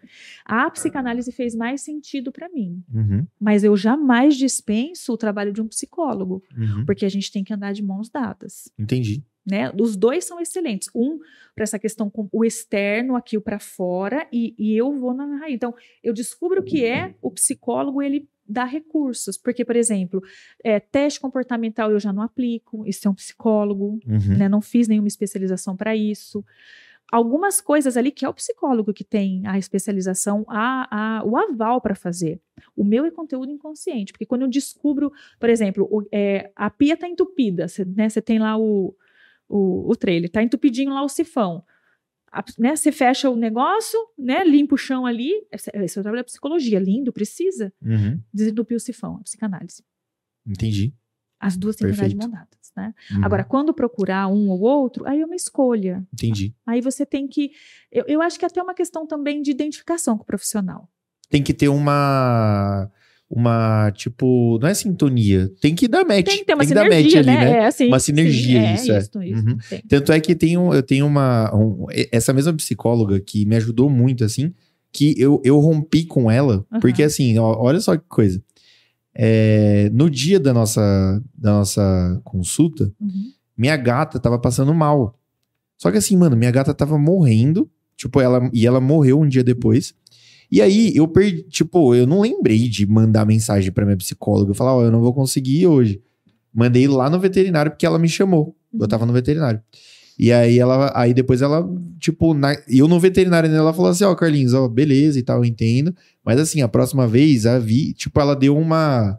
a 0.45 0.69
psicanálise 0.71 1.31
fez 1.33 1.55
mais 1.55 1.83
sentido 1.83 2.33
para 2.33 2.49
mim. 2.49 2.83
Uhum. 2.93 3.27
Mas 3.41 3.63
eu 3.65 3.77
jamais 3.77 4.37
dispenso 4.37 5.13
o 5.13 5.17
trabalho 5.17 5.53
de 5.53 5.61
um 5.63 5.69
psicólogo, 5.69 6.43
Uhum. 6.57 6.85
porque 6.85 7.05
a 7.05 7.09
gente 7.09 7.31
tem 7.33 7.43
que 7.45 7.53
andar 7.55 7.73
de 7.73 7.83
mãos 7.83 8.09
dadas. 8.11 8.71
Entendi. 8.79 9.23
Né? 9.51 9.73
Os 9.81 9.97
dois 9.97 10.25
são 10.25 10.41
excelentes. 10.41 10.89
Um 10.95 11.19
para 11.55 11.65
essa 11.65 11.79
questão 11.79 12.09
com 12.09 12.29
o 12.33 12.45
externo, 12.45 13.17
aqui 13.17 13.37
o 13.37 13.41
para 13.41 13.59
fora, 13.59 14.27
e, 14.33 14.55
e 14.59 14.77
eu 14.77 14.99
vou 14.99 15.13
na 15.13 15.27
raiz. 15.39 15.55
Então, 15.55 15.75
eu 16.03 16.13
descubro 16.15 16.61
o 16.61 16.65
que 16.65 16.85
é 16.85 17.15
o 17.21 17.31
psicólogo, 17.31 18.01
ele 18.01 18.29
dá 18.47 18.65
recursos. 18.65 19.37
Porque, 19.37 19.65
por 19.65 19.77
exemplo, 19.77 20.23
é, 20.65 20.81
teste 20.81 21.21
comportamental 21.21 21.91
eu 21.91 22.01
já 22.01 22.13
não 22.13 22.23
aplico, 22.23 22.87
isso 22.87 23.07
é 23.07 23.11
um 23.11 23.15
psicólogo, 23.15 23.99
Uhum. 24.07 24.39
né? 24.39 24.49
Não 24.49 24.61
fiz 24.61 24.89
nenhuma 24.89 25.09
especialização 25.09 25.77
para 25.77 25.95
isso. 25.95 26.45
Algumas 27.13 27.61
coisas 27.61 27.97
ali 27.97 28.13
que 28.13 28.25
é 28.25 28.29
o 28.29 28.35
psicólogo 28.35 28.93
que 28.95 29.03
tem 29.03 29.45
a 29.45 29.59
especialização, 29.59 30.45
a, 30.47 31.19
a- 31.19 31.25
o 31.25 31.37
aval 31.37 31.81
para 31.81 31.97
fazer. 31.97 32.41
O 32.77 32.85
meu 32.85 33.05
é 33.05 33.11
conteúdo 33.11 33.51
inconsciente, 33.51 34.13
porque 34.13 34.25
quando 34.27 34.43
eu 34.43 34.49
descubro, 34.49 35.11
por 35.39 35.51
exemplo, 35.51 35.89
o- 35.91 36.07
é, 36.13 36.53
a 36.55 36.71
pia 36.71 36.95
está 36.95 37.09
entupida, 37.09 37.67
você 37.67 37.85
né, 37.85 38.09
você 38.09 38.23
tem 38.23 38.39
lá 38.39 38.57
o, 38.57 38.95
o, 39.51 39.91
o 39.91 39.97
trailer, 39.97 40.29
está 40.29 40.43
entupidinho 40.43 40.93
lá 40.95 41.03
o 41.03 41.09
sifão. 41.09 41.65
A- 42.33 42.45
né, 42.59 42.77
você 42.77 42.93
fecha 42.93 43.29
o 43.29 43.35
negócio, 43.37 43.99
né, 44.17 44.45
limpa 44.45 44.77
o 44.77 44.79
chão 44.79 45.05
ali. 45.05 45.33
Esse, 45.51 45.71
é 45.75 45.83
o 45.83 46.03
trabalho 46.03 46.19
da 46.23 46.25
psicologia, 46.25 46.79
lindo, 46.79 47.13
precisa 47.13 47.73
Uhum. 47.83 48.21
desentupir 48.33 48.77
o 48.77 48.81
sifão, 48.81 49.17
a 49.17 49.23
psicanálise. 49.23 49.83
Entendi. 50.47 50.95
As 51.41 51.57
duas 51.57 51.75
têm 51.75 51.89
que 51.89 51.95
andar 51.95 52.07
de 52.09 52.15
Perfeito. 52.15 52.31
mão 52.33 52.41
dadas, 52.45 52.73
né? 52.77 52.95
Uhum. 53.13 53.25
Agora, 53.25 53.43
quando 53.45 53.73
procurar 53.75 54.29
um 54.29 54.49
ou 54.51 54.61
outro, 54.61 55.07
aí 55.09 55.21
é 55.23 55.25
uma 55.27 55.35
escolha. 55.35 56.07
Entendi. 56.13 56.55
Aí 56.67 56.81
você 56.83 57.05
tem 57.07 57.27
que. 57.27 57.51
Eu, 57.91 58.05
eu 58.07 58.23
acho 58.23 58.39
que 58.39 58.45
é 58.45 58.49
até 58.49 58.63
uma 58.63 58.75
questão 58.75 59.07
também 59.07 59.41
de 59.43 59.51
identificação 59.51 60.17
com 60.19 60.23
o 60.23 60.27
profissional. 60.27 60.89
Tem 61.31 61.43
que 61.43 61.55
ter 61.55 61.69
uma. 61.69 62.91
Uma, 63.33 63.93
tipo, 63.93 64.59
não 64.61 64.67
é 64.69 64.75
sintonia. 64.75 65.49
Tem 65.61 65.73
que 65.73 65.87
dar 65.87 66.05
match. 66.05 66.25
Tem 66.25 66.39
que 66.39 66.45
ter 66.45 66.55
uma 66.55 66.67
dar 66.67 66.83
match 66.83 66.95
sinergia, 66.97 67.21
ali, 67.21 67.27
né? 67.29 67.51
É, 67.59 67.67
assim, 67.67 67.87
Uma 67.87 68.01
sinergia, 68.01 68.61
sim, 68.61 68.75
isso, 68.75 68.93
é. 68.93 68.97
é. 68.97 68.99
Isso, 68.99 69.23
isso. 69.23 69.47
Uhum. 69.47 69.59
Tanto 69.89 70.13
é 70.13 70.19
que 70.21 70.59
um, 70.59 70.75
eu 70.75 70.83
tenho 70.83 71.07
uma. 71.07 71.55
um- 71.55 71.87
essa 72.11 72.33
mesma 72.33 72.53
psicóloga 72.55 73.21
que 73.21 73.47
me 73.47 73.55
ajudou 73.55 73.89
muito, 73.89 74.25
assim, 74.25 74.53
que 74.93 75.15
eu, 75.17 75.41
eu 75.45 75.61
rompi 75.61 76.05
com 76.05 76.29
ela, 76.29 76.67
Aham. 76.73 76.81
porque 76.81 77.05
assim, 77.05 77.39
ó, 77.39 77.57
olha 77.57 77.79
só 77.81 77.97
que 77.97 78.03
coisa. 78.09 78.43
É, 79.15 79.89
no 79.93 80.09
dia 80.11 80.41
da 80.41 80.53
nossa, 80.53 81.23
da 81.33 81.53
nossa 81.53 82.21
consulta, 82.25 82.93
Uhum. 83.01 83.31
minha 83.57 83.77
gata 83.77 84.19
tava 84.19 84.39
passando 84.41 84.75
mal. 84.75 85.15
Só 85.79 85.91
que 85.93 85.99
assim, 85.99 86.17
mano, 86.17 86.37
minha 86.37 86.51
gata 86.51 86.75
tava 86.75 86.99
morrendo, 86.99 87.71
tipo, 87.97 88.21
ela, 88.21 88.51
e 88.53 88.67
ela 88.67 88.81
morreu 88.81 89.21
um 89.21 89.29
dia 89.29 89.45
depois. 89.45 89.95
E 90.51 90.61
aí 90.61 90.93
eu 90.95 91.07
perdi, 91.07 91.43
tipo, 91.45 91.95
eu 91.95 92.07
não 92.07 92.21
lembrei 92.21 92.69
de 92.69 92.87
mandar 92.87 93.25
mensagem 93.25 93.71
pra 93.71 93.85
minha 93.85 93.97
psicóloga, 93.97 94.53
falar, 94.53 94.75
ó, 94.75 94.83
eu 94.83 94.91
não 94.91 95.01
vou 95.01 95.15
conseguir 95.15 95.67
hoje. 95.67 96.03
Mandei 96.53 96.89
lá 96.89 97.09
no 97.09 97.21
veterinário 97.21 97.71
porque 97.71 97.87
ela 97.87 97.99
me 97.99 98.09
chamou. 98.09 98.57
Eu 98.79 98.89
tava 98.89 99.07
no 99.07 99.13
veterinário. 99.13 99.61
E 100.19 100.31
aí 100.33 100.59
ela, 100.59 100.93
aí 100.95 101.15
depois 101.15 101.41
ela, 101.41 101.67
tipo, 101.99 102.35
na, 102.35 102.55
eu 102.69 102.87
no 102.87 103.01
veterinário, 103.01 103.49
né, 103.49 103.57
ela 103.57 103.73
falou 103.73 103.91
assim, 103.91 104.05
ó, 104.05 104.15
Carlinhos, 104.15 104.53
ó, 104.53 104.69
beleza 104.69 105.19
e 105.19 105.23
tal, 105.23 105.39
eu 105.39 105.45
entendo. 105.47 105.95
Mas 106.23 106.39
assim, 106.39 106.61
a 106.61 106.69
próxima 106.69 107.07
vez, 107.07 107.47
a 107.47 107.59
Vi, 107.59 107.95
tipo, 107.95 108.21
ela 108.21 108.37
deu 108.37 108.55
uma. 108.55 109.19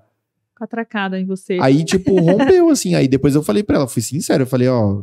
Atracada 0.60 1.20
em 1.20 1.26
você. 1.26 1.58
Aí, 1.60 1.84
tipo, 1.84 2.14
rompeu, 2.22 2.70
assim. 2.70 2.94
Aí 2.94 3.08
depois 3.08 3.34
eu 3.34 3.41
falei 3.41 3.64
pra 3.64 3.78
ela, 3.78 3.88
fui 3.88 4.02
sincero, 4.03 4.44
eu 4.44 4.48
falei, 4.48 4.68
ó. 4.68 5.02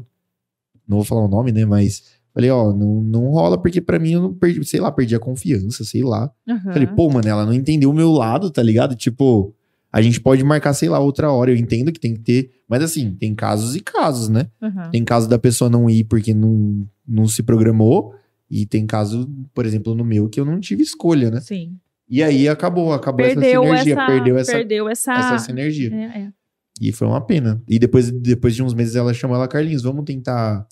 Não 0.86 0.98
vou 0.98 1.04
falar 1.04 1.24
o 1.24 1.28
nome, 1.28 1.50
né? 1.50 1.64
Mas. 1.64 2.04
Falei, 2.38 2.52
ó, 2.52 2.72
não, 2.72 3.02
não 3.02 3.30
rola, 3.32 3.60
porque 3.60 3.80
pra 3.80 3.98
mim 3.98 4.12
eu 4.12 4.22
não 4.22 4.32
perdi, 4.32 4.64
sei 4.64 4.78
lá, 4.78 4.92
perdi 4.92 5.12
a 5.12 5.18
confiança, 5.18 5.82
sei 5.82 6.04
lá. 6.04 6.30
Aham. 6.48 6.72
Falei, 6.72 6.86
pô, 6.86 7.10
mano, 7.10 7.28
ela 7.28 7.44
não 7.44 7.52
entendeu 7.52 7.90
o 7.90 7.92
meu 7.92 8.12
lado, 8.12 8.48
tá 8.48 8.62
ligado? 8.62 8.94
Tipo, 8.94 9.52
a 9.92 10.00
gente 10.00 10.20
pode 10.20 10.44
marcar, 10.44 10.72
sei 10.72 10.88
lá, 10.88 11.00
outra 11.00 11.32
hora. 11.32 11.50
Eu 11.50 11.56
entendo 11.56 11.90
que 11.90 11.98
tem 11.98 12.14
que 12.14 12.20
ter. 12.20 12.50
Mas 12.68 12.80
assim, 12.84 13.10
tem 13.10 13.34
casos 13.34 13.74
e 13.74 13.80
casos, 13.80 14.28
né? 14.28 14.46
Aham. 14.62 14.88
Tem 14.92 15.04
caso 15.04 15.28
da 15.28 15.36
pessoa 15.36 15.68
não 15.68 15.90
ir 15.90 16.04
porque 16.04 16.32
não, 16.32 16.86
não 17.04 17.26
se 17.26 17.42
programou. 17.42 18.14
E 18.48 18.64
tem 18.64 18.86
caso, 18.86 19.28
por 19.52 19.66
exemplo, 19.66 19.92
no 19.92 20.04
meu, 20.04 20.28
que 20.28 20.38
eu 20.38 20.44
não 20.44 20.60
tive 20.60 20.84
escolha, 20.84 21.32
né? 21.32 21.40
Sim. 21.40 21.76
E 22.08 22.22
aí 22.22 22.48
acabou, 22.48 22.92
acabou 22.92 23.26
Perdeu 23.26 23.64
essa 23.64 23.82
sinergia, 23.82 23.94
essa. 23.94 24.06
perdeu 24.06 24.38
essa, 24.38 24.52
perdeu 24.52 24.88
essa. 24.88 25.12
essa 25.12 25.38
sinergia. 25.38 25.92
É, 25.92 26.20
é. 26.20 26.32
E 26.80 26.92
foi 26.92 27.08
uma 27.08 27.20
pena. 27.20 27.60
E 27.68 27.80
depois, 27.80 28.12
depois 28.12 28.54
de 28.54 28.62
uns 28.62 28.74
meses 28.74 28.94
ela 28.94 29.12
chamou 29.12 29.36
ela, 29.36 29.48
Carlinhos, 29.48 29.82
vamos 29.82 30.04
tentar 30.04 30.64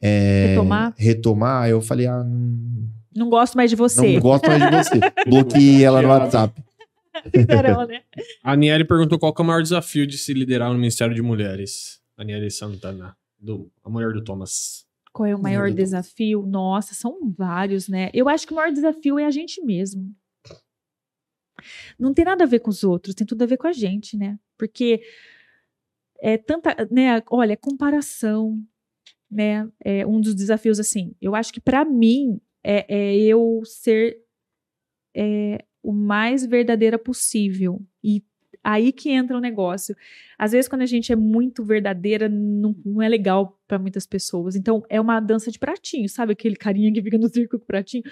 é, 0.00 0.48
Retomar? 0.48 0.94
retomar. 0.96 1.68
Eu 1.68 1.80
falei, 1.80 2.06
ah, 2.06 2.22
não, 2.22 2.90
Não 3.14 3.30
gosto 3.30 3.56
mais 3.56 3.70
de 3.70 3.76
você. 3.76 4.14
não 4.14 4.20
gosto 4.20 4.46
mais 4.46 4.62
de 4.62 4.70
você. 4.70 5.00
Bloqueei 5.28 5.84
ela 5.84 6.02
no 6.02 6.08
WhatsApp. 6.08 6.62
Caramba, 7.48 7.86
né? 7.86 8.02
A 8.44 8.52
Aniele 8.52 8.84
perguntou 8.84 9.18
qual 9.18 9.34
que 9.34 9.40
é 9.40 9.44
o 9.44 9.46
maior 9.46 9.62
desafio 9.62 10.06
de 10.06 10.16
se 10.16 10.32
liderar 10.32 10.70
no 10.70 10.78
Ministério 10.78 11.14
de 11.14 11.22
Mulheres. 11.22 12.00
Aniele 12.16 12.50
Santana, 12.50 13.16
do, 13.38 13.70
a 13.84 13.90
mulher 13.90 14.12
do 14.12 14.22
Thomas. 14.22 14.86
Qual 15.12 15.26
é 15.26 15.34
o 15.34 15.42
maior 15.42 15.70
desafio? 15.70 16.42
Nossa, 16.46 16.94
são 16.94 17.32
vários, 17.36 17.88
né? 17.88 18.10
Eu 18.14 18.28
acho 18.28 18.46
que 18.46 18.52
o 18.52 18.56
maior 18.56 18.72
desafio 18.72 19.18
é 19.18 19.24
a 19.24 19.30
gente 19.30 19.60
mesmo. 19.64 20.14
Não 21.98 22.14
tem 22.14 22.24
nada 22.24 22.44
a 22.44 22.46
ver 22.46 22.60
com 22.60 22.70
os 22.70 22.84
outros, 22.84 23.14
tem 23.14 23.26
tudo 23.26 23.42
a 23.42 23.46
ver 23.46 23.56
com 23.56 23.66
a 23.66 23.72
gente, 23.72 24.16
né? 24.16 24.38
Porque 24.56 25.00
é 26.20 26.36
tanta, 26.36 26.88
né? 26.90 27.22
Olha, 27.30 27.56
comparação, 27.56 28.60
né? 29.30 29.68
É 29.84 30.06
um 30.06 30.20
dos 30.20 30.34
desafios, 30.34 30.80
assim. 30.80 31.14
Eu 31.20 31.34
acho 31.34 31.52
que 31.52 31.60
para 31.60 31.84
mim 31.84 32.40
é, 32.62 32.86
é 32.88 33.16
eu 33.18 33.62
ser 33.64 34.18
é, 35.14 35.64
o 35.82 35.92
mais 35.92 36.44
verdadeira 36.44 36.98
possível 36.98 37.80
e 38.02 38.22
aí 38.62 38.92
que 38.92 39.10
entra 39.10 39.36
o 39.36 39.40
negócio. 39.40 39.96
Às 40.38 40.52
vezes, 40.52 40.68
quando 40.68 40.82
a 40.82 40.86
gente 40.86 41.12
é 41.12 41.16
muito 41.16 41.64
verdadeira, 41.64 42.28
não, 42.28 42.74
não 42.84 43.00
é 43.02 43.08
legal 43.08 43.58
para 43.66 43.78
muitas 43.78 44.06
pessoas. 44.06 44.56
Então, 44.56 44.82
é 44.88 45.00
uma 45.00 45.20
dança 45.20 45.50
de 45.50 45.58
pratinho, 45.58 46.08
sabe? 46.08 46.32
Aquele 46.32 46.56
carinha 46.56 46.92
que 46.92 47.02
fica 47.02 47.18
no 47.18 47.28
circo 47.28 47.58
com 47.58 47.64
pratinho. 47.64 48.04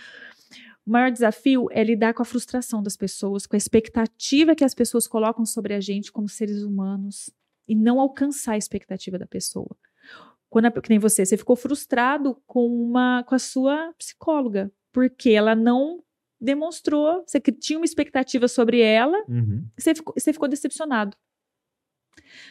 O 0.86 0.90
maior 0.90 1.10
desafio 1.10 1.66
é 1.72 1.82
lidar 1.82 2.14
com 2.14 2.22
a 2.22 2.24
frustração 2.24 2.82
das 2.82 2.97
pessoas, 2.97 3.47
com 3.47 3.56
a 3.56 3.59
expectativa 3.59 4.55
que 4.55 4.64
as 4.64 4.72
pessoas 4.72 5.09
colocam 5.09 5.44
sobre 5.44 5.74
a 5.74 5.80
gente 5.80 6.12
como 6.12 6.28
seres 6.28 6.62
humanos 6.62 7.28
e 7.66 7.74
não 7.74 8.01
alcançar 8.01 8.52
a 8.52 8.59
expectativa 8.59 9.18
da 9.18 9.26
pessoa. 9.26 9.76
Quando, 10.51 10.66
a- 10.66 10.70
que 10.70 10.89
nem 10.90 10.98
você, 10.98 11.24
você 11.27 11.36
ficou 11.36 11.56
frustrado 11.56 12.40
com 12.47 12.66
uma 12.66 13.23
com 13.24 13.35
a 13.35 13.39
sua 13.39 13.93
psicóloga, 13.98 14.70
porque 14.93 15.31
ela 15.31 15.55
não 15.55 16.02
demonstrou, 16.40 17.24
você 17.27 17.40
que 17.40 17.51
tinha 17.52 17.78
uma 17.78 17.85
expectativa 17.85 18.47
sobre 18.48 18.81
ela, 18.81 19.16
Uhum. 19.28 19.64
você 19.77 19.94
ficou, 19.94 20.14
você 20.16 20.32
ficou 20.32 20.48
decepcionado. 20.48 21.16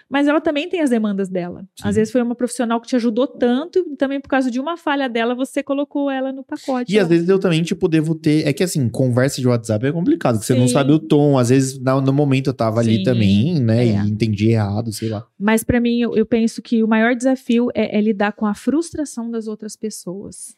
Mas 0.10 0.28
ela 0.28 0.40
também 0.40 0.70
tem 0.70 0.82
as 0.82 0.90
demandas 0.90 1.30
dela. 1.30 1.68
Sim. 1.76 1.88
Às 1.88 1.96
vezes 1.96 2.12
foi 2.12 2.22
uma 2.22 2.36
profissional 2.36 2.80
que 2.80 2.88
te 2.88 2.96
ajudou 2.96 3.28
tanto, 3.28 3.80
e 3.80 3.96
também 3.96 4.20
por 4.20 4.30
causa 4.30 4.52
de 4.52 4.60
uma 4.60 4.78
falha 4.78 5.10
dela, 5.10 5.34
você 5.34 5.64
colocou 5.64 6.10
ela 6.10 6.32
no 6.32 6.44
pacote. 6.44 6.94
E 6.94 7.00
às 7.00 7.06
lá. 7.06 7.10
vezes 7.10 7.28
eu 7.28 7.40
também, 7.40 7.64
tipo, 7.64 7.88
devo 7.88 8.16
ter. 8.16 8.48
É 8.48 8.54
que 8.54 8.64
assim, 8.64 8.88
conversa 8.90 9.42
de 9.42 9.48
WhatsApp 9.48 9.88
é 9.88 9.92
complicado, 9.92 10.36
porque 10.36 10.46
você 10.46 10.56
não 10.56 10.68
Sim. 10.68 10.74
sabe 10.74 10.92
o 10.92 11.00
tom. 11.00 11.38
Às 11.38 11.50
vezes, 11.50 11.80
no 11.80 12.14
momento 12.14 12.48
eu 12.48 12.54
tava 12.54 12.80
ali 12.80 12.98
Sim, 12.98 13.04
também, 13.04 13.60
né? 13.60 13.88
é. 13.88 14.04
E 14.04 14.10
entendi 14.10 14.50
errado, 14.50 14.92
sei 14.92 15.10
lá. 15.10 15.28
Mas 15.40 15.64
para 15.64 15.80
mim, 15.80 16.00
eu, 16.00 16.16
eu 16.16 16.26
penso 16.26 16.62
que 16.62 16.84
o 16.84 16.88
maior 16.88 17.16
desafio 17.16 17.70
é, 17.74 17.98
é 17.98 18.02
lidar 18.02 18.34
com 18.34 18.46
a 18.46 18.54
frustração 18.54 19.30
das 19.30 19.48
outras 19.48 19.76
pessoas. 19.76 20.56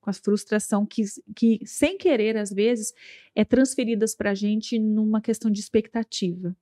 Com 0.00 0.10
a 0.10 0.12
frustração 0.12 0.86
que, 0.86 1.02
que, 1.34 1.60
sem 1.64 1.98
querer, 1.98 2.36
às 2.36 2.50
vezes, 2.50 2.92
é 3.34 3.44
transferidas 3.44 4.14
para 4.14 4.30
a 4.30 4.34
gente 4.34 4.78
numa 4.78 5.20
questão 5.20 5.50
de 5.50 5.60
expectativa. 5.60 6.56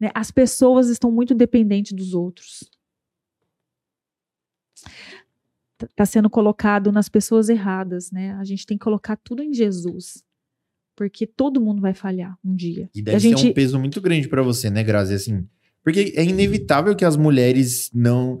Né? 0.00 0.10
As 0.14 0.30
pessoas 0.30 0.88
estão 0.88 1.12
muito 1.12 1.34
dependentes 1.34 1.92
dos 1.92 2.14
outros. 2.14 2.68
Está 5.82 6.04
sendo 6.04 6.28
colocado 6.28 6.90
nas 6.92 7.08
pessoas 7.08 7.48
erradas, 7.48 8.10
né? 8.10 8.32
A 8.34 8.44
gente 8.44 8.66
tem 8.66 8.76
que 8.76 8.84
colocar 8.84 9.16
tudo 9.16 9.42
em 9.42 9.52
Jesus. 9.52 10.22
Porque 10.94 11.26
todo 11.26 11.60
mundo 11.60 11.80
vai 11.80 11.94
falhar 11.94 12.36
um 12.44 12.54
dia. 12.54 12.90
E 12.94 13.00
deve 13.00 13.16
a 13.16 13.20
gente, 13.20 13.40
ser 13.40 13.48
um 13.48 13.52
peso 13.54 13.78
muito 13.78 14.00
grande 14.00 14.28
pra 14.28 14.42
você, 14.42 14.68
né, 14.68 14.82
Grazi? 14.82 15.14
Assim, 15.14 15.46
porque 15.82 16.12
é 16.14 16.24
inevitável 16.24 16.94
que 16.94 17.04
as 17.04 17.16
mulheres 17.16 17.90
não 17.94 18.40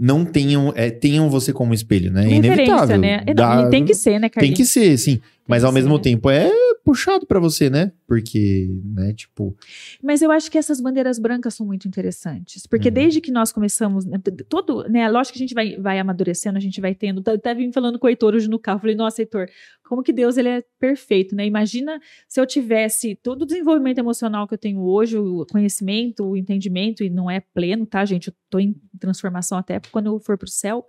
não 0.00 0.24
tenham, 0.24 0.72
é, 0.76 0.90
tenham 0.90 1.28
você 1.28 1.52
como 1.52 1.74
espelho, 1.74 2.12
né? 2.12 2.24
É 2.24 2.32
inevitável. 2.32 3.00
né? 3.00 3.24
É, 3.26 3.34
Dá- 3.34 3.64
e 3.66 3.70
tem 3.70 3.84
que 3.84 3.94
ser, 3.94 4.12
né, 4.20 4.28
Tem 4.28 4.30
Carlinhos? 4.30 4.56
que 4.58 4.64
ser, 4.64 4.96
sim. 4.96 5.20
Mas 5.48 5.64
ao 5.64 5.72
mesmo 5.72 5.98
tempo 5.98 6.28
é 6.30 6.50
puxado 6.84 7.26
pra 7.26 7.40
você, 7.40 7.68
né? 7.70 7.92
Porque, 8.06 8.68
né, 8.84 9.12
tipo, 9.12 9.56
Mas 10.02 10.22
eu 10.22 10.30
acho 10.30 10.50
que 10.50 10.56
essas 10.58 10.80
bandeiras 10.80 11.18
brancas 11.18 11.54
são 11.54 11.66
muito 11.66 11.88
interessantes. 11.88 12.66
Porque 12.66 12.88
Uhum. 12.88 12.94
desde 12.94 13.20
que 13.20 13.30
nós 13.30 13.50
começamos, 13.52 14.04
né, 14.04 14.18
todo, 14.48 14.88
né? 14.88 15.08
Lógico 15.08 15.36
que 15.36 15.42
a 15.42 15.44
gente 15.46 15.54
vai, 15.54 15.76
vai 15.76 15.98
amadurecendo, 15.98 16.56
a 16.56 16.60
gente 16.60 16.80
vai 16.80 16.94
tendo. 16.94 17.22
tá- 17.22 17.32
Até 17.32 17.54
vim 17.54 17.72
falando 17.72 17.98
com 17.98 18.06
o 18.06 18.10
Heitor 18.10 18.34
hoje 18.34 18.48
no 18.48 18.58
carro. 18.58 18.80
Falei, 18.80 18.94
nossa, 18.94 19.20
Heitor, 19.22 19.46
como 19.88 20.02
que 20.02 20.12
Deus 20.12 20.36
ele 20.36 20.48
é 20.48 20.62
perfeito, 20.78 21.34
né? 21.34 21.46
Imagina 21.46 21.98
se 22.28 22.38
eu 22.40 22.46
tivesse 22.46 23.14
todo 23.22 23.42
o 23.42 23.46
desenvolvimento 23.46 23.98
emocional 23.98 24.46
que 24.46 24.52
eu 24.54 24.58
tenho 24.58 24.80
hoje, 24.82 25.16
o 25.18 25.46
conhecimento, 25.50 26.24
o 26.24 26.36
entendimento, 26.36 27.02
e 27.02 27.08
não 27.10 27.30
é 27.30 27.40
pleno, 27.40 27.86
tá, 27.86 28.04
gente? 28.04 28.28
Eu 28.28 28.34
tô 28.50 28.58
em 28.58 28.74
transformação 28.98 29.56
até 29.58 29.80
quando 29.90 30.06
eu 30.06 30.18
for 30.20 30.36
pro 30.38 30.48
céu. 30.48 30.86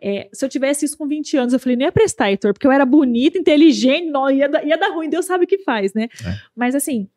É, 0.00 0.28
se 0.32 0.44
eu 0.44 0.48
tivesse 0.48 0.84
isso 0.84 0.96
com 0.98 1.06
20 1.06 1.36
anos, 1.36 1.52
eu 1.52 1.58
falei, 1.60 1.76
não 1.76 1.84
ia 1.84 1.92
prestar, 1.92 2.30
Heitor, 2.30 2.52
porque 2.52 2.66
eu 2.66 2.72
era 2.72 2.84
bonita, 2.84 3.38
inteligente, 3.38 4.01
não, 4.10 4.30
ia, 4.30 4.48
dar- 4.48 4.64
ia 4.64 4.76
dar 4.76 4.90
ruim, 4.92 5.08
Deus 5.08 5.26
sabe 5.26 5.44
o 5.44 5.46
que 5.46 5.58
faz, 5.58 5.92
né? 5.94 6.04
É. 6.24 6.38
Mas 6.54 6.74
assim, 6.74 7.08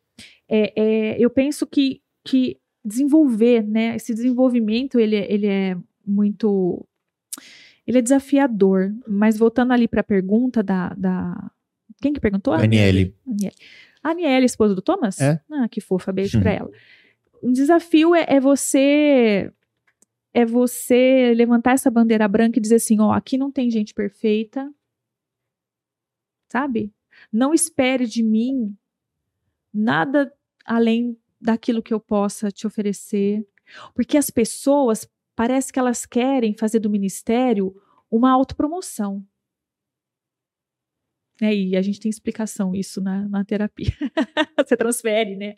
é, 0.48 0.72
é, 0.76 1.16
eu 1.18 1.28
penso 1.30 1.66
que, 1.66 2.00
que 2.24 2.58
desenvolver, 2.84 3.62
né? 3.66 3.96
Esse 3.96 4.14
desenvolvimento, 4.14 4.98
ele, 5.00 5.16
é- 5.16 5.32
ele 5.32 5.46
é 5.46 5.76
muito. 6.06 6.86
Ele 7.86 7.98
é 7.98 8.02
desafiador. 8.02 8.92
Mas 9.06 9.36
voltando 9.38 9.72
ali 9.72 9.86
para 9.88 10.00
a 10.00 10.04
pergunta 10.04 10.62
da, 10.62 10.90
da. 10.96 11.50
Quem 12.00 12.12
que 12.12 12.20
perguntou? 12.20 12.52
Aniele. 12.52 13.14
Aniele. 13.26 13.54
A 14.02 14.10
Aniele, 14.10 14.46
esposa 14.46 14.74
do 14.74 14.82
Thomas? 14.82 15.20
É. 15.20 15.40
Ah, 15.50 15.68
que 15.68 15.80
fofa, 15.80 16.12
beijo 16.12 16.38
pra 16.40 16.52
ela. 16.52 16.70
Um 17.42 17.52
desafio 17.52 18.14
é, 18.14 18.24
é 18.28 18.40
você. 18.40 19.50
É 20.32 20.44
você 20.44 21.32
levantar 21.34 21.72
essa 21.72 21.90
bandeira 21.90 22.28
branca 22.28 22.58
e 22.58 22.62
dizer 22.62 22.76
assim: 22.76 23.00
ó, 23.00 23.12
aqui 23.12 23.38
não 23.38 23.50
tem 23.50 23.70
gente 23.70 23.94
perfeita. 23.94 24.70
Sabe? 26.50 26.92
Não 27.32 27.52
espere 27.52 28.06
de 28.06 28.22
mim 28.22 28.76
nada 29.72 30.32
além 30.64 31.18
daquilo 31.40 31.82
que 31.82 31.92
eu 31.92 32.00
possa 32.00 32.50
te 32.50 32.66
oferecer. 32.66 33.46
Porque 33.94 34.16
as 34.16 34.30
pessoas 34.30 35.08
parece 35.34 35.72
que 35.72 35.78
elas 35.78 36.06
querem 36.06 36.54
fazer 36.54 36.78
do 36.78 36.90
ministério 36.90 37.74
uma 38.10 38.30
autopromoção. 38.30 39.24
É, 41.40 41.54
e 41.54 41.76
a 41.76 41.82
gente 41.82 42.00
tem 42.00 42.08
explicação 42.08 42.74
isso 42.74 42.98
na, 43.00 43.28
na 43.28 43.44
terapia. 43.44 43.92
Você 44.56 44.74
transfere, 44.74 45.36
né? 45.36 45.56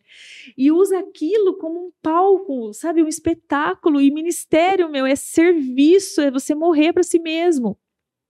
E 0.56 0.72
usa 0.72 0.98
aquilo 0.98 1.56
como 1.56 1.86
um 1.86 1.92
palco, 2.02 2.72
sabe? 2.72 3.00
Um 3.00 3.06
espetáculo. 3.06 4.00
E 4.00 4.10
ministério, 4.10 4.90
meu, 4.90 5.06
é 5.06 5.14
serviço, 5.14 6.20
é 6.20 6.32
você 6.32 6.52
morrer 6.52 6.92
para 6.92 7.04
si 7.04 7.20
mesmo. 7.20 7.78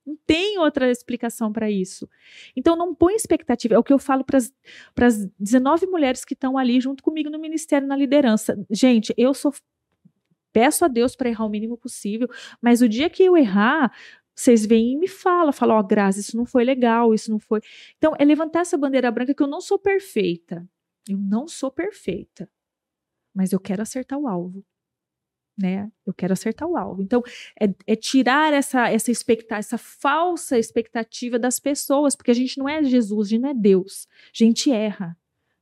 Não 0.08 0.16
tem 0.26 0.58
outra 0.58 0.90
explicação 0.90 1.52
para 1.52 1.70
isso. 1.70 2.08
Então 2.56 2.74
não 2.74 2.94
põe 2.94 3.14
expectativa. 3.14 3.74
É 3.74 3.78
o 3.78 3.82
que 3.84 3.92
eu 3.92 3.98
falo 3.98 4.24
para 4.24 4.38
as 4.38 5.26
19 5.38 5.86
mulheres 5.86 6.24
que 6.24 6.32
estão 6.32 6.56
ali 6.56 6.80
junto 6.80 7.02
comigo 7.02 7.28
no 7.28 7.38
ministério, 7.38 7.86
na 7.86 7.94
liderança. 7.94 8.58
Gente, 8.70 9.12
eu 9.18 9.34
sou. 9.34 9.52
Peço 10.50 10.82
a 10.84 10.88
Deus 10.88 11.14
para 11.14 11.28
errar 11.28 11.44
o 11.44 11.50
mínimo 11.50 11.76
possível, 11.76 12.26
mas 12.60 12.80
o 12.80 12.88
dia 12.88 13.10
que 13.10 13.22
eu 13.22 13.36
errar, 13.36 13.92
vocês 14.34 14.64
vêm 14.64 14.92
e 14.92 14.96
me 14.96 15.06
falam, 15.06 15.52
falam, 15.52 15.76
ó, 15.76 15.82
Graça, 15.82 16.20
isso 16.20 16.36
não 16.36 16.46
foi 16.46 16.64
legal, 16.64 17.12
isso 17.12 17.30
não 17.30 17.38
foi. 17.38 17.60
Então, 17.98 18.14
é 18.18 18.24
levantar 18.24 18.60
essa 18.60 18.78
bandeira 18.78 19.10
branca 19.10 19.34
que 19.34 19.42
eu 19.42 19.46
não 19.46 19.60
sou 19.60 19.78
perfeita. 19.78 20.66
Eu 21.06 21.18
não 21.18 21.46
sou 21.46 21.70
perfeita. 21.70 22.50
Mas 23.34 23.52
eu 23.52 23.60
quero 23.60 23.82
acertar 23.82 24.18
o 24.18 24.26
alvo. 24.26 24.64
Né? 25.58 25.90
Eu 26.06 26.14
quero 26.14 26.32
acertar 26.32 26.68
o 26.68 26.76
alvo. 26.76 27.02
Então, 27.02 27.20
é, 27.60 27.68
é 27.84 27.96
tirar 27.96 28.52
essa, 28.52 28.88
essa 28.88 29.10
expectativa, 29.10 29.58
essa 29.58 29.76
falsa 29.76 30.56
expectativa 30.56 31.36
das 31.36 31.58
pessoas, 31.58 32.14
porque 32.14 32.30
a 32.30 32.34
gente 32.34 32.58
não 32.58 32.68
é 32.68 32.82
Jesus, 32.84 33.26
a 33.26 33.30
gente 33.30 33.40
não 33.42 33.50
é 33.50 33.54
Deus. 33.54 34.06
A 34.26 34.44
gente 34.44 34.70
erra. 34.70 35.16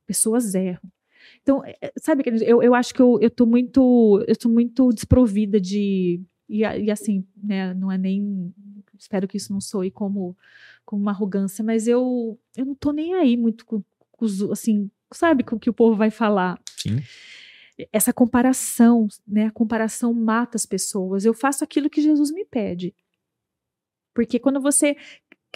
Pessoas 0.05 0.53
erram. 0.53 0.91
Então, 1.41 1.63
é, 1.65 1.91
sabe, 1.97 2.23
querido, 2.23 2.43
eu, 2.43 2.61
eu 2.61 2.75
acho 2.75 2.93
que 2.93 3.01
eu, 3.01 3.19
eu 3.19 3.45
muito, 3.45 4.23
eu 4.27 4.35
tô 4.35 4.49
muito 4.49 4.89
desprovida 4.89 5.59
de. 5.59 6.21
E, 6.47 6.59
e 6.59 6.91
assim, 6.91 7.25
né, 7.41 7.73
não 7.73 7.91
é 7.91 7.97
nem. 7.97 8.53
Espero 8.97 9.27
que 9.27 9.37
isso 9.37 9.51
não 9.51 9.59
soe 9.59 9.89
como, 9.89 10.37
como 10.85 11.01
uma 11.01 11.11
arrogância, 11.11 11.63
mas 11.63 11.87
eu, 11.87 12.39
eu 12.55 12.65
não 12.65 12.75
tô 12.75 12.91
nem 12.91 13.13
aí 13.15 13.35
muito 13.35 13.65
com, 13.65 13.83
com 14.11 14.25
os, 14.25 14.41
assim, 14.43 14.89
sabe, 15.11 15.43
com 15.43 15.55
o 15.55 15.59
que 15.59 15.69
o 15.69 15.73
povo 15.73 15.95
vai 15.95 16.09
falar 16.09 16.59
sim. 16.77 17.01
Essa 17.91 18.11
comparação, 18.11 19.07
né? 19.27 19.47
A 19.47 19.51
comparação 19.51 20.13
mata 20.13 20.57
as 20.57 20.65
pessoas. 20.65 21.25
Eu 21.25 21.33
faço 21.33 21.63
aquilo 21.63 21.89
que 21.89 22.01
Jesus 22.01 22.31
me 22.31 22.45
pede. 22.45 22.93
Porque 24.13 24.39
quando 24.39 24.59
você, 24.59 24.97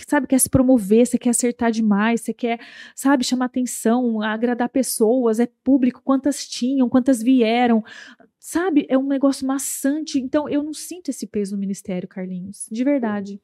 sabe, 0.07 0.27
quer 0.27 0.39
se 0.39 0.49
promover, 0.49 1.07
você 1.07 1.17
quer 1.17 1.31
acertar 1.31 1.71
demais, 1.71 2.21
você 2.21 2.33
quer, 2.33 2.59
sabe, 2.95 3.23
chamar 3.23 3.45
atenção, 3.45 4.21
agradar 4.21 4.69
pessoas, 4.69 5.39
é 5.39 5.47
público, 5.63 6.01
quantas 6.03 6.47
tinham, 6.47 6.87
quantas 6.87 7.23
vieram, 7.23 7.83
sabe? 8.39 8.85
É 8.87 8.97
um 8.97 9.07
negócio 9.07 9.47
maçante. 9.47 10.19
Então, 10.19 10.47
eu 10.47 10.61
não 10.61 10.73
sinto 10.73 11.09
esse 11.09 11.25
peso 11.25 11.55
no 11.55 11.59
ministério, 11.59 12.07
Carlinhos, 12.07 12.67
de 12.71 12.83
verdade. 12.83 13.41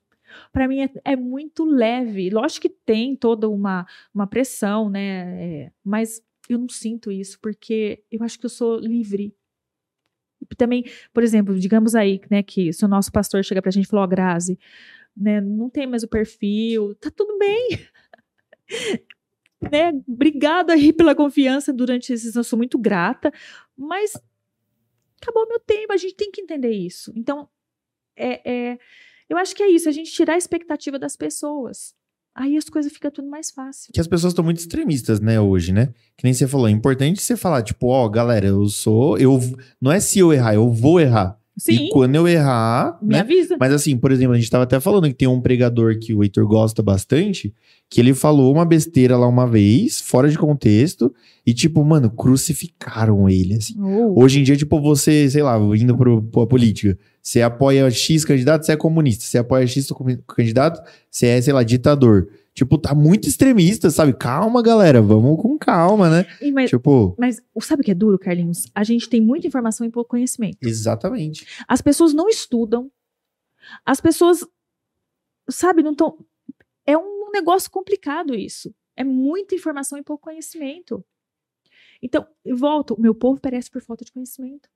Para 0.52 0.68
mim 0.68 0.82
é, 0.82 0.90
é 1.04 1.16
muito 1.16 1.66
leve. 1.66 2.30
Lógico 2.30 2.64
que 2.64 2.70
tem 2.70 3.16
toda 3.16 3.50
uma, 3.50 3.88
uma 4.14 4.28
pressão, 4.28 4.90
né? 4.90 5.66
É, 5.66 5.72
mas 5.84 6.22
eu 6.50 6.58
não 6.58 6.70
sinto 6.70 7.12
isso, 7.12 7.40
porque 7.40 8.04
eu 8.12 8.24
acho 8.24 8.40
que 8.40 8.46
eu 8.46 8.50
sou 8.50 8.80
livre. 8.80 9.36
Também, 10.58 10.86
por 11.14 11.24
exemplo, 11.24 11.58
digamos 11.60 11.96
aí, 11.96 12.22
né, 12.30 12.44
que 12.44 12.72
se 12.72 12.86
o 12.86 12.88
nosso 12.88 13.12
pastor 13.12 13.44
chega 13.44 13.62
pra 13.62 13.72
gente 13.72 13.86
e 13.86 13.88
falou, 13.88 14.06
ó, 14.06 14.08
Grazi, 14.08 14.58
né, 15.16 15.42
não 15.42 15.70
tem 15.70 15.88
mais 15.88 16.04
o 16.04 16.08
perfil, 16.08 16.96
tá 16.96 17.10
tudo 17.10 17.38
bem. 17.38 17.70
né, 19.72 19.92
obrigado 20.08 20.70
aí 20.70 20.94
pela 20.94 21.16
confiança 21.16 21.74
durante 21.74 22.14
esses, 22.14 22.36
eu 22.36 22.44
sou 22.44 22.58
muito 22.58 22.78
grata, 22.78 23.32
mas 23.76 24.14
acabou 25.22 25.48
meu 25.48 25.60
tempo, 25.60 25.92
a 25.92 25.98
gente 25.98 26.16
tem 26.16 26.32
que 26.32 26.42
entender 26.42 26.72
isso. 26.72 27.12
Então, 27.16 27.50
é, 28.16 28.50
é, 28.50 28.80
eu 29.28 29.38
acho 29.38 29.56
que 29.56 29.64
é 29.64 29.70
isso, 29.70 29.90
a 29.90 29.92
gente 29.92 30.12
tirar 30.12 30.36
a 30.36 30.38
expectativa 30.38 30.98
das 31.00 31.16
pessoas. 31.16 31.96
Aí 32.38 32.56
as 32.56 32.70
coisas 32.70 32.92
ficam 32.94 33.10
tudo 33.10 33.28
mais 33.28 33.50
fácil. 33.50 33.92
Que 33.92 34.00
as 34.00 34.06
pessoas 34.08 34.32
estão 34.32 34.46
muito 34.46 34.60
extremistas, 34.60 35.20
né, 35.20 35.42
hoje, 35.42 35.74
né? 35.74 35.88
Que 36.16 36.24
nem 36.24 36.34
você 36.34 36.48
falou, 36.48 36.68
é 36.68 36.72
importante 36.72 37.20
você 37.20 37.36
falar, 37.36 37.64
tipo, 37.64 37.88
ó, 37.88 38.08
galera, 38.08 38.46
eu 38.46 38.68
sou, 38.68 39.18
eu 39.18 39.42
não 39.82 39.92
é 39.92 40.00
se 40.00 40.20
eu 40.20 40.32
errar, 40.32 40.54
eu 40.54 40.72
vou 40.72 41.00
errar. 41.00 41.36
Sim, 41.58 41.88
E 41.88 41.90
quando 41.90 42.14
eu 42.14 42.28
errar, 42.28 43.00
me 43.02 43.14
né? 43.14 43.22
avisa. 43.22 43.58
Mas 43.60 43.74
assim, 43.74 43.98
por 43.98 44.12
exemplo, 44.12 44.34
a 44.34 44.38
gente 44.38 44.52
tava 44.52 44.66
até 44.66 44.80
falando 44.80 45.08
que 45.08 45.16
tem 45.16 45.28
um 45.28 45.42
pregador 45.42 45.98
que 45.98 46.14
o 46.14 46.24
Heitor 46.24 46.46
gosta 46.46 46.84
bastante, 46.84 47.52
que 47.90 48.00
ele 48.00 48.14
falou 48.14 48.54
uma 48.54 48.64
besteira 48.64 49.18
lá 49.18 49.28
uma 49.28 49.48
vez, 49.48 50.00
fora 50.00 50.30
de 50.30 50.38
contexto, 50.38 51.12
e 51.44 51.56
tipo, 51.56 51.84
mano, 51.84 52.12
crucificaram 52.12 53.28
ele, 53.28 53.56
assim. 53.56 53.74
Oh. 53.82 54.22
Hoje 54.22 54.40
em 54.40 54.44
dia, 54.44 54.56
tipo, 54.56 54.80
você, 54.80 55.28
sei 55.32 55.42
lá, 55.42 55.58
indo 55.76 55.98
pro, 55.98 56.22
pra 56.22 56.46
política, 56.46 56.96
você 57.28 57.42
apoia 57.42 57.92
X 57.92 58.24
candidato, 58.24 58.66
você 58.66 58.72
é 58.72 58.78
comunista. 58.78 59.26
Você 59.26 59.38
apoia 59.38 59.68
X 59.68 59.90
candidato, 60.26 60.82
você 61.12 61.26
é, 61.28 61.42
sei 61.42 61.52
lá, 61.52 61.62
ditador. 61.62 62.30
Tipo, 62.54 62.78
tá 62.78 62.96
muito 62.96 63.28
extremista, 63.28 63.90
sabe? 63.90 64.14
Calma, 64.14 64.64
galera, 64.64 65.02
vamos 65.02 65.42
com 65.42 65.58
calma, 65.58 66.10
né? 66.10 66.26
E, 66.42 66.54
mas, 66.54 66.70
Tipo, 66.70 67.18
mas 67.20 67.42
sabe 67.60 67.82
o 67.82 67.84
que 67.84 67.92
é 67.92 67.94
duro, 67.94 68.18
Carlinhos? 68.18 68.72
A 68.74 68.82
gente 68.82 69.10
tem 69.10 69.20
muita 69.20 69.46
informação 69.46 69.86
e 69.86 69.90
pouco 69.92 70.12
conhecimento. 70.12 70.58
exatamente. 70.62 71.46
As 71.68 71.82
pessoas 71.82 72.14
não 72.14 72.30
estudam. 72.30 72.90
As 73.86 74.00
pessoas, 74.00 74.48
sabe, 75.50 75.84
não 75.84 75.92
estão. 75.92 76.18
É 76.86 76.98
um 76.98 77.30
negócio 77.34 77.70
complicado 77.70 78.34
isso. 78.34 78.74
É 78.96 79.04
muita 79.04 79.54
informação 79.54 79.98
e 79.98 80.02
pouco 80.02 80.24
conhecimento. 80.24 81.04
Então, 82.02 82.26
volto, 82.56 82.98
meu 82.98 83.14
povo 83.14 83.38
perece 83.42 83.70
por 83.70 83.82
falta 83.82 84.06
de 84.06 84.14
conhecimento. 84.14 84.70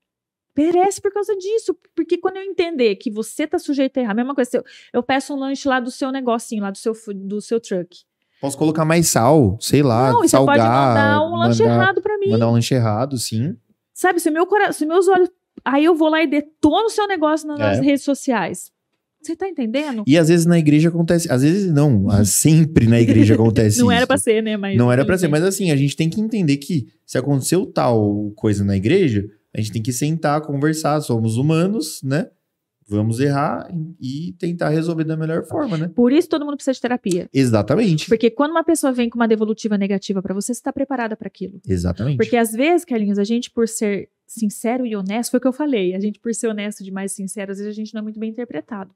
Perece 0.53 0.99
por 1.02 1.11
causa 1.14 1.36
disso. 1.38 1.76
Porque 1.95 2.18
quando 2.18 2.38
eu 2.38 2.44
entender 2.44 2.95
que 2.95 3.10
você 3.11 3.48
tá 3.48 3.57
sujeito 3.57 3.98
a 3.98 4.02
errar, 4.02 4.11
a 4.11 4.15
mesma 4.15 4.36
coisa, 4.36 4.49
se 4.52 4.57
eu, 4.57 4.64
eu 4.94 5.02
peço 5.03 5.34
um 5.34 5.38
lanche 5.38 5.68
lá 5.68 5.80
do 5.80 5.90
seu 5.91 6.11
negocinho, 6.11 6.61
lá 6.64 6.72
do 6.72 6.78
seu, 6.78 6.94
do 7.15 7.40
seu 7.41 7.60
truck. 7.60 7.99
Posso 8.41 8.57
colocar 8.57 8.84
mais 8.84 9.07
sal, 9.07 9.57
sei 9.61 9.84
lá, 9.84 10.11
não, 10.11 10.19
e 10.23 10.28
você 10.28 10.30
salgar. 10.30 10.57
pode 10.57 10.68
mandar 10.68 11.22
um 11.26 11.38
lanche 11.38 11.64
mandar- 11.64 11.76
errado 11.76 12.02
pra 12.02 12.18
mim. 12.18 12.30
Mandar 12.32 12.49
um 12.49 12.53
lanche 12.53 12.73
errado, 12.73 13.18
sim. 13.18 13.56
Sabe, 13.94 14.19
se, 14.19 14.32
meu 14.32 14.45
cora... 14.48 14.73
se 14.73 14.86
meus 14.86 15.07
olhos. 15.07 15.30
Aí 15.64 15.86
eu 15.86 15.94
vou 15.95 16.10
lá 16.10 16.23
e 16.23 16.28
detono 16.28 16.86
o 16.86 16.90
seu 16.90 17.07
negócio 17.07 17.48
na- 17.48 17.56
nas 17.57 17.78
É. 17.78 17.82
redes 17.82 18.03
sociais. 18.03 18.72
Você 19.22 19.36
tá 19.36 19.48
entendendo? 19.48 20.03
E 20.07 20.18
às 20.18 20.30
vezes 20.30 20.48
na 20.48 20.57
igreja 20.57 20.90
acontece, 20.90 21.32
às 21.32 21.44
vezes 21.44 21.72
não, 21.72 22.07
sempre 22.26 22.88
na 22.88 22.99
igreja 22.99 23.36
acontece 23.36 23.78
Não 23.80 23.91
isso. 23.91 23.95
era 23.98 24.07
pra 24.07 24.18
ser, 24.18 24.41
né? 24.41 24.57
Mas, 24.57 24.76
Não 24.76 24.91
era 24.91 25.06
pra 25.06 25.15
ser, 25.19 25.28
mas 25.28 25.44
assim, 25.44 25.69
a 25.69 25.76
gente 25.76 25.95
tem 25.95 26.10
que 26.10 26.19
entender 26.19 26.57
que 26.57 26.88
se 27.06 27.19
aconteceu 27.19 27.68
tal 27.68 28.32
coisa 28.36 28.64
na 28.65 28.76
igreja, 28.76 29.30
a 29.53 29.60
gente 29.60 29.72
tem 29.72 29.82
que 29.82 29.91
sentar, 29.91 30.41
conversar, 30.41 31.02
somos 31.02 31.38
humanos, 31.38 32.02
né? 32.03 32.30
Vamos 32.88 33.22
errar 33.22 33.69
e 34.02 34.36
tentar 34.38 34.69
resolver 34.69 35.06
da 35.06 35.15
melhor 35.15 35.45
forma, 35.45 35.78
né? 35.78 35.88
Por 35.88 36.11
isso 36.11 36.28
todo 36.28 36.44
mundo 36.44 36.56
precisa 36.56 36.73
de 36.73 36.82
terapia. 36.82 37.30
Exatamente. 37.34 38.10
Porque 38.10 38.30
quando 38.30 38.52
uma 38.52 38.65
pessoa 38.65 38.91
vem 38.91 39.10
com 39.10 39.18
uma 39.18 39.28
devolutiva 39.28 39.78
negativa 39.78 40.22
pra 40.22 40.34
você, 40.34 40.53
você 40.53 40.61
tá 40.61 40.73
preparada 40.73 41.15
pra 41.15 41.28
aquilo. 41.28 41.61
Exatamente. 41.65 42.18
Porque 42.18 42.36
às 42.36 42.52
vezes, 42.52 42.84
Carlinhos, 42.84 43.18
a 43.18 43.23
gente 43.23 43.49
por 43.49 43.68
ser 43.68 44.10
sincero 44.28 44.86
e 44.86 44.95
honesto, 44.95 45.32
foi 45.32 45.38
o 45.38 45.41
que 45.41 45.48
eu 45.48 45.53
falei, 45.53 45.95
a 45.95 45.99
gente 45.99 46.19
por 46.19 46.34
ser 46.34 46.48
honesto 46.48 46.84
demais 46.84 47.14
e 47.14 47.15
sincero, 47.15 47.52
às 47.52 47.60
vezes 47.60 47.72
a 47.72 47.76
gente 47.76 47.94
não 47.94 47.99
é 47.99 48.03
muito 48.03 48.19
bem 48.19 48.30
interpretado. 48.30 48.94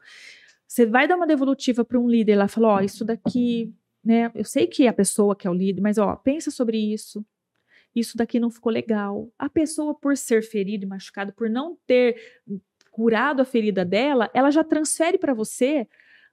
Você 0.68 0.86
vai 0.86 1.08
dar 1.08 1.16
uma 1.16 1.28
devolutiva 1.28 1.86
pra 1.86 2.00
um 2.00 2.10
líder 2.10 2.36
lá, 2.36 2.48
falou, 2.48 2.72
ó, 2.72 2.82
isso 2.82 3.06
daqui 3.06 3.74
né? 4.06 4.32
Eu 4.36 4.46
sei 4.46 4.68
que 4.68 4.88
a 4.88 4.94
pessoa 4.94 5.36
que 5.36 5.48
é 5.48 5.50
o 5.50 5.54
líder, 5.54 5.82
mas 5.82 5.98
ó, 5.98 6.16
pensa 6.16 6.52
sobre 6.52 6.78
isso. 6.78 7.26
Isso 7.96 8.18
daqui 8.18 8.40
não 8.40 8.52
ficou 8.52 8.72
legal. 8.72 9.32
A 9.40 9.50
pessoa, 9.50 9.96
por 9.96 10.18
ser 10.18 10.44
ferida 10.44 10.84
e 10.84 10.88
machucada, 10.88 11.32
por 11.32 11.50
não 11.50 11.78
ter 11.88 12.18
curado 12.92 13.42
a 13.42 13.46
ferida 13.46 13.86
dela, 13.86 14.30
ela 14.34 14.52
já 14.52 14.64
transfere 14.64 15.18
para 15.18 15.34
você 15.34 15.88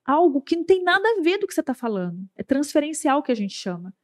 algo 0.05 0.41
que 0.41 0.57
não 0.57 0.65
tem 0.65 0.83
nada 0.83 1.07
a 1.09 1.23
ver 1.23 1.39
do 1.39 1.47
que 1.47 1.55
você 1.55 1.61
está 1.61 1.75
falando. 1.75 2.25
É 2.37 2.43
transferencial 2.43 3.23
que 3.23 3.31
a 3.31 3.35
gente 3.35 3.55
chama. 3.55 3.95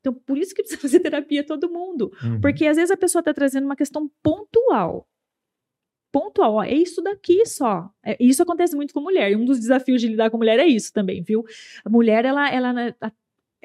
Então, 0.00 0.14
por 0.14 0.38
isso 0.38 0.54
que 0.54 0.62
precisa 0.62 0.80
fazer 0.80 1.00
terapia 1.00 1.44
todo 1.44 1.70
mundo. 1.70 2.12
Uhum. 2.22 2.40
Porque 2.40 2.66
às 2.66 2.76
vezes 2.76 2.90
a 2.90 2.96
pessoa 2.96 3.20
está 3.20 3.34
trazendo 3.34 3.64
uma 3.64 3.76
questão 3.76 4.10
pontual. 4.22 5.08
Pontual, 6.10 6.54
ó, 6.54 6.64
é 6.64 6.72
isso 6.72 7.02
daqui 7.02 7.44
só. 7.44 7.90
É, 8.04 8.16
isso 8.18 8.42
acontece 8.42 8.74
muito 8.74 8.94
com 8.94 9.00
mulher. 9.00 9.30
E 9.30 9.36
um 9.36 9.44
dos 9.44 9.58
desafios 9.58 10.00
de 10.00 10.08
lidar 10.08 10.30
com 10.30 10.38
mulher 10.38 10.58
é 10.58 10.66
isso 10.66 10.92
também, 10.92 11.22
viu? 11.22 11.44
A 11.84 11.90
mulher, 11.90 12.24
ela, 12.24 12.50
ela, 12.50 12.96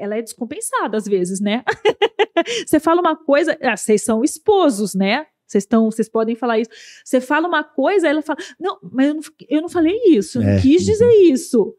ela 0.04 0.16
é 0.18 0.22
descompensada 0.22 0.98
às 0.98 1.06
vezes, 1.06 1.40
né? 1.40 1.64
Você 2.68 2.80
fala 2.80 3.00
uma 3.02 3.16
coisa, 3.16 3.58
ah, 3.62 3.78
vocês 3.78 4.04
são 4.04 4.24
esposos, 4.24 4.94
né? 4.94 5.26
Vocês 5.46 5.64
estão, 5.64 5.90
vocês 5.92 6.10
podem 6.10 6.36
falar 6.36 6.60
isso. 6.60 6.72
Você 7.06 7.22
fala 7.22 7.48
uma 7.48 7.64
coisa, 7.64 8.08
ela 8.08 8.22
fala, 8.22 8.40
não, 8.60 8.80
mas 8.92 9.08
eu 9.08 9.14
não, 9.14 9.22
eu 9.50 9.62
não 9.62 9.70
falei 9.70 9.98
isso, 10.08 10.40
eu 10.40 10.44
não 10.44 10.50
É. 10.50 10.62
quis 10.62 10.84
dizer 10.84 11.10
isso. 11.32 11.76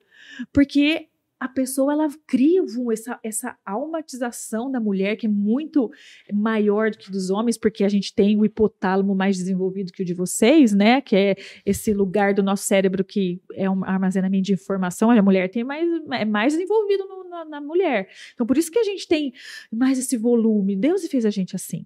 Porque 0.53 1.09
a 1.45 1.49
pessoa 1.49 1.93
ela 1.93 2.09
cria 2.27 2.63
essa, 2.91 3.21
essa 3.23 3.57
almatização 3.67 4.71
da 4.71 4.81
mulher 4.81 5.15
que 5.17 5.27
é 5.27 5.29
muito 5.29 5.91
maior 6.33 6.91
do 6.91 6.97
que 6.97 7.11
dos 7.11 7.29
homens, 7.29 7.59
porque 7.59 7.85
a 7.85 7.89
gente 7.89 8.15
tem 8.15 8.35
o 8.39 8.47
hipotálamo 8.47 9.15
mais 9.15 9.37
desenvolvido 9.37 9.93
que 9.93 10.03
o 10.03 10.07
de 10.07 10.15
vocês, 10.15 10.73
né? 10.73 11.03
Que 11.03 11.15
é 11.17 11.37
esse 11.67 11.93
lugar 11.93 12.33
do 12.33 12.43
nosso 12.43 12.63
cérebro 12.65 13.05
que 13.05 13.43
é 13.55 13.69
um 13.69 13.85
armazenamento 13.85 14.45
de 14.45 14.55
informação. 14.55 15.11
A 15.11 15.23
mulher 15.23 15.51
tem 15.51 15.63
mais, 15.63 15.87
é 16.13 16.25
mais 16.25 16.55
desenvolvido 16.55 17.07
no- 17.07 17.29
na, 17.29 17.45
na 17.45 17.61
mulher. 17.61 18.09
Então, 18.33 18.47
por 18.47 18.57
isso 18.57 18.71
que 18.71 18.79
a 18.79 18.85
gente 18.85 19.07
tem 19.07 19.31
mais 19.71 19.99
esse 19.99 20.17
volume. 20.17 20.75
Deus 20.75 21.07
fez 21.09 21.27
a 21.27 21.31
gente 21.31 21.55
assim. 21.55 21.85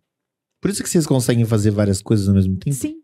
Por 0.61 0.71
isso 0.71 0.83
que 0.85 0.89
vocês 0.89 1.07
conseguem 1.07 1.45
fazer 1.45 1.73
várias 1.73 2.01
coisas 2.01 2.29
ao 2.29 2.35
mesmo 2.35 2.57
tempo? 2.57 2.77
Sim. 2.77 3.03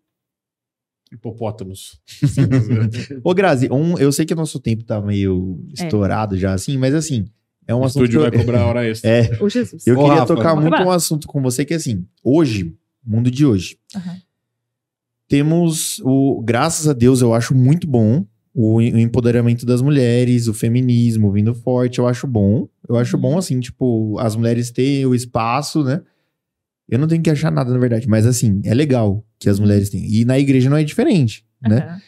Hipopótamos. 1.15 2.01
Ô, 3.23 3.33
Grazi, 3.35 3.69
um, 3.71 3.97
eu 3.99 4.11
sei 4.13 4.25
que 4.27 4.33
o 4.33 4.37
nosso 4.37 4.59
tempo 4.59 4.83
tá 4.85 5.01
meio 5.01 5.65
estourado 5.73 6.37
já, 6.37 6.53
assim, 6.53 6.77
mas 6.77 6.95
assim, 6.95 7.27
é 7.67 7.75
um 7.75 7.81
o 7.81 7.85
assunto. 7.85 8.05
estúdio 8.05 8.21
que 8.21 8.27
eu- 8.27 8.31
vai 8.31 8.39
cobrar 8.41 8.67
hora 8.67 8.87
extra. 8.89 9.11
É, 9.11 9.39
O 9.43 9.49
Jesus. 9.49 9.87
eu 9.87 9.97
Ô, 9.97 10.03
queria 10.03 10.21
Rafa, 10.21 10.35
tocar 10.35 10.55
muito 10.57 10.83
um 10.83 10.91
assunto 10.91 11.27
com 11.29 11.41
você 11.41 11.65
que, 11.65 11.75
assim, 11.75 12.05
hoje, 12.23 12.75
mundo 13.05 13.31
de 13.31 13.47
hoje, 13.47 13.79
Aham. 13.95 14.17
temos 15.29 16.01
o, 16.05 16.43
graças 16.45 16.89
a 16.89 16.93
Deus, 16.93 17.21
eu 17.23 17.33
acho 17.35 17.55
muito 17.55 17.87
bom 17.87 18.25
o, 18.53 18.77
o 18.77 18.81
empoderamento 18.99 19.65
das 19.67 19.83
mulheres, 19.83 20.47
o 20.49 20.55
feminismo 20.55 21.33
vindo 21.33 21.55
forte, 21.55 21.99
eu 21.99 22.07
acho 22.07 22.27
bom. 22.27 22.69
Eu 22.89 22.97
acho 22.97 23.17
Uhum. 23.17 23.23
bom, 23.23 23.39
assim, 23.39 23.59
tipo, 23.61 24.17
as 24.19 24.37
mulheres 24.37 24.71
terem 24.71 25.07
o 25.07 25.15
espaço, 25.15 25.83
né? 25.83 26.03
Eu 26.89 26.99
não 26.99 27.09
tenho 27.09 27.23
que 27.23 27.31
achar 27.31 27.51
nada, 27.51 27.73
na 27.73 27.79
verdade, 27.79 28.07
mas 28.09 28.27
assim, 28.27 28.61
é 28.65 28.75
legal 28.75 29.25
que 29.45 29.49
as 29.51 29.61
mulheres 29.61 29.89
tenham. 29.91 30.07
E 30.07 30.25
na 30.25 30.39
igreja 30.39 30.69
não 30.69 30.77
é 30.77 30.83
diferente, 30.83 31.45
né? 31.63 31.77
Aham. 31.79 32.01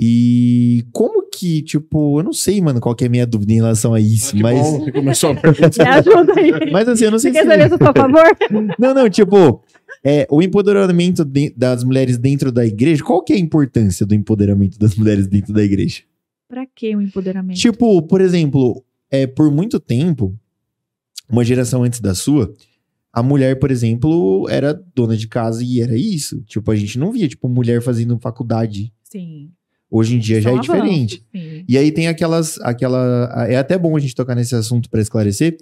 E 0.00 0.84
como 0.92 1.28
que, 1.28 1.60
tipo, 1.62 2.20
eu 2.20 2.22
não 2.22 2.32
sei, 2.32 2.60
mano, 2.60 2.80
qual 2.80 2.94
que 2.94 3.02
é 3.02 3.06
a 3.08 3.10
minha 3.10 3.26
dúvida 3.26 3.52
em 3.52 3.56
relação 3.56 3.94
a 3.94 4.00
isso, 4.00 4.36
Ah, 4.36 4.40
mas. 4.42 4.60
bom 4.60 4.92
começou 4.92 5.30
a 5.30 5.34
pergunta. 5.40 5.82
Me 5.82 5.88
ajuda 5.88 6.32
aí. 6.36 6.70
Mas 6.72 6.88
assim, 6.88 7.04
eu 7.06 7.10
não 7.10 7.18
sei 7.18 7.32
Você 7.32 7.38
se. 7.38 7.44
quer 7.44 7.50
saber 7.50 7.68
se 7.68 7.74
eu 7.74 7.78
sou 7.78 7.88
a 7.88 7.92
favor? 7.92 8.36
Não, 8.78 8.94
não, 8.94 9.10
tipo, 9.10 9.62
é, 10.04 10.24
o 10.30 10.40
empoderamento 10.40 11.24
de- 11.24 11.52
das 11.56 11.82
mulheres 11.82 12.16
dentro 12.16 12.52
da 12.52 12.64
igreja, 12.64 13.02
qual 13.02 13.22
que 13.24 13.32
é 13.32 13.36
a 13.36 13.40
importância 13.40 14.06
do 14.06 14.14
empoderamento 14.14 14.78
das 14.78 14.94
mulheres 14.94 15.26
dentro 15.26 15.52
da 15.52 15.62
igreja? 15.64 16.02
Pra 16.48 16.64
que 16.64 16.94
o 16.94 17.00
empoderamento? 17.02 17.58
Tipo, 17.58 18.00
por 18.02 18.20
exemplo, 18.20 18.84
é, 19.10 19.26
por 19.26 19.50
muito 19.50 19.80
tempo, 19.80 20.32
uma 21.28 21.44
geração 21.44 21.82
antes 21.82 22.00
da 22.00 22.14
sua, 22.14 22.54
a 23.18 23.22
mulher, 23.22 23.58
por 23.58 23.70
exemplo, 23.70 24.46
era 24.48 24.72
dona 24.94 25.16
de 25.16 25.26
casa 25.28 25.62
e 25.64 25.80
era 25.80 25.96
isso. 25.96 26.42
Tipo, 26.46 26.70
a 26.70 26.76
gente 26.76 26.98
não 26.98 27.10
via, 27.12 27.26
tipo, 27.28 27.48
mulher 27.48 27.82
fazendo 27.82 28.18
faculdade. 28.18 28.92
Sim. 29.04 29.50
Hoje 29.90 30.16
em 30.16 30.18
dia 30.18 30.40
já 30.40 30.50
é 30.50 30.58
diferente. 30.60 31.22
sim. 31.32 31.64
E 31.68 31.78
aí 31.78 31.90
tem 31.90 32.08
aquelas, 32.08 32.58
aquela, 32.60 33.46
é 33.48 33.56
até 33.56 33.78
bom 33.78 33.96
a 33.96 34.00
gente 34.00 34.14
tocar 34.14 34.34
nesse 34.34 34.54
assunto 34.54 34.88
para 34.90 35.00
esclarecer 35.00 35.56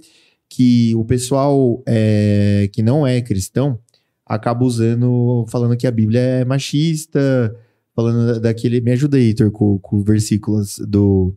que 0.49 0.95
o 0.97 1.05
pessoal 1.05 1.83
é, 1.87 2.69
que 2.73 2.83
não 2.83 3.07
é 3.07 3.21
cristão 3.21 3.79
acaba 4.25 4.65
usando, 4.65 5.45
falando 5.49 5.77
que 5.77 5.87
a 5.87 5.91
Bíblia 5.91 6.21
é 6.21 6.45
machista, 6.45 7.55
falando 7.95 8.27
da- 8.35 8.39
daquele, 8.41 8.81
me 8.81 8.91
ajuda 8.91 9.17
aí, 9.17 9.27
Heitor, 9.29 9.51
com, 9.53 9.79
com 9.79 10.03
versículos 10.03 10.79
do 10.87 11.33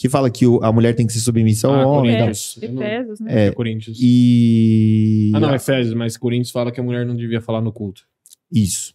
que 0.00 0.08
fala 0.08 0.30
que 0.30 0.46
o- 0.46 0.62
a 0.62 0.72
mulher 0.72 0.94
tem 0.94 1.04
que 1.06 1.12
ser 1.12 1.18
submissa 1.18 1.66
ao 1.66 1.74
Ah, 1.74 1.84
homem, 1.86 2.12
e. 2.12 2.14
Eu 2.62 2.72
não- 2.72 2.82
Efésios, 2.82 3.18
né? 3.20 3.46
É, 3.48 3.50
Coríntios. 3.50 3.98
e 4.00 5.32
Ah, 5.34 5.40
não, 5.40 5.52
Efésios, 5.54 5.92
mas 5.92 6.16
Coríntios 6.16 6.52
fala 6.52 6.70
que 6.70 6.78
a 6.78 6.82
mulher 6.84 7.04
não 7.04 7.16
devia 7.16 7.40
falar 7.40 7.60
no 7.60 7.72
culto. 7.72 8.06
isso. 8.50 8.94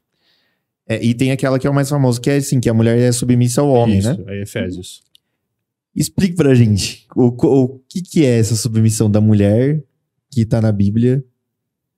É, 0.88 1.02
e 1.04 1.14
tem 1.14 1.32
aquela 1.32 1.58
que 1.60 1.66
é 1.68 1.70
o 1.70 1.74
mais 1.74 1.90
famoso, 1.90 2.20
que 2.20 2.30
é 2.30 2.36
assim, 2.38 2.60
que 2.60 2.68
a 2.70 2.74
mulher 2.74 2.98
é 2.98 3.12
submissa 3.12 3.62
ao 3.62 3.70
homem, 3.70 4.00
Isso, 4.00 4.18
né? 4.26 4.36
É 4.36 4.42
Efésios. 4.42 5.02
Explique 5.96 6.36
pra 6.36 6.54
gente 6.56 7.06
o, 7.16 7.28
o, 7.28 7.64
o 7.64 7.80
que, 7.88 8.02
que 8.02 8.26
é 8.26 8.40
essa 8.40 8.56
submissão 8.56 9.10
da 9.12 9.22
mulher 9.22 9.82
que 10.32 10.46
tá 10.46 10.60
na 10.62 10.72
Bíblia. 10.72 11.24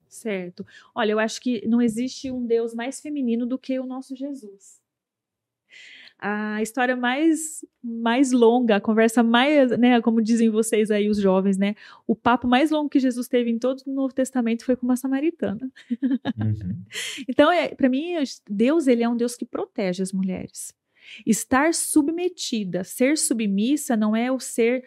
Certo. 0.09 0.65
Olha, 0.93 1.11
eu 1.13 1.19
acho 1.19 1.41
que 1.41 1.65
não 1.67 1.81
existe 1.81 2.29
um 2.31 2.45
Deus 2.45 2.73
mais 2.75 2.99
feminino 2.99 3.45
do 3.45 3.57
que 3.57 3.79
o 3.79 3.85
nosso 3.85 4.15
Jesus. 4.15 4.79
A 6.27 6.59
história 6.59 6.95
mais 6.95 7.63
mais 7.83 8.31
longa, 8.31 8.77
a 8.77 8.81
conversa 8.81 9.21
mais, 9.21 9.69
né, 9.77 10.01
como 10.01 10.23
dizem 10.23 10.49
vocês 10.49 10.89
aí 10.89 11.07
os 11.07 11.19
jovens, 11.19 11.55
né, 11.55 11.75
o 12.07 12.15
papo 12.15 12.47
mais 12.47 12.71
longo 12.71 12.89
que 12.89 12.99
Jesus 12.99 13.27
teve 13.27 13.51
em 13.51 13.59
todo 13.59 13.79
o 13.85 13.93
Novo 13.93 14.11
Testamento 14.11 14.65
foi 14.65 14.75
com 14.75 14.87
uma 14.87 14.95
samaritana. 14.95 15.71
Então, 17.29 17.51
é, 17.51 17.69
para 17.75 17.89
mim, 17.89 18.13
Deus 18.49 18.87
ele 18.87 19.03
é 19.03 19.09
um 19.09 19.15
Deus 19.15 19.35
que 19.35 19.45
protege 19.45 20.01
as 20.01 20.11
mulheres. 20.11 20.73
Estar 21.25 21.73
submetida, 21.73 22.83
ser 22.83 23.17
submissa 23.17 23.95
não 23.95 24.15
é 24.15 24.31
o 24.31 24.39
ser 24.39 24.83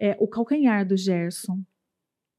é, 0.00 0.16
o 0.18 0.26
calcanhar 0.26 0.86
do 0.86 0.96
Gerson. 0.96 1.62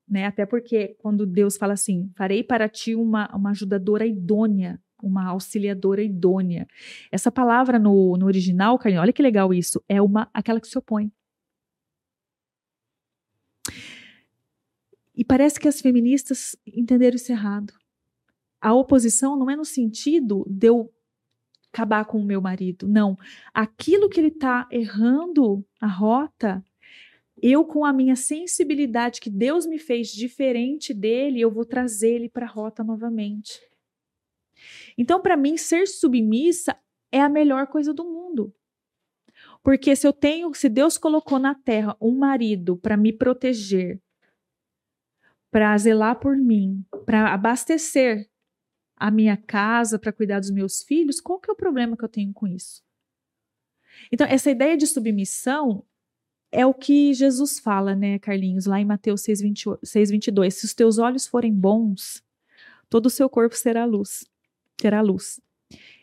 Né? 0.08 0.26
Até 0.26 0.46
porque 0.46 0.96
quando 1.00 1.26
Deus 1.26 1.56
fala 1.56 1.74
assim, 1.74 2.12
farei 2.18 2.44
para 2.44 2.68
ti 2.68 2.94
uma, 2.94 3.34
uma 3.34 3.52
ajudadora 3.52 4.06
idônea, 4.06 4.82
uma 5.04 5.28
auxiliadora 5.28 6.02
idônea. 6.02 6.68
Essa 7.12 7.32
palavra 7.32 7.78
no, 7.78 8.18
no 8.18 8.26
original, 8.26 8.80
Carlinhos, 8.80 9.04
olha 9.04 9.14
que 9.14 9.22
legal 9.22 9.54
isso, 9.54 9.84
é 9.88 10.02
uma 10.02 10.30
aquela 10.34 10.60
que 10.60 10.68
se 10.68 10.78
opõe. 10.78 11.12
E 15.16 15.24
parece 15.24 15.60
que 15.60 15.68
as 15.68 15.80
feministas 15.80 16.56
entenderam 16.66 17.16
isso 17.16 17.32
errado. 17.32 17.74
A 18.60 18.74
oposição 18.74 19.38
não 19.38 19.50
é 19.50 19.56
no 19.56 19.66
sentido 19.66 20.44
de 20.50 20.68
eu 20.68 20.92
acabar 21.72 22.06
com 22.06 22.20
o 22.20 22.26
meu 22.26 22.42
marido. 22.42 22.88
Não. 22.88 23.18
Aquilo 23.54 24.10
que 24.10 24.20
ele 24.20 24.28
está 24.28 24.68
errando 24.72 25.66
a 25.82 25.88
rota, 25.88 26.64
eu, 27.42 27.66
com 27.66 27.84
a 27.84 27.92
minha 27.92 28.16
sensibilidade 28.16 29.20
que 29.20 29.30
Deus 29.30 29.66
me 29.66 29.78
fez 29.78 30.10
diferente 30.10 30.94
dele, 30.94 31.42
eu 31.42 31.52
vou 31.52 31.66
trazer 31.66 32.14
ele 32.16 32.30
para 32.30 32.46
a 32.46 32.50
rota 32.50 32.84
novamente. 32.84 33.60
Então, 34.98 35.22
para 35.22 35.38
mim, 35.38 35.58
ser 35.58 35.88
submissa 35.88 36.78
é 37.12 37.22
a 37.22 37.30
melhor 37.30 37.68
coisa 37.68 37.94
do 37.94 38.04
mundo. 38.04 38.54
Porque 39.64 39.96
se 39.96 40.06
eu 40.06 40.14
tenho, 40.14 40.54
se 40.54 40.68
Deus 40.68 40.98
colocou 40.98 41.40
na 41.40 41.56
terra 41.56 41.96
um 42.02 42.18
marido 42.18 42.78
para 42.78 42.98
me 42.98 43.14
proteger, 43.14 44.02
para 45.50 45.78
zelar 45.78 46.20
por 46.20 46.36
mim, 46.36 46.86
para 47.06 47.34
abastecer 47.34 48.30
a 48.96 49.12
minha 49.12 49.38
casa, 49.38 50.00
para 50.00 50.12
cuidar 50.12 50.40
dos 50.40 50.52
meus 50.52 50.82
filhos, 50.82 51.22
qual 51.22 51.40
que 51.40 51.50
é 51.50 51.54
o 51.54 51.58
problema 51.58 51.96
que 51.96 52.04
eu 52.04 52.10
tenho 52.10 52.34
com 52.34 52.48
isso? 52.48 52.84
Então, 54.12 54.28
essa 54.28 54.50
ideia 54.50 54.76
de 54.76 54.88
submissão 54.88 55.86
é 56.52 56.66
o 56.66 56.74
que 56.74 57.14
Jesus 57.14 57.60
fala, 57.60 57.96
né, 57.96 58.20
Carlinhos, 58.20 58.66
lá 58.66 58.80
em 58.80 58.86
Mateus 58.86 59.22
6, 59.22 59.42
22. 59.42 60.54
Se 60.54 60.66
os 60.66 60.74
teus 60.74 60.98
olhos 60.98 61.26
forem 61.26 61.54
bons, 61.54 62.24
todo 62.90 63.08
o 63.08 63.10
seu 63.10 63.30
corpo 63.30 63.56
será 63.56 63.86
luz, 63.86 64.24
terá 64.78 65.02
luz. 65.02 65.40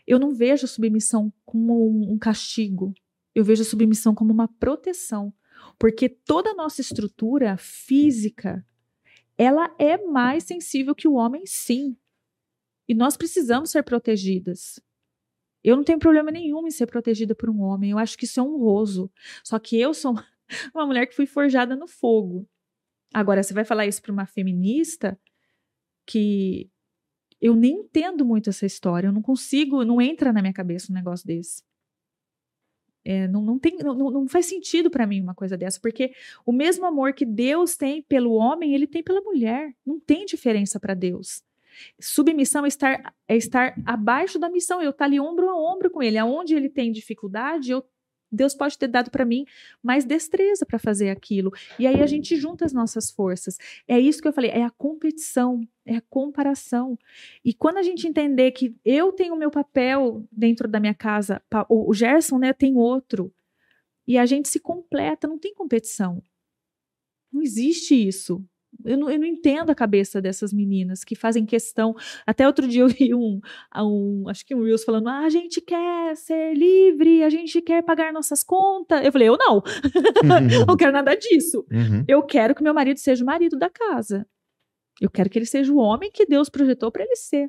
Eu 0.07 0.19
não 0.19 0.35
vejo 0.35 0.65
a 0.65 0.69
submissão 0.69 1.33
como 1.45 2.13
um, 2.13 2.19
castigo, 2.19 2.95
eu 3.35 3.45
vejo 3.45 3.63
a 3.63 3.67
submissão 3.67 4.15
como 4.15 4.33
uma 4.33 4.49
proteção, 4.49 5.33
porque 5.79 6.09
toda 6.09 6.51
a 6.51 6.55
nossa 6.55 6.81
estrutura 6.81 7.57
física, 7.57 8.65
ela 9.39 9.75
é 9.79 9.97
mais 9.97 10.45
sensível 10.45 10.95
que 10.95 11.07
o 11.07 11.15
homem, 11.15 11.43
sim. 11.47 11.97
E 12.89 12.95
nós 12.95 13.17
precisamos 13.17 13.71
ser 13.71 13.85
protegidas. 13.85 14.81
Eu 15.63 15.77
não 15.77 15.85
tenho 15.85 15.99
problema 15.99 16.31
nenhum 16.31 16.67
em 16.67 16.71
ser 16.71 16.87
protegida 16.87 17.35
por 17.35 17.51
um 17.51 17.61
homem. 17.61 17.91
Eu 17.91 17.99
acho 17.99 18.17
que 18.17 18.25
isso 18.25 18.41
é 18.41 18.43
honroso. 18.43 19.13
Só 19.45 19.59
que 19.59 19.79
eu 19.79 19.93
sou 19.93 20.15
uma 20.75 20.87
mulher 20.87 21.07
que 21.07 21.15
fui 21.15 21.27
forjada 21.27 21.77
no 21.77 21.87
fogo. 21.87 22.49
Agora, 23.13 23.43
você 23.43 23.53
vai 23.53 23.65
falar 23.65 23.87
isso 23.87 24.01
para 24.01 24.13
uma 24.13 24.27
feminista 24.27 25.19
que 26.07 26.70
eu 27.41 27.55
nem 27.57 27.81
entendo 27.81 28.25
muito 28.25 28.51
essa 28.51 28.67
história. 28.67 29.09
Eu 29.09 29.13
não 29.13 29.23
consigo, 29.23 29.85
não 29.85 30.01
entra 30.01 30.33
na 30.33 30.43
minha 30.43 30.53
cabeça 30.53 30.93
um 30.93 30.95
negócio 30.95 31.27
desse. 31.27 31.63
É, 33.03 33.27
não, 33.27 33.43
não, 33.43 33.59
tem, 33.59 33.79
não, 33.79 33.95
não 33.95 34.29
faz 34.29 34.47
sentido 34.47 34.91
para 34.91 35.07
mim 35.07 35.23
uma 35.23 35.35
coisa 35.35 35.57
dessa, 35.57 35.81
porque 35.81 36.13
o 36.45 36.53
mesmo 36.53 36.85
amor 36.85 37.15
que 37.15 37.25
Deus 37.25 37.75
tem 37.75 38.03
pelo 38.03 38.33
homem, 38.33 38.75
ele 38.75 38.87
tem 38.87 39.03
pela 39.03 39.23
mulher. 39.23 39.75
Não 39.87 39.99
tem 39.99 40.27
diferença 40.27 40.79
para 40.79 40.95
Deus. 40.95 41.43
Submissão 41.99 42.65
é 42.65 42.69
estar, 42.69 43.15
é 43.27 43.37
estar 43.37 43.75
abaixo 43.87 44.39
da 44.39 44.51
missão, 44.51 44.83
eu 44.83 44.91
estar 44.91 45.07
ali 45.07 45.19
ombro 45.19 45.49
a 45.49 45.57
ombro 45.57 45.91
com 45.91 46.03
ele. 46.03 46.19
Aonde 46.19 46.55
ele 46.55 46.69
tem 46.69 46.93
dificuldade, 46.93 47.71
eu 47.71 47.83
Deus 48.31 48.55
pode 48.55 48.79
ter 48.79 48.89
dado 48.89 49.11
para 49.11 49.25
mim 49.25 49.45
mais 49.83 50.05
destreza 50.05 50.65
para 50.65 50.79
fazer 50.79 51.11
aquilo. 51.11 51.53
E 51.79 51.87
aí 51.87 52.01
a 52.01 52.07
gente 52.07 52.37
junta 52.37 52.65
as 52.65 52.73
nossas 52.73 53.11
forças. 53.11 53.59
É 53.89 53.99
isso 53.99 54.23
que 54.23 54.29
eu 54.29 54.33
falei, 54.33 54.51
é 54.51 54.63
a 54.63 54.71
competição, 54.71 55.67
é 55.85 55.97
a 55.97 56.03
comparação. 56.03 56.99
E 57.45 57.53
quando 57.53 57.79
a 57.79 57.83
gente 57.83 58.07
entender 58.07 58.53
que 58.53 58.75
eu 58.85 59.13
tenho 59.13 59.35
o 59.35 59.39
meu 59.39 59.51
papel 59.51 60.25
dentro 60.31 60.69
da 60.69 60.79
minha 60.79 60.95
casa, 60.95 61.43
o 61.69 61.93
Gerson 61.93 62.39
né, 62.39 62.53
tem 62.53 62.77
outro, 62.77 63.33
e 64.07 64.19
a 64.19 64.27
gente 64.27 64.49
se 64.49 64.59
completa, 64.59 65.29
não 65.29 65.39
tem 65.39 65.55
competição. 65.55 66.23
Não 67.33 67.43
existe 67.43 67.95
isso. 67.95 68.45
Eu 68.85 68.97
não, 68.97 69.11
eu 69.11 69.19
não, 69.19 69.27
entendo 69.27 69.71
a 69.71 69.75
cabeça 69.75 70.21
dessas 70.21 70.53
meninas 70.53 71.05
que 71.05 71.15
fazem 71.15 71.45
questão. 71.45 71.95
Até 72.27 72.47
outro 72.47 72.67
dia 72.67 72.83
eu 72.83 72.89
vi 72.89 73.15
um, 73.15 73.41
um, 73.77 74.29
acho 74.29 74.45
que 74.45 74.55
um 74.55 74.63
Reels 74.63 74.85
falando: 74.85 75.09
ah, 75.09 75.21
a 75.21 75.29
gente 75.29 75.61
quer 75.61 76.17
ser 76.17 76.55
livre, 76.55 77.23
a 77.23 77.31
gente 77.31 77.61
quer 77.61 77.83
pagar 77.83 78.13
nossas 78.13 78.43
contas. 78.43 79.05
Eu 79.05 79.13
falei: 79.13 79.29
eu 79.29 79.37
não, 79.37 79.63
não 80.67 80.77
quero 80.77 80.93
nada 80.93 81.15
disso. 81.15 81.65
Uhum. 81.71 82.05
Eu 82.07 82.23
quero 82.23 82.55
que 82.55 82.63
meu 82.63 82.75
marido 82.75 82.99
seja 82.99 83.23
o 83.23 83.27
marido 83.27 83.59
da 83.59 83.69
casa. 83.69 84.27
Eu 85.01 85.11
quero 85.11 85.31
que 85.31 85.39
ele 85.39 85.47
seja 85.47 85.73
o 85.73 85.79
homem 85.79 86.11
que 86.13 86.27
Deus 86.27 86.49
projetou 86.49 86.93
para 86.93 87.05
ele 87.05 87.17
ser. 87.17 87.49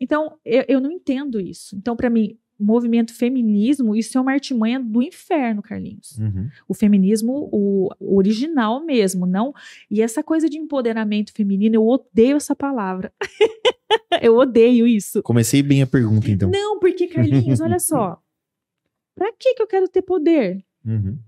Então, 0.00 0.38
eu, 0.44 0.64
eu 0.68 0.80
não 0.80 0.90
entendo 0.90 1.40
isso. 1.40 1.76
Então, 1.76 1.94
para 1.94 2.08
mim, 2.10 2.38
movimento 2.60 3.14
feminismo, 3.14 3.96
isso 3.96 4.18
é 4.18 4.20
uma 4.20 4.32
artimanha 4.32 4.78
do 4.78 5.02
inferno, 5.02 5.62
Carlinhos. 5.62 6.18
Uhum. 6.18 6.48
O 6.68 6.74
feminismo, 6.74 7.48
o, 7.52 7.88
original 8.00 8.84
mesmo, 8.84 9.26
não. 9.26 9.54
E 9.90 10.02
essa 10.02 10.22
coisa 10.22 10.48
de 10.48 10.58
empoderamento 10.58 11.32
feminino, 11.32 11.76
eu 11.76 11.86
odeio 11.86 12.36
essa 12.36 12.54
palavra. 12.54 13.12
eu 14.22 14.36
odeio 14.36 14.86
isso. 14.86 15.22
Comecei 15.22 15.62
bem 15.62 15.82
a 15.82 15.86
pergunta, 15.86 16.30
então. 16.30 16.50
Não, 16.50 16.78
porque, 16.78 17.08
Carlinhos, 17.08 17.60
olha 17.60 17.78
só. 17.78 18.20
Pra 19.14 19.32
que, 19.32 19.54
que 19.54 19.62
eu 19.62 19.66
quero 19.66 19.88
ter 19.88 20.02
poder? 20.02 20.64
Uhum. 20.84 21.18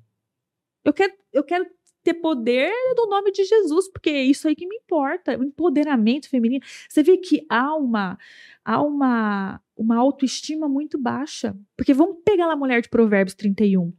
Eu, 0.85 0.93
quero, 0.93 1.13
eu 1.33 1.45
quero 1.45 1.67
ter 2.03 2.15
poder 2.15 2.73
no 2.97 3.07
nome 3.07 3.31
de 3.33 3.45
Jesus, 3.45 3.89
porque 3.89 4.11
é 4.11 4.25
isso 4.25 4.49
aí 4.49 4.57
que 4.57 4.67
me 4.67 4.77
importa, 4.77 5.39
o 5.39 5.45
empoderamento 5.45 6.29
feminino. 6.29 6.65
Você 6.89 7.03
vê 7.03 7.17
que 7.17 7.45
há 7.49 7.75
uma 7.77 8.19
há 8.65 8.81
uma 8.81 9.61
uma 9.83 9.97
autoestima 9.97 10.69
muito 10.69 10.97
baixa, 10.99 11.57
porque 11.77 11.93
vamos 11.93 12.19
pegar 12.25 12.47
lá 12.47 12.53
a 12.53 12.57
mulher 12.57 12.81
de 12.81 12.89
Provérbios 12.89 13.35
31. 13.35 13.93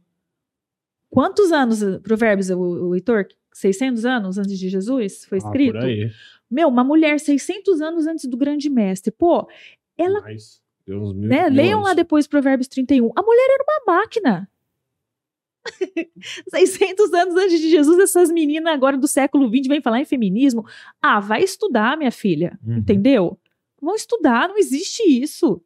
Quantos 1.10 1.52
anos 1.52 1.80
Provérbios 2.02 2.50
o, 2.50 2.88
o 2.88 2.94
Heitor 2.94 3.26
600 3.52 4.04
anos 4.04 4.38
antes 4.38 4.58
de 4.58 4.68
Jesus 4.68 5.24
foi 5.26 5.38
escrito? 5.38 5.78
Ah, 5.78 6.10
Meu, 6.50 6.68
uma 6.68 6.82
mulher 6.82 7.20
600 7.20 7.80
anos 7.80 8.06
antes 8.06 8.24
do 8.24 8.36
grande 8.36 8.68
mestre. 8.68 9.12
Pô, 9.12 9.48
ela 9.96 10.20
Mais. 10.22 10.62
Né? 11.14 11.48
Leiam 11.48 11.82
lá 11.82 11.94
depois 11.94 12.26
Provérbios 12.26 12.68
31. 12.68 13.10
A 13.16 13.22
mulher 13.22 13.48
era 13.54 13.64
uma 13.64 13.94
máquina. 13.94 14.50
600 16.48 17.12
anos 17.14 17.36
antes 17.36 17.58
de 17.58 17.70
Jesus, 17.70 17.98
essas 17.98 18.30
meninas 18.30 18.74
agora 18.74 18.98
do 18.98 19.08
século 19.08 19.48
20 19.48 19.68
vêm 19.68 19.80
falar 19.80 20.00
em 20.00 20.04
feminismo. 20.04 20.66
Ah, 21.00 21.20
vai 21.20 21.42
estudar, 21.42 21.96
minha 21.96 22.12
filha. 22.12 22.58
Uhum. 22.66 22.78
Entendeu? 22.78 23.38
Vão 23.80 23.94
estudar, 23.94 24.48
não 24.48 24.58
existe 24.58 25.02
isso. 25.02 25.62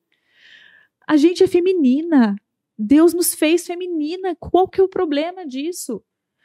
A 1.09 1.16
gente 1.16 1.43
é 1.43 1.48
feminina. 1.48 2.36
Deus 2.78 3.14
nos 3.14 3.35
fez 3.35 3.66
feminina. 3.66 4.36
Qual 4.36 4.68
que 4.68 4.78
é 4.78 4.85
o 4.85 4.89
problema 4.89 5.47
disso? 5.47 6.05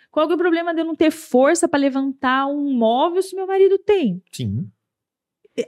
Qual 0.09 0.25
que 0.25 0.31
é 0.31 0.35
o 0.35 0.39
problema 0.39 0.73
de 0.73 0.79
eu 0.79 0.85
não 0.85 0.95
ter 0.95 1.11
força 1.11 1.67
para 1.67 1.79
levantar 1.79 2.47
um 2.47 2.73
móvel 2.73 3.21
se 3.21 3.35
meu 3.35 3.45
marido 3.45 3.77
tem? 3.77 4.23
Sim. 4.31 4.71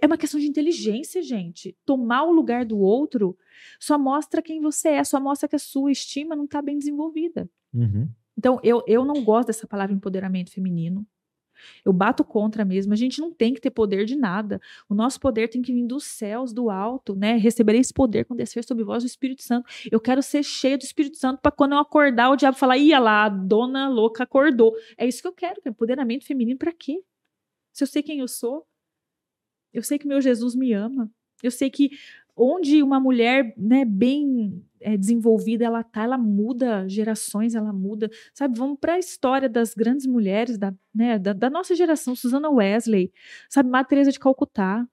É 0.01 0.07
uma 0.07 0.17
questão 0.17 0.39
de 0.39 0.47
inteligência, 0.47 1.21
gente. 1.21 1.77
Tomar 1.85 2.23
o 2.23 2.31
lugar 2.31 2.63
do 2.63 2.79
outro 2.79 3.37
só 3.79 3.99
mostra 3.99 4.41
quem 4.41 4.61
você 4.61 4.89
é, 4.89 5.03
só 5.03 5.19
mostra 5.19 5.49
que 5.49 5.57
a 5.57 5.59
sua 5.59 5.91
estima 5.91 6.33
não 6.33 6.45
está 6.45 6.61
bem 6.61 6.77
desenvolvida. 6.77 7.49
Uhum. 7.73 8.09
Então, 8.37 8.59
eu, 8.63 8.81
eu 8.87 9.03
não 9.03 9.23
gosto 9.25 9.47
dessa 9.47 9.67
palavra 9.67 9.93
empoderamento 9.93 10.51
feminino. 10.51 11.05
Eu 11.83 11.93
bato 11.93 12.23
contra 12.23 12.65
mesmo. 12.65 12.93
A 12.93 12.95
gente 12.95 13.19
não 13.19 13.31
tem 13.31 13.53
que 13.53 13.61
ter 13.61 13.71
poder 13.71 14.05
de 14.05 14.15
nada. 14.15 14.59
O 14.89 14.93
nosso 14.93 15.19
poder 15.19 15.49
tem 15.49 15.61
que 15.61 15.73
vir 15.73 15.85
dos 15.85 16.05
céus, 16.05 16.53
do 16.53 16.69
alto, 16.69 17.15
né? 17.15 17.37
Receber 17.37 17.75
esse 17.75 17.93
poder 17.93 18.25
quando 18.25 18.39
descer 18.39 18.63
sobre 18.63 18.83
vós 18.83 19.03
o 19.03 19.07
Espírito 19.07 19.43
Santo. 19.43 19.67
Eu 19.91 19.99
quero 19.99 20.21
ser 20.21 20.43
cheia 20.43 20.77
do 20.77 20.83
Espírito 20.83 21.17
Santo 21.17 21.41
para 21.41 21.51
quando 21.51 21.73
eu 21.73 21.79
acordar, 21.79 22.29
o 22.29 22.35
diabo 22.35 22.57
falar: 22.57 22.77
ia 22.77 22.99
lá, 22.99 23.25
a 23.25 23.29
dona 23.29 23.87
louca 23.87 24.23
acordou. 24.23 24.73
É 24.97 25.07
isso 25.07 25.21
que 25.21 25.27
eu 25.27 25.33
quero, 25.33 25.61
que 25.61 25.67
é 25.67 25.71
empoderamento 25.71 26.25
feminino 26.25 26.57
para 26.57 26.71
quê? 26.71 27.03
Se 27.73 27.83
eu 27.83 27.87
sei 27.87 28.01
quem 28.01 28.19
eu 28.19 28.27
sou, 28.27 28.65
eu 29.73 29.83
sei 29.83 29.99
que 29.99 30.07
meu 30.07 30.21
Jesus 30.21 30.55
me 30.55 30.71
ama. 30.73 31.11
Eu 31.43 31.51
sei 31.51 31.69
que 31.69 31.89
onde 32.35 32.83
uma 32.83 32.99
mulher 32.99 33.53
né, 33.57 33.85
bem 33.85 34.63
é, 34.81 34.97
desenvolvida 34.97 35.65
ela 35.65 35.83
tá, 35.83 36.03
ela 36.03 36.17
muda 36.17 36.87
gerações, 36.87 37.55
ela 37.55 37.71
muda, 37.71 38.09
sabe? 38.33 38.57
Vamos 38.57 38.77
para 38.79 38.93
a 38.93 38.99
história 38.99 39.49
das 39.49 39.73
grandes 39.73 40.05
mulheres 40.05 40.57
da, 40.57 40.73
né, 40.93 41.17
da, 41.17 41.33
da, 41.33 41.49
nossa 41.49 41.75
geração, 41.75 42.15
Susana 42.15 42.49
Wesley, 42.49 43.11
sabe? 43.49 43.69
Madre 43.69 44.03
de 44.03 44.19
Calcutá, 44.19 44.87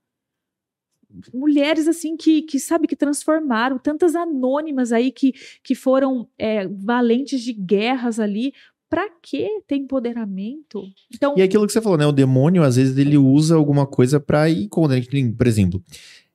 mulheres 1.34 1.86
assim 1.88 2.16
que, 2.16 2.40
que 2.42 2.58
sabe 2.58 2.86
que 2.86 2.96
transformaram 2.96 3.78
tantas 3.78 4.16
anônimas 4.16 4.92
aí 4.92 5.12
que, 5.12 5.32
que 5.62 5.74
foram 5.74 6.26
é, 6.38 6.66
valentes 6.66 7.42
de 7.42 7.52
guerras 7.52 8.18
ali 8.18 8.52
Pra 8.92 9.08
que 9.22 9.48
ter 9.66 9.76
empoderamento? 9.76 10.82
Então, 11.10 11.34
e 11.34 11.40
aquilo 11.40 11.66
que 11.66 11.72
você 11.72 11.80
falou, 11.80 11.96
né? 11.96 12.04
O 12.04 12.12
demônio, 12.12 12.62
às 12.62 12.76
vezes, 12.76 12.94
ele 12.98 13.16
usa 13.16 13.54
alguma 13.54 13.86
coisa 13.86 14.20
para 14.20 14.50
ir 14.50 14.68
contra. 14.68 15.00
Por 15.34 15.46
exemplo, 15.46 15.82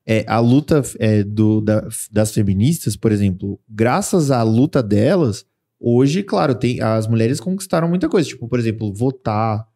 é, 0.10 0.24
a 0.26 0.40
luta 0.40 0.82
é, 1.00 1.22
do, 1.22 1.60
da, 1.60 1.86
das 2.10 2.32
feministas, 2.32 2.96
por 2.96 3.12
exemplo, 3.12 3.60
graças 3.68 4.32
à 4.32 4.42
luta 4.42 4.82
delas, 4.82 5.46
hoje, 5.78 6.24
claro, 6.24 6.56
tem, 6.56 6.80
as 6.82 7.08
mulheres 7.08 7.42
conquistaram 7.42 7.90
muita 7.90 8.08
coisa. 8.08 8.30
Tipo, 8.30 8.48
por 8.48 8.58
exemplo, 8.58 8.94
votar. 8.94 9.68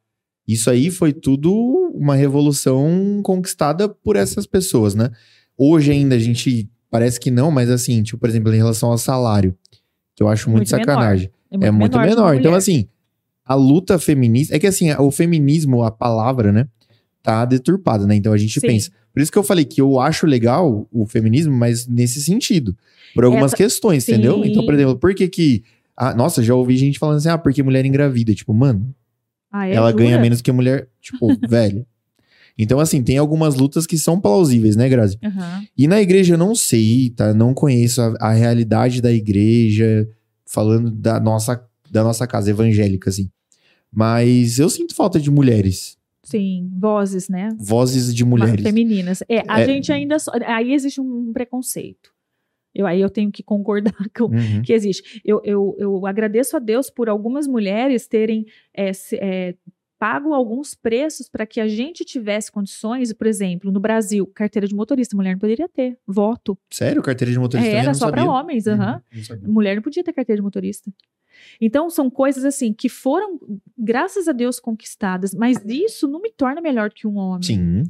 Isso 0.48 0.70
aí 0.70 0.90
foi 0.90 1.12
tudo 1.12 1.53
uma 1.94 2.16
revolução 2.16 3.20
conquistada 3.22 3.90
por 3.90 4.16
essas 4.16 4.48
pessoas, 4.48 4.95
né? 4.95 5.12
Hoje 5.58 5.91
ainda 5.91 6.16
a 6.16 6.20
gente 6.20 6.70
parece 6.90 7.20
que 7.20 7.30
não, 7.30 7.52
mas 7.52 7.70
assim, 7.70 8.02
tipo, 8.02 8.18
por 8.18 8.30
exemplo, 8.30 8.53
em 8.53 8.58
relação 8.58 8.90
ao 8.90 8.98
salário, 8.98 9.53
que 10.16 10.24
eu 10.24 10.30
acho 10.30 10.49
muito, 10.49 10.60
muito 10.60 10.70
sacanagem. 10.70 11.30
Menor. 11.52 11.66
É 11.68 11.72
muito, 11.72 11.98
é 11.98 11.99
muito 11.99 11.99
menor. 11.99 12.32
menor. 12.32 12.36
Então, 12.36 12.56
assim, 12.56 12.88
a 13.44 13.53
luta 13.53 13.99
feminista. 13.99 14.56
É 14.56 14.60
que 14.60 14.68
assim, 14.68 14.91
o 14.94 15.12
feminismo, 15.12 15.84
a 15.84 15.91
palavra, 15.91 16.53
né? 16.53 16.68
Tá 17.23 17.45
deturpada, 17.45 18.07
né? 18.07 18.15
Então 18.15 18.34
a 18.34 18.38
gente 18.38 18.60
Sim. 18.60 18.68
pensa 18.68 18.91
por 19.14 19.22
isso 19.22 19.31
que 19.31 19.38
eu 19.38 19.43
falei 19.43 19.65
que 19.65 19.81
eu 19.81 19.99
acho 19.99 20.26
legal 20.26 20.88
o 20.91 21.06
feminismo, 21.06 21.53
mas 21.53 21.85
nesse 21.85 22.22
sentido. 22.22 22.76
Por 23.14 23.26
algumas 23.26 23.52
Essa, 23.52 23.57
questões, 23.57 24.03
sim. 24.03 24.14
entendeu? 24.14 24.43
Então, 24.45 24.65
por 24.65 24.73
exemplo, 24.73 24.98
por 24.98 25.14
que 25.14 25.27
que... 25.27 25.64
Ah, 25.98 26.15
nossa, 26.15 26.41
já 26.41 26.56
ouvi 26.56 26.77
gente 26.77 26.98
falando 26.98 27.18
assim, 27.18 27.30
ah, 27.30 27.38
porque 27.38 27.61
mulher 27.61 27.85
engravida. 27.85 28.34
Tipo, 28.34 28.53
mano, 28.53 28.95
ah, 29.52 29.68
é 29.68 29.73
ela 29.73 29.91
ganha 29.91 30.18
menos 30.18 30.41
que 30.41 30.52
mulher, 30.52 30.88
tipo, 31.02 31.27
velho. 31.48 31.85
Então, 32.57 32.80
assim, 32.80 33.03
tem 33.03 33.18
algumas 33.18 33.56
lutas 33.56 33.85
que 33.85 33.98
são 33.98 34.19
plausíveis, 34.19 34.76
né, 34.76 34.88
Grazi? 34.88 35.18
Uhum. 35.22 35.65
E 35.77 35.88
na 35.88 36.02
igreja 36.02 36.35
eu 36.35 36.38
não 36.38 36.56
sei, 36.56 37.10
tá? 37.10 37.34
Não 37.34 37.53
conheço 37.53 38.02
a, 38.02 38.15
a, 38.19 38.34
realidade 38.34 39.02
da 39.02 39.11
igreja, 39.11 40.07
falando 40.45 40.89
da 40.89 41.19
nossa, 41.19 41.61
da 41.89 42.03
nossa 42.03 42.26
casa 42.26 42.49
evangélica, 42.49 43.10
assim. 43.10 43.30
Mas 43.91 44.57
eu 44.57 44.69
sinto 44.69 44.95
falta 44.95 45.19
de 45.19 45.30
mulheres. 45.30 45.98
Sim, 46.23 46.69
vozes, 46.77 47.27
né? 47.27 47.49
Vozes 47.57 48.14
de 48.14 48.23
mulheres. 48.23 48.64
Femininas. 48.64 49.23
É, 49.27 49.43
a 49.48 49.61
é... 49.61 49.65
gente 49.65 49.91
ainda. 49.91 50.18
Aí 50.45 50.73
existe 50.73 51.02
um 51.02 51.31
preconceito. 51.34 52.11
Eu, 52.73 52.88
aí 52.88 53.02
eu 53.02 53.10
tenho 53.10 53.31
que 53.31 53.43
concordar 53.43 53.93
com 54.15 54.26
uhum. 54.26 54.61
que 54.64 54.72
existe. 54.73 55.22
Eu, 55.26 55.41
eu, 55.43 55.76
eu 55.77 56.06
agradeço 56.06 56.56
a 56.56 56.60
Deus 56.60 56.89
por 56.89 57.10
algumas 57.10 57.48
mulheres 57.48 58.07
terem 58.07 58.45
é, 58.76 58.91
é, 59.15 59.56
pago 59.99 60.34
alguns 60.34 60.73
preços 60.73 61.30
para 61.30 61.45
que 61.45 61.60
a 61.60 61.68
gente 61.68 62.03
tivesse 62.03 62.52
condições, 62.52 63.14
por 63.14 63.27
exemplo, 63.27 63.72
no 63.72 63.80
Brasil, 63.80 64.26
carteira 64.26 64.68
de 64.68 64.73
motorista, 64.73 65.15
mulher 65.15 65.34
não 65.34 65.39
poderia 65.39 65.69
ter, 65.69 65.95
voto. 66.07 66.57
Sério? 66.72 67.03
Carteira 67.03 67.31
de 67.31 67.38
motorista? 67.38 67.69
É, 67.69 67.76
era 67.76 67.93
só 67.93 68.10
para 68.10 68.26
homens, 68.26 68.65
uhum. 68.65 68.80
Uhum, 68.80 69.53
mulher 69.53 69.76
não 69.76 69.84
podia 69.84 70.03
ter 70.03 70.14
carteira 70.14 70.38
de 70.38 70.43
motorista. 70.43 70.91
Então, 71.59 71.89
são 71.89 72.09
coisas 72.09 72.45
assim 72.45 72.73
que 72.73 72.89
foram, 72.89 73.39
graças 73.77 74.27
a 74.27 74.31
Deus, 74.31 74.59
conquistadas, 74.59 75.34
mas 75.34 75.57
isso 75.65 76.07
não 76.07 76.22
me 76.22 76.31
torna 76.31 76.61
melhor 76.61 76.91
que 76.91 77.07
um 77.07 77.18
homem. 77.18 77.43
Sim. 77.43 77.84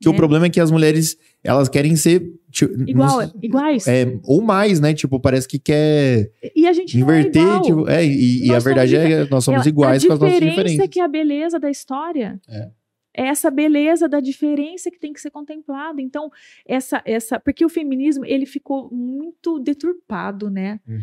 Que 0.00 0.06
é. 0.06 0.10
o 0.10 0.14
problema 0.14 0.46
é 0.46 0.50
que 0.50 0.60
as 0.60 0.70
mulheres, 0.70 1.16
elas 1.42 1.68
querem 1.68 1.96
ser. 1.96 2.32
Tipo, 2.50 2.88
Igual, 2.88 3.30
iguais. 3.42 3.86
É, 3.88 4.18
ou 4.24 4.40
mais, 4.40 4.80
né? 4.80 4.94
Tipo, 4.94 5.18
parece 5.18 5.48
que 5.48 5.58
quer. 5.58 6.30
E 6.54 6.66
a 6.66 6.72
gente 6.72 6.96
inverter, 6.98 7.42
não 7.42 7.56
é 7.56 7.62
tipo, 7.62 7.88
é, 7.88 8.06
e, 8.06 8.46
e 8.46 8.54
a 8.54 8.58
verdade 8.60 8.96
é 8.96 9.24
que 9.24 9.30
nós 9.30 9.44
somos 9.44 9.66
iguais 9.66 10.06
com 10.06 10.12
as 10.12 10.20
nossas 10.20 10.34
diferenças. 10.34 10.58
A 10.58 10.62
diferença 10.62 10.84
é 10.84 10.88
que 10.88 11.00
é 11.00 11.04
a 11.04 11.08
beleza 11.08 11.58
da 11.58 11.70
história. 11.70 12.40
É. 12.48 12.70
É 13.14 13.26
essa 13.26 13.50
beleza 13.50 14.08
da 14.08 14.20
diferença 14.20 14.92
que 14.92 14.98
tem 14.98 15.12
que 15.12 15.20
ser 15.20 15.30
contemplada. 15.30 16.00
Então, 16.00 16.30
essa, 16.64 17.02
essa. 17.04 17.40
Porque 17.40 17.64
o 17.64 17.68
feminismo, 17.68 18.24
ele 18.24 18.46
ficou 18.46 18.88
muito 18.92 19.58
deturpado, 19.58 20.48
né? 20.48 20.78
Uhum 20.86 21.00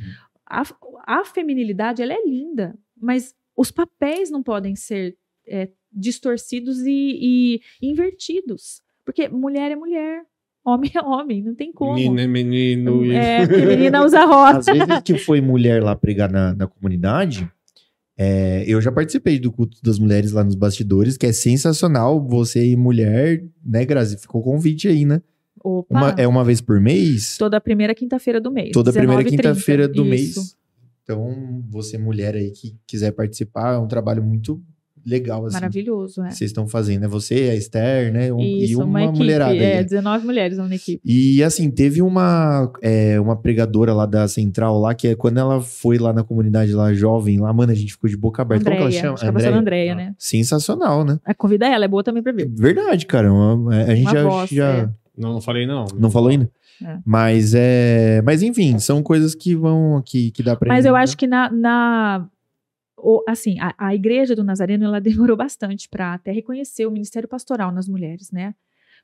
a, 0.48 0.64
a 1.08 1.26
feminilidade 1.26 2.02
ela 2.02 2.14
é 2.14 2.26
linda, 2.26 2.78
mas 3.00 3.34
os 3.56 3.72
papéis 3.72 4.30
não 4.30 4.44
podem 4.44 4.76
ser 4.76 5.18
é, 5.48 5.70
distorcidos 5.92 6.80
e, 6.82 7.60
e, 7.82 7.90
invertidos. 7.90 8.82
Porque 9.04 9.30
mulher 9.30 9.72
é 9.72 9.76
mulher, 9.76 10.24
homem 10.64 10.92
é 10.94 11.02
homem, 11.02 11.44
não 11.44 11.56
tem 11.56 11.72
como. 11.72 11.94
Menino 11.94 12.20
é 12.20 12.28
menino. 12.28 13.12
É, 13.12 13.46
porque 13.48 13.66
menina 13.66 14.04
usa 14.04 14.26
rosa. 14.26 14.60
Às 14.60 14.66
vezes 14.66 15.02
que 15.04 15.18
foi 15.18 15.42
mulher 15.42 15.82
lá 15.82 15.96
pregar 15.96 16.32
na, 16.32 16.54
na 16.54 16.68
comunidade, 16.68 17.50
é, 18.18 18.64
eu 18.68 18.82
já 18.82 18.92
participei 18.92 19.40
do 19.40 19.52
culto 19.52 19.78
das 19.84 20.00
mulheres 20.00 20.32
lá 20.32 20.44
nos 20.44 20.56
bastidores, 20.56 21.18
que 21.18 21.26
é 21.26 21.34
sensacional. 21.34 22.26
Você 22.28 22.66
e 22.66 22.76
mulher, 22.76 23.44
né, 23.64 23.86
Grazi? 23.86 24.18
Ficou 24.18 24.42
convite 24.42 24.88
aí, 24.88 25.06
né? 25.06 25.22
Opa, 25.64 25.98
Uma- 25.98 26.16
é 26.18 26.28
uma 26.28 26.44
vez 26.44 26.62
por 26.62 26.80
mês? 26.80 27.38
toda 27.38 27.60
primeira 27.60 27.94
quinta-feira 27.96 28.40
do 28.40 28.52
mês. 28.52 28.72
Toda 28.72 28.92
primeira 28.92 29.24
19h30. 29.24 29.30
quinta-feira 29.54 29.88
do 29.88 30.02
Isso. 30.06 30.10
mês. 30.40 30.56
Então, 31.04 31.64
você 31.70 31.98
mulher 31.98 32.36
aí 32.36 32.52
que 32.52 32.76
quiser 32.88 33.12
participar, 33.12 33.76
é 33.76 33.78
um 33.78 33.88
trabalho 33.88 34.24
muito 34.24 34.62
legal, 35.06 35.46
assim. 35.46 35.54
Maravilhoso, 35.54 36.24
é. 36.24 36.32
Vocês 36.32 36.50
estão 36.50 36.68
fazendo, 36.68 37.02
né? 37.02 37.08
Você, 37.08 37.36
a 37.52 37.56
Esther, 37.56 38.12
né? 38.12 38.34
Um- 38.34 38.40
e 38.40 38.64
Isso, 38.64 38.82
uma, 38.84 39.04
equipe. 39.04 39.20
mulherada 39.20 39.52
aí. 39.52 39.60
É, 39.60 39.76
né? 39.76 39.84
19 39.84 40.26
mulheres 40.26 40.58
na 40.58 40.66
equipe. 40.76 41.00
E 41.06 41.44
assim, 41.44 41.70
teve 41.70 42.02
uma, 42.02 42.72
é, 42.82 43.20
uma 43.20 43.36
pregadora 43.36 43.94
lá 43.94 44.08
da 44.08 44.28
Central 44.28 44.80
lá, 44.80 44.96
que 44.96 45.10
é 45.10 45.16
quando 45.16 45.38
ela 45.38 45.62
foi 45.62 46.00
lá 46.00 46.12
na 46.12 46.24
comunidade 46.24 46.74
lá 46.74 46.92
jovem, 46.92 47.40
lá, 47.40 47.54
mano, 47.54 47.72
a 47.72 47.76
gente 47.76 47.92
ficou 47.94 48.10
de 48.10 48.18
boca 48.18 48.42
aberta. 48.42 48.64
Como 48.66 48.76
que 48.76 48.82
ela 48.82 48.88
Andréia, 48.88 49.02
chama? 49.02 49.14
acho 49.14 49.22
que 49.22 49.26
é 49.28 49.30
a 49.30 49.34
pastora 49.34 49.58
Andréia, 49.60 49.92
Ah, 49.92 49.96
né? 49.96 50.16
Sensacional, 50.18 51.06
né? 51.06 51.20
A 51.24 51.36
convida 51.36 51.68
ela, 51.68 51.86
é 51.86 51.88
boa 51.88 52.04
também 52.04 52.24
pra 52.24 52.32
ver. 52.32 52.50
Verdade, 52.52 53.06
cara. 53.06 53.32
uma- 53.32 53.76
a 53.76 53.94
gente 53.96 54.06
Uma 54.08 54.12
já, 54.12 54.24
voz, 54.24 54.50
já 54.50 54.70
é. 54.72 54.90
Não, 55.18 55.34
não 55.34 55.42
falei 55.42 55.66
não. 55.66 55.86
não 55.98 56.10
falou 56.12 56.30
ainda. 56.30 56.52
É. 56.84 57.00
Mas 57.06 57.54
é, 57.56 58.22
mas 58.24 58.42
enfim, 58.44 58.78
são 58.80 59.02
coisas 59.02 59.34
que 59.34 59.56
vão 59.56 60.02
que, 60.06 60.32
que 60.32 60.44
dá 60.44 60.56
pra 60.56 60.68
Mas 60.74 60.86
eu 60.86 60.94
né? 60.94 61.00
acho 61.00 61.16
que 61.18 61.26
na. 61.28 61.50
na 61.50 62.28
o- 62.98 63.24
assim, 63.28 63.58
a, 63.60 63.74
a 63.78 63.94
igreja 63.96 64.36
do 64.36 64.44
Nazareno 64.44 64.86
ela 64.86 65.00
demorou 65.02 65.38
bastante 65.38 65.88
para 65.88 66.14
até 66.14 66.32
reconhecer 66.32 66.86
o 66.86 66.92
ministério 66.92 67.30
pastoral 67.30 67.72
nas 67.72 67.88
mulheres, 67.88 68.32
né? 68.32 68.56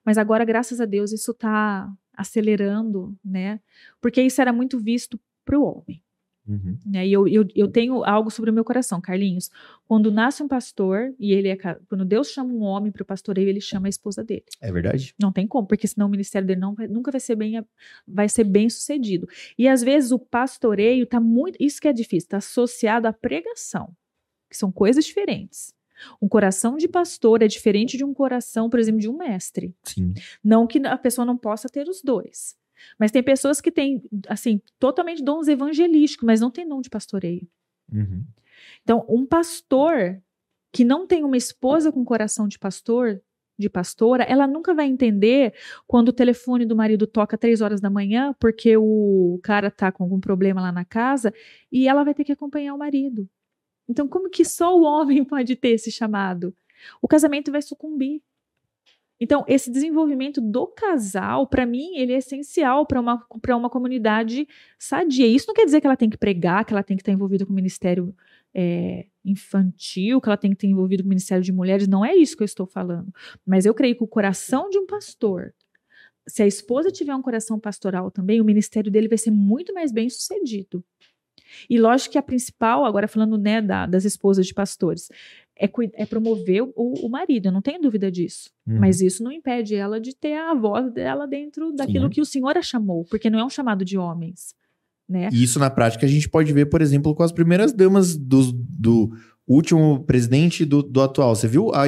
Mas 0.03 0.17
agora, 0.17 0.43
graças 0.43 0.81
a 0.81 0.85
Deus, 0.85 1.11
isso 1.11 1.31
está 1.31 1.87
acelerando, 2.15 3.15
né? 3.23 3.59
Porque 4.01 4.21
isso 4.21 4.41
era 4.41 4.51
muito 4.51 4.79
visto 4.79 5.19
para 5.45 5.59
o 5.59 5.63
homem. 5.63 6.01
Uhum. 6.47 6.77
Né? 6.85 7.07
E 7.07 7.13
eu, 7.13 7.27
eu, 7.27 7.45
eu 7.55 7.67
tenho 7.67 8.03
algo 8.03 8.31
sobre 8.31 8.49
o 8.49 8.53
meu 8.53 8.63
coração, 8.63 8.99
Carlinhos. 8.99 9.49
Quando 9.87 10.11
nasce 10.11 10.41
um 10.41 10.47
pastor 10.47 11.13
e 11.19 11.33
ele 11.33 11.49
é. 11.49 11.55
Quando 11.87 12.03
Deus 12.03 12.29
chama 12.29 12.51
um 12.53 12.61
homem 12.61 12.91
para 12.91 13.03
o 13.03 13.05
pastoreio, 13.05 13.47
ele 13.47 13.61
chama 13.61 13.87
a 13.87 13.89
esposa 13.89 14.23
dele. 14.23 14.43
É 14.59 14.71
verdade? 14.71 15.13
Não 15.21 15.31
tem 15.31 15.47
como, 15.47 15.67
porque 15.67 15.87
senão 15.87 16.07
o 16.07 16.09
ministério 16.09 16.47
dele 16.47 16.59
não 16.59 16.73
vai- 16.73 16.87
nunca 16.87 17.11
vai 17.11 17.21
ser 17.21 17.35
bem 17.35 17.63
vai 18.07 18.27
ser 18.27 18.43
bem 18.43 18.69
sucedido. 18.69 19.27
E 19.57 19.67
às 19.67 19.81
vezes 19.81 20.11
o 20.11 20.19
pastoreio 20.19 21.05
tá 21.05 21.19
muito, 21.19 21.57
isso 21.59 21.79
que 21.79 21.87
é 21.87 21.93
difícil, 21.93 22.25
está 22.25 22.37
associado 22.37 23.07
à 23.07 23.13
pregação, 23.13 23.95
que 24.49 24.57
são 24.57 24.71
coisas 24.71 25.05
diferentes. 25.05 25.73
Um 26.19 26.27
coração 26.27 26.77
de 26.77 26.87
pastor 26.87 27.43
é 27.43 27.47
diferente 27.47 27.95
de 27.97 28.03
um 28.03 28.13
coração, 28.13 28.69
por 28.69 28.79
exemplo, 28.79 28.99
de 28.99 29.07
um 29.09 29.15
mestre. 29.15 29.75
Sim. 29.83 30.13
Não 30.43 30.65
que 30.65 30.79
a 30.79 30.97
pessoa 30.97 31.25
não 31.25 31.37
possa 31.37 31.69
ter 31.69 31.87
os 31.87 32.01
dois. 32.01 32.55
Mas 32.99 33.11
tem 33.11 33.23
pessoas 33.23 33.61
que 33.61 33.71
têm, 33.71 34.03
assim, 34.27 34.61
totalmente 34.79 35.23
dons 35.23 35.47
evangelísticos, 35.47 36.25
mas 36.25 36.41
não 36.41 36.51
tem 36.51 36.67
dom 36.67 36.81
de 36.81 36.89
pastoreio. 36.89 37.47
Uhum. 37.91 38.23
Então, 38.83 39.05
um 39.09 39.25
pastor 39.25 40.21
que 40.71 40.83
não 40.83 41.05
tem 41.05 41.23
uma 41.23 41.37
esposa 41.37 41.91
com 41.91 42.03
coração 42.05 42.47
de 42.47 42.57
pastor, 42.57 43.21
de 43.57 43.69
pastora, 43.69 44.23
ela 44.23 44.47
nunca 44.47 44.73
vai 44.73 44.87
entender 44.87 45.53
quando 45.85 46.09
o 46.09 46.13
telefone 46.13 46.65
do 46.65 46.75
marido 46.75 47.05
toca 47.05 47.37
três 47.37 47.61
horas 47.61 47.79
da 47.79 47.89
manhã, 47.89 48.33
porque 48.39 48.75
o 48.77 49.39
cara 49.43 49.69
tá 49.69 49.91
com 49.91 50.03
algum 50.03 50.19
problema 50.19 50.61
lá 50.61 50.71
na 50.71 50.83
casa, 50.83 51.33
e 51.71 51.87
ela 51.87 52.03
vai 52.03 52.13
ter 52.13 52.23
que 52.23 52.31
acompanhar 52.31 52.73
o 52.73 52.77
marido. 52.77 53.29
Então, 53.87 54.07
como 54.07 54.29
que 54.29 54.45
só 54.45 54.77
o 54.77 54.83
homem 54.83 55.23
pode 55.25 55.55
ter 55.55 55.69
esse 55.69 55.91
chamado? 55.91 56.55
O 57.01 57.07
casamento 57.07 57.51
vai 57.51 57.61
sucumbir. 57.61 58.21
Então, 59.23 59.45
esse 59.47 59.69
desenvolvimento 59.69 60.41
do 60.41 60.65
casal, 60.65 61.45
para 61.45 61.63
mim, 61.63 61.95
ele 61.95 62.11
é 62.11 62.17
essencial 62.17 62.87
para 62.87 62.99
uma, 62.99 63.23
uma 63.49 63.69
comunidade 63.69 64.47
sadia. 64.79 65.27
Isso 65.27 65.45
não 65.47 65.53
quer 65.53 65.63
dizer 65.63 65.79
que 65.79 65.85
ela 65.85 65.95
tem 65.95 66.09
que 66.09 66.17
pregar, 66.17 66.65
que 66.65 66.73
ela 66.73 66.81
tem 66.81 66.97
que 66.97 67.01
estar 67.01 67.11
envolvida 67.11 67.45
com 67.45 67.51
o 67.51 67.55
ministério 67.55 68.15
é, 68.51 69.05
infantil, 69.23 70.19
que 70.19 70.27
ela 70.27 70.37
tem 70.37 70.49
que 70.49 70.57
estar 70.57 70.67
envolvida 70.67 71.03
com 71.03 71.07
o 71.07 71.09
ministério 71.09 71.43
de 71.43 71.51
mulheres. 71.51 71.87
Não 71.87 72.03
é 72.03 72.15
isso 72.15 72.35
que 72.35 72.41
eu 72.41 72.45
estou 72.45 72.65
falando. 72.65 73.13
Mas 73.45 73.63
eu 73.63 73.75
creio 73.75 73.95
que 73.95 74.03
o 74.03 74.07
coração 74.07 74.71
de 74.71 74.79
um 74.79 74.87
pastor, 74.87 75.53
se 76.27 76.41
a 76.41 76.47
esposa 76.47 76.89
tiver 76.89 77.13
um 77.15 77.21
coração 77.21 77.59
pastoral 77.59 78.09
também, 78.09 78.41
o 78.41 78.45
ministério 78.45 78.91
dele 78.91 79.07
vai 79.07 79.19
ser 79.19 79.29
muito 79.29 79.71
mais 79.71 79.91
bem 79.91 80.09
sucedido. 80.09 80.83
E 81.69 81.79
lógico 81.79 82.13
que 82.13 82.17
a 82.17 82.21
principal, 82.23 82.85
agora 82.85 83.07
falando 83.07 83.37
né, 83.37 83.61
da- 83.61 83.85
das 83.85 84.05
esposas 84.05 84.47
de 84.47 84.53
pastores, 84.53 85.09
é, 85.59 85.69
é 85.93 86.05
promover 86.05 86.63
o, 86.63 86.71
o 86.75 87.09
marido, 87.09 87.47
eu 87.47 87.51
não 87.51 87.61
tenho 87.61 87.81
dúvida 87.81 88.11
disso. 88.11 88.49
Uhum. 88.67 88.79
Mas 88.79 89.01
isso 89.01 89.23
não 89.23 89.31
impede 89.31 89.75
ela 89.75 89.99
de 89.99 90.15
ter 90.15 90.33
a 90.33 90.53
voz 90.53 90.91
dela 90.91 91.27
dentro 91.27 91.71
daquilo 91.73 92.05
Sim. 92.05 92.09
que 92.11 92.21
o 92.21 92.25
Senhor 92.25 92.57
a 92.57 92.61
chamou, 92.61 93.05
porque 93.05 93.29
não 93.29 93.39
é 93.39 93.45
um 93.45 93.49
chamado 93.49 93.85
de 93.85 93.97
homens, 93.97 94.55
né? 95.07 95.29
E 95.31 95.43
isso 95.43 95.59
na 95.59 95.69
prática 95.69 96.05
a 96.05 96.09
gente 96.09 96.29
pode 96.29 96.51
ver, 96.53 96.65
por 96.67 96.81
exemplo, 96.81 97.13
com 97.13 97.23
as 97.23 97.31
primeiras 97.31 97.73
damas 97.73 98.15
do, 98.15 98.51
do 98.51 99.11
último 99.47 100.03
presidente 100.05 100.63
do, 100.63 100.81
do 100.81 101.01
atual. 101.01 101.35
Você 101.35 101.47
viu? 101.47 101.71
A 101.73 101.83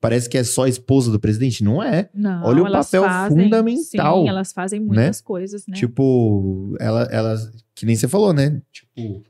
parece 0.00 0.28
que 0.28 0.38
é 0.38 0.44
só 0.44 0.64
a 0.64 0.68
esposa 0.68 1.10
do 1.10 1.20
presidente. 1.20 1.62
Não 1.62 1.82
é. 1.82 2.08
Não, 2.14 2.44
Olha 2.44 2.62
o 2.62 2.66
elas 2.66 2.86
papel 2.86 3.04
fazem, 3.04 3.44
fundamental, 3.44 4.22
Sim, 4.22 4.28
elas 4.28 4.52
fazem 4.52 4.80
muitas 4.80 5.20
coisas, 5.20 5.66
né? 5.66 5.76
Tipo, 5.76 6.74
ela, 6.80 7.02
ela, 7.10 7.36
que 7.74 7.84
nem 7.84 7.94
você 7.94 8.08
falou, 8.08 8.32
né? 8.32 8.60
Tipo, 8.72 9.22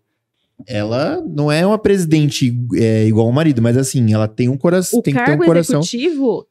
ela 0.66 1.20
não 1.20 1.50
é 1.50 1.66
uma 1.66 1.78
presidente 1.78 2.52
é, 2.74 3.06
igual 3.06 3.28
o 3.28 3.32
marido, 3.32 3.60
mas 3.62 3.76
assim, 3.76 4.12
ela 4.12 4.26
tem 4.28 4.48
um 4.48 4.56
coração, 4.56 4.98
o 4.98 5.02
tem 5.02 5.12
que 5.14 5.18
ter 5.18 5.24
um 5.24 5.26
cargo 5.26 5.44
coração. 5.44 5.80
executivo 5.80 6.46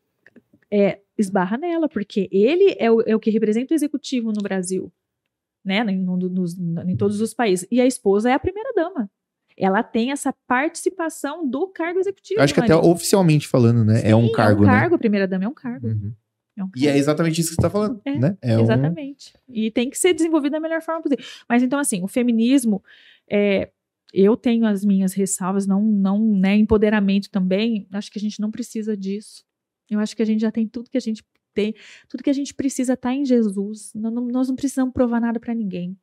é, 0.72 1.00
esbarra 1.18 1.58
nela, 1.58 1.88
porque 1.90 2.28
ele 2.32 2.76
é 2.80 2.90
o, 2.92 3.02
é 3.02 3.16
o 3.16 3.20
que 3.20 3.30
representa 3.30 3.74
o 3.74 3.76
executivo 3.76 4.32
no 4.32 4.42
Brasil, 4.42 4.92
né? 5.64 5.80
Em, 5.88 5.98
no- 5.98 6.18
nos- 6.18 6.58
em 6.58 6.96
todos 6.96 7.20
os 7.22 7.34
países. 7.34 7.68
E 7.72 7.80
a 7.82 7.86
esposa 7.86 8.30
é 8.30 8.34
a 8.34 8.40
primeira 8.40 8.72
dama. 8.74 9.10
Ela 9.58 9.84
tem 9.84 10.12
essa 10.12 10.34
participação 10.48 11.48
do 11.48 11.68
cargo 11.68 12.00
executivo. 12.00 12.40
Eu 12.40 12.44
acho 12.44 12.54
que 12.54 12.60
até 12.62 12.74
marido. 12.74 12.90
oficialmente 12.90 13.48
falando, 13.48 13.84
né? 13.84 14.02
é 14.04 14.16
um 14.16 14.28
Sim, 14.28 14.32
cargo, 14.32 14.64
É 14.64 14.68
um 14.68 14.72
né? 14.72 14.80
cargo, 14.80 14.96
a 14.96 14.98
primeira 14.98 15.28
dama 15.28 15.44
é 15.46 15.48
um 15.48 15.54
cargo. 15.54 15.88
Uhum. 15.88 16.14
É 16.58 16.64
um 16.64 16.70
E 16.76 16.82
é 16.84 16.86
cargo. 16.88 17.00
exatamente 17.00 17.42
isso 17.42 17.50
que 17.50 17.56
você 17.56 17.62
tá 17.62 17.70
falando, 17.70 18.02
É, 18.06 18.18
né? 18.18 18.38
É 18.42 18.58
um- 18.58 18.62
Exatamente. 18.62 19.34
E 19.48 19.70
tem 19.70 19.90
que 19.90 19.98
ser 19.98 20.14
desenvolvido 20.14 20.54
da 20.54 20.60
melhor 20.60 20.82
forma 20.82 21.02
possível. 21.02 21.24
Mas 21.48 21.62
então, 21.62 21.78
assim, 21.80 22.02
o 22.02 22.08
feminismo, 22.08 22.82
é, 23.30 23.70
eu 24.14 24.36
tenho 24.36 24.66
as 24.66 24.84
minhas 24.84 25.14
ressalvas, 25.14 25.66
não, 25.66 25.82
não, 25.82 26.20
né, 26.38 26.56
empoderamento 26.56 27.30
também. 27.30 27.88
Acho 27.92 28.12
que 28.12 28.20
a 28.20 28.22
gente 28.22 28.40
não 28.40 28.52
precisa 28.52 28.96
disso. 28.96 29.46
Eu 29.90 30.00
acho 30.00 30.16
que 30.16 30.22
a 30.22 30.26
gente 30.26 30.42
já 30.42 30.52
tem 30.52 30.68
tudo 30.68 30.90
que 30.90 30.98
a 30.98 31.02
gente 31.02 31.24
tem, 31.54 31.76
tudo 32.08 32.24
que 32.24 32.30
a 32.30 32.34
gente 32.34 32.54
precisa 32.54 32.98
tá 32.98 33.14
em 33.14 33.26
Jesus. 33.26 33.94
Nós 33.94 34.14
não, 34.14 34.28
nós 34.28 34.48
não 34.48 34.56
precisamos 34.56 34.94
provar 34.94 35.20
nada 35.20 35.40
para 35.40 35.54
ninguém. 35.54 35.98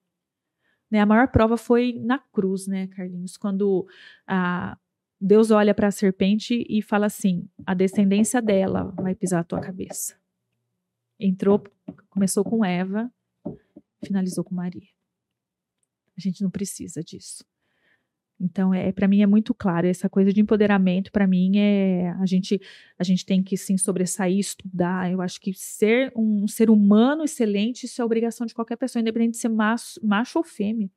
Né, 0.91 1.01
a 1.01 1.07
maior 1.07 1.29
prova 1.29 1.57
foi 1.57 1.93
na 1.93 2.19
cruz, 2.19 2.67
né, 2.67 2.87
Carlinhos? 2.87 3.37
Quando 3.37 3.87
a, 4.27 4.79
Deus 5.21 5.51
olha 5.51 5.75
para 5.75 5.89
a 5.89 5.91
serpente 5.91 6.65
e 6.69 6.81
fala 6.81 7.07
assim: 7.07 7.49
a 7.67 7.75
descendência 7.75 8.41
dela 8.41 8.85
vai 8.97 9.15
pisar 9.15 9.41
a 9.41 9.45
tua 9.45 9.61
cabeça. 9.61 10.17
Entrou, 11.21 11.63
começou 12.09 12.45
com 12.45 12.65
Eva, 12.65 13.13
finalizou 14.05 14.45
com 14.45 14.55
Maria. 14.55 14.89
A 16.17 16.21
gente 16.21 16.43
não 16.43 16.51
precisa 16.51 17.03
disso. 17.03 17.45
Então, 18.41 18.73
é, 18.73 18.93
para 18.93 19.09
mim 19.09 19.21
é 19.21 19.27
muito 19.27 19.53
claro 19.53 19.87
essa 19.87 20.09
coisa 20.09 20.33
de 20.33 20.41
empoderamento. 20.41 21.11
Para 21.11 21.27
mim 21.27 21.59
é 21.59 22.11
a 22.21 22.27
gente 22.27 22.61
a 22.99 23.03
gente 23.05 23.27
tem 23.27 23.43
que 23.43 23.57
sim 23.57 23.77
sobressair, 23.77 24.39
estudar. 24.39 25.11
Eu 25.11 25.21
acho 25.21 25.41
que 25.41 25.53
ser 25.55 26.13
um 26.17 26.47
ser 26.47 26.71
humano 26.71 27.25
excelente 27.25 27.85
isso 27.87 28.01
é 28.01 28.05
obrigação 28.05 28.47
de 28.47 28.55
qualquer 28.55 28.77
pessoa, 28.77 29.01
independente 29.01 29.33
de 29.33 29.39
ser 29.39 29.49
macho, 29.49 30.01
macho 30.05 30.39
ou 30.39 30.45
fêmea. 30.45 30.89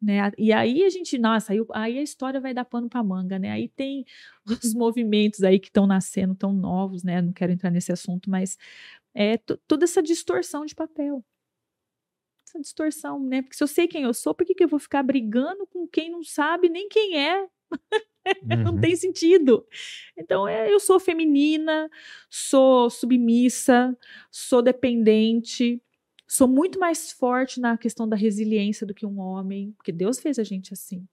Né? 0.00 0.32
E 0.36 0.52
aí 0.52 0.82
a 0.84 0.90
gente, 0.90 1.16
nossa, 1.16 1.52
aí, 1.52 1.60
aí 1.74 1.98
a 1.98 2.02
história 2.02 2.40
vai 2.40 2.52
dar 2.52 2.64
pano 2.64 2.88
para 2.88 3.02
manga, 3.04 3.38
né? 3.38 3.52
Aí 3.52 3.68
tem 3.68 4.04
os 4.64 4.74
movimentos 4.74 5.44
aí 5.44 5.60
que 5.60 5.68
estão 5.68 5.86
nascendo, 5.86 6.34
tão 6.34 6.52
novos, 6.52 7.04
né? 7.04 7.22
Não 7.22 7.32
quero 7.32 7.52
entrar 7.52 7.70
nesse 7.70 7.92
assunto, 7.92 8.28
mas 8.28 8.58
é 9.14 9.38
to- 9.38 9.58
toda 9.68 9.84
essa 9.84 10.02
distorção 10.02 10.66
de 10.66 10.74
papel. 10.74 11.24
Essa 12.52 12.60
distorção, 12.60 13.18
né? 13.18 13.40
Porque 13.40 13.56
se 13.56 13.64
eu 13.64 13.68
sei 13.68 13.88
quem 13.88 14.02
eu 14.02 14.12
sou, 14.12 14.34
por 14.34 14.44
que, 14.46 14.54
que 14.54 14.62
eu 14.64 14.68
vou 14.68 14.78
ficar 14.78 15.02
brigando 15.02 15.66
com 15.66 15.86
quem 15.88 16.10
não 16.10 16.22
sabe 16.22 16.68
nem 16.68 16.86
quem 16.88 17.18
é? 17.18 17.46
Não 18.64 18.74
Uhum. 18.74 18.80
tem 18.80 18.94
sentido. 18.94 19.66
Então, 20.16 20.46
é, 20.46 20.72
eu 20.72 20.78
sou 20.78 21.00
feminina, 21.00 21.90
sou 22.30 22.88
submissa, 22.90 23.96
sou 24.30 24.62
dependente, 24.62 25.82
sou 26.28 26.46
muito 26.46 26.78
mais 26.78 27.10
forte 27.10 27.58
na 27.60 27.76
questão 27.76 28.08
da 28.08 28.14
resiliência 28.14 28.86
do 28.86 28.94
que 28.94 29.04
um 29.06 29.18
homem, 29.18 29.72
porque 29.72 29.90
Deus 29.90 30.20
fez 30.20 30.38
a 30.38 30.44
gente 30.44 30.72
assim. 30.72 31.04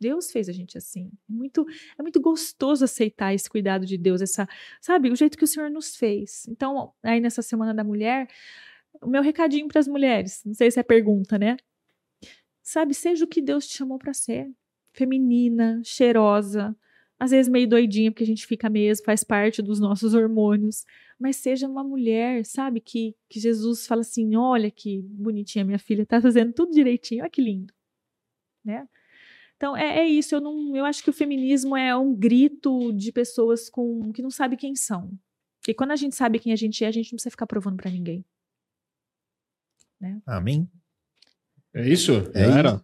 Deus 0.00 0.30
fez 0.30 0.48
a 0.48 0.52
gente 0.52 0.78
assim. 0.78 1.10
É 1.28 1.32
muito, 1.32 1.66
é 1.98 2.02
muito 2.02 2.20
gostoso 2.20 2.84
aceitar 2.84 3.34
esse 3.34 3.48
cuidado 3.48 3.84
de 3.86 3.98
Deus, 3.98 4.20
essa, 4.22 4.48
sabe, 4.80 5.10
o 5.10 5.16
jeito 5.16 5.36
que 5.38 5.44
o 5.44 5.46
Senhor 5.46 5.70
nos 5.70 5.96
fez. 5.96 6.46
Então, 6.48 6.92
aí 7.02 7.20
nessa 7.20 7.42
semana 7.42 7.74
da 7.74 7.84
mulher, 7.84 8.28
o 9.02 9.08
meu 9.08 9.22
recadinho 9.22 9.68
para 9.68 9.80
as 9.80 9.88
mulheres, 9.88 10.42
não 10.44 10.54
sei 10.54 10.70
se 10.70 10.80
é 10.80 10.82
pergunta, 10.82 11.38
né? 11.38 11.56
Sabe, 12.62 12.94
seja 12.94 13.24
o 13.24 13.28
que 13.28 13.40
Deus 13.40 13.66
te 13.66 13.76
chamou 13.76 13.98
para 13.98 14.12
ser. 14.12 14.50
Feminina, 14.92 15.80
cheirosa, 15.84 16.76
às 17.18 17.32
vezes 17.32 17.50
meio 17.50 17.68
doidinha, 17.68 18.12
porque 18.12 18.22
a 18.22 18.26
gente 18.26 18.46
fica 18.46 18.70
mesmo, 18.70 19.04
faz 19.04 19.24
parte 19.24 19.60
dos 19.60 19.80
nossos 19.80 20.14
hormônios. 20.14 20.84
Mas 21.18 21.36
seja 21.36 21.66
uma 21.66 21.82
mulher, 21.82 22.44
sabe? 22.44 22.80
Que, 22.80 23.16
que 23.28 23.40
Jesus 23.40 23.86
fala 23.86 24.02
assim: 24.02 24.36
olha 24.36 24.70
que 24.70 25.02
bonitinha 25.02 25.64
minha 25.64 25.78
filha, 25.78 26.06
tá 26.06 26.20
fazendo 26.20 26.52
tudo 26.52 26.72
direitinho, 26.72 27.22
olha 27.22 27.30
que 27.30 27.42
lindo. 27.42 27.74
Né? 28.64 28.86
Então 29.56 29.76
é, 29.76 30.00
é 30.00 30.06
isso. 30.06 30.34
Eu, 30.34 30.40
não, 30.40 30.76
eu 30.76 30.84
acho 30.84 31.02
que 31.02 31.10
o 31.10 31.12
feminismo 31.12 31.76
é 31.76 31.96
um 31.96 32.14
grito 32.14 32.92
de 32.92 33.10
pessoas 33.10 33.68
com 33.68 34.12
que 34.12 34.22
não 34.22 34.30
sabe 34.30 34.56
quem 34.56 34.76
são. 34.76 35.10
E 35.66 35.74
quando 35.74 35.90
a 35.90 35.96
gente 35.96 36.14
sabe 36.14 36.38
quem 36.38 36.52
a 36.52 36.56
gente 36.56 36.84
é, 36.84 36.88
a 36.88 36.92
gente 36.92 37.12
não 37.12 37.16
precisa 37.16 37.30
ficar 37.30 37.46
provando 37.46 37.76
para 37.76 37.90
ninguém. 37.90 38.24
Né? 40.00 40.20
Amém. 40.26 40.68
É 41.74 41.86
isso? 41.88 42.30
É 42.34 42.44
Já 42.46 42.58
era? 42.58 42.82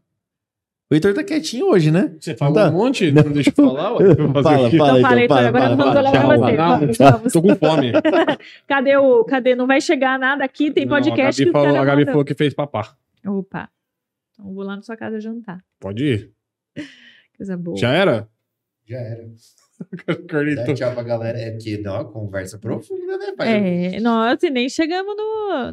O 0.90 0.94
Heitor 0.94 1.14
tá 1.14 1.24
quietinho 1.24 1.68
hoje, 1.70 1.90
né? 1.90 2.14
Você 2.20 2.36
falou 2.36 2.54
Tá. 2.54 2.68
um 2.68 2.72
monte? 2.72 3.10
Não, 3.10 3.22
deixa 3.32 3.50
eu 3.50 3.54
falar, 3.54 3.94
ué. 3.94 4.04
Eu 4.18 4.30
vou 4.32 4.42
fazer 4.42 4.42
Fala, 4.54 4.68
o 4.68 4.70
quê? 4.70 4.76
fala. 4.78 4.98
Então 4.98 5.08
fala, 5.08 5.20
Heitor, 5.20 5.36
fala, 5.36 5.48
agora 5.48 5.62
fala, 5.64 5.76
vamos 5.76 5.94
fala. 5.94 6.10
olhar 6.10 6.78
pra 6.78 6.88
Tchau, 6.88 6.88
você. 6.88 7.10
vamos. 7.12 7.32
Tô 7.32 7.42
com 7.42 7.56
fome. 7.56 7.92
Cadê 8.68 8.96
o. 8.96 9.24
Cadê? 9.24 9.54
Não 9.54 9.66
vai 9.66 9.80
chegar 9.80 10.18
nada 10.18 10.44
aqui, 10.44 10.70
tem 10.70 10.84
Não, 10.84 10.90
podcast 10.94 11.42
a 11.42 11.44
Gabi, 11.44 11.44
que 11.44 11.48
o 11.48 11.52
falou, 11.52 11.80
a 11.80 11.84
Gabi 11.84 12.00
manda. 12.02 12.12
falou 12.12 12.24
que 12.24 12.34
fez 12.34 12.52
papá. 12.54 12.94
Opa. 13.26 13.70
Então 14.32 14.52
vou 14.52 14.62
lá 14.62 14.76
na 14.76 14.82
sua 14.82 14.96
casa 14.96 15.18
jantar. 15.20 15.64
Pode 15.80 16.04
ir. 16.04 16.32
Coisa 17.36 17.56
boa. 17.56 17.76
Já 17.78 17.90
era? 17.90 18.28
Já 18.86 18.98
era. 18.98 19.24
Dá 20.66 20.74
tchau 20.74 20.92
pra 20.92 21.02
galera. 21.02 21.38
É 21.38 21.50
porque 21.52 21.78
dá 21.78 21.94
uma 21.94 22.04
conversa 22.04 22.58
profunda, 22.58 23.16
né, 23.18 23.32
pai? 23.36 23.48
É, 23.48 23.96
e 23.96 24.50
nem 24.50 24.68
chegamos 24.68 25.16
no. 25.16 25.72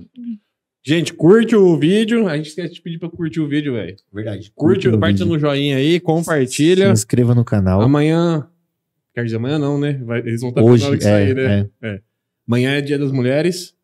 Gente, 0.84 1.14
curte 1.14 1.56
o 1.56 1.78
vídeo. 1.78 2.28
A 2.28 2.36
gente 2.38 2.48
esquece 2.50 2.74
de 2.74 2.82
pedir 2.82 2.98
pra 2.98 3.10
curtir 3.10 3.40
o 3.40 3.48
vídeo, 3.48 3.74
velho. 3.74 3.96
Verdade. 4.12 4.52
Curte, 4.56 4.88
o 4.90 4.96
aperta 4.96 5.08
vídeo. 5.24 5.26
no 5.28 5.38
joinha 5.40 5.78
aí, 5.78 5.94
Se 5.94 6.00
compartilha. 6.00 6.90
inscreva 6.92 7.36
no 7.36 7.46
canal. 7.46 7.82
Amanhã. 7.82 8.48
Quer 9.14 9.26
dizer, 9.26 9.36
amanhã 9.38 9.60
não, 9.60 9.78
né? 9.80 9.94
Vai- 10.04 10.20
eles 10.20 10.42
vão 10.42 10.50
estar 10.50 10.62
Hoje, 10.64 10.84
na 10.84 10.90
hora 10.90 10.98
que 10.98 11.04
é, 11.04 11.08
sair, 11.08 11.36
né? 11.36 11.70
é. 11.84 12.02
Amanhã 12.48 12.72
é 12.78 12.82
dia 12.82 12.98
das 12.98 13.12
mulheres. 13.12 13.76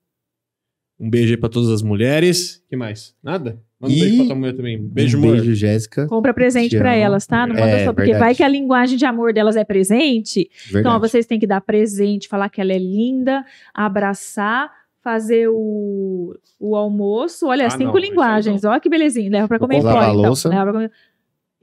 Um 0.99 1.09
beijo 1.09 1.31
aí 1.33 1.37
pra 1.37 1.49
todas 1.49 1.69
as 1.69 1.83
mulheres. 1.83 2.63
que 2.67 2.75
mais? 2.75 3.13
Nada? 3.21 3.61
Manda 3.79 3.93
um 3.93 3.99
beijo 3.99 4.17
pra 4.17 4.25
tua 4.25 4.35
mulher 4.35 4.53
também. 4.55 4.81
Beijo, 4.81 5.17
um 5.19 5.21
amor. 5.23 5.35
beijo, 5.35 5.53
Jéssica. 5.53 6.07
Compra 6.07 6.33
presente 6.33 6.71
Te 6.71 6.77
pra 6.79 6.93
amo. 6.93 6.99
elas, 7.01 7.27
tá? 7.27 7.45
Não 7.45 7.53
manda 7.53 7.67
É, 7.67 7.85
só 7.85 7.93
porque 7.93 8.09
verdade. 8.11 8.19
vai 8.25 8.33
que 8.33 8.41
a 8.41 8.47
linguagem 8.47 8.97
de 8.97 9.05
amor 9.05 9.31
delas 9.31 9.55
é 9.55 9.63
presente. 9.63 10.49
Então, 10.61 10.71
Verdade. 10.73 10.95
ó, 10.95 10.99
vocês 10.99 11.27
têm 11.27 11.37
que 11.39 11.45
dar 11.45 11.61
presente, 11.61 12.27
falar 12.27 12.49
que 12.49 12.59
ela 12.59 12.73
é 12.73 12.79
linda, 12.79 13.45
abraçar, 13.71 14.71
fazer 15.07 15.47
o, 15.47 16.37
o 16.59 16.75
almoço. 16.75 17.47
Olha, 17.47 17.67
Ah, 17.67 17.69
cinco 17.69 17.93
não, 17.93 17.97
linguagens. 17.97 18.65
Olha 18.65 18.77
que 18.81 18.89
belezinha. 18.89 19.31
Leva 19.31 19.47
pra 19.47 19.57
Vou 19.57 19.65
comer 19.69 19.81
fora, 19.81 20.09
então. 20.09 20.33
Leva 20.51 20.63
pra 20.63 20.73
comer. 20.73 20.91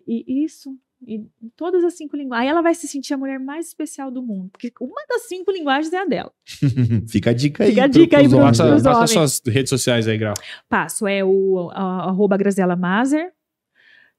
E 0.08 0.44
isso. 0.44 0.74
E 1.06 1.22
todas 1.54 1.84
as 1.84 1.92
cinco 1.94 2.16
linguagens. 2.16 2.44
Aí 2.46 2.50
ela 2.50 2.62
vai 2.62 2.74
se 2.74 2.88
sentir 2.88 3.12
a 3.12 3.18
mulher 3.18 3.38
mais 3.38 3.66
especial 3.66 4.10
do 4.10 4.22
mundo. 4.22 4.48
Porque 4.50 4.72
uma 4.80 5.02
das 5.06 5.28
cinco 5.28 5.50
linguagens 5.52 5.92
é 5.92 5.98
a 5.98 6.06
dela. 6.06 6.32
Fica 7.06 7.28
a 7.28 7.32
dica 7.34 7.64
aí. 7.64 7.70
Fica 7.70 7.84
a 7.84 7.86
dica 7.86 8.16
aí 8.16 8.26
homens, 8.26 8.56
Passa, 8.56 8.82
passa 8.82 9.06
suas 9.08 9.42
redes 9.46 9.68
sociais 9.68 10.08
aí, 10.08 10.16
Grau. 10.16 10.32
Passo 10.66 11.06
é 11.06 11.22
o 11.22 11.68
a, 11.74 12.08
arroba 12.08 12.38
Graziela 12.38 12.76
Mazer. 12.76 13.30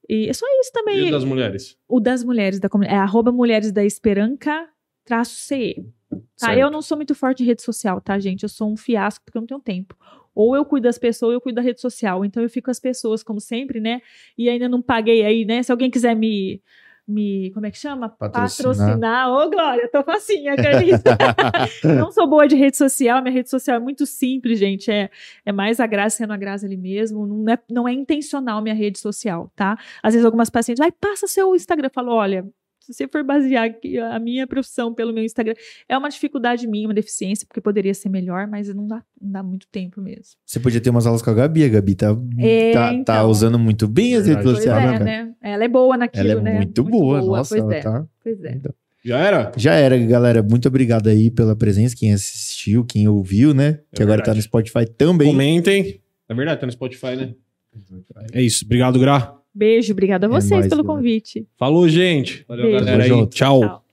E 0.07 0.29
é 0.29 0.33
só 0.33 0.45
isso 0.61 0.69
E 0.69 0.73
também. 0.73 1.07
o 1.07 1.11
das 1.11 1.23
mulheres. 1.23 1.75
O 1.87 1.99
das 1.99 2.23
mulheres 2.23 2.59
da 2.59 2.69
comunidade. 2.69 2.99
É 2.99 3.01
arroba 3.01 3.31
Mulheres 3.31 3.71
da 3.71 3.83
Esperanca 3.83 4.67
traço 5.03 5.35
CE. 5.35 5.83
Tá? 6.19 6.47
Certo. 6.47 6.59
Eu 6.59 6.71
não 6.71 6.81
sou 6.81 6.97
muito 6.97 7.15
forte 7.15 7.43
em 7.43 7.45
rede 7.45 7.61
social, 7.61 8.01
tá, 8.01 8.17
gente? 8.19 8.43
Eu 8.43 8.49
sou 8.49 8.71
um 8.71 8.77
fiasco 8.77 9.23
porque 9.25 9.37
eu 9.37 9.41
não 9.41 9.47
tenho 9.47 9.59
tempo. 9.59 9.95
Ou 10.35 10.55
eu 10.55 10.65
cuido 10.65 10.83
das 10.83 10.97
pessoas, 10.97 11.29
ou 11.29 11.33
eu 11.33 11.41
cuido 11.41 11.55
da 11.55 11.61
rede 11.61 11.79
social. 11.79 12.25
Então 12.25 12.43
eu 12.43 12.49
fico 12.49 12.65
com 12.65 12.71
as 12.71 12.79
pessoas, 12.79 13.23
como 13.23 13.39
sempre, 13.39 13.79
né? 13.79 14.01
E 14.37 14.49
ainda 14.49 14.67
não 14.67 14.81
paguei 14.81 15.25
aí, 15.25 15.45
né? 15.45 15.63
Se 15.63 15.71
alguém 15.71 15.89
quiser 15.89 16.15
me. 16.15 16.61
Me, 17.07 17.51
como 17.53 17.67
é 17.67 17.69
que 17.69 17.77
chama? 17.77 18.09
Patrocinar. 18.09 19.29
Ô, 19.29 19.47
Glória, 19.47 19.83
eu 19.83 19.91
tô 19.91 20.01
facinha, 20.03 20.55
Carlinhos. 20.55 21.01
não 21.85 22.11
sou 22.11 22.27
boa 22.27 22.47
de 22.47 22.55
rede 22.55 22.75
social, 22.75 23.21
minha 23.21 23.31
rede 23.31 23.47
social 23.47 23.77
é 23.77 23.79
muito 23.79 24.07
simples, 24.07 24.57
gente. 24.57 24.89
É, 24.89 25.11
é 25.45 25.51
mais 25.51 25.79
a 25.79 25.85
graça 25.85 26.17
sendo 26.17 26.33
a 26.33 26.37
graça 26.37 26.65
ali 26.65 26.75
mesmo. 26.75 27.27
Não 27.27 27.53
é, 27.53 27.59
não 27.69 27.87
é 27.87 27.93
intencional 27.93 28.59
minha 28.59 28.73
rede 28.73 28.97
social, 28.97 29.51
tá? 29.55 29.77
Às 30.01 30.15
vezes 30.15 30.25
algumas 30.25 30.49
pacientes, 30.49 30.79
vai, 30.79 30.91
passa 30.91 31.27
seu 31.27 31.53
Instagram. 31.53 31.89
Eu 31.89 31.93
falo, 31.93 32.11
olha, 32.11 32.43
se 32.85 32.93
você 32.93 33.07
for 33.07 33.23
basear 33.23 33.65
aqui 33.65 33.97
a 33.97 34.19
minha 34.19 34.45
profissão 34.45 34.93
pelo 34.93 35.11
meu 35.11 35.23
Instagram, 35.23 35.55
é 35.89 35.97
uma 35.97 36.09
dificuldade 36.09 36.67
minha, 36.67 36.87
uma 36.87 36.93
deficiência, 36.93 37.45
porque 37.47 37.59
poderia 37.59 37.93
ser 37.93 38.09
melhor, 38.09 38.47
mas 38.47 38.71
não 38.73 38.85
dá, 38.85 39.03
não 39.19 39.31
dá 39.31 39.43
muito 39.43 39.67
tempo 39.67 39.99
mesmo. 39.99 40.35
Você 40.45 40.59
podia 40.59 40.79
ter 40.79 40.91
umas 40.91 41.07
aulas 41.07 41.21
com 41.21 41.31
a 41.31 41.33
Gabi. 41.33 41.63
A 41.63 41.69
Gabi 41.69 41.95
tá, 41.95 42.15
É, 42.37 42.73
tá, 42.73 42.87
tá 42.87 42.93
então. 42.93 43.29
usando 43.29 43.57
muito 43.57 43.87
bem 43.87 44.15
as 44.15 44.27
redes. 44.27 44.43
Pois 44.43 44.57
sociais, 44.57 45.01
é, 45.01 45.03
né? 45.03 45.33
Ela 45.41 45.63
é 45.63 45.67
boa 45.67 45.97
naquilo, 45.97 46.29
Ela 46.29 46.39
é 46.41 46.43
né? 46.43 46.55
muito, 46.57 46.83
boa, 46.83 47.21
nossa. 47.21 47.55
pois 47.55 47.63
ela 47.63 47.75
é, 47.75 47.81
tá... 47.81 48.05
pois 48.23 48.43
é. 48.43 48.61
Já 49.03 49.19
era? 49.19 49.51
Já 49.57 49.73
era, 49.73 49.97
galera. 49.97 50.43
Muito 50.43 50.67
obrigado 50.67 51.07
aí 51.07 51.31
pela 51.31 51.55
presença, 51.55 51.95
quem 51.95 52.13
assistiu, 52.13 52.85
quem 52.85 53.07
ouviu, 53.07 53.53
né? 53.53 53.79
que 53.93 54.01
agora 54.01 54.19
tá 54.19 54.31
verdade. 54.31 54.37
no 54.37 54.43
Spotify 54.43 54.85
também. 54.85 55.27
Comentem. 55.27 56.01
É 56.27 56.33
verdade, 56.33 56.59
tá 56.59 56.65
no 56.65 56.71
Spotify, 56.71 57.15
né? 57.15 57.33
É 58.33 58.41
isso. 58.41 58.65
Obrigado, 58.65 58.99
Gra. 58.99 59.34
Beijo, 59.55 59.93
obrigada 59.93 60.27
a 60.27 60.29
É 60.29 60.31
vocês 60.31 60.51
nóis, 60.51 60.67
pelo 60.67 60.83
galera. 60.83 60.97
convite. 61.01 61.47
Falou, 61.57 61.87
gente. 61.87 62.43
Valeu, 62.47 62.65
Beijo. 62.65 62.85
galera 62.85 63.03
aí. 63.05 63.27
Tchau. 63.27 63.61
Tchau. 63.61 63.84